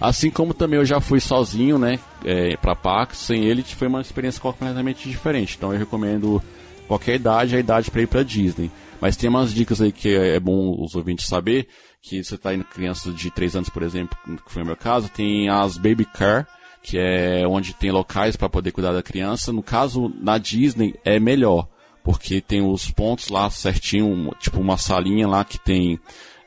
Assim 0.00 0.30
como 0.30 0.52
também 0.52 0.78
eu 0.78 0.84
já 0.84 1.00
fui 1.00 1.20
sozinho, 1.20 1.78
né, 1.78 2.00
é, 2.24 2.56
pra 2.56 2.74
parque, 2.74 3.16
sem 3.16 3.44
ele 3.44 3.62
foi 3.62 3.86
uma 3.86 4.00
experiência 4.00 4.40
completamente 4.40 5.08
diferente. 5.08 5.54
Então 5.56 5.72
eu 5.72 5.78
recomendo 5.78 6.42
qualquer 6.88 7.14
idade, 7.14 7.54
a 7.54 7.60
idade 7.60 7.90
para 7.90 8.02
ir 8.02 8.08
pra 8.08 8.22
Disney. 8.24 8.70
Mas 9.00 9.16
tem 9.16 9.30
umas 9.30 9.54
dicas 9.54 9.80
aí 9.80 9.92
que 9.92 10.08
é, 10.08 10.36
é 10.36 10.40
bom 10.40 10.76
os 10.82 10.94
ouvintes 10.94 11.26
saber, 11.26 11.68
que 12.04 12.22
você 12.22 12.36
tá 12.36 12.54
indo 12.54 12.64
criança 12.64 13.10
de 13.10 13.30
3 13.30 13.56
anos, 13.56 13.68
por 13.70 13.82
exemplo, 13.82 14.16
que 14.44 14.52
foi 14.52 14.62
o 14.62 14.66
meu 14.66 14.76
caso, 14.76 15.08
tem 15.08 15.48
as 15.48 15.78
Baby 15.78 16.04
Car, 16.04 16.46
que 16.82 16.98
é 16.98 17.48
onde 17.48 17.72
tem 17.72 17.90
locais 17.90 18.36
para 18.36 18.48
poder 18.48 18.72
cuidar 18.72 18.92
da 18.92 19.02
criança. 19.02 19.50
No 19.50 19.62
caso, 19.62 20.12
na 20.20 20.36
Disney 20.36 20.94
é 21.02 21.18
melhor, 21.18 21.66
porque 22.04 22.42
tem 22.42 22.60
os 22.60 22.90
pontos 22.90 23.30
lá 23.30 23.48
certinho, 23.48 24.30
tipo 24.38 24.60
uma 24.60 24.76
salinha 24.76 25.26
lá 25.26 25.42
que 25.44 25.58
tem 25.58 25.98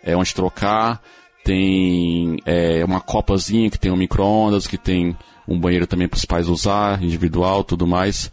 é, 0.04 0.16
onde 0.16 0.36
trocar, 0.36 1.02
tem 1.44 2.38
é, 2.46 2.86
uma 2.86 3.02
copazinha 3.02 3.72
que 3.72 3.80
tem 3.80 3.92
um 3.92 3.98
micro-ondas, 3.98 4.68
que 4.68 4.78
tem 4.78 5.18
um 5.48 5.60
banheiro 5.60 5.88
também 5.88 6.08
para 6.08 6.18
os 6.18 6.26
pais 6.26 6.48
usar, 6.48 7.02
individual, 7.02 7.64
tudo 7.64 7.88
mais. 7.88 8.32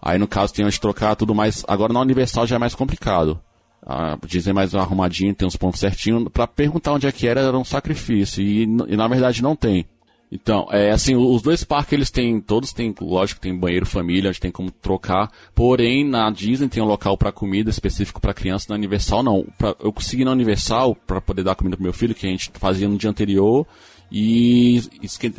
Aí 0.00 0.16
no 0.16 0.28
caso 0.28 0.54
tem 0.54 0.64
onde 0.64 0.80
trocar, 0.80 1.16
tudo 1.16 1.34
mais. 1.34 1.64
Agora 1.66 1.92
na 1.92 2.00
Universal 2.00 2.46
já 2.46 2.54
é 2.54 2.58
mais 2.58 2.74
complicado. 2.74 3.40
A 3.84 4.16
Disney 4.26 4.50
é 4.50 4.54
mais 4.54 4.74
arrumadinho, 4.74 5.34
tem 5.34 5.46
uns 5.46 5.56
pontos 5.56 5.80
certinhos. 5.80 6.28
Pra 6.32 6.46
perguntar 6.46 6.92
onde 6.92 7.06
é 7.06 7.12
que 7.12 7.26
era, 7.26 7.40
era 7.40 7.58
um 7.58 7.64
sacrifício. 7.64 8.42
E, 8.42 8.62
e 8.62 8.96
na 8.96 9.08
verdade 9.08 9.42
não 9.42 9.56
tem. 9.56 9.86
Então, 10.34 10.66
é 10.70 10.90
assim, 10.90 11.14
os 11.14 11.42
dois 11.42 11.62
parques 11.62 11.92
eles 11.92 12.10
têm, 12.10 12.40
todos 12.40 12.72
têm, 12.72 12.94
lógico, 12.98 13.38
tem 13.38 13.54
banheiro 13.54 13.84
família, 13.84 14.30
onde 14.30 14.40
tem 14.40 14.50
como 14.50 14.70
trocar. 14.70 15.30
Porém, 15.54 16.08
na 16.08 16.30
Disney 16.30 16.68
tem 16.68 16.82
um 16.82 16.86
local 16.86 17.18
para 17.18 17.30
comida 17.30 17.68
específico 17.68 18.18
para 18.18 18.32
criança, 18.32 18.66
na 18.70 18.76
Universal 18.76 19.22
não. 19.22 19.44
Pra, 19.58 19.76
eu 19.78 19.92
consegui 19.92 20.24
na 20.24 20.30
Universal 20.30 20.96
para 21.06 21.20
poder 21.20 21.42
dar 21.42 21.54
comida 21.54 21.76
pro 21.76 21.84
meu 21.84 21.92
filho, 21.92 22.14
que 22.14 22.26
a 22.26 22.30
gente 22.30 22.50
fazia 22.54 22.88
no 22.88 22.96
dia 22.96 23.10
anterior 23.10 23.66
e 24.14 24.82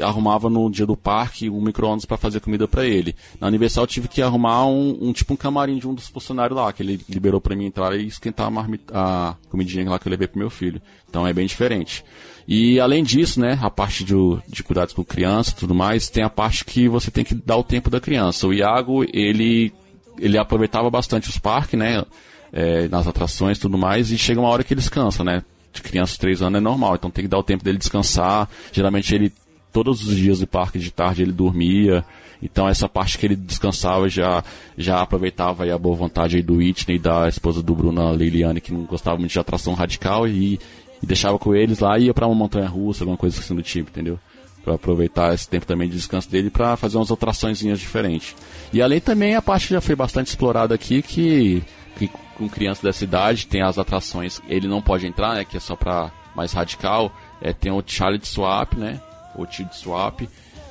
arrumava 0.02 0.50
no 0.50 0.68
dia 0.68 0.86
do 0.86 0.98
parque 0.98 1.48
um 1.48 1.62
micro-ondas 1.62 2.06
para 2.06 2.18
fazer 2.18 2.40
comida 2.40 2.68
para 2.68 2.84
ele. 2.84 3.16
Na 3.40 3.46
Universal 3.46 3.86
tive 3.86 4.08
que 4.08 4.20
arrumar 4.20 4.66
um, 4.66 4.98
um 5.00 5.14
tipo 5.14 5.32
um 5.32 5.38
camarim 5.38 5.78
de 5.78 5.88
um 5.88 5.94
dos 5.94 6.08
funcionários 6.08 6.58
lá, 6.58 6.74
que 6.74 6.82
ele 6.82 7.00
liberou 7.08 7.40
para 7.40 7.56
mim 7.56 7.66
entrar 7.66 7.96
e 7.96 8.08
esquentar 8.08 8.48
a, 8.48 8.50
marmita, 8.50 8.92
a 8.92 9.36
comidinha 9.48 9.88
lá 9.88 10.00
que 10.00 10.08
eu 10.08 10.10
levei 10.10 10.28
pro 10.28 10.40
meu 10.40 10.50
filho. 10.50 10.82
Então 11.08 11.28
é 11.28 11.32
bem 11.32 11.46
diferente. 11.46 12.04
E 12.48 12.80
além 12.80 13.04
disso, 13.04 13.40
né, 13.40 13.60
a 13.62 13.70
parte 13.70 14.04
de, 14.04 14.16
de 14.48 14.64
cuidados 14.64 14.96
com 14.96 15.06
criança 15.06 15.52
e 15.52 15.56
tudo 15.56 15.76
mais, 15.76 16.10
tem 16.10 16.24
a 16.24 16.30
parte 16.30 16.66
que 16.66 16.90
você 16.90 17.12
tem 17.12 17.24
que 17.24 17.36
dar 17.36 17.58
o 17.58 17.64
tempo 17.64 17.92
da 17.92 18.02
criança. 18.02 18.48
O 18.48 18.54
Iago, 18.54 19.06
ele, 19.14 19.72
ele 20.18 20.36
aproveitava 20.36 20.90
bastante 20.90 21.30
os 21.30 21.38
parques, 21.38 21.78
né, 21.78 22.04
é, 22.52 22.88
nas 22.88 23.08
atrações 23.08 23.60
e 23.60 23.62
tudo 23.62 23.78
mais, 23.78 24.12
e 24.12 24.18
chega 24.18 24.40
uma 24.42 24.50
hora 24.50 24.64
que 24.64 24.74
eles 24.74 24.90
cansam, 24.90 25.24
né. 25.24 25.44
De 25.74 25.82
criança 25.82 26.14
de 26.14 26.20
3 26.20 26.42
anos 26.44 26.58
é 26.58 26.62
normal, 26.62 26.96
então 26.96 27.10
tem 27.10 27.24
que 27.24 27.30
dar 27.30 27.40
o 27.40 27.44
tempo 27.44 27.64
dele 27.64 27.78
descansar. 27.78 28.48
Geralmente 28.72 29.14
ele, 29.14 29.34
todos 29.72 30.08
os 30.08 30.16
dias 30.16 30.38
de 30.40 30.46
parque 30.46 30.78
de 30.78 30.92
tarde 30.92 31.24
ele 31.24 31.32
dormia, 31.32 32.06
então 32.44 32.68
essa 32.68 32.90
parte 32.90 33.18
que 33.18 33.26
ele 33.26 33.38
descansava 33.38 34.10
já, 34.10 34.44
já 34.78 35.02
aproveitava 35.02 35.64
a 35.64 35.78
boa 35.78 35.96
vontade 35.96 36.42
do 36.42 36.56
Whitney 36.56 36.98
e 36.98 37.00
da 37.00 37.30
esposa 37.30 37.64
do 37.64 37.74
Bruno, 37.74 38.14
Liliane, 38.14 38.60
que 38.60 38.74
não 38.74 38.84
gostava 38.84 39.18
muito 39.18 39.32
de 39.32 39.40
atração 39.40 39.74
radical 39.74 40.28
e, 40.28 40.60
e 41.02 41.06
deixava 41.08 41.40
com 41.40 41.56
eles 41.56 41.80
lá 41.80 41.98
e 41.98 42.06
ia 42.06 42.14
pra 42.14 42.28
uma 42.28 42.36
montanha 42.36 42.68
russa, 42.68 43.04
alguma 43.04 43.18
coisa 43.18 43.40
assim 43.40 43.56
do 43.56 43.64
tipo, 43.64 43.90
entendeu? 43.90 44.20
Pra 44.62 44.76
aproveitar 44.76 45.34
esse 45.34 45.48
tempo 45.48 45.66
também 45.66 45.88
de 45.88 45.96
descanso 45.96 46.30
dele 46.30 46.50
pra 46.50 46.76
fazer 46.76 46.98
umas 46.98 47.12
atraçõezinhas 47.12 47.80
diferentes. 47.80 48.36
E 48.74 48.82
além 48.82 49.00
também 49.00 49.36
a 49.36 49.42
parte 49.42 49.68
que 49.68 49.74
já 49.74 49.82
foi 49.82 49.96
bastante 49.96 50.28
explorada 50.28 50.76
aqui, 50.76 51.02
que, 51.02 51.64
que 51.98 52.10
com 52.36 52.50
crianças 52.50 52.84
dessa 52.84 53.04
idade 53.04 53.48
tem 53.48 53.62
as 53.62 53.78
atrações, 53.78 54.42
ele 54.48 54.68
não 54.68 54.82
pode 54.82 55.06
entrar, 55.06 55.36
né? 55.36 55.46
Que 55.46 55.58
é 55.58 55.60
só 55.60 55.76
pra 55.76 56.12
mais 56.36 56.52
radical. 56.54 57.12
É, 57.42 57.54
tem 57.54 57.72
o 57.72 57.84
Child 57.86 58.28
Swap, 58.28 58.74
né? 58.76 59.00
O 59.36 59.46
Child 59.46 59.76
Swap, 59.76 60.22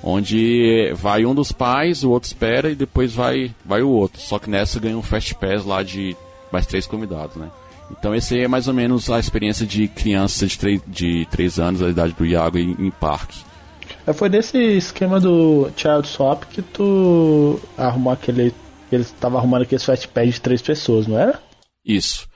onde 0.02 0.92
vai 0.94 1.24
um 1.24 1.34
dos 1.34 1.52
pais, 1.52 2.04
o 2.04 2.10
outro 2.10 2.26
espera 2.26 2.70
e 2.70 2.74
depois 2.74 3.14
vai, 3.14 3.54
vai 3.64 3.82
o 3.82 3.88
outro. 3.88 4.20
Só 4.20 4.38
que 4.38 4.50
nessa 4.50 4.80
ganha 4.80 4.96
um 4.96 5.02
Fast 5.02 5.34
Pass 5.36 5.64
lá 5.64 5.82
de 5.82 6.16
mais 6.50 6.66
três 6.66 6.86
convidados, 6.86 7.36
né? 7.36 7.50
Então 7.90 8.14
esse 8.14 8.34
aí 8.34 8.42
é 8.42 8.48
mais 8.48 8.68
ou 8.68 8.74
menos 8.74 9.10
a 9.10 9.18
experiência 9.18 9.66
de 9.66 9.86
criança 9.88 10.46
de 10.46 10.58
3, 10.58 10.80
de 10.86 11.26
três 11.30 11.58
anos, 11.58 11.82
a 11.82 11.88
idade 11.88 12.14
do 12.14 12.24
Iago, 12.24 12.58
em, 12.58 12.70
em 12.78 12.90
parque. 12.90 13.38
É, 14.06 14.12
Foi 14.12 14.28
nesse 14.28 14.58
esquema 14.58 15.20
do 15.20 15.70
Child 15.76 16.08
Swap 16.08 16.44
que 16.44 16.62
tu 16.62 17.60
arrumou 17.76 18.12
aquele. 18.12 18.54
Ele 18.94 19.04
tava 19.20 19.38
arrumando 19.38 19.62
aquele 19.62 19.82
Fast 19.82 20.08
Pass 20.08 20.34
de 20.34 20.40
três 20.40 20.62
pessoas, 20.62 21.06
não 21.06 21.18
era? 21.18 21.40
Isso. 21.84 22.26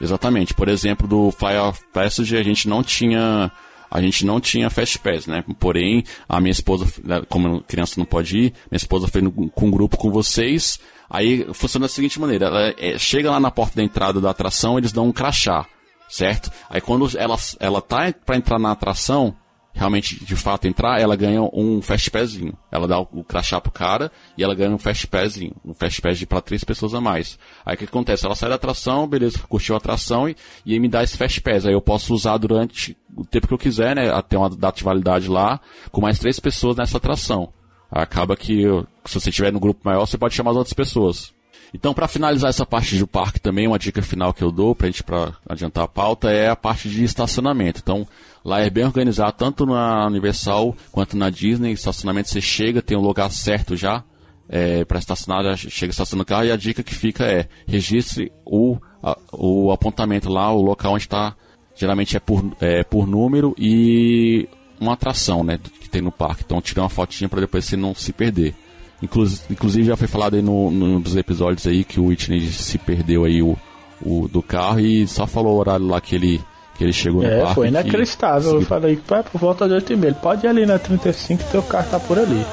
Exatamente. 0.00 0.54
Por 0.54 0.68
exemplo, 0.68 1.06
do 1.06 1.30
Fire 1.30 1.58
of 1.58 1.80
Passage 1.92 2.36
a 2.36 2.42
gente 2.42 2.68
não 2.68 2.82
tinha 2.82 3.50
a 3.92 4.00
gente 4.00 4.24
não 4.24 4.40
tinha 4.40 4.70
Fast 4.70 4.98
Pass, 5.00 5.26
né? 5.26 5.44
Porém, 5.60 6.02
a 6.26 6.40
minha 6.40 6.50
esposa, 6.50 6.86
né, 7.04 7.22
como 7.28 7.60
criança 7.60 7.94
não 7.98 8.06
pode 8.06 8.38
ir, 8.38 8.54
minha 8.70 8.78
esposa 8.78 9.06
foi 9.06 9.20
no, 9.20 9.30
com 9.50 9.66
um 9.66 9.70
grupo 9.70 9.98
com 9.98 10.10
vocês. 10.10 10.80
Aí 11.10 11.46
funciona 11.52 11.84
da 11.84 11.92
seguinte 11.92 12.18
maneira: 12.18 12.46
ela 12.46 12.74
é, 12.78 12.98
chega 12.98 13.30
lá 13.30 13.38
na 13.38 13.50
porta 13.50 13.76
da 13.76 13.82
entrada 13.82 14.18
da 14.18 14.30
atração, 14.30 14.78
eles 14.78 14.92
dão 14.92 15.08
um 15.08 15.12
crachá, 15.12 15.66
certo? 16.08 16.50
Aí 16.70 16.80
quando 16.80 17.06
ela, 17.18 17.36
ela 17.60 17.82
tá 17.82 18.10
para 18.24 18.36
entrar 18.36 18.58
na 18.58 18.72
atração, 18.72 19.36
realmente 19.72 20.22
de 20.24 20.36
fato 20.36 20.66
entrar, 20.66 21.00
ela 21.00 21.16
ganha 21.16 21.42
um 21.42 21.80
fast 21.80 22.10
passinho. 22.10 22.56
Ela 22.70 22.86
dá 22.86 23.00
o, 23.00 23.24
crachá 23.24 23.60
pro 23.60 23.72
cara 23.72 24.12
e 24.36 24.42
ela 24.42 24.54
ganha 24.54 24.70
um 24.70 24.78
fast 24.78 25.06
passinho, 25.06 25.54
um 25.64 25.72
fast 25.72 26.00
pass 26.00 26.24
para 26.24 26.40
três 26.40 26.62
pessoas 26.62 26.94
a 26.94 27.00
mais. 27.00 27.38
Aí 27.64 27.74
o 27.74 27.78
que 27.78 27.84
acontece? 27.84 28.26
Ela 28.26 28.34
sai 28.34 28.48
da 28.48 28.56
atração, 28.56 29.06
beleza, 29.06 29.38
curtiu 29.48 29.74
a 29.74 29.78
atração 29.78 30.28
e, 30.28 30.36
e 30.64 30.78
me 30.78 30.88
dá 30.88 31.02
esse 31.02 31.16
fast 31.16 31.40
pass. 31.40 31.66
Aí 31.66 31.72
eu 31.72 31.80
posso 31.80 32.14
usar 32.14 32.36
durante 32.36 32.96
o 33.16 33.24
tempo 33.24 33.48
que 33.48 33.54
eu 33.54 33.58
quiser, 33.58 33.96
né? 33.96 34.10
Até 34.10 34.36
uma 34.36 34.50
data 34.50 34.78
de 34.78 34.84
validade 34.84 35.28
lá, 35.28 35.60
com 35.90 36.00
mais 36.00 36.18
três 36.18 36.38
pessoas 36.38 36.76
nessa 36.76 36.98
atração. 36.98 37.52
Aí 37.90 38.02
acaba 38.02 38.36
que 38.36 38.64
se 39.04 39.20
você 39.20 39.30
estiver 39.30 39.52
no 39.52 39.60
grupo 39.60 39.80
maior, 39.84 40.06
você 40.06 40.18
pode 40.18 40.34
chamar 40.34 40.52
as 40.52 40.56
outras 40.56 40.74
pessoas. 40.74 41.32
Então, 41.74 41.94
para 41.94 42.06
finalizar 42.06 42.50
essa 42.50 42.66
parte 42.66 42.98
do 42.98 43.06
parque 43.06 43.40
também, 43.40 43.66
uma 43.66 43.78
dica 43.78 44.02
final 44.02 44.34
que 44.34 44.42
eu 44.42 44.52
dou 44.52 44.74
pra 44.74 44.88
gente 44.88 45.02
para 45.02 45.32
adiantar 45.48 45.84
a 45.84 45.88
pauta 45.88 46.30
é 46.30 46.50
a 46.50 46.56
parte 46.56 46.88
de 46.88 47.02
estacionamento. 47.02 47.80
Então, 47.82 48.06
lá 48.44 48.60
é 48.60 48.68
bem 48.70 48.84
organizado, 48.84 49.36
tanto 49.36 49.64
na 49.66 50.06
Universal 50.06 50.74
quanto 50.90 51.16
na 51.16 51.30
Disney. 51.30 51.72
Estacionamento 51.72 52.28
você 52.28 52.40
chega, 52.40 52.82
tem 52.82 52.96
o 52.96 53.00
lugar 53.00 53.30
certo 53.30 53.76
já 53.76 54.02
é, 54.48 54.84
para 54.84 54.98
estacionar, 54.98 55.56
chega 55.56 55.90
estacionando 55.90 56.22
o 56.22 56.26
carro 56.26 56.44
e 56.44 56.52
a 56.52 56.56
dica 56.56 56.82
que 56.82 56.94
fica 56.94 57.24
é 57.24 57.48
registre 57.66 58.30
o, 58.44 58.76
a- 59.02 59.16
o 59.32 59.70
apontamento 59.72 60.28
lá, 60.30 60.52
o 60.52 60.60
local 60.62 60.94
onde 60.94 61.04
está. 61.04 61.34
Geralmente 61.74 62.16
é 62.16 62.20
por, 62.20 62.44
é 62.60 62.84
por 62.84 63.06
número 63.06 63.54
e 63.58 64.46
uma 64.78 64.92
atração, 64.92 65.42
né, 65.42 65.58
que 65.80 65.88
tem 65.88 66.02
no 66.02 66.12
parque. 66.12 66.42
Então, 66.44 66.60
tira 66.60 66.82
uma 66.82 66.88
fotinha 66.90 67.28
para 67.28 67.40
depois 67.40 67.64
você 67.64 67.76
não 67.76 67.94
se 67.94 68.12
perder. 68.12 68.54
Inclusive, 69.02 69.84
já 69.84 69.96
foi 69.96 70.06
falado 70.06 70.34
aí 70.34 70.42
no, 70.42 70.70
nos 70.70 71.16
episódios 71.16 71.66
aí 71.66 71.82
que 71.82 71.98
o 71.98 72.06
Whitney 72.06 72.40
se 72.48 72.78
perdeu 72.78 73.24
aí 73.24 73.42
o, 73.42 73.56
o 74.04 74.28
do 74.28 74.42
carro 74.42 74.80
e 74.80 75.06
só 75.08 75.26
falou 75.26 75.54
o 75.56 75.58
horário 75.58 75.86
lá 75.86 76.00
que 76.00 76.14
ele, 76.14 76.40
que 76.82 76.86
ele 76.86 76.92
chegou 76.92 77.22
no 77.22 77.28
É, 77.28 77.38
parque. 77.38 77.54
foi 77.54 77.64
que- 77.66 77.70
inacreditável. 77.70 78.54
Eu 78.54 78.62
falei, 78.62 78.96
pá, 78.96 79.22
por 79.22 79.40
volta 79.40 79.68
de 79.68 79.74
8 79.74 79.92
e 79.92 79.96
meia. 79.96 80.14
Pode 80.14 80.44
ir 80.44 80.48
ali 80.48 80.66
na 80.66 80.78
35 80.78 81.44
que 81.44 81.50
teu 81.52 81.62
carro 81.62 81.86
tá 81.90 82.00
por 82.00 82.18
ali. 82.18 82.44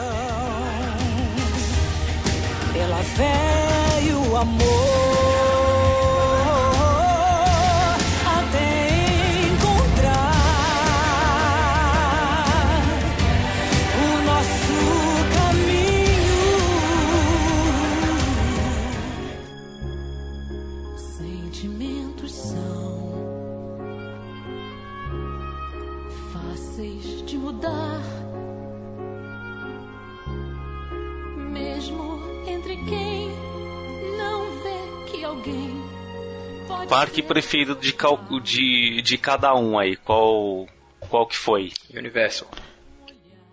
Preferido 37.29 37.75
de, 37.75 37.93
cal- 37.93 38.19
de, 38.43 39.01
de 39.03 39.17
cada 39.17 39.53
um 39.55 39.77
aí, 39.77 39.95
qual, 39.95 40.65
qual 41.09 41.27
que 41.27 41.37
foi? 41.37 41.71
Universal. 41.95 42.49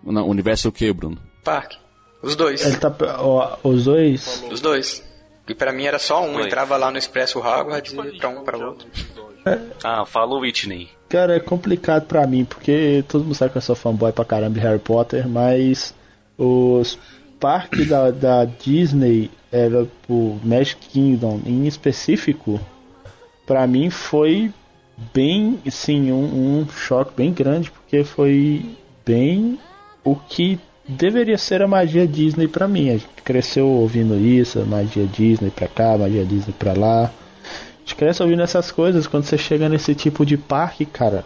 Não, 0.03 0.27
universo 0.27 0.67
é 0.67 0.69
o 0.69 0.71
que, 0.71 0.91
Bruno? 0.91 1.17
Parque. 1.43 1.77
Os 2.21 2.35
dois. 2.35 2.65
Ele 2.65 2.77
tá, 2.77 2.93
ó, 3.19 3.57
os 3.63 3.85
dois. 3.85 4.43
Os 4.51 4.59
dois. 4.59 5.03
E 5.47 5.53
pra 5.53 5.71
mim 5.71 5.85
era 5.85 5.99
só 5.99 6.21
um, 6.25 6.33
Dois. 6.33 6.47
entrava 6.47 6.75
lá 6.75 6.91
no 6.91 6.97
Expresso 6.97 7.39
Hogwarts 7.39 7.93
e 7.93 7.95
ia 7.95 8.17
pra 8.17 8.27
um 8.29 8.43
pra 8.43 8.57
outro. 8.57 8.87
Ah, 9.83 10.03
fala 10.05 10.33
o 10.35 10.39
Whitney. 10.39 10.89
Cara, 11.07 11.37
é 11.37 11.39
complicado 11.39 12.05
pra 12.05 12.27
mim, 12.27 12.43
porque 12.43 13.03
todo 13.07 13.23
mundo 13.23 13.35
sabe 13.35 13.51
que 13.51 13.57
eu 13.57 13.61
sou 13.61 13.75
fanboy 13.75 14.11
pra 14.11 14.25
caramba 14.25 14.55
de 14.59 14.65
Harry 14.65 14.79
Potter, 14.79 15.25
mas 15.29 15.93
os 16.37 16.99
parques 17.39 17.87
da, 17.87 18.11
da 18.11 18.43
Disney, 18.43 19.31
era 19.51 19.87
o 20.09 20.37
Magic 20.43 20.85
Kingdom 20.89 21.39
em 21.45 21.65
específico, 21.65 22.59
pra 23.47 23.65
mim 23.65 23.89
foi 23.89 24.51
bem, 25.13 25.57
sim, 25.71 26.11
um, 26.11 26.59
um 26.59 26.67
choque 26.69 27.13
bem 27.15 27.33
grande, 27.33 27.71
porque 27.71 28.03
foi 28.03 28.77
bem 29.05 29.57
o 30.03 30.15
que 30.15 30.59
deveria 30.87 31.37
ser 31.37 31.61
a 31.61 31.67
magia 31.67 32.05
Disney 32.05 32.47
pra 32.47 32.67
mim. 32.67 32.89
A 32.89 32.93
gente 32.93 33.07
cresceu 33.23 33.67
ouvindo 33.67 34.15
isso, 34.19 34.63
magia 34.65 35.05
Disney 35.05 35.49
pra 35.49 35.67
cá, 35.67 35.97
magia 35.97 36.25
Disney 36.25 36.53
pra 36.59 36.73
lá. 36.73 37.05
A 37.05 37.79
gente 37.79 37.95
cresce 37.95 38.21
ouvindo 38.21 38.41
essas 38.41 38.69
coisas, 38.69 39.07
quando 39.07 39.23
você 39.23 39.37
chega 39.37 39.69
nesse 39.69 39.95
tipo 39.95 40.25
de 40.25 40.35
parque, 40.37 40.85
cara, 40.85 41.23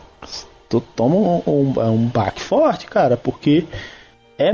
tu 0.70 0.80
toma 0.80 1.16
um, 1.16 1.42
um, 1.48 1.92
um 1.92 2.06
baque 2.06 2.40
forte, 2.40 2.86
cara, 2.86 3.18
porque 3.18 3.66
é, 4.38 4.52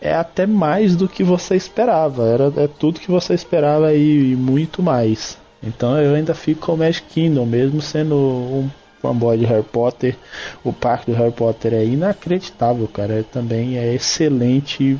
é 0.00 0.14
até 0.14 0.46
mais 0.46 0.96
do 0.96 1.08
que 1.08 1.22
você 1.22 1.54
esperava. 1.54 2.26
Era, 2.26 2.52
é 2.56 2.66
tudo 2.66 3.00
que 3.00 3.10
você 3.10 3.34
esperava 3.34 3.92
e, 3.92 4.32
e 4.32 4.36
muito 4.36 4.82
mais. 4.82 5.38
Então 5.62 5.96
eu 5.98 6.14
ainda 6.14 6.34
fico 6.34 6.66
com 6.66 6.74
o 6.74 6.76
Magic 6.76 7.06
Kingdom, 7.08 7.46
mesmo 7.46 7.80
sendo 7.80 8.16
um 8.16 8.70
fanboy 9.00 9.36
de 9.36 9.44
Harry 9.44 9.64
Potter. 9.64 10.16
O 10.64 10.72
parque 10.72 11.10
do 11.10 11.16
Harry 11.16 11.32
Potter 11.32 11.74
é 11.74 11.84
inacreditável, 11.84 12.88
cara. 12.88 13.20
É, 13.20 13.22
também 13.22 13.78
é 13.78 13.94
excelente. 13.94 14.98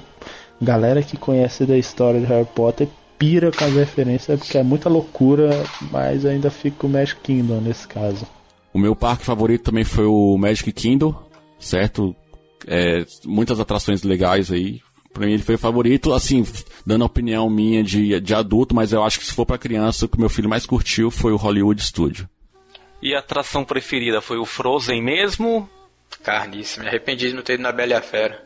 Galera 0.61 1.03
que 1.03 1.17
conhece 1.17 1.65
da 1.65 1.77
história 1.77 2.21
de 2.21 2.27
Harry 2.27 2.47
Potter 2.55 2.89
pira 3.19 3.53
com 3.53 3.65
as 3.65 3.73
referências, 3.73 4.39
porque 4.39 4.59
é 4.59 4.63
muita 4.65 4.89
loucura, 4.89 5.51
mas 5.93 6.27
ainda 6.27 6.51
fico 6.51 6.79
com 6.79 6.87
o 6.89 6.91
Magic 6.91 7.21
Kingdom 7.21 7.61
nesse 7.61 7.87
caso. 7.87 8.27
O 8.73 8.79
meu 8.79 8.97
parque 8.97 9.25
favorito 9.25 9.65
também 9.65 9.85
foi 9.85 10.07
o 10.07 10.37
Magic 10.37 10.73
Kingdom, 10.73 11.15
certo? 11.59 12.17
É, 12.67 13.05
muitas 13.25 13.61
atrações 13.61 14.03
legais 14.03 14.51
aí. 14.51 14.81
Pra 15.13 15.27
mim 15.27 15.33
ele 15.35 15.43
foi 15.43 15.57
o 15.57 15.59
favorito, 15.59 16.13
assim, 16.13 16.47
dando 16.87 17.03
a 17.03 17.07
opinião 17.07 17.49
minha 17.51 17.83
de, 17.83 18.19
de 18.21 18.35
adulto, 18.35 18.75
mas 18.75 18.93
eu 18.93 19.03
acho 19.05 19.19
que 19.21 19.27
se 19.27 19.33
for 19.35 19.45
pra 19.45 19.59
criança, 19.59 20.07
o 20.07 20.09
que 20.09 20.19
meu 20.19 20.31
filho 20.31 20.49
mais 20.49 20.65
curtiu 20.65 21.11
foi 21.11 21.33
o 21.33 21.37
Hollywood 21.37 21.83
Studio. 21.83 22.29
E 23.03 23.15
a 23.15 23.19
atração 23.19 23.65
preferida 23.65 24.21
foi 24.23 24.39
o 24.39 24.45
Frozen 24.47 25.03
mesmo? 25.03 25.69
Carnice, 26.23 26.81
me 26.81 26.87
arrependi 26.89 27.29
de 27.29 27.35
não 27.35 27.43
ter 27.43 27.55
ido 27.55 27.63
na 27.63 27.73
Bela 27.73 27.93
e 27.93 27.95
a 27.95 28.01
Fera. 28.01 28.41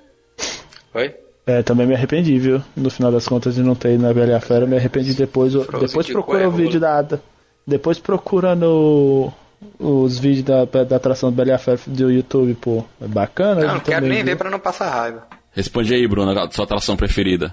Oi? 0.95 1.14
É, 1.47 1.62
também 1.62 1.87
me 1.87 1.95
arrependi, 1.95 2.37
viu? 2.39 2.61
No 2.77 2.91
final 2.91 3.12
das 3.12 3.29
contas 3.29 3.55
de 3.55 3.62
não 3.62 3.75
ter 3.77 3.95
ido 3.95 4.03
na 4.03 4.12
Bela 4.12 4.33
e 4.33 4.35
a 4.35 4.41
Fera, 4.41 4.67
me 4.67 4.77
arrependi 4.77 5.14
depois. 5.14 5.53
Frozen 5.53 5.87
depois 5.87 6.07
de 6.07 6.12
procura 6.12 6.49
o 6.49 6.51
vídeo 6.51 6.81
da. 6.81 7.03
da- 7.03 7.19
Depois 7.67 7.99
procura 7.99 8.55
no. 8.57 9.33
Os 9.79 10.19
vídeos 10.19 10.45
da, 10.45 10.64
da 10.85 10.97
atração 10.97 11.31
do 11.31 11.37
Bela 11.37 11.51
e 11.51 11.53
a 11.53 11.59
Fera 11.59 11.79
do 11.87 12.11
YouTube, 12.11 12.55
pô. 12.55 12.85
É 13.01 13.07
bacana. 13.07 13.61
Não, 13.61 13.69
eu 13.69 13.75
não 13.75 13.81
quero 13.81 14.07
nem 14.07 14.19
vi. 14.19 14.25
ver 14.25 14.37
pra 14.37 14.51
não 14.51 14.59
passar 14.59 14.91
raiva. 14.91 15.27
Responde 15.57 15.94
aí, 15.94 16.07
Bruno, 16.07 16.38
a 16.38 16.50
sua 16.50 16.64
atração 16.64 16.96
preferida. 16.96 17.52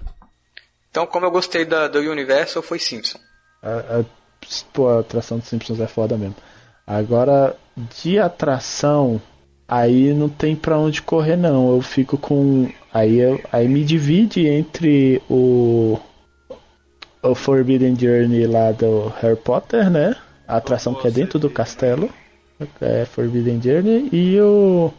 Então, 0.92 1.08
como 1.08 1.26
eu 1.26 1.32
gostei 1.32 1.64
da, 1.66 1.88
do 1.88 2.00
Universal, 2.00 2.62
foi 2.62 2.78
Simpson. 2.78 3.18
A, 3.64 4.00
a- 4.02 4.06
pô, 4.74 4.90
a 4.90 5.00
atração 5.00 5.40
dos 5.40 5.48
Simpsons 5.48 5.80
é 5.80 5.88
foda 5.88 6.18
mesmo. 6.18 6.36
Agora, 6.86 7.56
de 8.02 8.20
atração, 8.20 9.22
aí 9.68 10.14
não 10.14 10.28
tem 10.28 10.54
pra 10.56 10.78
onde 10.78 11.02
correr 11.02 11.38
não. 11.38 11.74
Eu 11.74 11.82
fico 11.82 12.18
com. 12.18 12.70
Aí, 12.94 13.18
eu- 13.20 13.40
aí 13.52 13.68
me 13.70 13.84
divide 13.86 14.46
entre 14.48 15.22
o. 15.30 15.98
O 17.24 17.34
Forbidden 17.34 17.98
Journey 17.98 18.46
lá 18.46 18.74
do 18.74 19.08
Harry 19.22 19.38
Potter, 19.38 19.90
né? 19.90 20.14
A 20.46 20.58
atração 20.58 20.94
que 20.94 21.08
é 21.08 21.12
dentro 21.12 21.40
do 21.40 21.50
castelo. 21.50 22.10
É 22.82 23.06
Forbidden 23.06 23.62
Journey. 23.62 24.10
E 24.12 24.40
o. 24.42 24.92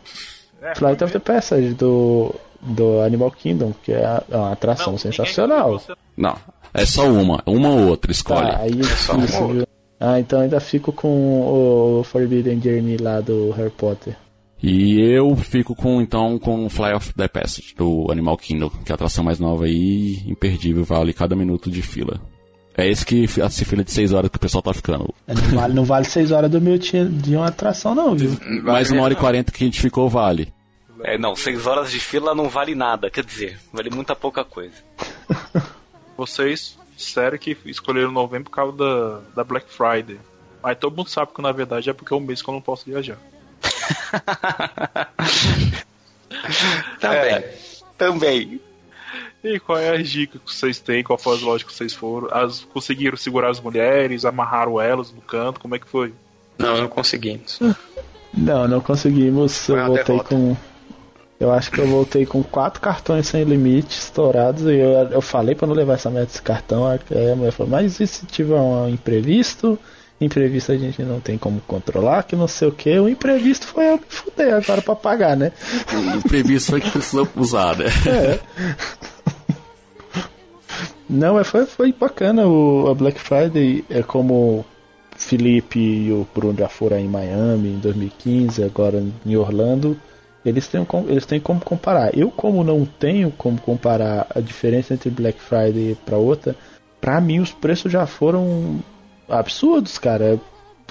Flight 0.75 1.05
of 1.05 1.13
the 1.13 1.19
Passage 1.19 1.75
do. 1.75 2.35
Do 2.61 3.01
Animal 3.01 3.31
Kingdom, 3.31 3.73
que 3.83 3.93
é 3.93 4.05
a- 4.05 4.23
uma 4.31 4.53
atração 4.53 4.97
sensacional. 4.99 5.81
Não, 6.17 6.37
é 6.73 6.85
só 6.87 7.09
uma, 7.11 7.43
uma 7.47 7.69
ou 7.71 7.89
outra, 7.89 8.11
escolhe. 8.13 8.51
Tá, 8.51 8.59
aí 8.61 8.85
só 8.85 9.15
uma 9.15 9.25
isso, 9.25 9.39
outra. 9.41 9.55
viu? 9.55 9.67
Ah, 10.01 10.21
então 10.21 10.41
ainda 10.41 10.61
fico 10.61 10.93
com 10.93 11.99
o 12.01 12.05
Forbidden 12.05 12.61
Journey 12.61 12.97
lá 12.99 13.21
do 13.21 13.51
Harry 13.53 13.71
Potter. 13.71 14.17
E 14.63 14.99
eu 15.01 15.35
fico 15.37 15.75
com, 15.75 16.01
então, 16.01 16.39
com 16.39 16.65
o 16.65 16.71
Fly 16.71 16.95
of 16.95 17.13
the 17.15 17.29
Passage, 17.29 17.75
do 17.77 18.07
Animal 18.11 18.37
Kingdom, 18.39 18.71
que 18.71 18.91
é 18.91 18.93
a 18.93 18.95
atração 18.95 19.23
mais 19.23 19.39
nova 19.39 19.67
aí, 19.67 20.23
imperdível, 20.27 20.85
vale 20.85 21.13
cada 21.13 21.37
minuto 21.37 21.71
de 21.71 21.83
fila. 21.83 22.19
É 22.77 22.89
esse 22.89 23.05
que 23.07 23.25
essa 23.25 23.65
fila 23.65 23.85
de 23.85 23.93
6 23.93 24.13
horas 24.13 24.31
que 24.31 24.37
o 24.37 24.41
pessoal 24.41 24.63
tá 24.63 24.73
ficando. 24.73 25.13
É, 25.29 25.35
Não 25.35 25.43
vale, 25.43 25.75
não 25.75 25.85
vale 25.85 26.05
6 26.07 26.33
horas 26.33 26.51
do 26.51 26.61
meu 26.61 26.77
dia 26.79 27.05
de 27.05 27.37
uma 27.37 27.47
atração, 27.47 27.95
não, 27.95 28.15
viu? 28.17 28.31
Mais 28.65 28.91
uma 28.91 29.03
hora 29.03 29.13
e 29.13 29.17
40 29.17 29.53
que 29.53 29.63
a 29.63 29.67
gente 29.67 29.81
ficou, 29.81 30.09
vale. 30.09 30.49
É, 31.05 31.19
não, 31.19 31.37
seis 31.37 31.67
horas 31.67 31.91
de 31.91 32.01
fila 32.01 32.35
não 32.35 32.49
vale 32.49 32.75
nada, 32.75 33.11
quer 33.11 33.23
dizer, 33.23 33.61
vale 33.71 33.91
muita 33.91 34.17
pouca 34.17 34.43
coisa. 34.43 34.75
Vocês 36.17 36.79
disseram 36.97 37.37
que 37.37 37.55
escolheram 37.67 38.11
novembro 38.11 38.49
por 38.51 38.57
causa 38.57 38.77
da, 38.77 39.21
da 39.37 39.45
Black 39.45 39.71
Friday. 39.71 40.19
Mas 40.63 40.79
todo 40.79 40.97
mundo 40.97 41.11
sabe 41.11 41.33
que 41.35 41.43
na 41.43 41.53
verdade 41.53 41.91
é 41.91 41.93
porque 41.93 42.15
é 42.15 42.17
um 42.17 42.21
mês 42.21 42.41
que 42.41 42.49
eu 42.49 42.55
não 42.55 42.61
posso 42.63 42.87
viajar. 42.87 43.19
Também. 46.99 47.45
Também. 47.99 48.61
E 49.43 49.61
qual 49.61 49.77
é 49.77 49.91
a 49.91 50.03
dica 50.03 50.39
que 50.39 50.51
vocês 50.51 50.81
têm? 50.81 51.05
Qual 51.05 51.19
foi 51.19 51.37
as 51.37 51.43
lojas 51.43 51.65
que 51.65 51.75
vocês 51.75 51.93
foram? 51.93 52.29
As, 52.33 52.61
conseguiram 52.61 53.19
segurar 53.19 53.51
as 53.51 53.61
mulheres? 53.61 54.25
Amarraram 54.25 54.81
elas 54.81 55.13
no 55.13 55.21
canto? 55.21 55.61
Como 55.61 55.75
é 55.75 55.79
que 55.79 55.87
foi? 55.87 56.15
Não, 56.59 56.79
não 56.79 56.89
conseguimos. 56.89 57.61
Não, 58.33 58.67
não 58.67 58.81
conseguimos. 58.81 59.67
Foi 59.67 59.79
Eu 59.79 59.87
voltei 59.87 60.05
derrota. 60.05 60.29
com. 60.31 60.57
Eu 61.39 61.53
acho 61.53 61.71
que 61.71 61.81
eu 61.81 61.87
voltei 61.87 62.25
com 62.25 62.43
quatro 62.43 62.81
cartões 62.81 63.27
sem 63.27 63.43
limite 63.45 63.99
estourados 63.99 64.63
e 64.63 64.77
eu, 64.77 64.91
eu 65.11 65.21
falei 65.21 65.55
pra 65.55 65.67
não 65.67 65.75
levar 65.75 65.95
essa 65.95 66.09
merda 66.09 66.27
desse 66.27 66.41
cartão. 66.41 66.87
Aí 66.87 66.99
a 67.33 67.37
mulher 67.37 67.51
falou, 67.51 67.71
mas 67.71 67.99
e 68.01 68.07
se 68.07 68.25
tiver 68.27 68.55
um 68.55 68.89
imprevisto? 68.89 69.79
Imprevisto 70.21 70.71
a 70.71 70.77
gente 70.77 71.03
não 71.03 71.19
tem 71.19 71.37
como 71.37 71.61
controlar, 71.67 72.23
que 72.23 72.37
não 72.37 72.47
sei 72.47 72.69
o 72.69 72.73
que. 72.73 72.99
O 72.99 73.09
imprevisto 73.09 73.67
foi 73.67 73.89
eu 73.89 73.97
me 73.97 74.05
fuder 74.09 74.55
agora 74.55 74.81
pra 74.81 74.95
pagar, 74.95 75.37
né? 75.37 75.51
O 75.93 76.17
imprevisto 76.19 76.71
foi 76.71 76.81
que 76.81 76.91
precisou 76.91 77.29
usar, 77.37 77.77
né? 77.77 77.87
É. 78.07 78.39
Não, 81.11 81.39
é, 81.39 81.45
foi, 81.45 81.67
foi 81.67 81.93
bacana 81.93 82.47
o, 82.47 82.89
a 82.89 82.95
Black 82.95 83.21
Friday. 83.21 83.85
É 83.91 84.03
como 84.03 84.65
Felipe 85.17 85.79
e 85.79 86.13
o 86.13 86.27
Bruno 86.35 86.59
já 86.59 86.69
foram 86.69 86.99
em 86.99 87.09
Miami 87.09 87.71
em 87.71 87.79
2015, 87.79 88.63
agora 88.63 89.05
em 89.27 89.37
Orlando. 89.37 90.01
Eles 90.45 90.69
têm, 90.69 90.87
eles 91.09 91.25
têm 91.25 91.41
como 91.41 91.61
comparar. 91.61 92.17
Eu, 92.17 92.31
como 92.31 92.63
não 92.63 92.85
tenho 92.85 93.31
como 93.31 93.59
comparar 93.59 94.27
a 94.35 94.41
diferença 94.41 94.93
entre 94.93 95.09
Black 95.09 95.41
Friday 95.41 95.97
para 96.05 96.19
outra, 96.19 96.55
pra 97.01 97.21
mim 97.21 97.41
os 97.41 97.51
preços 97.51 97.91
já 97.91 98.07
foram 98.07 98.81
absurdos, 99.29 99.99
cara. 99.99 100.39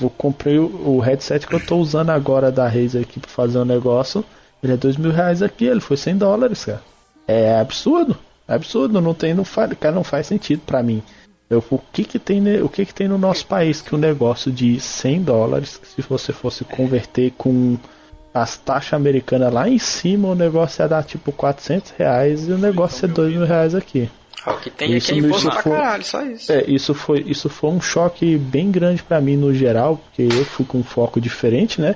Eu 0.02 0.10
comprei 0.10 0.58
o, 0.58 1.00
headset 1.00 1.46
que 1.46 1.54
eu 1.54 1.64
tô 1.64 1.78
usando 1.78 2.10
agora 2.10 2.52
da 2.52 2.68
Razer 2.68 3.04
aqui 3.04 3.20
pra 3.20 3.30
fazer 3.30 3.60
um 3.60 3.66
negócio. 3.66 4.26
Ele 4.64 4.74
é 4.74 4.78
dois 4.78 4.98
mil 4.98 5.12
reais 5.12 5.42
aqui, 5.42 5.66
ele 5.66 5.82
foi 5.82 5.98
100 5.98 6.18
dólares, 6.18 6.66
cara. 6.66 6.82
É 7.28 7.60
absurdo, 7.60 8.18
absurdo, 8.48 9.00
não 9.00 9.14
tem, 9.14 9.34
não 9.34 9.46
faz, 9.46 9.72
cara, 9.74 9.94
não 9.94 10.04
faz 10.04 10.26
sentido 10.28 10.62
pra 10.66 10.82
mim. 10.82 11.04
Eu, 11.50 11.64
o 11.70 11.78
que 11.78 12.04
que 12.04 12.18
tem, 12.18 12.62
o 12.62 12.70
que 12.70 12.86
que 12.86 12.94
tem 12.94 13.08
no 13.08 13.18
nosso 13.18 13.46
país 13.46 13.82
que 13.82 13.94
um 13.94 14.00
negócio 14.00 14.52
de 14.52 14.80
100 14.80 15.24
dólares, 15.24 15.80
se 15.84 16.02
você 16.02 16.34
fosse 16.34 16.64
converter 16.64 17.32
com 17.38 17.78
as 18.34 18.58
taxas 18.58 18.94
americanas 18.94 19.54
lá 19.54 19.70
em 19.70 19.78
cima, 19.80 20.30
o 20.30 20.36
negócio 20.36 20.82
ia 20.82 20.88
dar 20.88 21.04
tipo 21.04 21.32
400 21.32 21.92
reais 21.98 22.48
e 22.48 22.52
o 22.52 22.58
negócio 22.58 23.06
é 23.06 23.08
dois 23.08 23.32
mil 23.34 23.46
reais 23.46 23.76
aqui. 23.76 24.10
Ah, 24.46 24.54
o 24.54 24.60
que 24.60 24.70
tem 24.70 24.94
Isso 24.98 25.12
aqui 25.12 25.20
é 25.20 25.22
me 25.22 25.28
imposto 25.28 25.48
pra 25.50 25.58
chocou. 25.58 25.72
caralho, 25.74 26.04
só 26.04 26.22
isso. 26.24 26.52
É, 26.52 26.64
isso 26.68 26.94
foi, 26.94 27.20
isso 27.28 27.48
foi 27.50 27.70
um 27.70 27.80
choque 27.80 28.38
bem 28.38 28.72
grande 28.72 29.02
pra 29.02 29.22
mim 29.22 29.38
no 29.38 29.54
geral, 29.54 29.98
porque 29.98 30.24
eu 30.24 30.44
fui 30.46 30.66
com 30.66 30.80
um 30.80 30.84
foco 30.84 31.22
diferente, 31.22 31.80
né? 31.80 31.96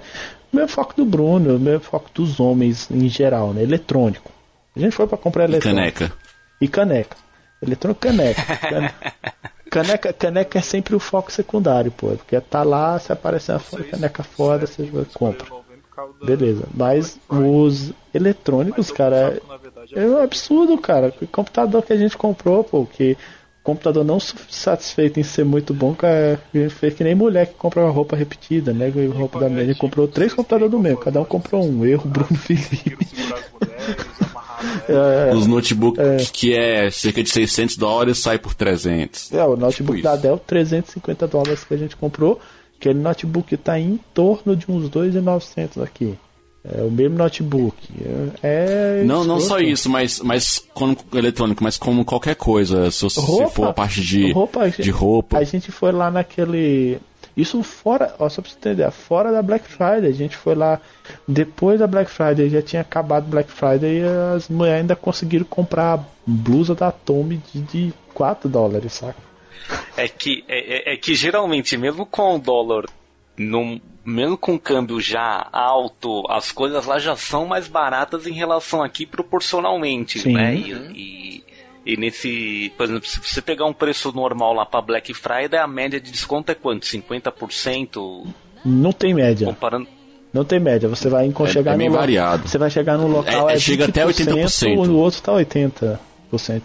O 0.53 0.55
meu 0.55 0.67
foco 0.67 0.93
do 0.95 1.03
Bruno, 1.05 1.57
o 1.57 1.59
meu 1.59 1.79
foco 1.81 2.09
dos 2.13 2.39
homens 2.39 2.89
em 2.89 3.09
geral, 3.09 3.51
né? 3.53 3.63
Eletrônico. 3.63 4.31
A 4.75 4.79
gente 4.79 4.93
foi 4.95 5.05
pra 5.07 5.17
comprar 5.17 5.43
E 5.43 5.51
eletrônico. 5.51 5.97
caneca. 5.99 6.13
E 6.61 6.67
caneca. 6.69 7.17
Eletrônico 7.61 7.99
caneca. 7.99 8.41
Cane- 8.55 8.93
caneca. 9.69 10.13
Caneca 10.13 10.59
é 10.59 10.61
sempre 10.61 10.95
o 10.95 10.99
foco 10.99 11.29
secundário, 11.31 11.91
pô. 11.91 12.09
Porque 12.11 12.39
tá 12.39 12.63
lá, 12.63 12.97
se 12.97 13.11
aparecer 13.11 13.51
uma 13.53 13.83
caneca 13.83 14.23
foda, 14.23 14.65
você 14.65 14.83
vai- 14.83 15.03
compra. 15.97 16.25
Beleza. 16.25 16.65
Mas 16.73 17.19
os 17.27 17.91
eletrônicos, 18.13 18.91
cara, 18.91 19.41
é 19.93 20.05
um 20.05 20.17
absurdo, 20.17 20.77
cara. 20.77 21.13
O 21.21 21.27
computador 21.27 21.83
que 21.83 21.93
a 21.93 21.97
gente 21.97 22.15
comprou, 22.17 22.63
pô, 22.63 22.85
que 22.85 23.13
o 23.61 23.63
computador 23.63 24.05
não 24.05 24.19
satisfeito 24.19 25.19
em 25.19 25.23
ser 25.23 25.43
muito 25.43 25.73
bom, 25.73 25.93
cara, 25.93 26.39
gente 26.53 26.73
fez 26.73 26.93
que 26.93 27.03
nem 27.03 27.15
mulher 27.15 27.47
que 27.47 27.55
compra 27.55 27.83
uma 27.83 27.91
roupa 27.91 28.15
repetida, 28.15 28.71
né? 28.73 28.91
Roupa 29.13 29.39
da 29.39 29.49
mesma. 29.49 29.63
Ele 29.63 29.75
comprou 29.75 30.07
três 30.07 30.33
computadores 30.33 30.71
do 30.71 30.79
mesmo, 30.79 30.99
cada 30.99 31.19
um 31.19 31.25
comprou 31.25 31.65
um. 31.65 31.85
Erro, 31.85 32.07
Bruno 32.07 32.37
Felipe. 32.37 32.97
É, 34.89 35.35
Os 35.35 35.45
notebooks 35.45 36.31
que 36.31 36.53
é 36.53 36.89
cerca 36.89 37.21
de 37.21 37.29
600 37.29 37.77
dólares 37.77 38.17
sai 38.19 38.39
por 38.39 38.53
300. 38.53 39.33
É, 39.33 39.43
o 39.43 39.55
notebook 39.55 39.97
Tipo 39.97 40.09
da. 40.09 40.15
Dell, 40.15 40.39
350 40.39 41.27
dólares 41.27 41.63
que 41.63 41.73
a 41.73 41.77
gente 41.77 41.95
comprou. 41.95 42.39
Aquele 42.79 42.99
notebook 42.99 43.57
tá 43.57 43.79
em 43.79 43.99
torno 44.13 44.55
de 44.55 44.69
uns 44.69 44.89
2.900 44.89 45.83
aqui. 45.83 46.17
É 46.63 46.81
o 46.81 46.91
mesmo 46.91 47.17
notebook. 47.17 47.75
É. 48.43 48.99
é 48.99 49.03
Não, 49.03 49.23
não 49.23 49.39
só 49.39 49.59
isso, 49.59 49.89
mas, 49.89 50.19
mas 50.19 50.63
como 50.73 50.97
eletrônico, 51.13 51.63
mas 51.63 51.77
como 51.77 52.03
qualquer 52.03 52.35
coisa. 52.35 52.91
Se, 52.91 53.09
se 53.09 53.19
Roupa, 53.19 53.49
for 53.49 53.67
a 53.69 53.73
parte 53.73 54.01
de 54.01 54.31
roupa, 54.31 54.69
de 54.69 54.91
roupa. 54.91 55.37
A 55.37 55.43
gente 55.43 55.71
foi 55.71 55.91
lá 55.91 56.11
naquele. 56.11 56.99
Isso 57.37 57.61
fora, 57.61 58.15
ó, 58.19 58.27
só 58.27 58.41
pra 58.41 58.51
você 58.51 58.57
entender, 58.57 58.91
fora 58.91 59.31
da 59.31 59.41
Black 59.41 59.67
Friday. 59.67 60.07
A 60.09 60.13
gente 60.13 60.35
foi 60.35 60.55
lá 60.55 60.81
depois 61.27 61.79
da 61.79 61.87
Black 61.87 62.11
Friday, 62.11 62.49
já 62.49 62.61
tinha 62.61 62.81
acabado 62.81 63.29
Black 63.29 63.49
Friday 63.51 63.99
e 63.99 64.35
as 64.35 64.49
mulheres 64.49 64.81
ainda 64.81 64.95
conseguiram 64.95 65.45
comprar 65.45 66.03
blusa 66.25 66.73
da 66.73 66.91
Tommy 66.91 67.39
de, 67.53 67.61
de 67.61 67.93
4 68.13 68.49
dólares, 68.49 68.93
saca? 68.93 69.26
É 69.95 70.07
que, 70.07 70.43
é, 70.47 70.91
é- 70.91 70.93
é 70.93 70.97
que 70.97 71.15
geralmente, 71.15 71.75
mesmo 71.77 72.05
com 72.05 72.35
o 72.35 72.39
dólar, 72.39 72.85
num, 73.37 73.79
mesmo 74.05 74.37
com 74.37 74.55
o 74.55 74.59
câmbio 74.59 74.99
já 75.01 75.47
alto, 75.51 76.23
as 76.29 76.51
coisas 76.51 76.85
lá 76.85 76.97
já 76.99 77.15
são 77.15 77.45
mais 77.45 77.67
baratas 77.67 78.25
em 78.27 78.33
relação 78.33 78.81
aqui 78.83 79.05
proporcionalmente, 79.05 80.19
Sim. 80.19 80.33
né? 80.33 80.55
E, 80.55 80.71
e, 81.85 81.93
e 81.93 81.97
nesse, 81.97 82.71
por 82.77 82.83
exemplo, 82.85 83.07
se 83.07 83.19
você 83.19 83.41
pegar 83.41 83.65
um 83.65 83.73
preço 83.73 84.11
normal 84.11 84.53
lá 84.53 84.65
para 84.65 84.81
Black 84.81 85.13
Friday, 85.13 85.59
a 85.59 85.67
média 85.67 85.99
de 85.99 86.11
desconto 86.11 86.51
é 86.51 86.55
quanto? 86.55 86.85
50%? 86.85 88.25
Não 88.65 88.91
tem 88.91 89.13
média. 89.13 89.47
Comparando. 89.47 89.87
Não 90.33 90.43
tem 90.43 90.59
média. 90.59 90.89
Você 90.89 91.09
vai 91.09 91.27
É- 91.29 91.47
chegar 91.47 91.73
é 91.73 91.77
bem 91.77 91.87
no 91.87 91.93
lo- 91.95 91.99
variado. 91.99 92.47
Você 92.47 92.57
vai 92.57 92.69
chegar 92.69 92.97
no 92.97 93.07
local 93.07 93.49
É- 93.49 93.53
é, 93.53 93.55
é- 93.55 93.59
chega 93.59 93.85
até 93.85 94.05
80%. 94.05 94.85
No 94.87 94.97
outro 94.97 95.21
tá 95.21 95.31
80% 95.33 95.99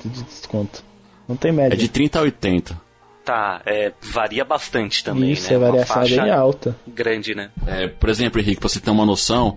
de 0.04 0.22
desconto. 0.24 0.82
Não 1.28 1.36
tem 1.36 1.52
média. 1.52 1.74
É 1.74 1.78
de 1.78 1.88
30 1.88 2.18
a 2.18 2.22
80. 2.22 2.80
Tá, 3.24 3.62
é, 3.64 3.92
varia 4.00 4.44
bastante 4.44 5.04
também, 5.04 5.32
Isso, 5.32 5.48
né? 5.50 5.56
a 5.56 5.58
variação 5.70 6.02
é 6.02 6.08
bem 6.08 6.30
alta. 6.30 6.76
Grande, 6.88 7.34
né? 7.36 7.50
É, 7.66 7.86
por 7.86 8.08
exemplo, 8.08 8.40
Henrique, 8.40 8.58
pra 8.58 8.68
você 8.68 8.80
ter 8.80 8.90
uma 8.90 9.06
noção, 9.06 9.56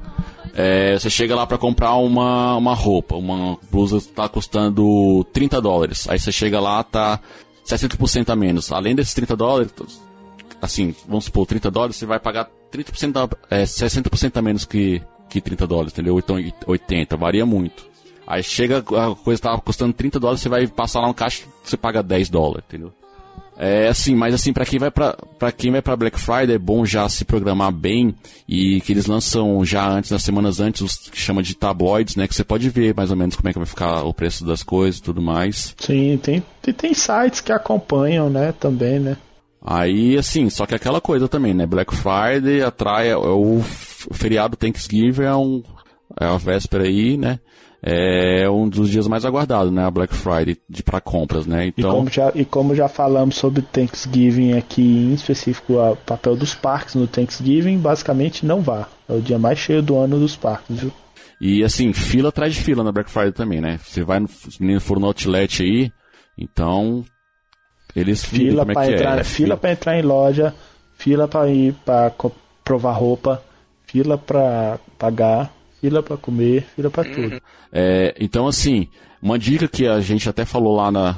é, 0.54 0.98
você 1.00 1.10
chega 1.10 1.36
lá 1.36 1.48
pra 1.48 1.58
comprar 1.58 1.96
uma, 1.96 2.56
uma 2.56 2.76
roupa, 2.76 3.16
uma 3.16 3.58
blusa 3.72 4.00
tá 4.14 4.30
custando 4.30 5.24
30 5.34 5.60
dólares. 5.60 6.08
Aí 6.08 6.20
você 6.20 6.32
chega 6.32 6.60
lá, 6.60 6.84
tá 6.84 7.20
60% 7.66 8.30
a 8.30 8.36
menos. 8.36 8.72
Além 8.72 8.94
desses 8.94 9.14
30 9.16 9.36
dólares, 9.36 9.74
assim, 10.62 10.94
vamos 11.08 11.26
supor, 11.26 11.48
30 11.48 11.72
dólares, 11.72 11.96
você 11.96 12.06
vai 12.06 12.20
pagar 12.20 12.50
30% 12.72 13.12
da, 13.12 13.30
é, 13.50 13.64
60% 13.64 14.38
a 14.38 14.42
menos 14.42 14.66
que, 14.66 15.02
que 15.30 15.42
30 15.42 15.66
dólares, 15.66 15.94
entendeu? 15.94 16.18
Então 16.20 16.38
80, 16.68 17.18
varia 17.18 17.46
muito. 17.46 17.86
Aí 18.28 18.42
chega, 18.42 18.80
a 18.80 19.16
coisa 19.16 19.42
tá 19.42 19.58
custando 19.58 19.94
30 19.94 20.20
dólares, 20.20 20.42
você 20.42 20.50
vai 20.50 20.68
passar 20.68 21.02
lá 21.02 21.08
no 21.08 21.14
caixa, 21.14 21.44
você 21.64 21.78
paga 21.78 22.02
10 22.02 22.30
dólares, 22.30 22.64
entendeu? 22.68 22.94
É 23.58 23.88
assim, 23.88 24.16
mas 24.16 24.34
assim, 24.34 24.52
pra 24.52 24.66
quem 24.66 24.78
vai 24.78 24.92
pra, 24.92 25.18
pra 25.40 25.52
quem 25.52 25.72
vai 25.72 25.82
pra 25.82 25.96
Black 25.96 26.20
Friday 26.20 26.56
é 26.56 26.60
bom 26.60 26.86
já 26.86 27.08
se 27.08 27.24
programar 27.24 27.72
bem 27.72 28.14
e 28.48 28.82
que 28.82 28.92
eles 28.92 29.06
lançam 29.06 29.64
já 29.64 29.88
antes, 29.88 30.12
nas 30.12 30.24
semanas 30.24 30.60
antes, 30.60 30.82
os 30.82 30.98
que 31.10 31.18
chama 31.18 31.42
de 31.42 31.56
tabloides, 31.56 32.18
né? 32.18 32.28
Que 32.28 32.36
você 32.36 32.44
pode 32.44 32.70
ver 32.70 32.94
mais 32.94 33.12
ou 33.12 33.18
menos 33.18 33.36
como 33.36 33.48
é 33.48 33.54
que 33.54 33.60
vai 33.60 33.66
ficar 33.66 34.04
o 34.04 34.14
preço 34.14 34.46
das 34.46 34.62
coisas 34.62 35.00
e 35.00 35.04
tudo 35.04 35.22
mais. 35.22 35.74
Sim, 35.80 36.20
tem, 36.22 36.44
tem, 36.62 36.74
tem 36.74 36.94
sites 36.94 37.40
que 37.40 37.52
acompanham, 37.52 38.30
né, 38.30 38.54
também, 38.60 39.00
né? 39.00 39.18
Aí, 39.68 40.18
assim, 40.18 40.50
só 40.50 40.66
que 40.66 40.76
aquela 40.76 41.02
coisa 41.02 41.28
também, 41.28 41.54
né? 41.54 41.66
Black 41.66 41.96
Friday 41.96 42.62
atrai, 42.62 43.10
é 43.10 43.18
o 43.18 43.62
feriado 44.12 44.56
Thanksgiving 44.56 45.24
é, 45.24 45.36
um, 45.36 45.64
é 46.20 46.26
a 46.26 46.38
véspera 46.38 46.84
aí, 46.84 47.18
né? 47.18 47.40
É 47.88 48.50
um 48.50 48.68
dos 48.68 48.90
dias 48.90 49.08
mais 49.08 49.26
aguardados, 49.26 49.72
né? 49.72 49.86
A 49.86 49.92
Black 49.92 50.12
Friday 50.16 50.58
de 50.68 50.82
para 50.82 51.00
compras, 51.00 51.46
né? 51.46 51.68
E, 51.68 51.74
Então, 51.78 51.92
como 51.92 52.10
já, 52.10 52.32
e 52.34 52.44
como 52.44 52.74
já 52.74 52.88
falamos 52.88 53.36
sobre 53.36 53.62
Thanksgiving 53.62 54.54
aqui, 54.54 54.82
em 54.82 55.14
específico 55.14 55.74
o 55.74 55.96
papel 55.96 56.36
dos 56.36 56.56
parques 56.56 56.96
no 56.96 57.06
Thanksgiving, 57.06 57.78
basicamente 57.78 58.44
não 58.44 58.60
vá. 58.60 58.88
É 59.08 59.14
o 59.14 59.22
dia 59.22 59.38
mais 59.38 59.60
cheio 59.60 59.84
do 59.84 59.96
ano 59.98 60.18
dos 60.18 60.36
parques, 60.36 60.80
viu? 60.80 60.92
E 61.40 61.64
assim, 61.64 61.94
fila 61.94 62.30
atrás 62.30 62.56
de 62.56 62.62
fila 62.62 62.84
na 62.84 62.92
Black 62.92 63.12
Friday 63.12 63.34
também, 63.34 63.62
né? 63.62 63.78
Você 63.84 64.04
vai, 64.04 64.20
no, 64.20 64.26
os 64.26 64.58
meninos 64.58 64.84
foram 64.84 65.02
no 65.02 65.08
outlet 65.08 65.62
aí, 65.62 65.92
então. 66.36 67.06
Eles 67.96 68.26
Fila 68.26 68.64
é 68.64 68.66
para 68.66 68.86
que 68.88 68.94
entrar, 68.94 69.20
é. 69.20 69.24
fila 69.24 69.56
para 69.56 69.72
entrar 69.72 69.98
em 69.98 70.02
loja, 70.02 70.54
fila 70.98 71.28
para 71.28 71.50
ir 71.50 71.74
para 71.86 72.12
provar 72.64 72.92
roupa, 72.94 73.42
fila 73.86 74.18
para 74.18 74.80
pagar, 74.98 75.55
fila 75.86 76.02
para 76.04 76.18
comer, 76.18 76.66
fila 76.76 76.90
para 76.90 77.04
tudo. 77.10 77.42
É, 77.72 78.16
então, 78.20 78.48
assim, 78.48 78.88
uma 79.22 79.38
dica 79.38 79.68
que 79.68 79.88
a 79.88 80.00
gente 80.00 80.28
até 80.28 80.46
falou 80.46 80.76
lá 80.76 80.92
na, 80.92 81.18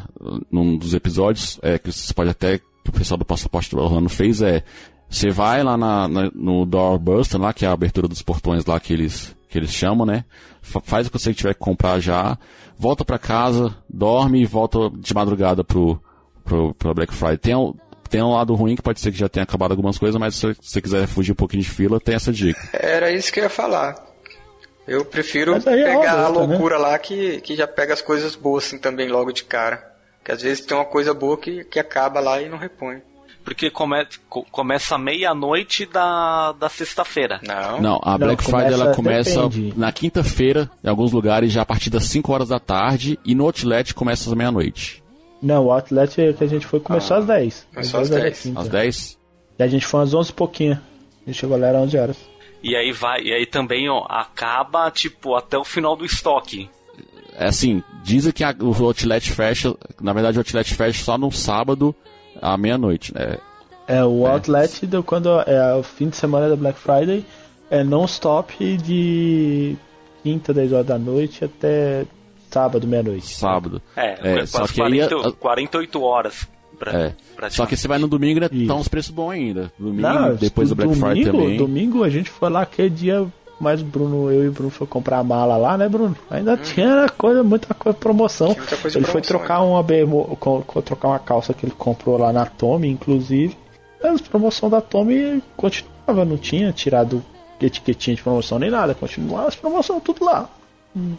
num 0.52 0.78
dos 0.78 0.94
episódios, 0.94 1.58
é, 1.62 1.78
que 1.80 1.92
você 1.92 2.14
pode 2.14 2.30
até, 2.30 2.58
que 2.58 2.90
o 2.90 2.92
pessoal 2.92 3.18
do 3.18 3.26
Passaporte 3.26 3.70
do 3.76 3.82
Orlando 3.82 4.10
fez, 4.10 4.42
é, 4.42 4.64
você 5.10 5.30
vai 5.30 5.64
lá 5.64 5.78
na, 5.78 6.08
na- 6.08 6.32
no 6.36 6.66
Doorbuster, 6.66 7.40
lá, 7.40 7.54
que 7.54 7.66
é 7.66 7.68
a 7.68 7.72
abertura 7.72 8.08
dos 8.08 8.22
portões 8.22 8.66
lá 8.66 8.78
que 8.80 8.92
eles, 8.92 9.36
que 9.50 9.58
eles 9.58 9.72
chamam, 9.72 10.06
né? 10.06 10.26
Fa- 10.62 10.82
Faz 10.84 11.08
o 11.08 11.12
que 11.12 11.18
você 11.20 11.34
tiver 11.34 11.54
que 11.54 11.60
comprar 11.60 12.00
já, 12.02 12.38
volta 12.78 13.06
pra 13.06 13.18
casa, 13.18 13.74
dorme 13.90 14.42
e 14.42 14.46
volta 14.46 14.90
de 14.98 15.14
madrugada 15.14 15.64
pro, 15.64 15.98
pro, 16.44 16.74
pro 16.76 16.94
Black 16.94 17.14
Friday. 17.14 17.38
Tem 17.38 17.56
um, 17.56 17.74
tem 18.10 18.22
um 18.22 18.32
lado 18.34 18.54
ruim 18.56 18.76
que 18.76 18.82
pode 18.82 19.00
ser 19.00 19.12
que 19.12 19.18
já 19.18 19.30
tenha 19.30 19.44
acabado 19.44 19.72
algumas 19.72 19.98
coisas, 19.98 20.20
mas 20.20 20.36
se 20.36 20.54
você 20.62 20.82
quiser 20.82 21.08
fugir 21.08 21.32
um 21.32 21.36
pouquinho 21.36 21.64
de 21.64 21.70
fila, 21.70 22.00
tem 22.00 22.16
essa 22.16 22.32
dica. 22.34 22.60
Era 22.74 23.12
isso 23.12 23.32
que 23.32 23.40
eu 23.40 23.44
ia 23.46 23.50
falar. 23.50 23.96
Eu 24.88 25.04
prefiro 25.06 25.56
é 25.56 25.60
pegar 25.60 26.14
a 26.24 26.28
luta, 26.30 26.48
né? 26.48 26.48
loucura 26.54 26.78
lá 26.78 26.98
que, 26.98 27.42
que 27.42 27.56
já 27.56 27.68
pega 27.68 27.94
as 27.94 28.02
coisas 28.02 28.36
boas 28.36 28.66
assim 28.66 28.78
também 28.80 29.10
logo 29.10 29.32
de 29.32 29.44
cara. 29.44 29.84
Que 30.24 30.32
às 30.32 30.42
vezes 30.42 30.66
tem 30.66 30.76
uma 30.78 30.86
coisa 30.86 31.14
boa 31.14 31.38
que, 31.38 31.64
que 31.66 31.80
acaba 31.80 32.20
lá 32.20 32.42
e 32.42 32.48
não 32.50 32.58
repõe. 32.58 33.02
Porque 33.44 33.70
come, 33.70 34.06
co- 34.30 34.46
começa 34.52 34.98
meia-noite 34.98 35.86
da, 35.86 36.52
da 36.54 36.68
sexta-feira. 36.68 37.40
Não. 37.44 37.82
Não, 37.82 38.00
a 38.04 38.12
Não, 38.12 38.18
Black 38.28 38.44
Friday 38.44 38.74
ela 38.74 38.94
começa- 38.94 39.34
começa 39.36 39.50
depende. 39.50 39.74
na 39.80 39.92
quinta-feira, 39.92 40.70
em 40.84 40.90
alguns 40.90 41.14
lugares, 41.14 41.52
já 41.54 41.62
a 41.62 41.66
partir 41.66 41.90
das 41.90 42.04
5 42.06 42.32
horas 42.34 42.50
da 42.50 42.60
tarde, 42.60 43.18
e 43.24 43.34
no 43.34 43.46
Outlet 43.46 43.94
começa 43.94 44.30
às 44.30 44.36
meia-noite. 44.36 45.02
Não, 45.42 45.66
o 45.68 45.72
outlet 45.72 46.34
que 46.34 46.44
a 46.44 46.48
gente 46.48 46.66
foi 46.66 46.80
começou 46.80 47.16
às 47.18 47.26
10. 47.26 47.68
Começou 47.74 48.00
às 48.02 48.10
10 48.10 48.20
da 48.22 48.26
10. 48.28 48.42
quinta. 48.42 48.60
Às 48.62 48.68
10? 48.68 49.18
E 49.60 49.64
a 49.64 49.68
gente 49.68 49.86
foi 49.86 50.02
às 50.04 50.14
11 50.14 50.30
e 50.32 50.34
pouquinho. 50.34 50.74
A 50.74 51.30
gente 51.30 51.40
chegou 51.40 51.58
lá 51.58 51.68
era 51.68 51.78
11 51.78 51.96
horas. 51.98 52.18
E 52.68 52.76
aí 52.76 52.92
vai, 52.92 53.22
e 53.22 53.34
aí 53.34 53.46
também 53.46 53.90
ó, 53.90 54.06
acaba 54.10 54.92
tipo 54.92 55.36
até 55.36 55.58
o 55.58 55.64
final 55.64 55.96
do 55.96 56.04
estoque. 56.04 56.70
É 57.38 57.46
assim, 57.46 57.82
dizem 58.04 58.34
que 58.34 58.44
a, 58.44 58.54
o 58.60 58.84
Outlet 58.84 59.32
fecha, 59.32 59.74
na 60.02 60.12
verdade 60.12 60.38
o 60.38 60.42
Outlet 60.42 60.76
fecha 60.76 61.02
só 61.02 61.18
no 61.18 61.32
sábado 61.32 61.96
à 62.42 62.58
meia-noite, 62.58 63.14
né? 63.14 63.38
É, 63.88 64.04
o 64.04 64.28
Outlet, 64.28 64.86
do, 64.86 65.02
quando 65.02 65.30
é 65.42 65.76
o 65.76 65.82
fim 65.82 66.10
de 66.10 66.18
semana 66.18 66.50
da 66.50 66.58
Black 66.58 66.78
Friday, 66.78 67.26
é 67.70 67.86
non-stop 67.86 68.76
de 68.76 69.78
quinta, 70.22 70.54
10 70.54 70.74
horas 70.74 70.86
da 70.88 70.98
noite 70.98 71.46
até 71.46 72.06
sábado, 72.52 72.86
meia-noite. 72.86 73.34
Sábado. 73.34 73.82
É, 73.96 74.40
É, 74.40 74.46
só 74.46 74.60
quase 74.60 74.74
que 74.74 74.82
aí 74.82 75.08
40, 75.08 75.32
48 75.34 76.02
horas. 76.02 76.50
Pra, 76.80 76.92
É. 76.92 77.14
pra 77.36 77.50
Só 77.50 77.66
que 77.66 77.76
você 77.76 77.88
vai 77.88 77.98
no 77.98 78.08
domingo, 78.08 78.40
né? 78.40 78.48
Tá 78.68 78.76
uns 78.76 78.88
preços 78.88 79.12
bons 79.12 79.32
ainda. 79.32 79.72
Domingo, 79.80 80.02
Não, 80.08 80.36
depois 80.36 80.70
do 80.70 80.76
Black 80.76 80.92
domingo, 80.92 81.08
Friday 81.08 81.32
também. 81.32 81.58
Domingo 81.58 82.04
a 82.04 82.10
gente 82.10 82.30
foi 82.30 82.50
lá 82.50 82.62
aquele 82.62 82.90
dia, 82.92 83.26
mas 83.60 83.82
Bruno, 83.82 84.32
eu 84.32 84.44
e 84.46 84.48
o 84.50 84.52
Bruno 84.52 84.70
foi 84.70 84.86
comprar 84.86 85.18
a 85.20 85.24
mala 85.24 85.58
lá, 85.58 85.76
né, 85.78 85.90
Bruno? 85.90 86.16
Ainda 86.30 86.56
tinha 86.58 87.10
coisa, 87.18 87.42
muita 87.44 87.74
coisa 87.74 87.98
promoção. 87.98 88.48
muita 88.56 88.78
coisa 88.78 88.98
ele 88.98 89.06
foi 89.06 89.22
promoção, 89.22 89.22
trocar 89.40 89.62
uma 89.64 89.82
bermu- 89.82 90.38
co- 90.40 90.62
co- 90.68 90.82
trocar 90.84 91.08
uma 91.08 91.20
calça 91.20 91.54
que 91.54 91.66
ele 91.66 91.74
comprou 91.76 92.18
lá 92.18 92.32
na 92.32 92.46
Tommy, 92.46 92.88
inclusive. 92.90 93.58
As 94.04 94.22
promoção 94.22 94.70
da 94.70 94.80
Tommy 94.80 95.42
continuava, 95.56 96.24
não 96.24 96.38
tinha 96.38 96.72
tirado 96.72 97.24
etiquetinha 97.60 98.16
de 98.16 98.22
promoção 98.22 98.60
nem 98.60 98.70
nada, 98.70 98.94
continuava 98.94 99.48
as 99.48 99.56
promoções 99.56 100.04
tudo 100.04 100.24
lá. 100.24 100.48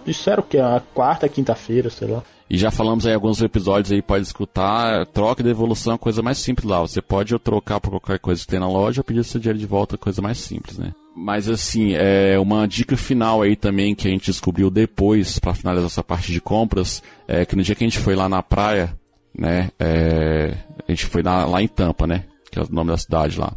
Isso 0.07 0.31
era 0.31 0.41
o 0.41 0.45
que? 0.45 0.57
A 0.59 0.81
quarta, 0.95 1.29
quinta-feira, 1.29 1.91
sei 1.91 2.07
lá. 2.09 2.23
E 2.51 2.57
já 2.57 2.71
falamos 2.71 3.07
aí 3.07 3.13
alguns 3.13 3.43
episódios 3.43 3.93
aí, 3.93 4.01
pode 4.01 4.25
escutar. 4.25 5.05
Troca 5.07 5.43
e 5.43 5.45
devolução 5.45 5.93
é 5.93 5.97
a 5.97 5.99
coisa 5.99 6.23
mais 6.23 6.39
simples 6.39 6.67
lá. 6.69 6.81
Você 6.81 7.03
pode 7.03 7.39
trocar 7.39 7.79
por 7.79 7.91
qualquer 7.91 8.19
coisa 8.19 8.41
que 8.41 8.47
tem 8.47 8.59
na 8.59 8.69
loja 8.69 9.01
ou 9.01 9.05
pedir 9.05 9.23
seu 9.25 9.39
dinheiro 9.39 9.59
de 9.59 9.67
volta, 9.67 9.99
coisa 9.99 10.23
mais 10.23 10.39
simples, 10.39 10.79
né? 10.79 10.95
Mas 11.15 11.49
assim, 11.49 11.95
é 11.95 12.39
uma 12.39 12.67
dica 12.67 12.97
final 12.97 13.43
aí 13.43 13.57
também 13.57 13.95
que 13.95 14.09
a 14.09 14.11
gente 14.11 14.27
descobriu 14.27 14.71
depois, 14.71 15.39
pra 15.39 15.53
finalizar 15.53 15.87
essa 15.87 16.05
parte 16.05 16.33
de 16.33 16.41
compras, 16.41 17.03
é 17.27 17.45
que 17.45 17.57
no 17.57 17.63
dia 17.63 17.75
que 17.75 17.85
a 17.85 17.89
gente 17.89 17.99
foi 17.99 18.15
lá 18.15 18.29
na 18.29 18.43
praia, 18.43 18.97
né? 19.37 19.71
é, 19.79 20.57
a 20.87 20.93
gente 20.93 21.07
foi 21.07 21.23
lá, 21.23 21.45
lá 21.45 21.63
em 21.63 21.69
Tampa, 21.69 22.07
né? 22.07 22.25
Que 22.51 22.59
é 22.59 22.63
o 22.63 22.67
nome 22.71 22.91
da 22.91 22.97
cidade 22.97 23.39
lá. 23.39 23.53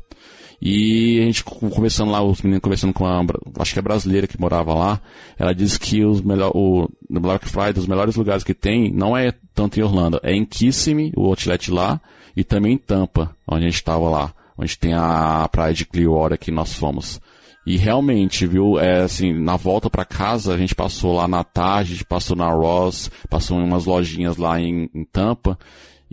E 0.61 1.19
a 1.19 1.25
gente 1.25 1.43
co- 1.43 1.69
conversando 1.69 2.11
lá, 2.11 2.21
os 2.21 2.41
meninos 2.41 2.61
conversando 2.61 2.93
com 2.93 3.05
a, 3.05 3.23
acho 3.59 3.73
que 3.73 3.79
é 3.79 3.81
brasileira 3.81 4.27
que 4.27 4.39
morava 4.39 4.73
lá, 4.73 5.01
ela 5.39 5.53
disse 5.55 5.79
que 5.79 6.03
os 6.05 6.21
melhor, 6.21 6.51
o, 6.55 6.87
Black 7.09 7.47
Friday, 7.49 7.79
os 7.79 7.87
melhores 7.87 8.15
lugares 8.15 8.43
que 8.43 8.53
tem, 8.53 8.91
não 8.91 9.17
é 9.17 9.33
tanto 9.55 9.79
em 9.79 9.83
Orlando, 9.83 10.19
é 10.21 10.33
em 10.33 10.45
Kissimmee, 10.45 11.11
o 11.15 11.25
outlet 11.25 11.71
lá, 11.71 11.99
e 12.37 12.43
também 12.43 12.73
em 12.73 12.77
Tampa, 12.77 13.35
onde 13.47 13.63
a 13.65 13.67
gente 13.67 13.75
estava 13.75 14.07
lá, 14.09 14.33
onde 14.57 14.77
tem 14.77 14.93
a 14.93 15.49
praia 15.51 15.73
de 15.73 15.85
Clearwater 15.85 16.37
que 16.37 16.51
nós 16.51 16.73
fomos. 16.73 17.19
E 17.65 17.77
realmente, 17.77 18.47
viu, 18.47 18.79
é 18.79 19.01
assim, 19.01 19.33
na 19.33 19.55
volta 19.55 19.89
pra 19.89 20.03
casa, 20.05 20.53
a 20.53 20.57
gente 20.57 20.73
passou 20.73 21.13
lá 21.15 21.27
na 21.27 21.43
tarde, 21.43 21.91
a 21.91 21.95
gente 21.95 22.05
passou 22.05 22.35
na 22.35 22.49
Ross, 22.51 23.09
passou 23.29 23.59
em 23.59 23.63
umas 23.63 23.85
lojinhas 23.85 24.37
lá 24.37 24.59
em, 24.59 24.89
em 24.95 25.03
Tampa, 25.05 25.57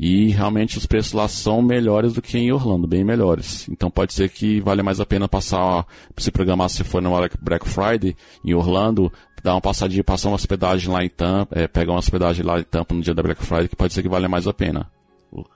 e 0.01 0.29
realmente 0.29 0.79
os 0.79 0.87
preços 0.87 1.13
lá 1.13 1.27
são 1.27 1.61
melhores 1.61 2.13
do 2.13 2.23
que 2.23 2.39
em 2.39 2.53
Orlando, 2.53 2.87
bem 2.87 3.03
melhores. 3.03 3.69
Então 3.69 3.91
pode 3.91 4.15
ser 4.15 4.29
que 4.29 4.61
vale 4.61 4.81
mais 4.81 5.01
a 5.01 5.07
pena 5.07 5.27
passar, 5.27 5.85
se 6.17 6.31
programar 6.31 6.71
se 6.71 6.85
for 6.85 7.03
no 7.03 7.11
Black 7.41 7.69
Friday 7.69 8.17
em 8.45 8.55
Orlando, 8.55 9.13
dar 9.43 9.55
uma 9.55 9.61
passadinha, 9.61 10.05
passar 10.05 10.29
uma 10.29 10.37
hospedagem 10.37 10.93
lá 10.93 11.05
em 11.05 11.09
Tampa, 11.09 11.59
é, 11.59 11.67
pegar 11.67 11.93
uma 11.93 11.99
hospedagem 11.99 12.47
lá 12.47 12.61
em 12.61 12.63
Tampa 12.63 12.95
no 12.95 13.01
dia 13.01 13.13
da 13.13 13.25
Black 13.25 13.45
Friday, 13.45 13.67
que 13.67 13.75
pode 13.75 13.93
ser 13.93 14.03
que 14.03 14.09
valha 14.09 14.29
mais 14.29 14.47
a 14.47 14.53
pena, 14.53 14.89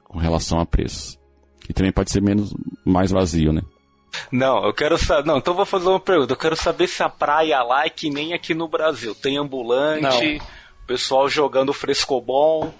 com 0.03 0.19
relação 0.19 0.59
a 0.59 0.67
preço. 0.67 1.17
E 1.69 1.73
também 1.73 1.93
pode 1.93 2.11
ser 2.11 2.21
menos, 2.21 2.53
mais 2.85 3.13
vazio, 3.13 3.53
né? 3.53 3.63
Não, 4.33 4.65
eu 4.65 4.75
quero 4.75 4.99
saber. 4.99 5.25
Não, 5.25 5.39
então 5.39 5.53
eu 5.53 5.57
vou 5.57 5.65
fazer 5.65 5.89
uma 5.89 6.01
pergunta. 6.01 6.33
Eu 6.33 6.37
quero 6.37 6.57
saber 6.57 6.89
se 6.89 7.01
a 7.03 7.09
praia 7.09 7.63
lá 7.63 7.87
é 7.87 7.89
que 7.89 8.11
nem 8.11 8.35
aqui 8.35 8.55
no 8.55 8.67
Brasil. 8.67 9.15
Tem 9.15 9.39
ambulante, 9.39 10.43
pessoal 10.85 11.29
jogando 11.29 11.73
frescobol. 11.73 12.75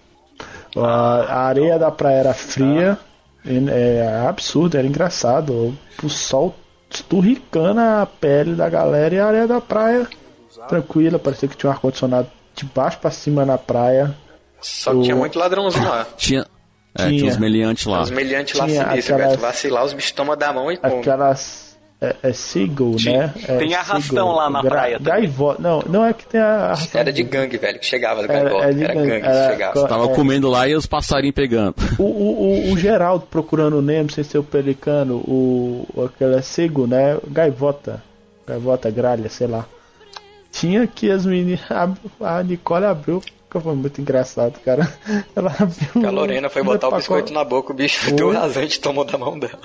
A, 0.77 0.81
a 1.29 1.39
areia 1.47 1.79
da 1.79 1.91
praia 1.91 2.17
era 2.19 2.35
fria, 2.35 2.99
e- 3.45 3.69
é 3.71 4.27
absurdo, 4.29 4.77
era 4.79 4.87
engraçado. 4.87 5.77
O 6.03 6.09
sol 6.09 6.55
esturricando 6.91 7.81
a 7.81 8.07
pele 8.21 8.55
da 8.55 8.69
galera 8.69 9.15
e 9.15 9.19
a 9.19 9.27
areia 9.27 9.47
da 9.47 9.61
praia 9.61 10.07
tranquila, 10.69 11.19
parecia 11.19 11.49
que 11.49 11.57
tinha 11.57 11.71
um 11.71 11.73
ar-condicionado 11.73 12.29
de 12.55 12.65
baixo 12.67 12.99
pra 12.99 13.11
cima 13.11 13.45
na 13.45 13.59
praia. 13.59 14.15
Só 14.61 14.93
que 14.95 15.03
tinha 15.03 15.17
O- 15.17 15.19
muito 15.19 15.39
ladrãozinho 15.39 15.89
lá. 15.89 16.07
Tinha, 16.17 16.47
é, 16.97 17.07
Tinha. 17.07 17.19
tinha 17.19 17.31
uns 17.33 17.37
meliantes 17.39 17.87
lá. 17.87 18.03
Os 18.03 18.11
meliantes 18.11 18.55
lá 18.59 18.67
Tinha 18.67 18.85
sinistros, 18.91 19.17
aquelas- 19.21 19.41
vacilar, 19.41 19.85
os 19.85 19.93
bichos 19.93 20.13
tomam 20.13 20.37
da 20.37 20.53
mão 20.53 20.71
e 20.71 20.77
comem. 20.77 21.01
Aquelas. 21.01 21.72
É, 22.05 22.17
é 22.21 22.33
seagull, 22.33 22.97
né? 23.05 23.33
É 23.47 23.59
tem 23.59 23.75
arrastão 23.75 24.01
seagull, 24.17 24.33
lá 24.35 24.51
na 24.51 24.61
praia 24.61 24.99
também. 24.99 25.13
Gaivota. 25.23 25.63
Não, 25.63 25.79
não 25.89 26.05
é 26.05 26.13
que 26.13 26.27
tem 26.27 26.41
a 26.41 26.65
arrastão. 26.65 27.01
Era 27.01 27.13
de 27.13 27.23
gangue, 27.23 27.57
velho, 27.57 27.79
que 27.79 27.87
chegava 27.87 28.27
do 28.27 28.33
Era- 28.33 28.43
gaivota. 28.43 28.65
é 28.65 28.73
de 28.73 28.83
Era 28.85 28.95
gangue, 28.95 29.07
gangue 29.09 29.21
que 29.23 29.29
era- 29.29 29.51
chegava. 29.53 29.89
Tava 29.89 30.05
É. 30.11 30.15
comendo 30.17 30.49
lá 30.51 30.67
e 30.69 30.75
os 30.75 30.85
passarinhos 30.85 31.35
pegando. 31.37 31.77
O, 32.01 32.03
o, 32.03 32.69
o, 32.71 32.73
o 32.73 32.77
Geraldo 32.77 33.25
procurando 33.31 33.79
o 33.79 33.83
Nemo 33.83 34.11
sem 34.11 34.25
ser 34.25 34.39
o 34.39 34.43
pelicano, 34.43 35.19
o, 35.19 35.87
o 35.95 36.05
aquela 36.07 36.43
cego, 36.43 36.89
né? 36.89 37.17
Gaivota. 37.29 38.03
Gaivota, 38.49 38.91
gralha, 38.91 39.29
sei 39.29 39.47
lá. 39.47 39.65
Tinha 40.51 40.87
que 40.89 41.09
as 41.09 41.25
meninas. 41.25 41.61
A, 42.21 42.43
Nicole 42.43 42.85
abriu. 42.85 43.23
que 43.49 43.61
Foi 43.61 43.75
muito 43.77 44.01
engraçado, 44.01 44.59
cara. 44.65 44.93
Ela 45.37 45.55
abriu. 45.57 46.09
A 46.09 46.11
Lorena 46.11 46.51
foi 46.51 46.65
botar 46.65 46.89
o 46.89 46.97
biscoito 46.97 47.33
na 47.33 47.45
boca, 47.45 47.73
o 47.73 47.77
bicho 47.77 48.07
Oi? 48.09 48.13
deu 48.15 48.33
rasante 48.33 48.79
e 48.79 48.81
tomou 48.81 49.05
da 49.05 49.17
mão 49.17 49.39
dela. 49.39 49.61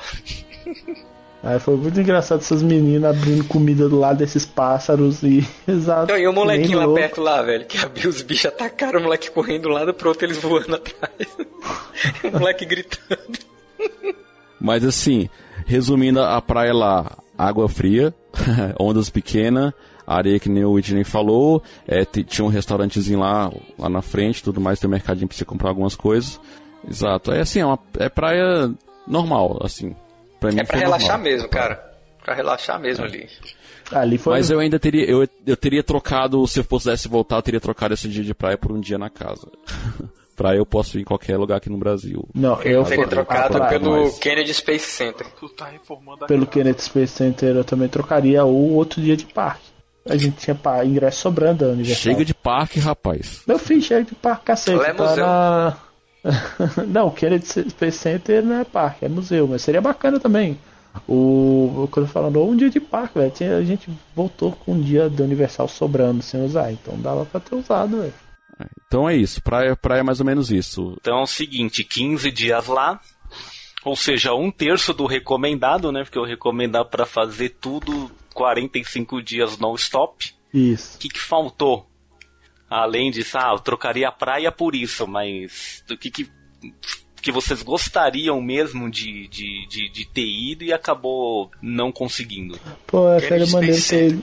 Aí 1.44 1.60
foi 1.60 1.78
muito 1.78 2.00
engraçado 2.00 2.40
essas 2.40 2.64
meninas 2.64 3.16
abrindo 3.16 3.44
comida 3.44 3.88
do 3.88 4.00
lado 4.00 4.18
desses 4.18 4.46
pássaros 4.46 5.22
e. 5.24 5.48
Exato. 5.68 6.12
Não, 6.12 6.20
e 6.20 6.28
o 6.28 6.34
molequinho 6.34 6.80
lá 6.80 6.86
louco. 6.86 7.00
perto 7.00 7.22
lá, 7.22 7.42
velho, 7.42 7.66
que 7.66 7.78
abriu 7.78 8.10
os 8.10 8.22
bichos, 8.22 8.48
atacaram 8.48 9.00
o 9.00 9.04
moleque 9.04 9.30
correndo 9.30 9.70
um 9.70 9.72
lado 9.72 9.94
pro 9.94 10.10
outro, 10.10 10.26
eles 10.26 10.38
voando 10.40 10.76
atrás. 10.76 11.38
o 12.24 12.40
moleque 12.40 12.66
gritando. 12.66 13.40
Mas 14.60 14.84
assim, 14.84 15.30
resumindo 15.66 16.22
a 16.22 16.42
praia 16.42 16.74
lá, 16.74 17.18
água 17.38 17.70
fria, 17.70 18.14
ondas 18.80 19.10
pequenas, 19.10 19.72
areia 20.08 20.40
que 20.40 20.50
nem 20.50 20.66
o 20.66 20.72
Whitney 20.72 21.04
falou, 21.04 21.62
é, 21.88 22.04
tinha 22.04 22.44
um 22.44 22.50
restaurantezinho 22.50 23.20
lá, 23.20 23.52
lá 23.78 23.90
na 23.90 24.02
frente, 24.02 24.44
tudo 24.44 24.60
mais, 24.60 24.80
tem 24.80 24.88
um 24.88 24.92
mercadinho 24.92 25.28
pra 25.28 25.38
você 25.38 25.46
comprar 25.46 25.70
algumas 25.70 25.96
coisas. 25.96 26.40
Exato, 26.90 27.32
é 27.32 27.42
assim, 27.42 27.60
é 27.60 27.66
uma 27.66 27.78
é 28.00 28.10
praia 28.10 28.74
normal, 29.08 29.60
assim. 29.62 29.96
Pra 30.40 30.52
mim 30.52 30.60
É 30.60 30.64
pra 30.64 30.78
relaxar 30.80 31.18
normal. 31.18 31.32
mesmo, 31.32 31.50
cara. 31.50 31.84
Pra 32.24 32.34
relaxar 32.34 32.80
mesmo 32.80 33.06
ali. 33.06 33.28
Ali 33.92 34.18
foi. 34.18 34.34
Mas 34.34 34.50
eu 34.50 34.60
ainda 34.60 34.78
teria, 34.78 35.06
eu, 35.10 35.28
eu 35.46 35.56
teria 35.58 35.82
trocado, 35.82 36.46
se 36.48 36.60
eu 36.60 36.64
pudesse 36.64 37.08
voltar, 37.08 37.38
eu 37.38 37.42
teria 37.42 37.60
trocado 37.62 37.94
esse 37.94 38.08
dia 38.10 38.24
de 38.24 38.34
praia 38.34 38.58
por 38.58 38.72
um 38.72 38.80
dia 38.80 38.98
na 38.98 39.10
casa. 39.10 39.48
praia 40.36 40.58
eu 40.58 40.66
posso 40.66 40.98
ir 41.00 41.02
em 41.02 41.06
qualquer 41.06 41.36
lugar 41.38 41.56
aqui 41.58 41.70
no 41.70 41.78
Brasil. 41.78 42.28
Não, 42.36 42.62
eu 42.62 42.84
Teria 42.84 42.86
fui- 42.86 43.08
trocado 43.08 43.58
a 43.58 43.60
praia- 43.62 43.80
pelo 43.80 44.04
mas- 44.04 44.20
Kennedy 44.20 44.54
Space 44.54 44.86
Center. 44.86 45.26
Tu 45.40 45.50
tá 45.50 45.66
reformando 45.66 46.26
a 46.26 46.28
Pelo 46.28 46.46
Kennedy 46.46 46.82
Space 46.84 47.14
Center 47.14 47.56
eu 47.56 47.64
também 47.64 47.88
trocaria 47.88 48.44
o 48.46 48.74
outro 48.74 49.02
dia 49.02 49.18
de 49.18 49.26
parque. 49.26 49.66
A 50.08 50.16
gente 50.16 50.38
tinha 50.38 50.58
ingresso 50.86 51.22
sobrando 51.22 51.66
da 51.66 51.72
Universal. 51.72 52.02
Chega 52.14 52.24
de 52.24 52.34
parque, 52.34 52.80
rapaz. 52.80 53.42
Meu 53.48 53.58
filho, 53.60 53.82
chega 53.82 54.04
de 54.06 54.16
parque, 54.16 54.46
cacete. 54.46 54.78
Lá 54.78 54.88
é 54.88 54.94
tá 54.94 55.04
museu. 55.04 55.26
na- 55.26 55.78
não, 56.88 57.08
o 57.08 57.12
Kennedy 57.12 57.46
Space 57.46 57.98
Center 57.98 58.44
não 58.44 58.56
é 58.56 58.64
parque, 58.64 59.06
é 59.06 59.10
museu, 59.10 59.48
mas 59.48 59.62
seria 59.62 59.82
bacana 59.82 60.20
também. 60.20 60.58
O, 61.08 61.84
o 61.84 61.90
que 61.92 62.00
eu 62.00 62.06
tô 62.06 62.10
falando, 62.10 62.44
um 62.44 62.56
dia 62.56 62.70
de 62.70 62.80
parque, 62.80 63.20
velho. 63.20 63.58
A 63.58 63.64
gente 63.64 63.90
voltou 64.16 64.52
com 64.52 64.74
um 64.74 64.82
dia 64.82 65.10
da 65.10 65.24
Universal 65.24 65.68
sobrando 65.68 66.24
sem 66.24 66.44
usar, 66.44 66.72
então 66.72 67.00
dava 67.00 67.26
pra 67.26 67.40
ter 67.40 67.56
usado, 67.56 68.02
velho. 68.02 68.14
Então 68.88 69.08
é 69.08 69.16
isso, 69.16 69.42
praia, 69.42 69.76
praia 69.76 70.00
é 70.00 70.04
mais 70.04 70.20
ou 70.20 70.26
menos 70.26 70.52
isso. 70.52 70.96
Então 71.00 71.20
é 71.20 71.24
o 71.24 71.28
seguinte, 71.28 71.84
15 71.84 72.32
dias 72.32 72.66
lá, 72.68 73.00
ou 73.86 73.96
seja, 73.96 74.34
um 74.34 74.50
terço 74.50 74.94
do 74.94 75.06
recomendado, 75.06 75.92
né? 75.92 76.04
Porque 76.04 76.20
o 76.20 76.26
recomendado 76.26 76.90
para 76.90 77.06
fazer 77.06 77.50
tudo 77.62 78.12
45 78.34 79.22
dias 79.22 79.58
non-stop. 79.58 80.34
Isso. 80.54 80.96
O 80.96 81.00
que, 81.00 81.10
que 81.10 81.20
faltou? 81.20 81.86
Além 82.70 83.12
disso, 83.12 83.38
ah, 83.38 83.52
eu 83.54 83.60
trocaria 83.60 84.08
a 84.08 84.12
praia 84.12 84.52
por 84.52 84.76
isso, 84.76 85.08
mas 85.08 85.84
do 85.88 85.98
que, 85.98 86.12
que, 86.12 86.30
que 87.22 87.32
vocês 87.32 87.62
gostariam 87.64 88.42
mesmo 88.42 88.90
de, 88.92 89.28
de, 89.30 89.68
de, 89.68 89.90
de 89.90 90.06
ter 90.06 90.26
ido 90.28 90.64
e 90.64 90.74
acabou 90.74 91.50
não 91.62 91.92
conseguindo? 91.92 92.60
Pô, 92.86 93.10
é 93.10 93.20
seria 93.20 93.48
maneiro 93.48 93.76
Space 93.78 94.16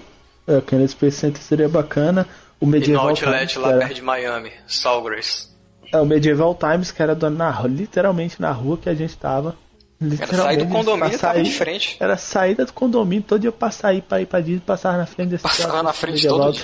ter. 0.47 0.53
É, 0.55 0.59
o 0.59 0.63
Kennedy 0.63 0.91
Space 0.93 1.17
Center 1.19 1.41
seria 1.43 1.69
bacana. 1.69 2.29
O 2.61 2.65
E 2.65 2.67
no 2.67 2.73
Medieval 2.73 3.09
Outlet 3.09 3.39
Times, 3.53 3.57
lá 3.57 3.63
que 3.69 3.69
era- 3.71 3.79
perto 3.79 3.95
de 3.95 4.03
Miami, 4.03 4.53
Sawgrass. 4.67 5.55
É, 5.93 5.99
o 5.99 6.05
Medieval 6.07 6.55
Times, 6.55 6.91
que 6.93 7.03
era 7.03 7.15
do- 7.15 7.31
na, 7.31 7.51
rua- 7.51 7.69
literalmente 7.69 8.41
na 8.41 8.53
rua 8.53 8.77
que 8.77 8.89
a 8.91 8.95
gente 8.95 9.17
tava. 9.17 9.57
Era 10.01 10.37
sair 10.37 10.57
do 10.59 10.67
condomínio 10.67 11.19
sair- 11.19 11.43
de 11.45 11.53
frente. 11.53 11.97
Era 12.01 12.17
saída 12.17 12.65
do 12.65 12.73
condomínio, 12.73 13.25
todo 13.27 13.41
dia 13.41 13.53
pra 13.53 13.71
sair, 13.71 14.03
pra 14.03 14.21
ir 14.21 14.27
pra 14.27 14.41
Disney, 14.41 14.61
passava 14.67 14.99
na 14.99 15.07
frente 15.07 15.29
desse 15.31 15.43
Passava 15.43 15.83
na 15.83 15.93
frente 15.93 16.15
medieval. 16.27 16.53
todo 16.53 16.59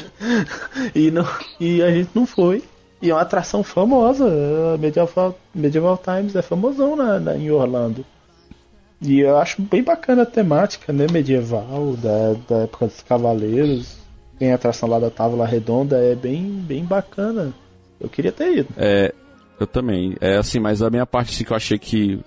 e, 0.94 1.10
não, 1.10 1.26
e 1.58 1.82
a 1.82 1.90
gente 1.90 2.10
não 2.14 2.26
foi. 2.26 2.62
E 3.00 3.08
é 3.10 3.14
uma 3.14 3.22
atração 3.22 3.62
famosa. 3.62 4.26
a 4.74 4.76
Medieval, 4.76 5.38
Medieval 5.54 5.96
Times 5.96 6.36
é 6.36 6.42
famosão 6.42 6.94
na, 6.96 7.18
na- 7.18 7.36
em 7.36 7.50
Orlando. 7.50 8.04
E 9.00 9.20
eu 9.20 9.38
acho 9.38 9.62
bem 9.62 9.82
bacana 9.82 10.22
a 10.22 10.26
temática, 10.26 10.92
né? 10.92 11.06
Medieval, 11.10 11.96
da, 11.96 12.34
da 12.46 12.62
época 12.64 12.86
dos 12.88 13.00
cavaleiros. 13.00 13.96
tem 14.38 14.52
a 14.52 14.56
atração 14.56 14.86
lá 14.86 14.98
da 14.98 15.08
Távola 15.08 15.46
Redonda, 15.46 15.96
é 15.96 16.14
bem, 16.14 16.42
bem 16.42 16.84
bacana. 16.84 17.54
Eu 17.98 18.10
queria 18.10 18.32
ter 18.32 18.58
ido. 18.58 18.68
É, 18.76 19.14
eu 19.58 19.66
também. 19.66 20.14
É 20.20 20.36
assim, 20.36 20.58
mas 20.60 20.82
a 20.82 20.90
minha 20.90 21.06
parte 21.06 21.32
assim, 21.34 21.44
que 21.44 21.52
eu 21.52 21.56
achei 21.56 21.78
que 21.78 22.20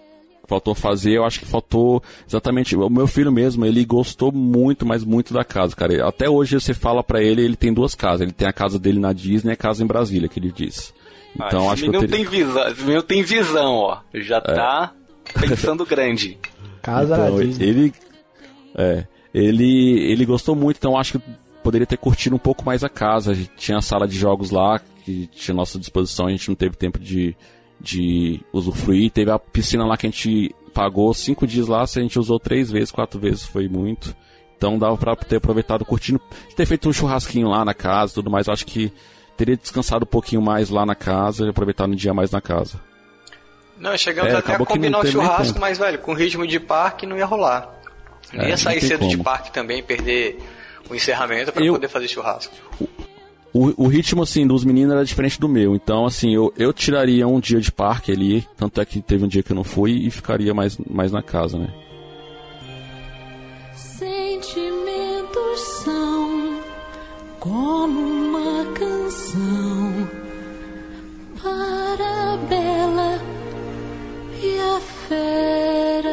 faltou 0.48 0.76
fazer, 0.76 1.14
eu 1.14 1.26
acho 1.26 1.40
que 1.40 1.46
faltou 1.46 2.02
exatamente. 2.28 2.76
O 2.76 2.90
meu 2.90 3.08
filho 3.08 3.32
mesmo, 3.32 3.66
ele 3.66 3.84
gostou 3.86 4.32
muito, 4.32 4.86
mas 4.86 5.04
muito 5.04 5.34
da 5.34 5.44
casa, 5.44 5.76
cara. 5.76 6.08
Até 6.08 6.30
hoje 6.30 6.60
você 6.60 6.74
fala 6.74 7.04
pra 7.04 7.22
ele, 7.22 7.42
ele 7.42 7.56
tem 7.56 7.74
duas 7.74 7.96
casas. 7.96 8.22
Ele 8.22 8.32
tem 8.32 8.48
a 8.48 8.54
casa 8.54 8.78
dele 8.78 9.00
na 9.00 9.14
Disney 9.14 9.52
e 9.52 9.54
a 9.54 9.58
casa 9.58 9.84
em 9.84 9.88
Brasília, 9.88 10.28
que 10.28 10.40
ele 10.40 10.52
disse. 10.52 10.94
Então 11.36 11.70
ah, 11.70 11.74
acho 11.74 11.84
esse 11.84 11.92
que 11.92 11.96
eu 11.96 12.02
teria... 12.02 12.16
tem 12.18 12.26
visão, 12.26 12.68
esse 12.68 12.82
menino 12.82 13.04
tem 13.04 13.24
visão, 13.24 13.74
ó. 13.74 13.98
Já 14.14 14.40
tá 14.40 14.94
pensando 15.40 15.86
grande. 15.86 16.38
Casa 16.82 17.14
Então, 17.16 17.38
na 17.38 17.44
Disney. 17.44 17.66
ele 17.66 17.94
é, 18.76 19.08
ele 19.34 20.00
ele 20.12 20.26
gostou 20.26 20.54
muito, 20.54 20.78
então 20.78 20.98
acho 20.98 21.18
que 21.18 21.26
poderia 21.64 21.88
ter 21.88 21.96
curtido 21.98 22.36
um 22.36 22.40
pouco 22.40 22.66
mais 22.66 22.84
a 22.84 22.90
casa. 22.90 23.32
A 23.32 23.34
gente 23.34 23.52
tinha 23.56 23.78
a 23.78 23.82
sala 23.82 24.06
de 24.08 24.18
jogos 24.18 24.52
lá 24.52 24.80
que 25.06 25.28
tinha 25.28 25.54
à 25.54 25.58
nossa 25.58 25.80
disposição, 25.80 26.28
a 26.28 26.32
gente 26.32 26.50
não 26.50 26.56
teve 26.56 26.76
tempo 26.76 27.00
de 27.00 27.36
de 27.84 28.40
usufruir. 28.54 29.12
Teve 29.12 29.30
a 29.30 29.38
piscina 29.38 29.86
lá 29.86 29.96
que 29.98 30.08
a 30.08 30.10
gente 30.10 30.56
pagou 30.74 31.14
cinco 31.14 31.46
dias 31.46 31.68
lá, 31.68 31.86
se 31.86 32.00
a 32.00 32.02
gente 32.02 32.18
usou 32.18 32.40
três 32.40 32.72
vezes, 32.72 32.90
quatro 32.92 33.20
vezes 33.20 33.44
foi 33.44 33.68
muito. 33.68 34.16
Então 34.58 34.80
dava 34.80 34.96
pra 34.98 35.16
ter 35.16 35.36
aproveitado 35.36 35.84
curtindo, 35.84 36.20
ter 36.56 36.66
feito 36.66 36.88
um 36.88 36.94
churrasquinho 36.94 37.50
lá 37.50 37.66
na 37.66 37.74
casa, 37.74 38.14
e 38.14 38.16
tudo 38.16 38.32
mais. 38.32 38.48
Eu 38.48 38.54
acho 38.54 38.66
que 38.66 38.92
teria 39.36 39.58
descansado 39.58 40.04
um 40.04 40.08
pouquinho 40.08 40.42
mais 40.42 40.70
lá 40.70 40.86
na 40.86 40.96
casa 40.96 41.46
e 41.46 41.50
aproveitado 41.50 41.92
um 41.92 41.96
dia 41.96 42.14
mais 42.14 42.32
na 42.32 42.40
casa. 42.40 42.80
Não, 43.78 43.98
chegamos 43.98 44.32
É, 44.32 44.38
até 44.38 44.56
a 44.56 44.60
combinar 44.60 45.00
o 45.00 45.04
nem 45.04 45.12
churrasco, 45.12 45.60
mas, 45.60 45.78
velho, 45.78 46.00
com 46.00 46.14
ritmo 46.14 46.48
de 46.48 46.60
parque 46.60 47.06
não 47.06 47.18
ia 47.18 47.26
rolar. 47.26 47.70
Não 48.32 48.46
É, 48.46 48.50
ia 48.50 48.58
sair 48.58 48.80
cedo 48.80 49.06
de 49.08 49.16
como. 49.18 49.24
parque 49.26 49.52
também, 49.52 49.84
perder 49.84 50.40
o 50.90 50.96
encerramento 50.96 51.52
pra 51.52 51.64
Eu- 51.66 51.74
poder 51.74 51.88
fazer 51.90 52.08
churrasco. 52.08 52.54
O, 52.80 52.88
o 53.54 53.88
ritmo, 53.88 54.24
assim, 54.24 54.48
dos 54.48 54.66
meninos 54.66 54.94
era 54.94 55.06
diferente 55.06 55.40
do 55.40 55.48
meu. 55.48 55.76
Então, 55.76 56.06
assim, 56.06 56.34
eu, 56.34 56.52
eu 56.58 56.74
tiraria 56.74 57.28
um 57.28 57.40
dia 57.40 57.62
de 57.62 57.72
parque 57.72 58.12
ali. 58.12 58.48
Tanto 58.58 58.82
é 58.82 58.86
que 58.86 59.00
teve 59.00 59.24
um 59.24 59.28
dia 59.28 59.44
que 59.44 59.52
eu 59.52 59.56
não 59.56 59.64
fui 59.64 59.92
e 59.92 60.10
ficaria 60.10 60.54
mais, 60.54 60.76
mais 60.78 61.12
na 61.12 61.22
casa, 61.22 61.60
né? 61.60 61.70
Sentimentos 63.76 65.60
são 65.84 66.60
como 67.40 68.00
uma 68.00 68.66
canção 68.74 70.10
para 71.42 72.34
a 72.34 72.38
bela 72.38 73.22
e 74.42 74.60
a 74.60 74.80
fera. 74.80 76.13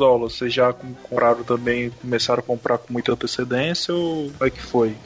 Dólares, 0.00 0.34
vocês 0.36 0.52
já 0.52 0.72
com- 0.72 0.94
compraram 0.94 1.44
também, 1.44 1.90
começaram 1.90 2.40
a 2.40 2.42
comprar 2.42 2.78
com 2.78 2.92
muita 2.92 3.12
antecedência 3.12 3.94
ou 3.94 4.30
como 4.30 4.44
é 4.44 4.50
que 4.50 4.62
foi? 4.62 4.96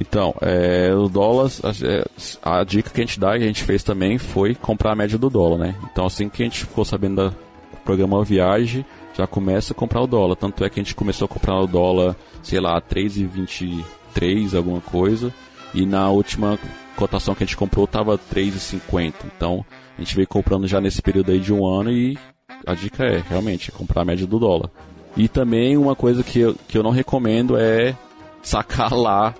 Então, 0.00 0.34
é, 0.40 0.92
o 0.94 1.08
dólar, 1.08 1.50
a, 1.62 1.70
é, 1.86 2.04
a 2.42 2.64
dica 2.64 2.90
que 2.90 3.00
a 3.00 3.04
gente 3.04 3.18
dá 3.18 3.36
e 3.36 3.42
a 3.42 3.46
gente 3.46 3.62
fez 3.62 3.82
também 3.82 4.18
foi 4.18 4.54
comprar 4.54 4.92
a 4.92 4.96
média 4.96 5.16
do 5.16 5.30
dólar, 5.30 5.58
né? 5.58 5.74
Então, 5.90 6.06
assim 6.06 6.28
que 6.28 6.42
a 6.42 6.46
gente 6.46 6.60
ficou 6.60 6.84
sabendo 6.84 7.30
do 7.30 7.36
programa 7.84 8.22
Viagem, 8.24 8.84
já 9.16 9.26
começa 9.26 9.72
a 9.72 9.76
comprar 9.76 10.02
o 10.02 10.06
dólar. 10.06 10.36
Tanto 10.36 10.64
é 10.64 10.68
que 10.68 10.80
a 10.80 10.82
gente 10.82 10.94
começou 10.94 11.26
a 11.26 11.28
comprar 11.28 11.60
o 11.60 11.66
dólar, 11.66 12.16
sei 12.42 12.60
lá, 12.60 12.80
3,23, 12.80 14.54
alguma 14.56 14.80
coisa. 14.80 15.32
E 15.72 15.86
na 15.86 16.10
última 16.10 16.58
cotação 16.96 17.34
que 17.34 17.44
a 17.44 17.46
gente 17.46 17.56
comprou 17.56 17.86
tava 17.86 18.18
3,50. 18.18 19.14
Então, 19.36 19.64
a 19.96 20.00
gente 20.00 20.14
veio 20.16 20.26
comprando 20.26 20.66
já 20.66 20.80
nesse 20.80 21.00
período 21.00 21.30
aí 21.30 21.38
de 21.38 21.52
um 21.52 21.66
ano 21.66 21.90
e 21.92 22.18
a 22.66 22.74
dica 22.74 23.04
é, 23.04 23.22
realmente, 23.28 23.70
comprar 23.72 24.02
a 24.02 24.04
média 24.04 24.26
do 24.26 24.38
dólar. 24.38 24.70
E 25.16 25.28
também 25.28 25.76
uma 25.76 25.94
coisa 25.94 26.22
que 26.24 26.40
eu, 26.40 26.56
que 26.68 26.76
eu 26.76 26.82
não 26.82 26.90
recomendo 26.90 27.56
é 27.56 27.94
sacar 28.42 28.92
lá, 28.96 29.34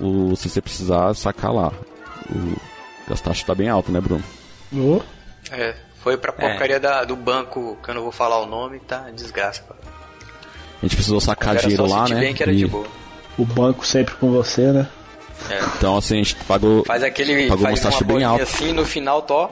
o, 0.00 0.34
se 0.36 0.48
você 0.48 0.60
precisar, 0.60 1.14
sacar 1.14 1.52
lá. 1.52 1.72
O, 2.30 3.12
as 3.12 3.20
taxas 3.20 3.42
tá 3.44 3.54
bem 3.54 3.68
alto, 3.68 3.90
né, 3.92 4.00
Bruno? 4.00 4.22
Ô, 4.74 5.00
É, 5.50 5.74
foi 6.02 6.16
pra 6.16 6.32
porcaria 6.32 6.78
da- 6.78 7.04
do 7.04 7.16
banco, 7.16 7.76
que 7.82 7.90
eu 7.90 7.94
não 7.94 8.02
vou 8.02 8.12
falar 8.12 8.38
o 8.40 8.46
nome, 8.46 8.78
tá? 8.80 9.06
Desgraça. 9.14 9.62
cara. 9.62 9.78
A 10.80 10.86
gente 10.86 10.94
precisou 10.94 11.20
sacar 11.20 11.54
Era 11.56 11.60
dinheiro 11.62 11.88
só 11.88 11.96
lá, 11.96 12.08
né? 12.08 12.32
que 12.32 12.42
era 12.42 12.52
E- 12.52 12.56
de 12.56 12.66
boa. 12.66 12.86
o 13.36 13.44
banco 13.44 13.86
sempre 13.86 14.14
com 14.16 14.30
você, 14.30 14.72
né? 14.72 14.86
É. 15.50 15.58
Então, 15.76 15.96
assim, 15.96 16.14
a 16.14 16.22
gente 16.22 16.34
pagou, 16.46 16.84
Faz 16.84 17.02
aquele. 17.02 17.48
pagou 17.48 17.64
faz 17.64 17.78
uma 17.80 17.90
taxa 17.90 18.04
uma 18.04 18.14
bem 18.14 18.24
alta. 18.24 18.42
assim, 18.42 18.72
no 18.72 18.84
final, 18.84 19.22
tó. 19.22 19.50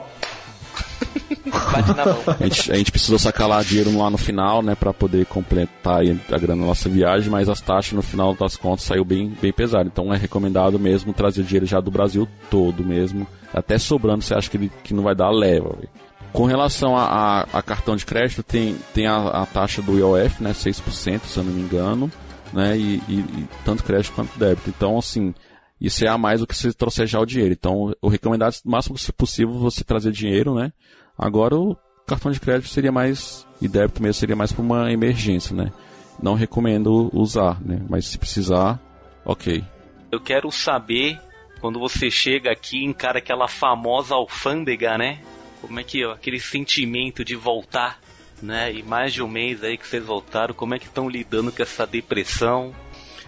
Bate 1.71 1.93
na 1.95 2.05
mão. 2.05 2.17
A 2.39 2.43
gente, 2.43 2.71
a 2.71 2.75
gente 2.75 2.91
precisou 2.91 3.17
sacar 3.19 3.47
lá 3.47 3.61
dinheiro 3.63 3.95
lá 3.97 4.09
no 4.09 4.17
final, 4.17 4.61
né, 4.61 4.75
pra 4.75 4.93
poder 4.93 5.25
completar 5.25 6.01
a 6.01 6.37
grana 6.37 6.61
da 6.61 6.67
nossa 6.67 6.89
viagem, 6.89 7.29
mas 7.29 7.47
as 7.49 7.61
taxas 7.61 7.93
no 7.93 8.01
final 8.01 8.33
das 8.33 8.55
contas 8.55 8.85
saiu 8.85 9.03
bem, 9.05 9.33
bem 9.41 9.51
pesado. 9.53 9.89
Então 9.91 10.13
é 10.13 10.17
recomendado 10.17 10.77
mesmo 10.79 11.13
trazer 11.13 11.43
dinheiro 11.43 11.65
já 11.65 11.79
do 11.79 11.91
Brasil 11.91 12.27
todo 12.49 12.83
mesmo. 12.83 13.25
Até 13.53 13.77
sobrando, 13.77 14.23
você 14.23 14.33
acha 14.33 14.49
que, 14.49 14.57
ele, 14.57 14.71
que 14.83 14.93
não 14.93 15.03
vai 15.03 15.15
dar, 15.15 15.29
leva. 15.31 15.69
véio. 15.75 15.89
Com 16.33 16.45
relação 16.45 16.95
a, 16.97 17.05
a- 17.05 17.47
a 17.53 17.61
cartão 17.61 17.95
de 17.95 18.05
crédito, 18.05 18.43
tem, 18.43 18.75
tem 18.93 19.07
a, 19.07 19.17
a 19.29 19.45
taxa 19.45 19.81
do 19.81 19.97
IOF, 19.97 20.43
né, 20.43 20.51
6%, 20.51 21.21
se 21.25 21.37
eu 21.37 21.43
não 21.43 21.51
me 21.53 21.61
engano, 21.61 22.11
né, 22.53 22.77
e, 22.77 23.01
e- 23.07 23.13
e 23.37 23.47
tanto 23.63 23.83
crédito 23.83 24.11
quanto 24.13 24.37
débito. 24.37 24.69
Então, 24.69 24.97
assim, 24.99 25.33
isso 25.79 26.03
é 26.03 26.07
a 26.07 26.17
mais 26.17 26.39
do 26.39 26.47
que 26.47 26.55
se 26.55 26.71
já 27.05 27.19
o 27.19 27.25
dinheiro. 27.25 27.53
Então, 27.53 27.93
o 28.01 28.07
recomendado, 28.07 28.55
o 28.65 28.69
máximo 28.69 28.95
possível, 29.15 29.53
você 29.53 29.83
trazer 29.83 30.11
dinheiro, 30.11 30.55
né, 30.55 30.71
Agora 31.17 31.55
o 31.55 31.75
cartão 32.05 32.31
de 32.31 32.39
crédito 32.39 32.69
seria 32.69 32.91
mais 32.91 33.45
e 33.59 33.67
débito 33.67 34.03
mesmo 34.03 34.13
seria 34.13 34.35
mais 34.35 34.51
para 34.51 34.61
uma 34.61 34.91
emergência, 34.91 35.55
né? 35.55 35.73
Não 36.21 36.35
recomendo 36.35 37.09
usar, 37.11 37.59
né? 37.61 37.81
Mas 37.89 38.05
se 38.05 38.17
precisar, 38.17 38.79
ok. 39.25 39.63
Eu 40.11 40.21
quero 40.21 40.51
saber 40.51 41.19
quando 41.59 41.79
você 41.79 42.11
chega 42.11 42.51
aqui 42.51 42.77
e 42.77 42.85
encara 42.85 43.17
aquela 43.17 43.47
famosa 43.47 44.13
alfândega, 44.13 44.97
né? 44.97 45.19
Como 45.59 45.79
é 45.79 45.83
que 45.83 46.05
ó, 46.05 46.11
aquele 46.11 46.39
sentimento 46.39 47.25
de 47.25 47.35
voltar, 47.35 47.99
né? 48.41 48.71
E 48.71 48.83
mais 48.83 49.11
de 49.11 49.23
um 49.23 49.27
mês 49.27 49.63
aí 49.63 49.75
que 49.75 49.87
vocês 49.87 50.05
voltaram, 50.05 50.53
como 50.53 50.75
é 50.75 50.79
que 50.79 50.85
estão 50.85 51.09
lidando 51.09 51.51
com 51.51 51.63
essa 51.63 51.85
depressão? 51.87 52.75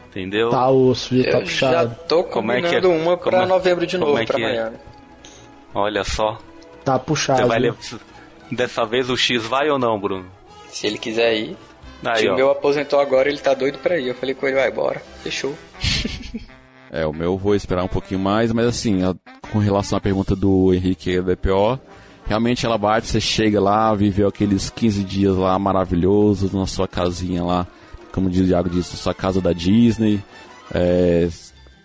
Entendeu? 0.10 0.50
Tá 0.50 0.68
osso, 0.70 1.14
viu? 1.14 1.24
Tá 1.24 1.30
Eu 1.30 1.34
já 1.34 1.40
puxado. 1.42 1.96
tô 2.08 2.24
Como 2.24 2.52
é 2.52 2.62
que 2.62 2.68
é? 2.68 2.82
combinando 2.82 2.90
uma 3.04 3.16
pra 3.18 3.44
é- 3.44 3.46
novembro 3.46 3.86
de 3.86 3.98
novo, 3.98 4.18
é 4.18 4.26
pra 4.26 4.40
é? 4.40 4.42
Miami. 4.44 4.78
Olha 5.74 6.04
só. 6.04 6.38
Tá 6.84 6.98
puxado. 6.98 7.42
Você 7.42 7.48
vai 7.48 7.60
levar. 7.60 7.78
Dessa 8.52 8.86
vez 8.86 9.10
o 9.10 9.16
X 9.18 9.44
vai 9.46 9.70
ou 9.70 9.78
não, 9.78 10.00
Bruno? 10.00 10.26
Se 10.70 10.88
ele 10.88 10.98
quiser 10.98 11.36
ir. 11.36 11.58
Aí, 12.04 12.28
o 12.28 12.34
ó. 12.34 12.36
meu 12.36 12.50
aposentou 12.50 13.00
agora, 13.00 13.30
ele 13.30 13.38
tá 13.38 13.54
doido 13.54 13.78
pra 13.78 14.00
ir. 14.00 14.08
Eu 14.08 14.16
falei 14.16 14.34
com 14.34 14.48
ele, 14.48 14.56
vai, 14.56 14.72
bora. 14.72 15.02
Fechou. 15.24 15.54
É, 16.92 17.06
o 17.06 17.14
meu 17.14 17.34
eu 17.34 17.38
vou 17.38 17.54
esperar 17.54 17.84
um 17.84 17.88
pouquinho 17.88 18.20
mais, 18.20 18.52
mas 18.52 18.66
assim, 18.66 19.02
com 19.52 19.60
relação 19.60 19.96
à 19.96 20.02
pergunta 20.02 20.36
do 20.36 20.74
Henrique 20.74 21.22
da 21.22 21.36
DPO, 21.36 21.80
realmente 22.26 22.66
ela 22.66 22.80
bate, 22.80 23.06
você 23.06 23.22
chega 23.22 23.62
lá, 23.62 23.94
viveu 23.94 24.28
aqueles 24.28 24.72
15 24.72 25.04
dias 25.04 25.36
lá 25.38 25.60
maravilhosos 25.60 26.52
na 26.52 26.66
sua 26.66 26.88
casinha 26.88 27.44
lá, 27.44 27.68
como 28.12 28.28
o 28.28 28.32
Iago 28.32 28.70
disse, 28.70 28.98
sua 28.98 29.14
casa 29.14 29.42
da 29.42 29.54
Disney, 29.54 30.24
é, 30.74 31.30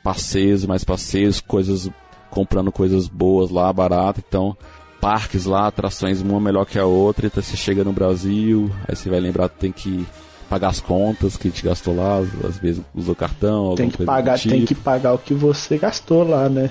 passeios, 0.02 0.66
mais 0.66 0.84
passeios, 0.84 1.40
coisas, 1.40 1.90
comprando 2.30 2.70
coisas 2.70 3.08
boas 3.08 3.50
lá, 3.50 3.72
barato, 3.72 4.22
então 4.26 4.56
parques 5.00 5.44
lá, 5.44 5.66
atrações 5.66 6.22
uma 6.22 6.40
melhor 6.40 6.64
que 6.64 6.78
a 6.78 6.86
outra, 6.86 7.26
então 7.26 7.42
você 7.42 7.56
chega 7.56 7.84
no 7.84 7.92
Brasil, 7.92 8.70
aí 8.88 8.96
você 8.96 9.10
vai 9.10 9.20
lembrar 9.20 9.48
que 9.50 9.58
tem 9.58 9.72
que 9.72 10.06
pagar 10.48 10.68
as 10.68 10.80
contas 10.80 11.36
que 11.36 11.50
te 11.50 11.62
gastou 11.62 11.96
lá, 11.96 12.18
às 12.18 12.58
vezes 12.58 12.82
usou 12.94 13.14
cartão, 13.14 13.74
Tem 13.74 13.90
que 13.90 14.04
pagar, 14.04 14.38
tem 14.38 14.60
tipo. 14.60 14.66
que 14.66 14.74
pagar 14.74 15.12
o 15.14 15.18
que 15.18 15.34
você 15.34 15.76
gastou 15.76 16.26
lá, 16.26 16.48
né? 16.48 16.70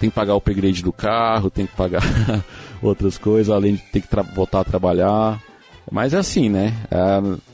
Tem 0.00 0.08
que 0.08 0.14
pagar 0.14 0.34
o 0.34 0.38
upgrade 0.38 0.82
do 0.82 0.92
carro, 0.92 1.50
tem 1.50 1.66
que 1.66 1.74
pagar 1.74 2.02
outras 2.82 3.18
coisas, 3.18 3.54
além 3.54 3.74
de 3.74 3.82
ter 3.82 4.00
que 4.00 4.08
voltar 4.34 4.60
a 4.60 4.64
trabalhar. 4.64 5.40
Mas 5.90 6.14
é 6.14 6.18
assim, 6.18 6.48
né? 6.48 6.72
É 6.90 7.53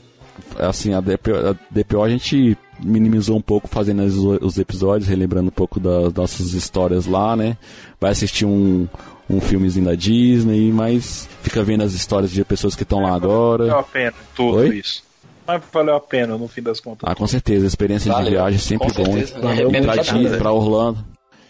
assim, 0.59 0.93
a 0.93 1.01
DPO, 1.01 1.31
a 1.35 1.55
DPO 1.71 2.03
a 2.03 2.09
gente 2.09 2.57
minimizou 2.83 3.37
um 3.37 3.41
pouco 3.41 3.67
fazendo 3.67 4.03
os, 4.03 4.15
os 4.41 4.57
episódios, 4.57 5.07
relembrando 5.09 5.47
um 5.47 5.51
pouco 5.51 5.79
das 5.79 6.13
nossas 6.13 6.53
histórias 6.53 7.05
lá, 7.05 7.35
né? 7.35 7.55
Vai 7.99 8.11
assistir 8.11 8.45
um, 8.45 8.87
um 9.29 9.39
filmezinho 9.39 9.85
da 9.85 9.95
Disney, 9.95 10.71
mas 10.71 11.27
fica 11.41 11.63
vendo 11.63 11.83
as 11.83 11.93
histórias 11.93 12.31
de 12.31 12.43
pessoas 12.43 12.75
que 12.75 12.83
estão 12.83 13.01
lá 13.01 13.11
Valeu 13.11 13.31
agora. 13.31 13.79
a 13.79 13.83
pena 13.83 14.13
tudo 14.35 14.57
Oi? 14.57 14.77
isso. 14.77 15.03
Mas 15.45 15.61
valeu 15.73 15.95
a 15.95 15.99
pena 15.99 16.37
no 16.37 16.47
fim 16.47 16.61
das 16.61 16.79
contas. 16.79 17.09
Ah, 17.09 17.15
com 17.15 17.27
certeza, 17.27 17.65
a 17.65 17.67
experiência 17.67 18.09
de 18.09 18.15
Valeu, 18.15 18.31
viagem 18.31 18.55
é 18.57 18.59
sempre 18.59 18.93
com 18.93 19.03
bom. 19.03 19.13
certeza, 19.13 19.39
não 19.39 19.81
pra, 19.83 19.95
de 19.97 20.11
Disney, 20.11 20.37
pra 20.37 20.51
Orlando. 20.51 20.99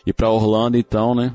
Ir 0.05 0.13
pra 0.13 0.29
Orlando 0.29 0.77
então, 0.77 1.13
né? 1.13 1.33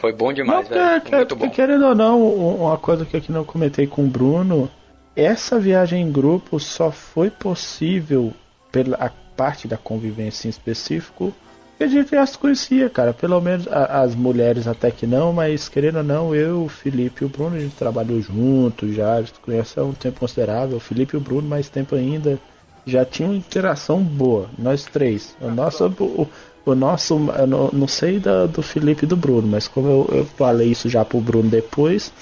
Foi 0.00 0.12
bom 0.12 0.26
Não, 0.26 0.32
demais, 0.32 0.66
porque, 0.68 0.74
velho. 0.78 1.00
Foi 1.02 1.16
muito 1.18 1.28
porque 1.36 1.46
bom. 1.46 1.52
querendo 1.54 1.84
ou 1.86 1.94
não, 1.94 2.22
um- 2.22 2.62
uma 2.64 2.76
coisa 2.78 3.04
que 3.04 3.14
eu 3.16 3.18
aqui 3.20 3.30
não 3.32 3.44
comentei 3.44 3.86
com 3.86 4.04
o 4.04 4.06
Bruno, 4.08 4.70
essa 5.16 5.58
viagem 5.58 6.02
em 6.02 6.12
grupo 6.12 6.60
só 6.60 6.90
foi 6.92 7.30
possível 7.30 8.32
pela, 8.70 8.96
parte 9.36 9.68
da 9.68 9.76
convivência 9.76 10.48
em 10.48 10.50
específico, 10.50 11.32
que 11.76 11.84
a 11.84 11.88
gente 11.88 12.10
já 12.10 12.24
se 12.24 12.38
conhecia, 12.38 12.88
cara. 12.88 13.12
Pelo 13.12 13.40
menos 13.40 13.68
a- 13.68 14.00
as 14.00 14.14
mulheres 14.14 14.66
até 14.66 14.90
que 14.90 15.06
não, 15.06 15.32
mas 15.32 15.68
querendo 15.68 15.98
ou 15.98 16.04
não, 16.04 16.34
eu, 16.34 16.64
o 16.64 16.68
Felipe 16.68 17.22
e 17.22 17.26
o 17.26 17.28
Bruno, 17.28 17.56
a 17.56 17.60
gente 17.60 17.76
trabalhou 17.76 18.20
junto 18.20 18.90
já, 18.92 19.14
a 19.14 19.20
gente 19.22 19.38
conhece 19.40 19.78
há 19.78 19.82
um 19.84 19.92
tempo 19.92 20.20
considerável. 20.20 20.78
O 20.78 20.80
Felipe 20.80 21.14
e 21.14 21.18
o 21.18 21.20
Bruno, 21.20 21.46
mais 21.48 21.68
tempo 21.68 21.94
ainda. 21.94 22.38
Já 22.86 23.04
tinha 23.04 23.28
uma 23.28 23.36
interação 23.36 24.00
boa, 24.00 24.48
nós 24.58 24.84
três. 24.84 25.36
O 25.40 25.50
nosso. 25.50 25.86
O, 25.98 26.28
o 26.64 26.74
nosso. 26.74 27.18
Não, 27.18 27.68
não 27.72 27.88
sei 27.88 28.20
da, 28.20 28.46
do 28.46 28.62
Felipe 28.62 29.04
e 29.04 29.08
do 29.08 29.16
Bruno, 29.16 29.46
mas 29.48 29.66
como 29.68 29.88
eu, 29.88 30.08
eu 30.18 30.24
falei 30.24 30.68
isso 30.68 30.88
já 30.88 31.04
pro 31.04 31.20
Bruno 31.20 31.50
depois, 31.50 32.12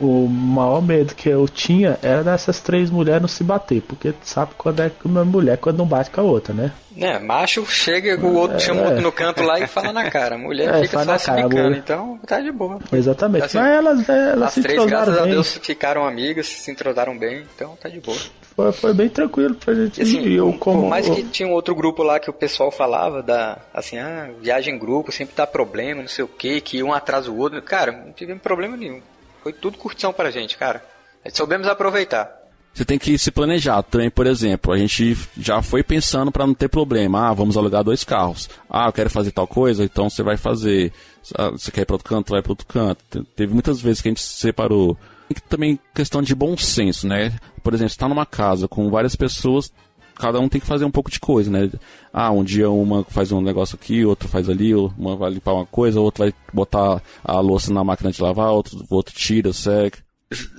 o 0.00 0.26
maior 0.26 0.80
medo 0.80 1.14
que 1.14 1.28
eu 1.28 1.46
tinha 1.46 1.98
era 2.02 2.24
dessas 2.24 2.60
três 2.60 2.90
mulheres 2.90 3.20
não 3.20 3.28
se 3.28 3.44
bater, 3.44 3.82
porque 3.82 4.14
sabe 4.22 4.52
quando 4.56 4.80
é 4.80 4.90
que 4.90 5.06
uma 5.06 5.24
mulher 5.24 5.58
quando 5.58 5.78
não 5.78 5.86
bate 5.86 6.10
com 6.10 6.20
a 6.20 6.24
outra, 6.24 6.54
né? 6.54 6.72
É, 6.96 7.18
macho 7.18 7.64
chega, 7.66 8.18
o 8.20 8.34
outro 8.34 8.58
chama 8.58 8.82
o 8.82 8.84
outro 8.86 9.00
no 9.02 9.12
canto 9.12 9.42
lá 9.42 9.60
e 9.60 9.66
fala 9.66 9.92
na 9.92 10.10
cara. 10.10 10.36
Mulher 10.36 10.74
É, 10.74 10.82
fica 10.82 11.04
só 11.04 11.18
se 11.18 11.26
cara, 11.26 11.48
mulher. 11.48 11.72
então 11.72 12.18
tá 12.26 12.40
de 12.40 12.50
boa. 12.50 12.78
Exatamente. 12.92 13.44
Assim, 13.44 13.58
Mas 13.58 13.72
elas, 13.76 14.08
elas 14.08 14.48
As 14.48 14.54
se 14.54 14.62
três, 14.62 14.84
graças 14.84 15.08
entrosaram 15.08 15.20
a 15.20 15.24
bem. 15.24 15.32
Deus, 15.32 15.58
ficaram 15.62 16.04
amigas, 16.06 16.46
se 16.46 16.70
entrosaram 16.70 17.16
bem, 17.16 17.44
então 17.54 17.76
tá 17.80 17.88
de 17.88 18.00
boa. 18.00 18.18
Foi, 18.56 18.72
foi 18.72 18.92
bem 18.94 19.08
tranquilo 19.08 19.54
pra 19.54 19.72
gente. 19.74 19.98
E 20.00 20.02
assim, 20.02 20.20
e 20.20 20.34
eu 20.34 20.52
por 20.52 20.58
como. 20.58 20.88
mais 20.88 21.08
que 21.08 21.22
tinha 21.24 21.48
um 21.48 21.52
outro 21.52 21.74
grupo 21.74 22.02
lá 22.02 22.18
que 22.18 22.28
o 22.28 22.32
pessoal 22.32 22.70
falava 22.70 23.22
da, 23.22 23.58
assim, 23.72 23.96
ah, 23.98 24.28
viagem 24.40 24.74
em 24.74 24.78
grupo 24.78 25.12
sempre 25.12 25.34
dá 25.36 25.46
problema, 25.46 26.00
não 26.02 26.08
sei 26.08 26.24
o 26.24 26.28
que, 26.28 26.60
que 26.60 26.82
um 26.82 26.92
atrasa 26.92 27.30
o 27.30 27.38
outro. 27.38 27.62
Cara, 27.62 27.92
não 27.92 28.12
tivemos 28.12 28.42
problema 28.42 28.76
nenhum. 28.76 29.00
Foi 29.42 29.52
tudo 29.52 29.78
curtição 29.78 30.12
pra 30.12 30.30
gente, 30.30 30.56
cara. 30.56 30.84
Soubemos 31.32 31.66
aproveitar. 31.66 32.38
Você 32.72 32.84
tem 32.84 32.98
que 32.98 33.18
se 33.18 33.30
planejar 33.32 33.82
também, 33.82 34.08
por 34.10 34.26
exemplo. 34.26 34.72
A 34.72 34.78
gente 34.78 35.16
já 35.36 35.60
foi 35.60 35.82
pensando 35.82 36.30
para 36.30 36.46
não 36.46 36.54
ter 36.54 36.68
problema. 36.68 37.28
Ah, 37.28 37.32
vamos 37.34 37.56
alugar 37.56 37.82
dois 37.82 38.04
carros. 38.04 38.48
Ah, 38.68 38.86
eu 38.86 38.92
quero 38.92 39.10
fazer 39.10 39.32
tal 39.32 39.46
coisa, 39.46 39.82
então 39.84 40.08
você 40.08 40.22
vai 40.22 40.36
fazer. 40.36 40.92
Ah, 41.36 41.50
Você 41.50 41.70
quer 41.72 41.80
ir 41.82 41.84
para 41.84 41.94
outro 41.96 42.08
canto, 42.08 42.30
vai 42.30 42.40
para 42.42 42.52
outro 42.52 42.66
canto. 42.66 43.02
Te- 43.10 43.24
Teve 43.34 43.52
muitas 43.52 43.80
vezes 43.80 44.00
que 44.00 44.08
a 44.08 44.10
gente 44.12 44.22
se 44.22 44.34
separou. 44.34 44.96
E 45.28 45.34
também 45.34 45.78
questão 45.94 46.22
de 46.22 46.34
bom 46.34 46.56
senso, 46.56 47.06
né? 47.08 47.32
Por 47.62 47.74
exemplo, 47.74 47.90
você 47.92 47.98
tá 47.98 48.08
numa 48.08 48.24
casa 48.26 48.66
com 48.68 48.88
várias 48.90 49.14
pessoas, 49.16 49.72
cada 50.20 50.38
um 50.40 50.48
tem 50.48 50.60
que 50.60 50.66
fazer 50.66 50.84
um 50.84 50.90
pouco 50.90 51.10
de 51.10 51.18
coisa, 51.18 51.50
né? 51.50 51.70
Ah, 52.12 52.30
um 52.30 52.44
dia 52.44 52.70
uma 52.70 53.02
faz 53.04 53.32
um 53.32 53.40
negócio 53.40 53.78
aqui, 53.80 54.04
outro 54.04 54.28
faz 54.28 54.48
ali, 54.48 54.74
uma 54.74 55.16
vai 55.16 55.30
limpar 55.30 55.54
uma 55.54 55.66
coisa, 55.66 56.00
outro 56.00 56.24
vai 56.24 56.34
botar 56.52 57.02
a 57.24 57.40
louça 57.40 57.72
na 57.72 57.82
máquina 57.82 58.12
de 58.12 58.22
lavar, 58.22 58.50
outro, 58.52 58.84
outro 58.90 59.14
tira, 59.14 59.52
seca. 59.52 59.98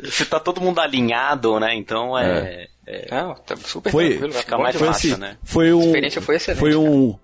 Se 0.06 0.26
tá 0.26 0.40
todo 0.40 0.60
mundo 0.60 0.80
alinhado, 0.80 1.58
né? 1.60 1.76
Então 1.76 2.18
é. 2.18 2.68
é- 2.86 3.08
Não, 3.10 3.36
tá 3.36 3.56
super 3.56 3.90
Foi, 3.92 4.18
tranquilo. 4.18 4.34
mais 4.34 4.76
demais. 4.76 4.76
fácil, 4.76 5.12
assim, 5.14 5.22
né? 5.22 5.38
Foi 5.44 5.72
um, 5.74 5.80
A 5.82 5.86
experiência 5.86 6.22
foi 6.22 6.36
excelente, 6.36 6.60
Foi 6.60 6.76
um. 6.76 7.16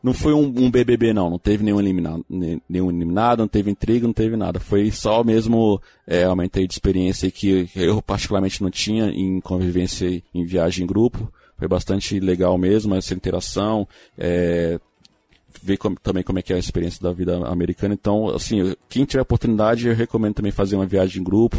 Não 0.00 0.14
foi 0.14 0.32
um, 0.32 0.44
um 0.44 0.70
BBB, 0.70 1.12
não. 1.12 1.28
Não 1.28 1.38
teve 1.40 1.64
nenhum 1.64 1.80
eliminado, 1.80 2.24
ne- 2.30 2.62
nenhum 2.68 2.88
eliminado, 2.88 3.40
não 3.40 3.48
teve 3.48 3.68
intriga, 3.70 4.06
não 4.06 4.14
teve 4.14 4.36
nada. 4.36 4.60
Foi 4.60 4.90
só 4.92 5.24
mesmo 5.24 5.82
é, 6.06 6.22
aumentei 6.22 6.66
de 6.68 6.72
experiência 6.72 7.28
que 7.32 7.68
eu 7.74 8.00
particularmente 8.00 8.62
não 8.62 8.70
tinha 8.70 9.06
em 9.10 9.40
convivência 9.40 10.22
em 10.32 10.44
viagem 10.46 10.84
em 10.84 10.86
grupo. 10.86 11.30
Foi 11.58 11.66
bastante 11.68 12.18
legal 12.20 12.56
mesmo 12.56 12.94
essa 12.94 13.12
interação. 13.14 13.86
É, 14.16 14.78
ver 15.60 15.76
como- 15.76 15.96
também 16.00 16.22
como 16.22 16.38
é 16.38 16.42
que 16.42 16.52
é 16.52 16.56
a 16.56 16.58
experiência 16.58 17.02
da 17.02 17.12
vida 17.12 17.36
americana. 17.48 17.92
Então, 17.94 18.28
assim, 18.28 18.74
quem 18.88 19.04
tiver 19.04 19.22
oportunidade, 19.22 19.88
eu 19.88 19.94
recomendo 19.94 20.34
também 20.34 20.52
fazer 20.52 20.76
uma 20.76 20.86
viagem 20.86 21.20
em 21.20 21.24
grupo, 21.24 21.56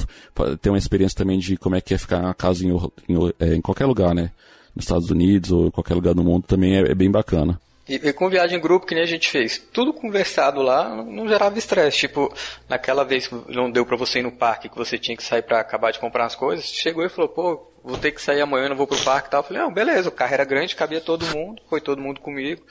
ter 0.62 0.70
uma 0.70 0.78
experiência 0.78 1.18
também 1.18 1.38
de 1.38 1.58
como 1.58 1.76
é 1.76 1.82
que 1.82 1.94
é 1.94 1.98
ficar 1.98 2.22
na 2.22 2.34
casa 2.34 2.66
em, 2.66 2.70
em 3.10 3.34
é, 3.40 3.56
em 3.56 3.62
qualquer 3.62 3.86
lugar, 3.86 4.16
né? 4.16 4.32
Nos 4.76 4.86
Estados 4.86 5.10
Unidos 5.10 5.52
ou 5.52 5.68
em 5.68 5.72
qualquer 5.72 5.96
lugar 5.96 6.14
do 6.14 6.24
mundo 6.24 6.44
também 6.48 6.76
é, 6.78 6.92
é 6.92 6.96
bem 6.96 7.12
bacana. 7.12 7.60
E, 7.90 7.96
e 7.96 8.14
com 8.14 8.30
viagem 8.30 8.60
em 8.60 8.62
grupo, 8.62 8.86
que 8.86 8.94
nem 8.94 9.04
a 9.04 9.08
gente 9.08 9.28
fez, 9.28 9.58
tudo 9.58 9.92
conversado 9.92 10.62
lá 10.62 10.88
não, 10.88 11.06
não 11.06 11.28
gerava 11.28 11.58
estresse. 11.58 11.98
Tipo, 11.98 12.32
naquela 12.70 13.04
vez 13.04 13.28
que 13.28 13.36
não 13.48 13.72
deu 13.72 13.84
pra 13.84 13.98
você 13.98 14.20
ir 14.20 14.24
no 14.24 14.32
parque, 14.32 14.70
que 14.70 14.78
você 14.78 15.00
tinha 15.00 15.18
que 15.18 15.24
sair 15.24 15.42
pra 15.42 15.60
acabar 15.60 15.92
de 15.92 16.00
comprar 16.00 16.26
as 16.26 16.36
coisas, 16.36 16.66
chegou 16.66 17.04
e 17.04 17.10
falou, 17.10 17.30
pô, 17.30 17.72
vou 17.84 17.98
ter 17.98 18.12
que 18.12 18.22
sair 18.22 18.42
amanhã, 18.42 18.70
não 18.70 18.76
vou 18.76 18.86
pro 18.86 19.04
parque 19.04 19.28
e 19.28 19.32
tal. 19.32 19.40
Eu 19.40 19.44
falei, 19.44 19.64
não, 19.64 19.74
beleza, 19.74 20.10
o 20.10 20.12
carro 20.12 20.34
era 20.34 20.46
grande, 20.46 20.76
cabia 20.76 21.02
todo 21.02 21.26
mundo, 21.36 21.62
foi 21.68 21.82
todo 21.82 22.02
mundo 22.02 22.22
comigo. 22.22 22.64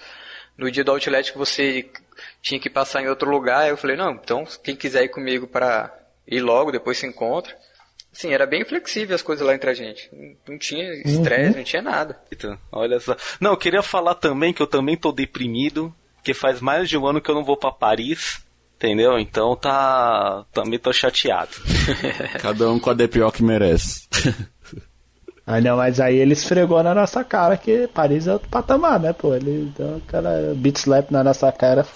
No 0.57 0.71
dia 0.71 0.85
do 0.85 0.93
outlet 0.93 1.33
que 1.33 1.39
você 1.39 1.91
tinha 2.41 2.61
que 2.61 2.71
passar 2.71 3.03
em 3.03 3.09
outro 3.09 3.29
lugar, 3.29 3.69
eu 3.69 3.77
falei, 3.77 3.97
não, 3.97 4.13
então 4.13 4.45
quem 4.63 4.77
quiser 4.77 5.03
ir 5.05 5.09
comigo 5.09 5.49
para 5.49 5.93
ir 6.27 6.41
logo, 6.41 6.71
depois 6.71 6.99
se 6.99 7.07
encontra. 7.07 7.57
Sim, 8.13 8.33
era 8.33 8.47
bem 8.47 8.65
flexível 8.65 9.15
as 9.15 9.23
coisas 9.23 9.47
lá 9.47 9.55
entre 9.55 9.71
a 9.71 9.75
gente. 9.75 10.11
Não- 10.49 10.59
tinha 10.59 10.93
estresse, 11.05 11.57
não 11.57 11.65
tinha 11.65 11.83
nada. 11.83 12.19
Então, 12.33 12.59
olha 12.73 12.99
só. 12.99 13.17
Não, 13.41 13.53
eu 13.53 13.57
queria 13.57 13.83
falar 13.83 14.15
também 14.15 14.53
que 14.53 14.61
eu 14.63 14.67
também 14.67 14.97
tô 14.97 15.13
deprimido, 15.13 15.95
porque 16.17 16.35
faz 16.35 16.61
mais 16.61 16.89
de 16.89 16.97
um 16.97 17.07
ano 17.07 17.21
que 17.21 17.31
eu 17.31 17.35
não 17.35 17.45
vou 17.45 17.57
pra 17.57 17.71
Paris, 17.71 18.41
entendeu? 18.77 19.19
Então 19.19 19.55
tá. 19.55 20.45
Também 20.53 20.79
tô 20.79 20.93
chateado. 20.93 21.51
Cada 22.43 22.69
um 22.71 22.81
com 22.81 22.91
a 22.91 22.95
DPO 22.95 23.31
que 23.33 23.43
merece. 23.43 24.09
Ah, 25.51 25.63
não, 25.63 25.79
mas 25.79 25.99
aí 25.99 26.17
ele 26.19 26.35
esfregou 26.35 26.83
na 26.83 26.95
nossa 26.95 27.25
cara 27.25 27.57
que 27.57 27.89
Paris 27.89 28.27
é 28.27 28.35
outro 28.35 28.47
patamar, 28.51 29.01
né, 29.01 29.15
pô? 29.15 29.35
Ele 29.35 29.73
deu 29.79 29.97
aquela 30.07 30.53
beat 30.55 30.77
slap 30.77 31.11
na 31.11 31.25
nossa 31.25 31.51
cara. 31.51 31.87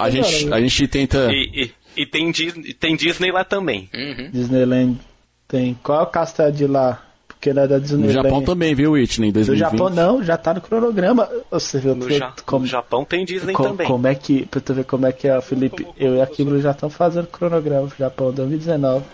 A 0.00 0.08
gente, 0.08 0.24
agora, 0.46 0.56
a 0.56 0.60
né? 0.60 0.66
gente 0.66 0.88
tenta. 0.88 1.28
E, 1.30 1.50
e- 1.94 2.02
e 2.02 2.06
tem, 2.06 2.30
Dis- 2.30 2.54
tem 2.80 2.96
Disney 2.96 3.30
lá 3.30 3.44
também. 3.44 3.90
Disneyland 4.32 4.98
tem. 5.48 5.78
Qual 5.82 6.00
é 6.00 6.02
o 6.02 6.06
castelo 6.06 6.52
de 6.52 6.66
lá? 6.66 7.02
Porque 7.28 7.52
não 7.52 7.62
é 7.62 7.68
da 7.68 7.74
No 7.76 7.80
Disneyland. 7.82 8.12
Japão 8.14 8.42
também, 8.42 8.74
viu, 8.74 8.92
Whitney? 8.92 9.28
Em 9.28 9.32
No 9.32 9.34
2020. 9.34 9.70
Japão 9.70 9.90
não, 9.90 10.22
já 10.22 10.36
tá 10.36 10.54
no 10.54 10.60
cronograma. 10.60 11.28
Você 11.50 11.78
viu 11.78 11.94
No, 11.94 12.10
Ja- 12.10 12.32
como, 12.46 12.62
no 12.62 12.66
Japão 12.66 13.04
tem 13.04 13.24
Disney 13.24 13.52
co- 13.52 13.62
também. 13.62 13.86
como 13.86 14.06
é 14.06 14.14
que. 14.14 14.46
Pra 14.46 14.60
tu 14.60 14.72
ver 14.74 14.84
como 14.84 15.06
é 15.06 15.12
que 15.12 15.28
é, 15.28 15.40
Felipe. 15.40 15.86
Eu 15.98 16.16
e 16.16 16.20
a 16.22 16.26
Kimberly 16.26 16.62
já 16.62 16.70
estão 16.70 16.88
fazendo 16.90 17.26
cronograma 17.26 17.86
pro 17.88 17.98
Japão 17.98 18.32
2019. 18.32 19.04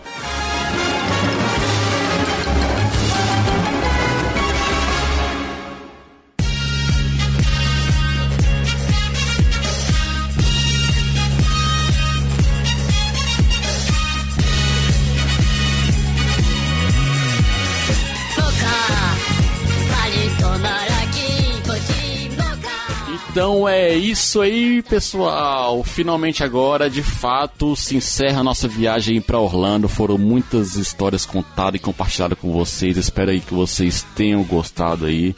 Então 23.33 23.67
é 23.67 23.95
isso 23.95 24.41
aí, 24.41 24.83
pessoal. 24.83 25.83
Finalmente 25.83 26.43
agora, 26.43 26.87
de 26.87 27.01
fato, 27.01 27.75
se 27.75 27.95
encerra 27.95 28.41
a 28.41 28.43
nossa 28.43 28.67
viagem 28.67 29.19
para 29.19 29.39
Orlando. 29.39 29.89
Foram 29.89 30.19
muitas 30.19 30.75
histórias 30.75 31.25
contadas 31.25 31.81
e 31.81 31.83
compartilhadas 31.83 32.37
com 32.37 32.51
vocês. 32.51 32.95
Espero 32.95 33.31
aí 33.31 33.39
que 33.39 33.51
vocês 33.51 34.05
tenham 34.15 34.43
gostado 34.43 35.07
aí. 35.07 35.35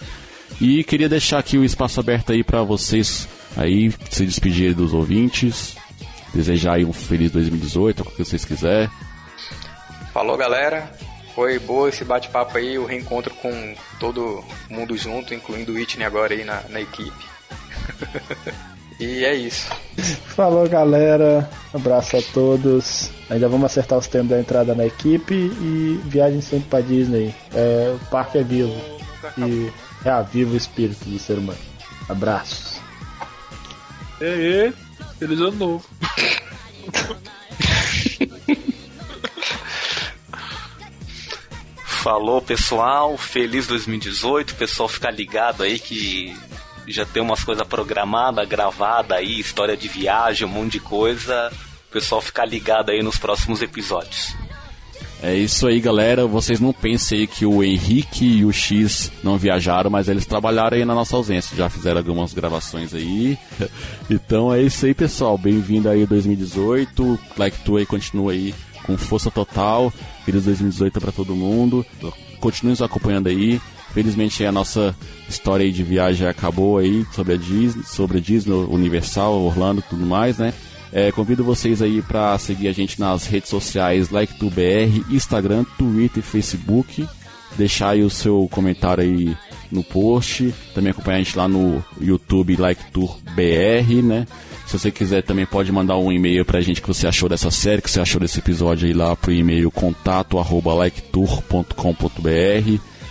E 0.59 0.83
queria 0.83 1.07
deixar 1.07 1.39
aqui 1.39 1.57
o 1.57 1.63
espaço 1.63 2.01
aberto 2.01 2.33
aí 2.33 2.43
para 2.43 2.63
vocês 2.63 3.29
aí 3.55 3.93
se 4.09 4.25
despedirem 4.25 4.73
dos 4.73 4.93
ouvintes. 4.93 5.77
Desejar 6.33 6.73
aí 6.73 6.83
um 6.83 6.91
feliz 6.91 7.31
2018, 7.31 8.01
o 8.01 8.11
que 8.11 8.25
vocês 8.25 8.43
quiserem. 8.43 8.89
Falou, 10.13 10.35
galera. 10.35 10.91
Foi 11.33 11.59
boa 11.59 11.87
esse 11.87 12.03
bate-papo 12.03 12.57
aí, 12.57 12.77
o 12.77 12.85
reencontro 12.85 13.33
com 13.35 13.73
todo 14.01 14.43
mundo 14.69 14.97
junto, 14.97 15.33
incluindo 15.33 15.71
o 15.71 15.75
Whitney 15.75 16.05
agora 16.05 16.33
aí 16.33 16.43
na, 16.43 16.61
na 16.67 16.81
equipe. 16.81 17.34
e 18.99 19.25
é 19.25 19.35
isso. 19.35 19.67
Falou, 20.27 20.67
galera. 20.67 21.49
Abraço 21.73 22.17
a 22.17 22.21
todos. 22.33 23.09
Ainda 23.29 23.47
vamos 23.47 23.65
acertar 23.65 23.97
os 23.97 24.07
tempos 24.07 24.29
da 24.29 24.39
entrada 24.39 24.75
na 24.75 24.85
equipe 24.85 25.33
e 25.33 25.99
viagem 26.05 26.41
sempre 26.41 26.69
pra 26.69 26.81
Disney. 26.81 27.33
É, 27.53 27.95
o 27.95 28.05
parque 28.09 28.37
é 28.37 28.43
vivo 28.43 28.75
e 29.37 29.71
reaviva 30.03 30.53
o 30.53 30.57
espírito 30.57 31.05
do 31.05 31.17
ser 31.19 31.37
humano. 31.37 31.59
Abraços. 32.07 32.79
E 34.21 34.25
aí, 34.25 34.73
feliz 35.19 35.39
ano 35.39 35.51
novo. 35.51 35.85
Falou, 42.05 42.39
pessoal. 42.39 43.17
Feliz 43.17 43.65
2018. 43.65 44.51
O 44.51 44.55
pessoal 44.55 44.87
fica 44.87 45.09
ligado 45.09 45.63
aí 45.63 45.79
que 45.79 46.37
já 46.87 47.05
tem 47.05 47.21
umas 47.21 47.43
coisas 47.43 47.65
programadas, 47.67 48.47
gravadas 48.47 49.17
aí, 49.17 49.39
história 49.39 49.75
de 49.75 49.87
viagem, 49.87 50.47
um 50.47 50.51
monte 50.51 50.73
de 50.73 50.79
coisa. 50.79 51.51
O 51.89 51.91
pessoal 51.91 52.21
fica 52.21 52.45
ligado 52.45 52.89
aí 52.91 53.01
nos 53.01 53.17
próximos 53.17 53.61
episódios. 53.61 54.35
É 55.23 55.33
isso 55.33 55.65
aí, 55.65 55.79
galera. 55.79 56.27
Vocês 56.27 56.59
não 56.59 56.71
pensem 56.71 57.21
aí 57.21 57.27
que 57.27 57.45
o 57.45 57.63
Henrique 57.63 58.25
e 58.25 58.45
o 58.45 58.51
X 58.51 59.11
não 59.23 59.37
viajaram, 59.37 59.89
mas 59.89 60.07
eles 60.07 60.25
trabalharam 60.25 60.77
aí 60.77 60.85
na 60.85 60.93
nossa 60.93 61.15
ausência. 61.15 61.57
Já 61.57 61.69
fizeram 61.69 61.97
algumas 61.97 62.33
gravações 62.33 62.93
aí. 62.93 63.37
Então 64.07 64.53
é 64.53 64.61
isso 64.61 64.85
aí, 64.85 64.93
pessoal. 64.93 65.35
Bem-vindo 65.35 65.89
aí 65.89 66.05
2018. 66.05 67.19
Like 67.37 67.57
Tu 67.65 67.77
aí 67.77 67.85
continua 67.87 68.33
aí 68.33 68.53
com 68.83 68.95
força 68.97 69.31
total. 69.31 69.91
Feliz 70.23 70.43
2018 70.45 71.01
para 71.01 71.11
todo 71.11 71.35
mundo. 71.35 71.83
Continue 72.39 72.71
nos 72.71 72.81
acompanhando 72.83 73.27
aí. 73.27 73.59
Felizmente 73.95 74.45
a 74.45 74.51
nossa 74.51 74.93
história 75.29 75.71
de 75.71 75.81
viagem 75.81 76.27
acabou 76.27 76.77
aí 76.77 77.05
sobre 77.13 77.35
a 77.35 77.37
Disney, 77.37 77.81
sobre 77.85 78.17
a 78.17 78.21
Disney, 78.21 78.53
Universal, 78.53 79.41
Orlando 79.41 79.81
tudo 79.89 80.05
mais, 80.05 80.37
né? 80.37 80.53
É, 80.91 81.13
convido 81.13 81.45
vocês 81.45 81.81
aí 81.81 82.01
para 82.01 82.37
seguir 82.37 82.67
a 82.67 82.73
gente 82.73 82.99
nas 82.99 83.25
redes 83.25 83.49
sociais 83.49 84.09
LikeTubeBR, 84.09 85.05
Instagram, 85.09 85.63
Twitter 85.77 86.21
Facebook. 86.21 87.07
Deixar 87.57 87.91
aí 87.91 88.03
o 88.03 88.09
seu 88.09 88.49
comentário 88.51 89.01
aí 89.01 89.33
no 89.71 89.81
post. 89.81 90.53
Também 90.73 90.91
acompanhar 90.91 91.19
a 91.19 91.23
gente 91.23 91.37
lá 91.37 91.47
no 91.47 91.81
YouTube 92.01 92.57
LikeTourBR, 92.57 94.03
né? 94.03 94.27
Se 94.67 94.77
você 94.77 94.91
quiser 94.91 95.23
também 95.23 95.45
pode 95.45 95.71
mandar 95.71 95.97
um 95.97 96.11
e-mail 96.11 96.43
pra 96.43 96.59
gente 96.59 96.81
que 96.81 96.87
você 96.89 97.07
achou 97.07 97.29
dessa 97.29 97.49
série, 97.49 97.81
que 97.81 97.89
você 97.89 98.01
achou 98.01 98.19
desse 98.19 98.39
episódio 98.39 98.89
aí 98.89 98.93
lá 98.93 99.15
pro 99.15 99.31
e-mail 99.31 99.71
contato 99.71 100.37
arroba. 100.37 100.71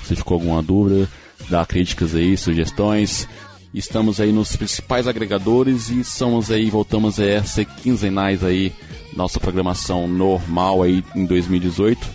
Se 0.05 0.15
ficou 0.15 0.35
alguma 0.37 0.63
dúvida, 0.63 1.09
dá 1.49 1.65
críticas 1.65 2.15
aí, 2.15 2.37
sugestões. 2.37 3.29
Estamos 3.73 4.21
aí 4.21 4.33
nos 4.33 4.55
principais 4.55 5.09
agregadores 5.09 5.89
e 5.89 6.05
somos 6.05 6.51
aí, 6.51 6.71
voltamos 6.71 7.19
a 7.19 7.43
ser 7.43 7.65
quinzenais 7.65 8.45
aí, 8.45 8.73
nossa 9.17 9.41
programação 9.41 10.07
normal 10.07 10.83
aí 10.83 11.03
em 11.15 11.27
2018. 11.27 12.07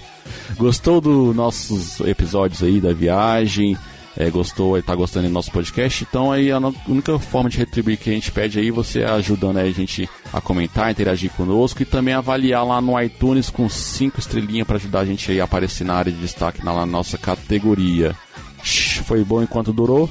Gostou 0.57 1.01
dos 1.01 1.35
nossos 1.35 1.99
episódios 2.01 2.63
aí 2.63 2.79
da 2.79 2.93
viagem? 2.93 3.77
É, 4.18 4.30
gostou 4.30 4.77
e 4.77 4.81
tá 4.81 4.95
gostando 4.95 5.27
do 5.27 5.34
nosso 5.34 5.52
podcast? 5.52 6.06
Então 6.07 6.31
aí 6.31 6.52
a 6.52 6.60
única 6.88 7.18
forma 7.19 7.49
de 7.49 7.57
retribuir 7.57 7.98
que 7.98 8.10
a 8.10 8.14
gente 8.14 8.31
pede 8.31 8.60
aí, 8.60 8.72
você 8.72 9.03
ajudando 9.03 9.57
aí 9.57 9.69
a 9.69 9.73
gente 9.73 10.10
a 10.34 10.41
comentar, 10.41 10.91
interagir 10.91 11.31
conosco 11.31 11.81
e 11.81 11.86
também 11.86 12.14
avaliar 12.14 12.65
lá 12.65 12.81
no 12.81 12.99
iTunes 12.99 13.49
com 13.49 13.69
cinco 13.69 14.19
estrelinhas 14.19 14.68
para 14.68 14.77
ajudar 14.77 15.02
a 15.02 15.06
gente 15.06 15.31
aí 15.31 15.40
a 15.40 15.45
aparecer 15.45 15.86
na 15.86 15.94
área 15.94 16.11
de 16.11 16.19
destaque 16.19 16.64
na, 16.64 16.73
na 16.73 16.86
nossa 16.86 17.18
categoria. 17.18 18.15
Foi 19.06 19.23
bom 19.23 19.41
enquanto 19.41 19.72
durou? 19.72 20.10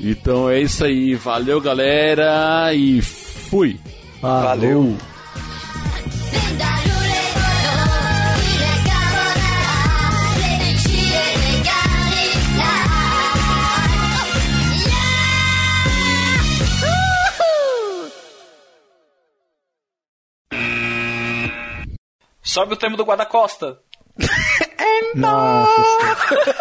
Então 0.00 0.48
é 0.48 0.60
isso 0.60 0.84
aí, 0.84 1.14
valeu 1.14 1.60
galera 1.60 2.72
e 2.72 3.02
fui! 3.02 3.78
Valeu! 4.20 4.96
Sobe 22.48 22.72
o 22.72 22.76
termo 22.76 22.96
do 22.96 23.04
guarda-costa. 23.04 23.78
Nossa 25.14 25.82
senhora. 25.82 26.56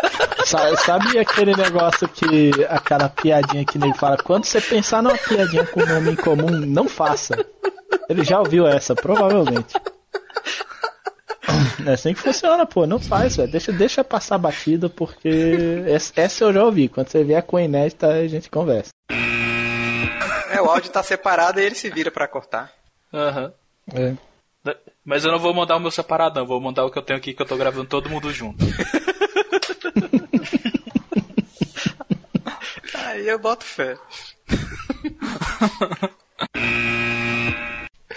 Sa- 0.45 0.75
Sabe 0.77 1.17
aquele 1.19 1.55
negócio 1.55 2.07
que. 2.09 2.51
aquela 2.69 3.07
piadinha 3.09 3.63
que 3.65 3.77
nego 3.79 3.95
fala? 3.97 4.17
Quando 4.17 4.45
você 4.45 4.59
pensar 4.61 5.01
numa 5.01 5.17
piadinha 5.17 5.65
com 5.65 5.85
nome 5.85 6.11
em 6.11 6.15
comum, 6.15 6.49
não 6.49 6.87
faça. 6.89 7.35
Ele 8.09 8.23
já 8.23 8.39
ouviu 8.39 8.67
essa, 8.67 8.93
provavelmente. 8.95 9.73
É 11.85 11.93
assim 11.93 12.13
que 12.13 12.19
funciona, 12.19 12.65
pô. 12.65 12.85
Não 12.85 12.99
faz, 12.99 13.37
velho. 13.37 13.49
Deixa, 13.51 13.71
deixa 13.71 14.03
passar 14.03 14.37
batida, 14.37 14.89
porque 14.89 15.83
essa, 16.15 16.43
eu 16.43 16.53
já 16.53 16.63
ouvi. 16.63 16.89
Quando 16.89 17.07
você 17.09 17.23
vier 17.23 17.41
com 17.43 17.55
a 17.57 17.63
inédita, 17.63 18.07
a 18.07 18.27
gente 18.27 18.49
conversa. 18.49 18.89
É, 20.51 20.61
o 20.61 20.69
áudio 20.69 20.91
tá 20.91 21.01
separado 21.01 21.59
e 21.59 21.63
ele 21.63 21.75
se 21.75 21.89
vira 21.89 22.11
pra 22.11 22.27
cortar. 22.27 22.71
Aham. 23.13 23.53
É. 23.93 24.13
Mas 25.05 25.23
eu 25.23 25.31
não 25.31 25.39
vou 25.39 25.53
mandar 25.53 25.77
o 25.77 25.79
meu 25.79 25.91
separadão, 25.91 26.45
vou 26.45 26.59
mandar 26.59 26.85
o 26.85 26.91
que 26.91 26.97
eu 26.97 27.03
tenho 27.03 27.17
aqui 27.17 27.33
que 27.33 27.41
eu 27.41 27.45
tô 27.45 27.55
gravando 27.55 27.87
todo 27.87 28.09
mundo 28.09 28.31
junto. 28.33 28.65
Aí 32.93 33.27
eu 33.27 33.39
boto 33.39 33.63
fé. 33.63 33.97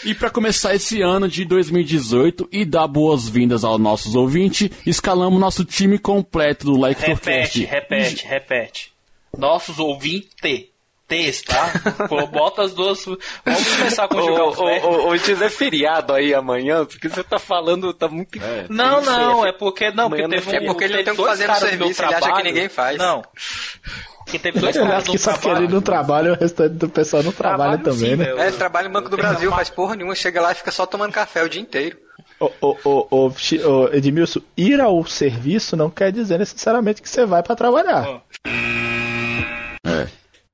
E 0.04 0.14
para 0.14 0.30
começar 0.30 0.74
esse 0.74 1.02
ano 1.02 1.28
de 1.28 1.44
2018 1.44 2.48
e 2.50 2.64
dar 2.64 2.88
boas-vindas 2.88 3.64
aos 3.64 3.78
nossos 3.78 4.14
ouvintes, 4.14 4.70
escalamos 4.86 5.38
nosso 5.38 5.64
time 5.64 5.98
completo 5.98 6.66
do 6.66 6.76
Like 6.76 7.00
Repete, 7.02 7.64
repete, 7.64 8.26
repete. 8.26 8.92
Nossos 9.36 9.78
ouvintes. 9.78 10.69
Ts, 11.10 11.42
tá? 11.42 11.72
Pô, 12.08 12.24
Bota 12.28 12.62
as 12.62 12.72
duas. 12.72 13.04
Vamos 13.04 13.76
começar 13.76 14.06
com 14.06 14.14
o 14.18 14.22
jogar 14.22 14.44
Ô, 14.44 14.50
ô, 14.50 15.06
ô, 15.06 15.08
Hoje 15.08 15.32
é 15.32 15.48
feriado 15.48 16.12
aí 16.12 16.32
amanhã, 16.32 16.84
porque 16.86 17.08
você 17.08 17.24
tá 17.24 17.38
falando, 17.38 17.92
tá 17.92 18.06
muito. 18.06 18.38
Não, 18.68 19.02
não, 19.02 19.44
é 19.44 19.52
porque 19.52 19.90
não, 19.90 20.08
porque 20.08 20.28
teve 20.28 20.50
um, 20.50 20.52
É 20.52 20.66
porque 20.66 20.84
ele 20.84 21.02
tem 21.02 21.16
que 21.16 21.24
fazer 21.24 21.48
no 21.48 21.54
serviço, 21.56 22.02
ele 22.04 22.14
acha 22.14 22.32
que 22.32 22.42
ninguém 22.44 22.68
faz. 22.68 22.96
Não. 22.96 23.22
Porque 24.24 24.38
teve 24.38 24.60
dois 24.60 24.76
caras 24.76 25.04
que 25.04 25.18
só 25.18 25.32
que 25.32 25.40
trabalho. 25.40 25.64
ele 25.64 25.72
não 25.72 25.80
trabalha, 25.82 26.32
o 26.32 26.36
restante 26.36 26.74
do 26.74 26.88
pessoal 26.88 27.24
não 27.24 27.32
trabalha 27.32 27.78
Trabalho 27.78 27.98
também, 27.98 28.10
sim, 28.10 28.16
né? 28.16 28.26
meu. 28.26 28.38
É, 28.38 28.46
ele 28.46 28.56
trabalha 28.56 28.86
no 28.86 28.94
Banco 28.94 29.08
do 29.08 29.16
Brasil, 29.16 29.50
faz 29.50 29.68
porra 29.68 29.96
nenhuma, 29.96 30.14
chega 30.14 30.40
lá 30.40 30.52
e 30.52 30.54
fica 30.54 30.70
só 30.70 30.86
tomando 30.86 31.12
café 31.12 31.42
o 31.42 31.48
dia 31.48 31.60
inteiro. 31.60 31.98
Ô, 32.38 32.50
ô, 32.60 32.76
ô, 33.10 33.32
ô, 33.66 33.88
Edmilson, 33.92 34.40
ir 34.56 34.80
ao 34.80 35.04
serviço 35.04 35.76
não 35.76 35.90
quer 35.90 36.12
dizer 36.12 36.38
necessariamente 36.38 37.02
que 37.02 37.08
você 37.08 37.26
vai 37.26 37.42
pra 37.42 37.56
trabalhar. 37.56 38.22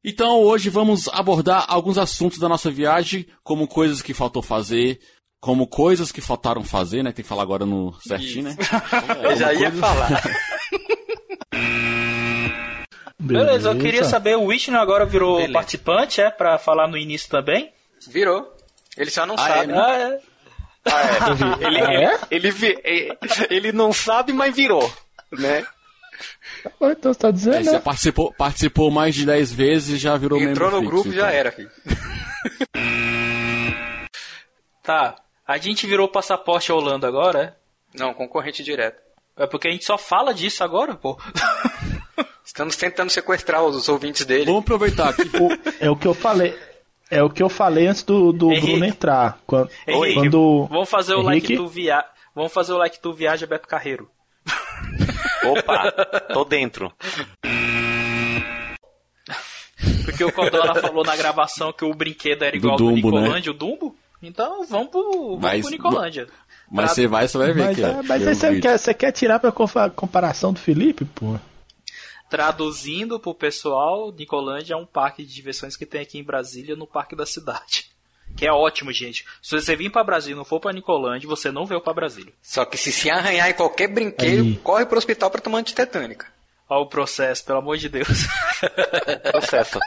Então 0.08 0.40
hoje 0.40 0.70
vamos 0.70 1.08
abordar 1.08 1.64
alguns 1.68 1.98
assuntos 1.98 2.38
da 2.38 2.48
nossa 2.48 2.70
viagem, 2.70 3.26
como 3.42 3.66
coisas 3.66 4.00
que 4.00 4.14
faltou 4.14 4.40
fazer, 4.40 5.00
como 5.40 5.66
coisas 5.66 6.12
que 6.12 6.20
faltaram 6.20 6.62
fazer, 6.62 7.02
né? 7.02 7.10
Tem 7.10 7.24
que 7.24 7.28
falar 7.28 7.42
agora 7.42 7.66
no 7.66 7.92
certinho, 8.06 8.44
né? 8.44 8.56
Eu 9.24 9.34
já 9.36 9.52
ia 9.52 9.68
coisa- 9.72 9.80
falar. 9.84 10.22
Beleza, 13.18 13.70
eu 13.70 13.78
queria 13.78 14.04
saber, 14.04 14.36
o 14.36 14.44
Wishno 14.44 14.78
agora 14.78 15.04
virou 15.04 15.36
Beleza. 15.36 15.52
participante, 15.54 16.20
é? 16.20 16.30
Pra 16.30 16.58
falar 16.58 16.86
no 16.86 16.96
início 16.96 17.28
também? 17.28 17.72
Virou. 18.08 18.54
Ele 18.96 19.10
só 19.10 19.26
não 19.26 19.34
Ah, 19.34 19.38
sabe. 19.38 19.72
é? 19.72 20.20
Ah, 20.88 21.02
é. 21.02 21.66
Ele, 21.66 21.80
Ah, 21.80 21.92
ele, 21.94 22.04
é? 22.04 22.20
ele, 22.30 22.50
vi- 22.52 22.78
ele- 22.84 23.18
ele 23.50 23.72
não 23.72 23.92
sabe, 23.92 24.32
mas 24.32 24.54
virou, 24.54 24.88
né? 25.32 25.66
Ô, 26.80 26.88
Então 26.90 27.12
você 27.12 27.18
tá 27.20 27.28
É, 27.28 27.32
dizendo, 27.32 27.64
você 27.64 27.72
né? 27.72 27.78
participou, 27.80 28.32
participou 28.34 28.90
mais 28.90 29.14
de 29.14 29.24
10 29.26 29.52
vezes 29.52 29.96
e 29.96 29.98
já 29.98 30.16
virou 30.16 30.38
Entrou 30.40 30.70
membro 30.70 30.70
no 30.70 30.78
fixo, 30.90 30.90
grupo 31.04 31.12
já 31.12 31.26
então. 31.28 31.38
era, 31.38 31.52
filho. 31.52 31.70
Tá. 34.82 35.16
A 35.46 35.58
gente 35.58 35.86
virou 35.86 36.08
passaporte 36.08 36.70
Holanda 36.72 37.06
agora, 37.08 37.56
Não, 37.94 38.12
concorrente 38.14 38.62
direto. 38.62 39.00
é? 39.36 39.44
É 39.44 39.46
porque 39.46 39.68
a 39.68 39.70
gente 39.70 39.84
só 39.84 39.98
fala 39.98 40.32
disso 40.32 40.62
agora, 40.64 40.94
pô. 40.94 41.18
Estamos 42.44 42.76
tentando 42.76 43.10
sequestrar 43.10 43.62
os 43.64 43.88
ouvintes 43.88 44.24
dele. 44.24 44.44
Vamos 44.46 44.60
aproveitar 44.62 45.08
aqui. 45.10 45.28
É 45.80 45.90
o 45.90 45.96
que 45.96 46.06
eu 46.06 46.14
falei. 46.14 46.56
É 47.10 47.22
o 47.22 47.28
que 47.30 47.42
eu 47.42 47.48
falei 47.48 47.86
antes 47.86 48.02
do, 48.02 48.32
do 48.32 48.50
Henrique. 48.52 48.66
Bruno 48.70 48.84
entrar. 48.86 49.38
Quando, 49.46 49.70
Henrique, 49.86 50.14
quando 50.14 50.66
Vamos 50.68 50.88
fazer 50.88 51.14
o 51.14 51.22
like 51.22 51.46
Henrique? 51.52 51.56
tu 51.56 51.66
via... 51.68 52.04
Vamos 52.34 52.52
fazer 52.52 52.72
o 52.72 52.78
like 52.78 53.00
tu 53.00 53.12
viaja 53.12 53.46
Beto 53.46 53.66
Carreiro. 53.68 54.08
Opa, 55.44 55.92
tô 56.32 56.44
dentro. 56.44 56.92
Porque 60.04 60.24
o 60.24 60.32
Codona 60.32 60.74
falou 60.74 61.04
na 61.04 61.16
gravação 61.16 61.72
que 61.72 61.84
o 61.84 61.92
brinquedo 61.94 62.42
era 62.42 62.56
igual 62.56 62.76
do, 62.76 62.84
Dumbo, 62.84 63.10
né? 63.10 63.20
Nicolândia, 63.22 63.50
o 63.50 63.54
Dumbo. 63.54 63.96
Então 64.22 64.64
vamos 64.66 64.88
pro, 64.88 65.02
vamos 65.02 65.40
Mas- 65.40 65.60
pro 65.62 65.70
Nicolândia. 65.70 66.26
Mas 66.70 66.92
você 66.92 67.06
vai, 67.06 67.28
você 67.28 67.38
vai 67.38 67.52
ver 67.52 67.64
Mas, 67.64 67.76
que 67.76 67.84
é, 67.84 68.02
mas 68.02 68.26
aí 68.26 68.34
você 68.34 68.60
quer, 68.60 68.78
você 68.78 68.94
quer 68.94 69.12
tirar 69.12 69.38
pra 69.38 69.52
comparação 69.52 70.52
do 70.52 70.58
Felipe, 70.58 71.04
pô? 71.04 71.38
Traduzindo 72.28 73.20
pro 73.20 73.32
pessoal, 73.34 74.10
Nicolândia 74.12 74.74
é 74.74 74.76
um 74.76 74.86
parque 74.86 75.24
de 75.24 75.32
diversões 75.32 75.76
que 75.76 75.86
tem 75.86 76.00
aqui 76.00 76.18
em 76.18 76.24
Brasília, 76.24 76.74
no 76.74 76.86
Parque 76.86 77.14
da 77.14 77.24
Cidade. 77.24 77.95
Que 78.36 78.46
é 78.46 78.52
ótimo, 78.52 78.92
gente. 78.92 79.24
Se 79.42 79.58
você 79.58 79.74
vir 79.74 79.90
pra 79.90 80.04
Brasília 80.04 80.34
e 80.34 80.36
não 80.36 80.44
for 80.44 80.60
pra 80.60 80.72
Nicolândia, 80.72 81.26
você 81.28 81.50
não 81.50 81.64
veio 81.64 81.80
pra 81.80 81.94
Brasília. 81.94 82.32
Só 82.42 82.64
que 82.66 82.76
se 82.76 82.92
se 82.92 83.08
arranhar 83.10 83.48
em 83.48 83.54
qualquer 83.54 83.88
brinquedo, 83.88 84.42
Aí. 84.42 84.56
corre 84.62 84.84
pro 84.84 84.98
hospital 84.98 85.30
pra 85.30 85.40
tomar 85.40 85.58
antitetânica. 85.58 86.26
Olha 86.68 86.82
o 86.82 86.86
processo, 86.86 87.44
pelo 87.44 87.60
amor 87.60 87.78
de 87.78 87.88
Deus. 87.88 88.08
Processo. 89.30 89.78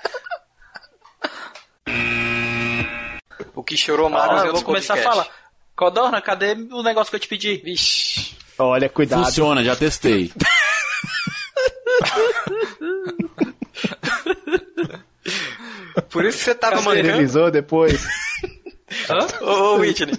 O 3.54 3.64
que 3.64 3.78
chorou 3.78 4.10
Magos 4.10 4.42
Ah, 4.42 4.46
eu 4.48 4.54
vou 4.54 4.64
começar 4.64 4.94
a 4.94 4.98
podcasts. 4.98 5.24
falar. 5.26 5.40
Codorna, 5.76 6.22
cadê 6.22 6.54
o 6.72 6.82
negócio 6.82 7.12
que 7.12 7.18
eu 7.18 7.20
te 7.20 7.28
pedi? 7.28 7.58
Vixe. 7.58 8.36
Olha, 8.58 8.90
cuidado. 8.90 9.26
Funciona, 9.26 9.64
já 9.64 9.76
testei. 9.76 10.32
Por 16.10 16.26
isso 16.26 16.38
que 16.40 16.44
você 16.46 16.56
tava. 16.56 16.78
Esterilizou 16.78 17.52
depois. 17.52 18.02
Ô, 19.42 19.46
ô 19.46 19.76
Whitney. 19.78 20.18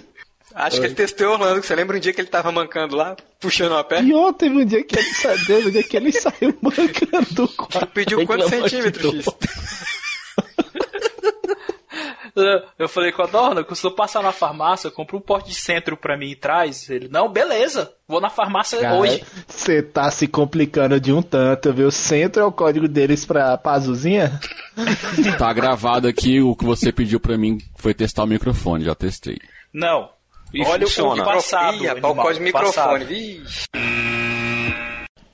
Acho 0.53 0.79
que 0.81 0.87
ele 0.87 0.95
testou 0.95 1.27
o 1.27 1.31
Orlando. 1.31 1.63
Você 1.63 1.75
lembra 1.75 1.95
um 1.95 1.99
dia 1.99 2.11
que 2.11 2.19
ele 2.19 2.27
tava 2.27 2.51
mancando 2.51 2.95
lá, 2.95 3.15
puxando 3.39 3.71
uma 3.71 3.83
perna? 3.83 4.09
E 4.09 4.13
ontem, 4.13 4.49
um 4.49 4.65
dia 4.65 4.83
que 4.83 4.97
ele 4.97 5.13
saiu, 5.13 5.67
um 5.67 5.71
dia 5.71 5.83
que 5.83 5.97
ele 5.97 6.11
saiu 6.11 6.57
mancando 6.61 7.33
do 7.33 7.47
quarto. 7.47 7.87
Pediu 7.87 8.25
quantos 8.25 8.49
centímetros. 8.49 9.25
X? 9.25 9.90
Eu- 12.77 12.87
falei 12.89 13.11
com 13.11 13.21
a 13.21 13.25
dona, 13.27 13.63
que 13.63 13.75
se 13.75 13.85
eu 13.85 13.91
passar 13.91 14.21
na 14.23 14.31
farmácia, 14.31 14.89
compra 14.91 15.17
um 15.17 15.21
pote 15.21 15.49
de 15.49 15.55
centro 15.55 15.95
pra 15.97 16.17
mim 16.17 16.29
e 16.31 16.35
traz. 16.35 16.89
Ele, 16.89 17.07
não, 17.09 17.29
beleza, 17.29 17.91
vou 18.07 18.19
na 18.21 18.29
farmácia 18.29 18.79
hoje. 18.93 19.23
Você 19.47 19.81
tá 19.81 20.09
se 20.11 20.27
complicando 20.27 20.99
de 20.99 21.11
um 21.13 21.21
tanto, 21.21 21.71
viu? 21.73 21.91
Centro 21.91 22.41
é 22.41 22.45
o 22.45 22.51
código 22.51 22.87
deles 22.87 23.25
pra, 23.25 23.59
azulzinha? 23.63 24.39
Tá 25.37 25.51
gravado 25.53 26.07
aqui, 26.07 26.41
o 26.41 26.55
que 26.55 26.63
você 26.65 26.91
pediu 26.91 27.19
pra 27.19 27.37
mim 27.37 27.57
foi 27.75 27.93
testar 27.93 28.23
o 28.23 28.27
microfone, 28.27 28.85
já 28.85 28.95
testei. 28.95 29.37
Não. 29.73 30.09
E 30.53 30.63
Olha 30.65 30.85
funciona. 30.85 31.21
o 31.21 31.25
passado. 31.25 31.75
Ih, 31.77 31.87
rapaz, 31.87 32.03
o 32.03 32.07
animal, 32.07 32.15
código 32.15 32.33
de 32.39 32.43
microfone. 32.45 32.73
passado. 32.75 33.05
Vixe. 33.05 33.67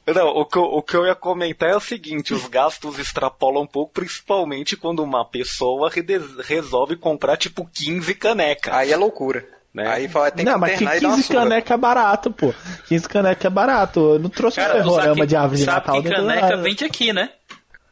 Não, 0.08 0.28
o 0.28 0.46
que, 0.46 0.58
eu, 0.58 0.64
o 0.64 0.82
que 0.82 0.96
eu 0.96 1.06
ia 1.06 1.16
comentar 1.16 1.70
é 1.70 1.76
o 1.76 1.82
seguinte: 1.82 2.34
os 2.34 2.48
gastos 2.48 2.98
extrapolam 2.98 3.64
um 3.64 3.68
pouco, 3.68 3.94
principalmente 3.94 4.78
quando 4.78 5.04
uma 5.04 5.26
pessoa 5.26 5.92
resolve 6.46 6.96
comprar 6.96 7.36
tipo 7.36 7.70
15 7.74 8.16
canecas. 8.16 8.74
Aí 8.74 8.92
é 8.92 8.98
loucura. 8.98 9.46
Né? 9.74 9.88
Aí 9.88 10.08
fala, 10.08 10.32
tem 10.32 10.46
não, 10.46 10.54
que 10.54 10.60
mas 10.60 10.78
que 10.78 10.84
internar 10.86 10.98
e 10.98 11.02
dar 11.02 11.08
uma 11.10 11.16
15 11.18 11.28
surra. 11.28 11.40
caneca 11.40 11.74
é 11.74 11.78
barato, 11.78 12.32
pô. 12.32 12.54
15 12.88 13.10
caneca 13.10 13.48
é 13.48 13.50
barato. 13.50 14.00
Eu 14.00 14.20
não 14.20 14.30
trouxe 14.30 14.60
um 14.60 14.64
Cara, 14.64 14.76
sabe 14.78 14.90
ferrorama 14.90 15.28
de 15.28 15.36
árvore 15.36 15.60
de 15.60 15.66
Natal. 15.66 16.02
que 16.02 16.10
caneca 16.10 16.42
nada. 16.42 16.58
vende 16.58 16.86
aqui, 16.86 17.14
né? 17.14 17.30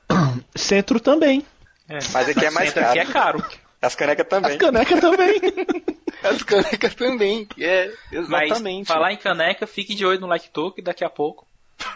Centro 0.56 1.00
também. 1.00 1.46
É. 1.88 2.00
Mas 2.12 2.30
aqui 2.30 2.46
é 2.46 2.50
mais 2.50 2.74
caro. 2.74 2.88
Aqui 2.88 3.00
é 3.00 3.06
caro. 3.06 3.46
As 3.82 3.94
canecas 3.94 4.28
também. 4.28 4.52
As 4.52 4.58
canecas 4.58 5.00
também. 5.00 5.42
As 6.24 6.44
canecas 6.44 6.96
também. 6.96 7.48
É, 7.60 7.92
Mas 8.28 8.44
exatamente. 8.50 8.88
falar 8.88 9.14
em 9.14 9.18
caneca, 9.18 9.68
fique 9.68 9.94
de 9.94 10.04
olho 10.04 10.20
no 10.20 10.28
Like 10.28 10.50
Talk 10.50 10.82
daqui 10.82 11.04
a 11.04 11.10
pouco. 11.10 11.46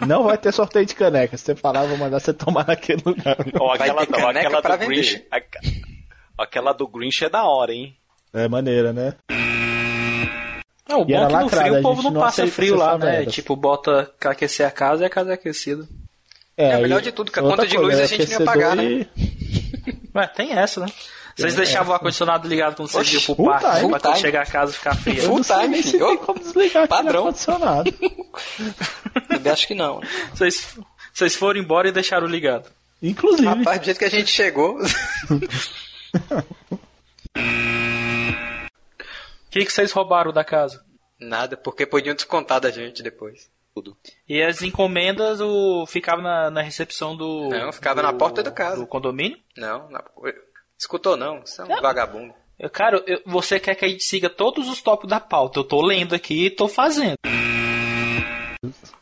Não 0.06 0.24
vai 0.24 0.38
ter 0.38 0.52
sorteio 0.54 0.86
de 0.86 0.96
caneca. 0.96 1.36
Se 1.38 1.44
você 1.46 1.56
falar, 1.56 1.84
eu 1.84 1.90
vou 1.90 1.98
mandar 1.98 2.20
você 2.20 2.34
tomar 2.34 2.66
naquele 2.68 3.02
lugar. 3.06 3.36
Aquela, 3.74 4.06
caneca 4.06 4.58
aquela 4.58 4.78
do 4.78 4.86
Grinch. 4.88 5.26
a- 5.32 5.42
Aquela 6.44 6.74
do 6.74 6.88
Grinch 6.88 7.24
é 7.26 7.30
da 7.30 7.44
hora, 7.46 7.74
hein? 7.74 7.96
É 8.34 8.48
maneira, 8.48 8.94
né? 8.94 9.14
Não, 10.88 11.00
o 11.00 11.04
E 11.04 11.14
bom 11.14 11.24
é 11.24 11.28
que 11.28 11.36
no 11.36 11.50
frio 11.50 11.80
o 11.80 11.82
povo 11.82 12.02
não 12.04 12.12
não 12.12 12.22
passa 12.22 12.48
frio 12.48 12.76
lá, 12.76 12.98
né? 12.98 13.12
merdas. 13.12 13.34
Tipo, 13.34 13.56
bota 13.56 14.12
pra 14.20 14.32
aquecer 14.32 14.66
a 14.66 14.72
casa 14.72 15.04
e 15.04 15.06
a 15.06 15.10
casa 15.10 15.32
é 15.32 15.34
aquecida. 15.34 15.88
É, 16.58 16.74
aí- 16.74 16.82
melhor 16.82 17.02
de 17.02 17.12
tudo, 17.12 17.32
que 17.32 17.40
a 17.40 17.44
conta 17.44 17.66
de 17.68 17.78
luz 17.78 17.98
a 18.00 18.04
é 18.04 18.08
gente 18.08 18.26
não 18.32 18.40
ia 18.40 18.46
pagar, 18.46 18.76
né? 18.76 18.84
e- 18.86 19.08
Ué, 20.16 20.28
tem 20.28 20.52
essa, 20.54 20.80
né? 20.82 20.88
Vocês 21.40 21.56
deixavam 21.56 21.92
o 21.92 21.94
ar-condicionado 21.94 22.48
ligado 22.48 22.76
quando 22.76 22.90
vocês 22.90 23.14
iam 23.14 23.36
pro 23.36 23.46
parque, 23.46 23.88
pra 23.90 24.00
quando 24.00 24.18
chegar 24.18 24.42
a 24.42 24.46
casa 24.46 24.74
ficar 24.74 24.96
não 24.96 25.16
Full 25.16 25.42
time, 25.42 25.84
filho. 25.84 26.08
tem 26.08 26.18
como 26.18 26.40
desligar 26.40 26.88
Padrão. 26.88 27.28
ar-condicionado. 27.28 27.94
Acho 29.52 29.68
que 29.68 29.76
não. 29.76 30.02
Vocês, 30.34 30.78
vocês 31.14 31.36
foram 31.36 31.60
embora 31.60 31.88
e 31.88 31.92
deixaram 31.92 32.28
ligado. 32.28 32.70
Inclusive. 33.02 33.48
Rapaz, 33.48 33.80
do 33.80 33.86
jeito 33.86 33.98
que 33.98 34.06
a 34.06 34.10
gente 34.10 34.30
chegou. 34.30 34.78
O 34.78 34.82
que, 39.52 39.66
que 39.66 39.72
vocês 39.72 39.92
roubaram 39.92 40.32
da 40.32 40.44
casa? 40.44 40.84
Nada, 41.20 41.58
porque 41.58 41.86
podiam 41.86 42.16
descontar 42.16 42.60
da 42.62 42.70
gente 42.70 43.02
depois. 43.02 43.50
E 44.28 44.42
as 44.42 44.62
encomendas 44.62 45.40
o 45.40 45.86
ficava 45.88 46.22
na, 46.22 46.52
na 46.52 46.62
recepção 46.62 47.16
do. 47.16 47.48
Não, 47.50 47.72
ficava 47.72 48.02
na 48.02 48.12
do- 48.12 48.18
porta 48.18 48.44
da 48.44 48.52
casa. 48.52 48.78
Do 48.78 48.86
condomínio? 48.88 49.38
Não, 49.56 49.90
na- 49.90 50.04
escutou 50.80 51.18
não, 51.18 51.42
você 51.46 51.62
é 51.62 51.66
um 51.66 51.82
vagabundo. 51.82 52.34
Eu, 52.58 52.70
cara, 52.70 53.02
eu- 53.08 53.22
você 53.26 53.60
quer 53.60 53.76
que 53.76 53.86
a 53.86 53.88
gente 53.88 54.04
siga 54.04 54.30
todos 54.30 54.68
os 54.68 54.82
tópicos 54.82 55.10
da 55.10 55.20
pauta. 55.20 55.60
Eu 55.60 55.64
tô 55.64 55.82
lendo 55.82 56.14
aqui 56.16 56.46
e 56.48 56.50
tô 56.50 56.68
fazendo. 56.68 57.16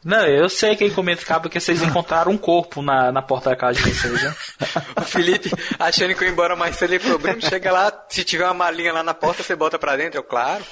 Não, 0.05 0.25
eu 0.27 0.47
sei 0.47 0.75
que 0.75 0.83
a 0.83 0.87
encomenda 0.87 1.19
ficava 1.19 1.41
porque 1.41 1.59
vocês 1.59 1.81
encontraram 1.81 2.31
um 2.31 2.37
corpo 2.37 2.81
na, 2.83 3.11
na 3.11 3.21
porta 3.21 3.49
da 3.49 3.55
casa 3.55 3.81
de 3.81 3.89
vocês, 3.93 4.23
né? 4.23 4.35
O 4.95 5.01
Felipe, 5.01 5.49
achando 5.79 6.13
que 6.13 6.23
eu 6.23 6.27
ia 6.27 6.31
embora 6.33 6.55
mais 6.55 6.75
cedo, 6.75 6.93
ele 6.93 6.99
falou, 7.03 7.17
Bruno, 7.19 7.41
chega 7.41 7.71
lá, 7.71 8.05
se 8.09 8.23
tiver 8.23 8.45
uma 8.45 8.53
malinha 8.53 8.93
lá 8.93 9.01
na 9.03 9.13
porta, 9.15 9.41
você 9.41 9.55
bota 9.55 9.79
pra 9.79 9.95
dentro. 9.95 10.19
Eu, 10.19 10.23
claro. 10.23 10.63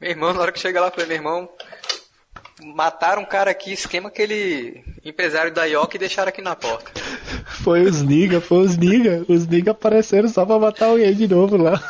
Meu 0.00 0.10
irmão, 0.10 0.32
na 0.34 0.40
hora 0.40 0.50
que 0.52 0.58
chega 0.58 0.80
lá, 0.80 0.88
eu 0.88 0.90
falei, 0.90 1.06
meu 1.06 1.16
irmão, 1.16 1.48
mataram 2.74 3.22
um 3.22 3.26
cara 3.26 3.52
aqui, 3.52 3.72
esquema 3.72 4.08
aquele 4.08 4.82
empresário 5.04 5.52
da 5.52 5.64
IOC 5.64 5.94
e 5.94 5.98
deixaram 5.98 6.28
aqui 6.30 6.42
na 6.42 6.56
porta. 6.56 6.90
Foi 7.62 7.82
os 7.82 8.02
niga, 8.02 8.40
foi 8.40 8.64
os 8.64 8.76
niga. 8.76 9.24
Os 9.28 9.46
niga 9.46 9.70
apareceram 9.70 10.28
só 10.28 10.44
pra 10.44 10.58
matar 10.58 10.86
alguém 10.86 11.14
de 11.14 11.28
novo 11.28 11.56
lá. 11.56 11.80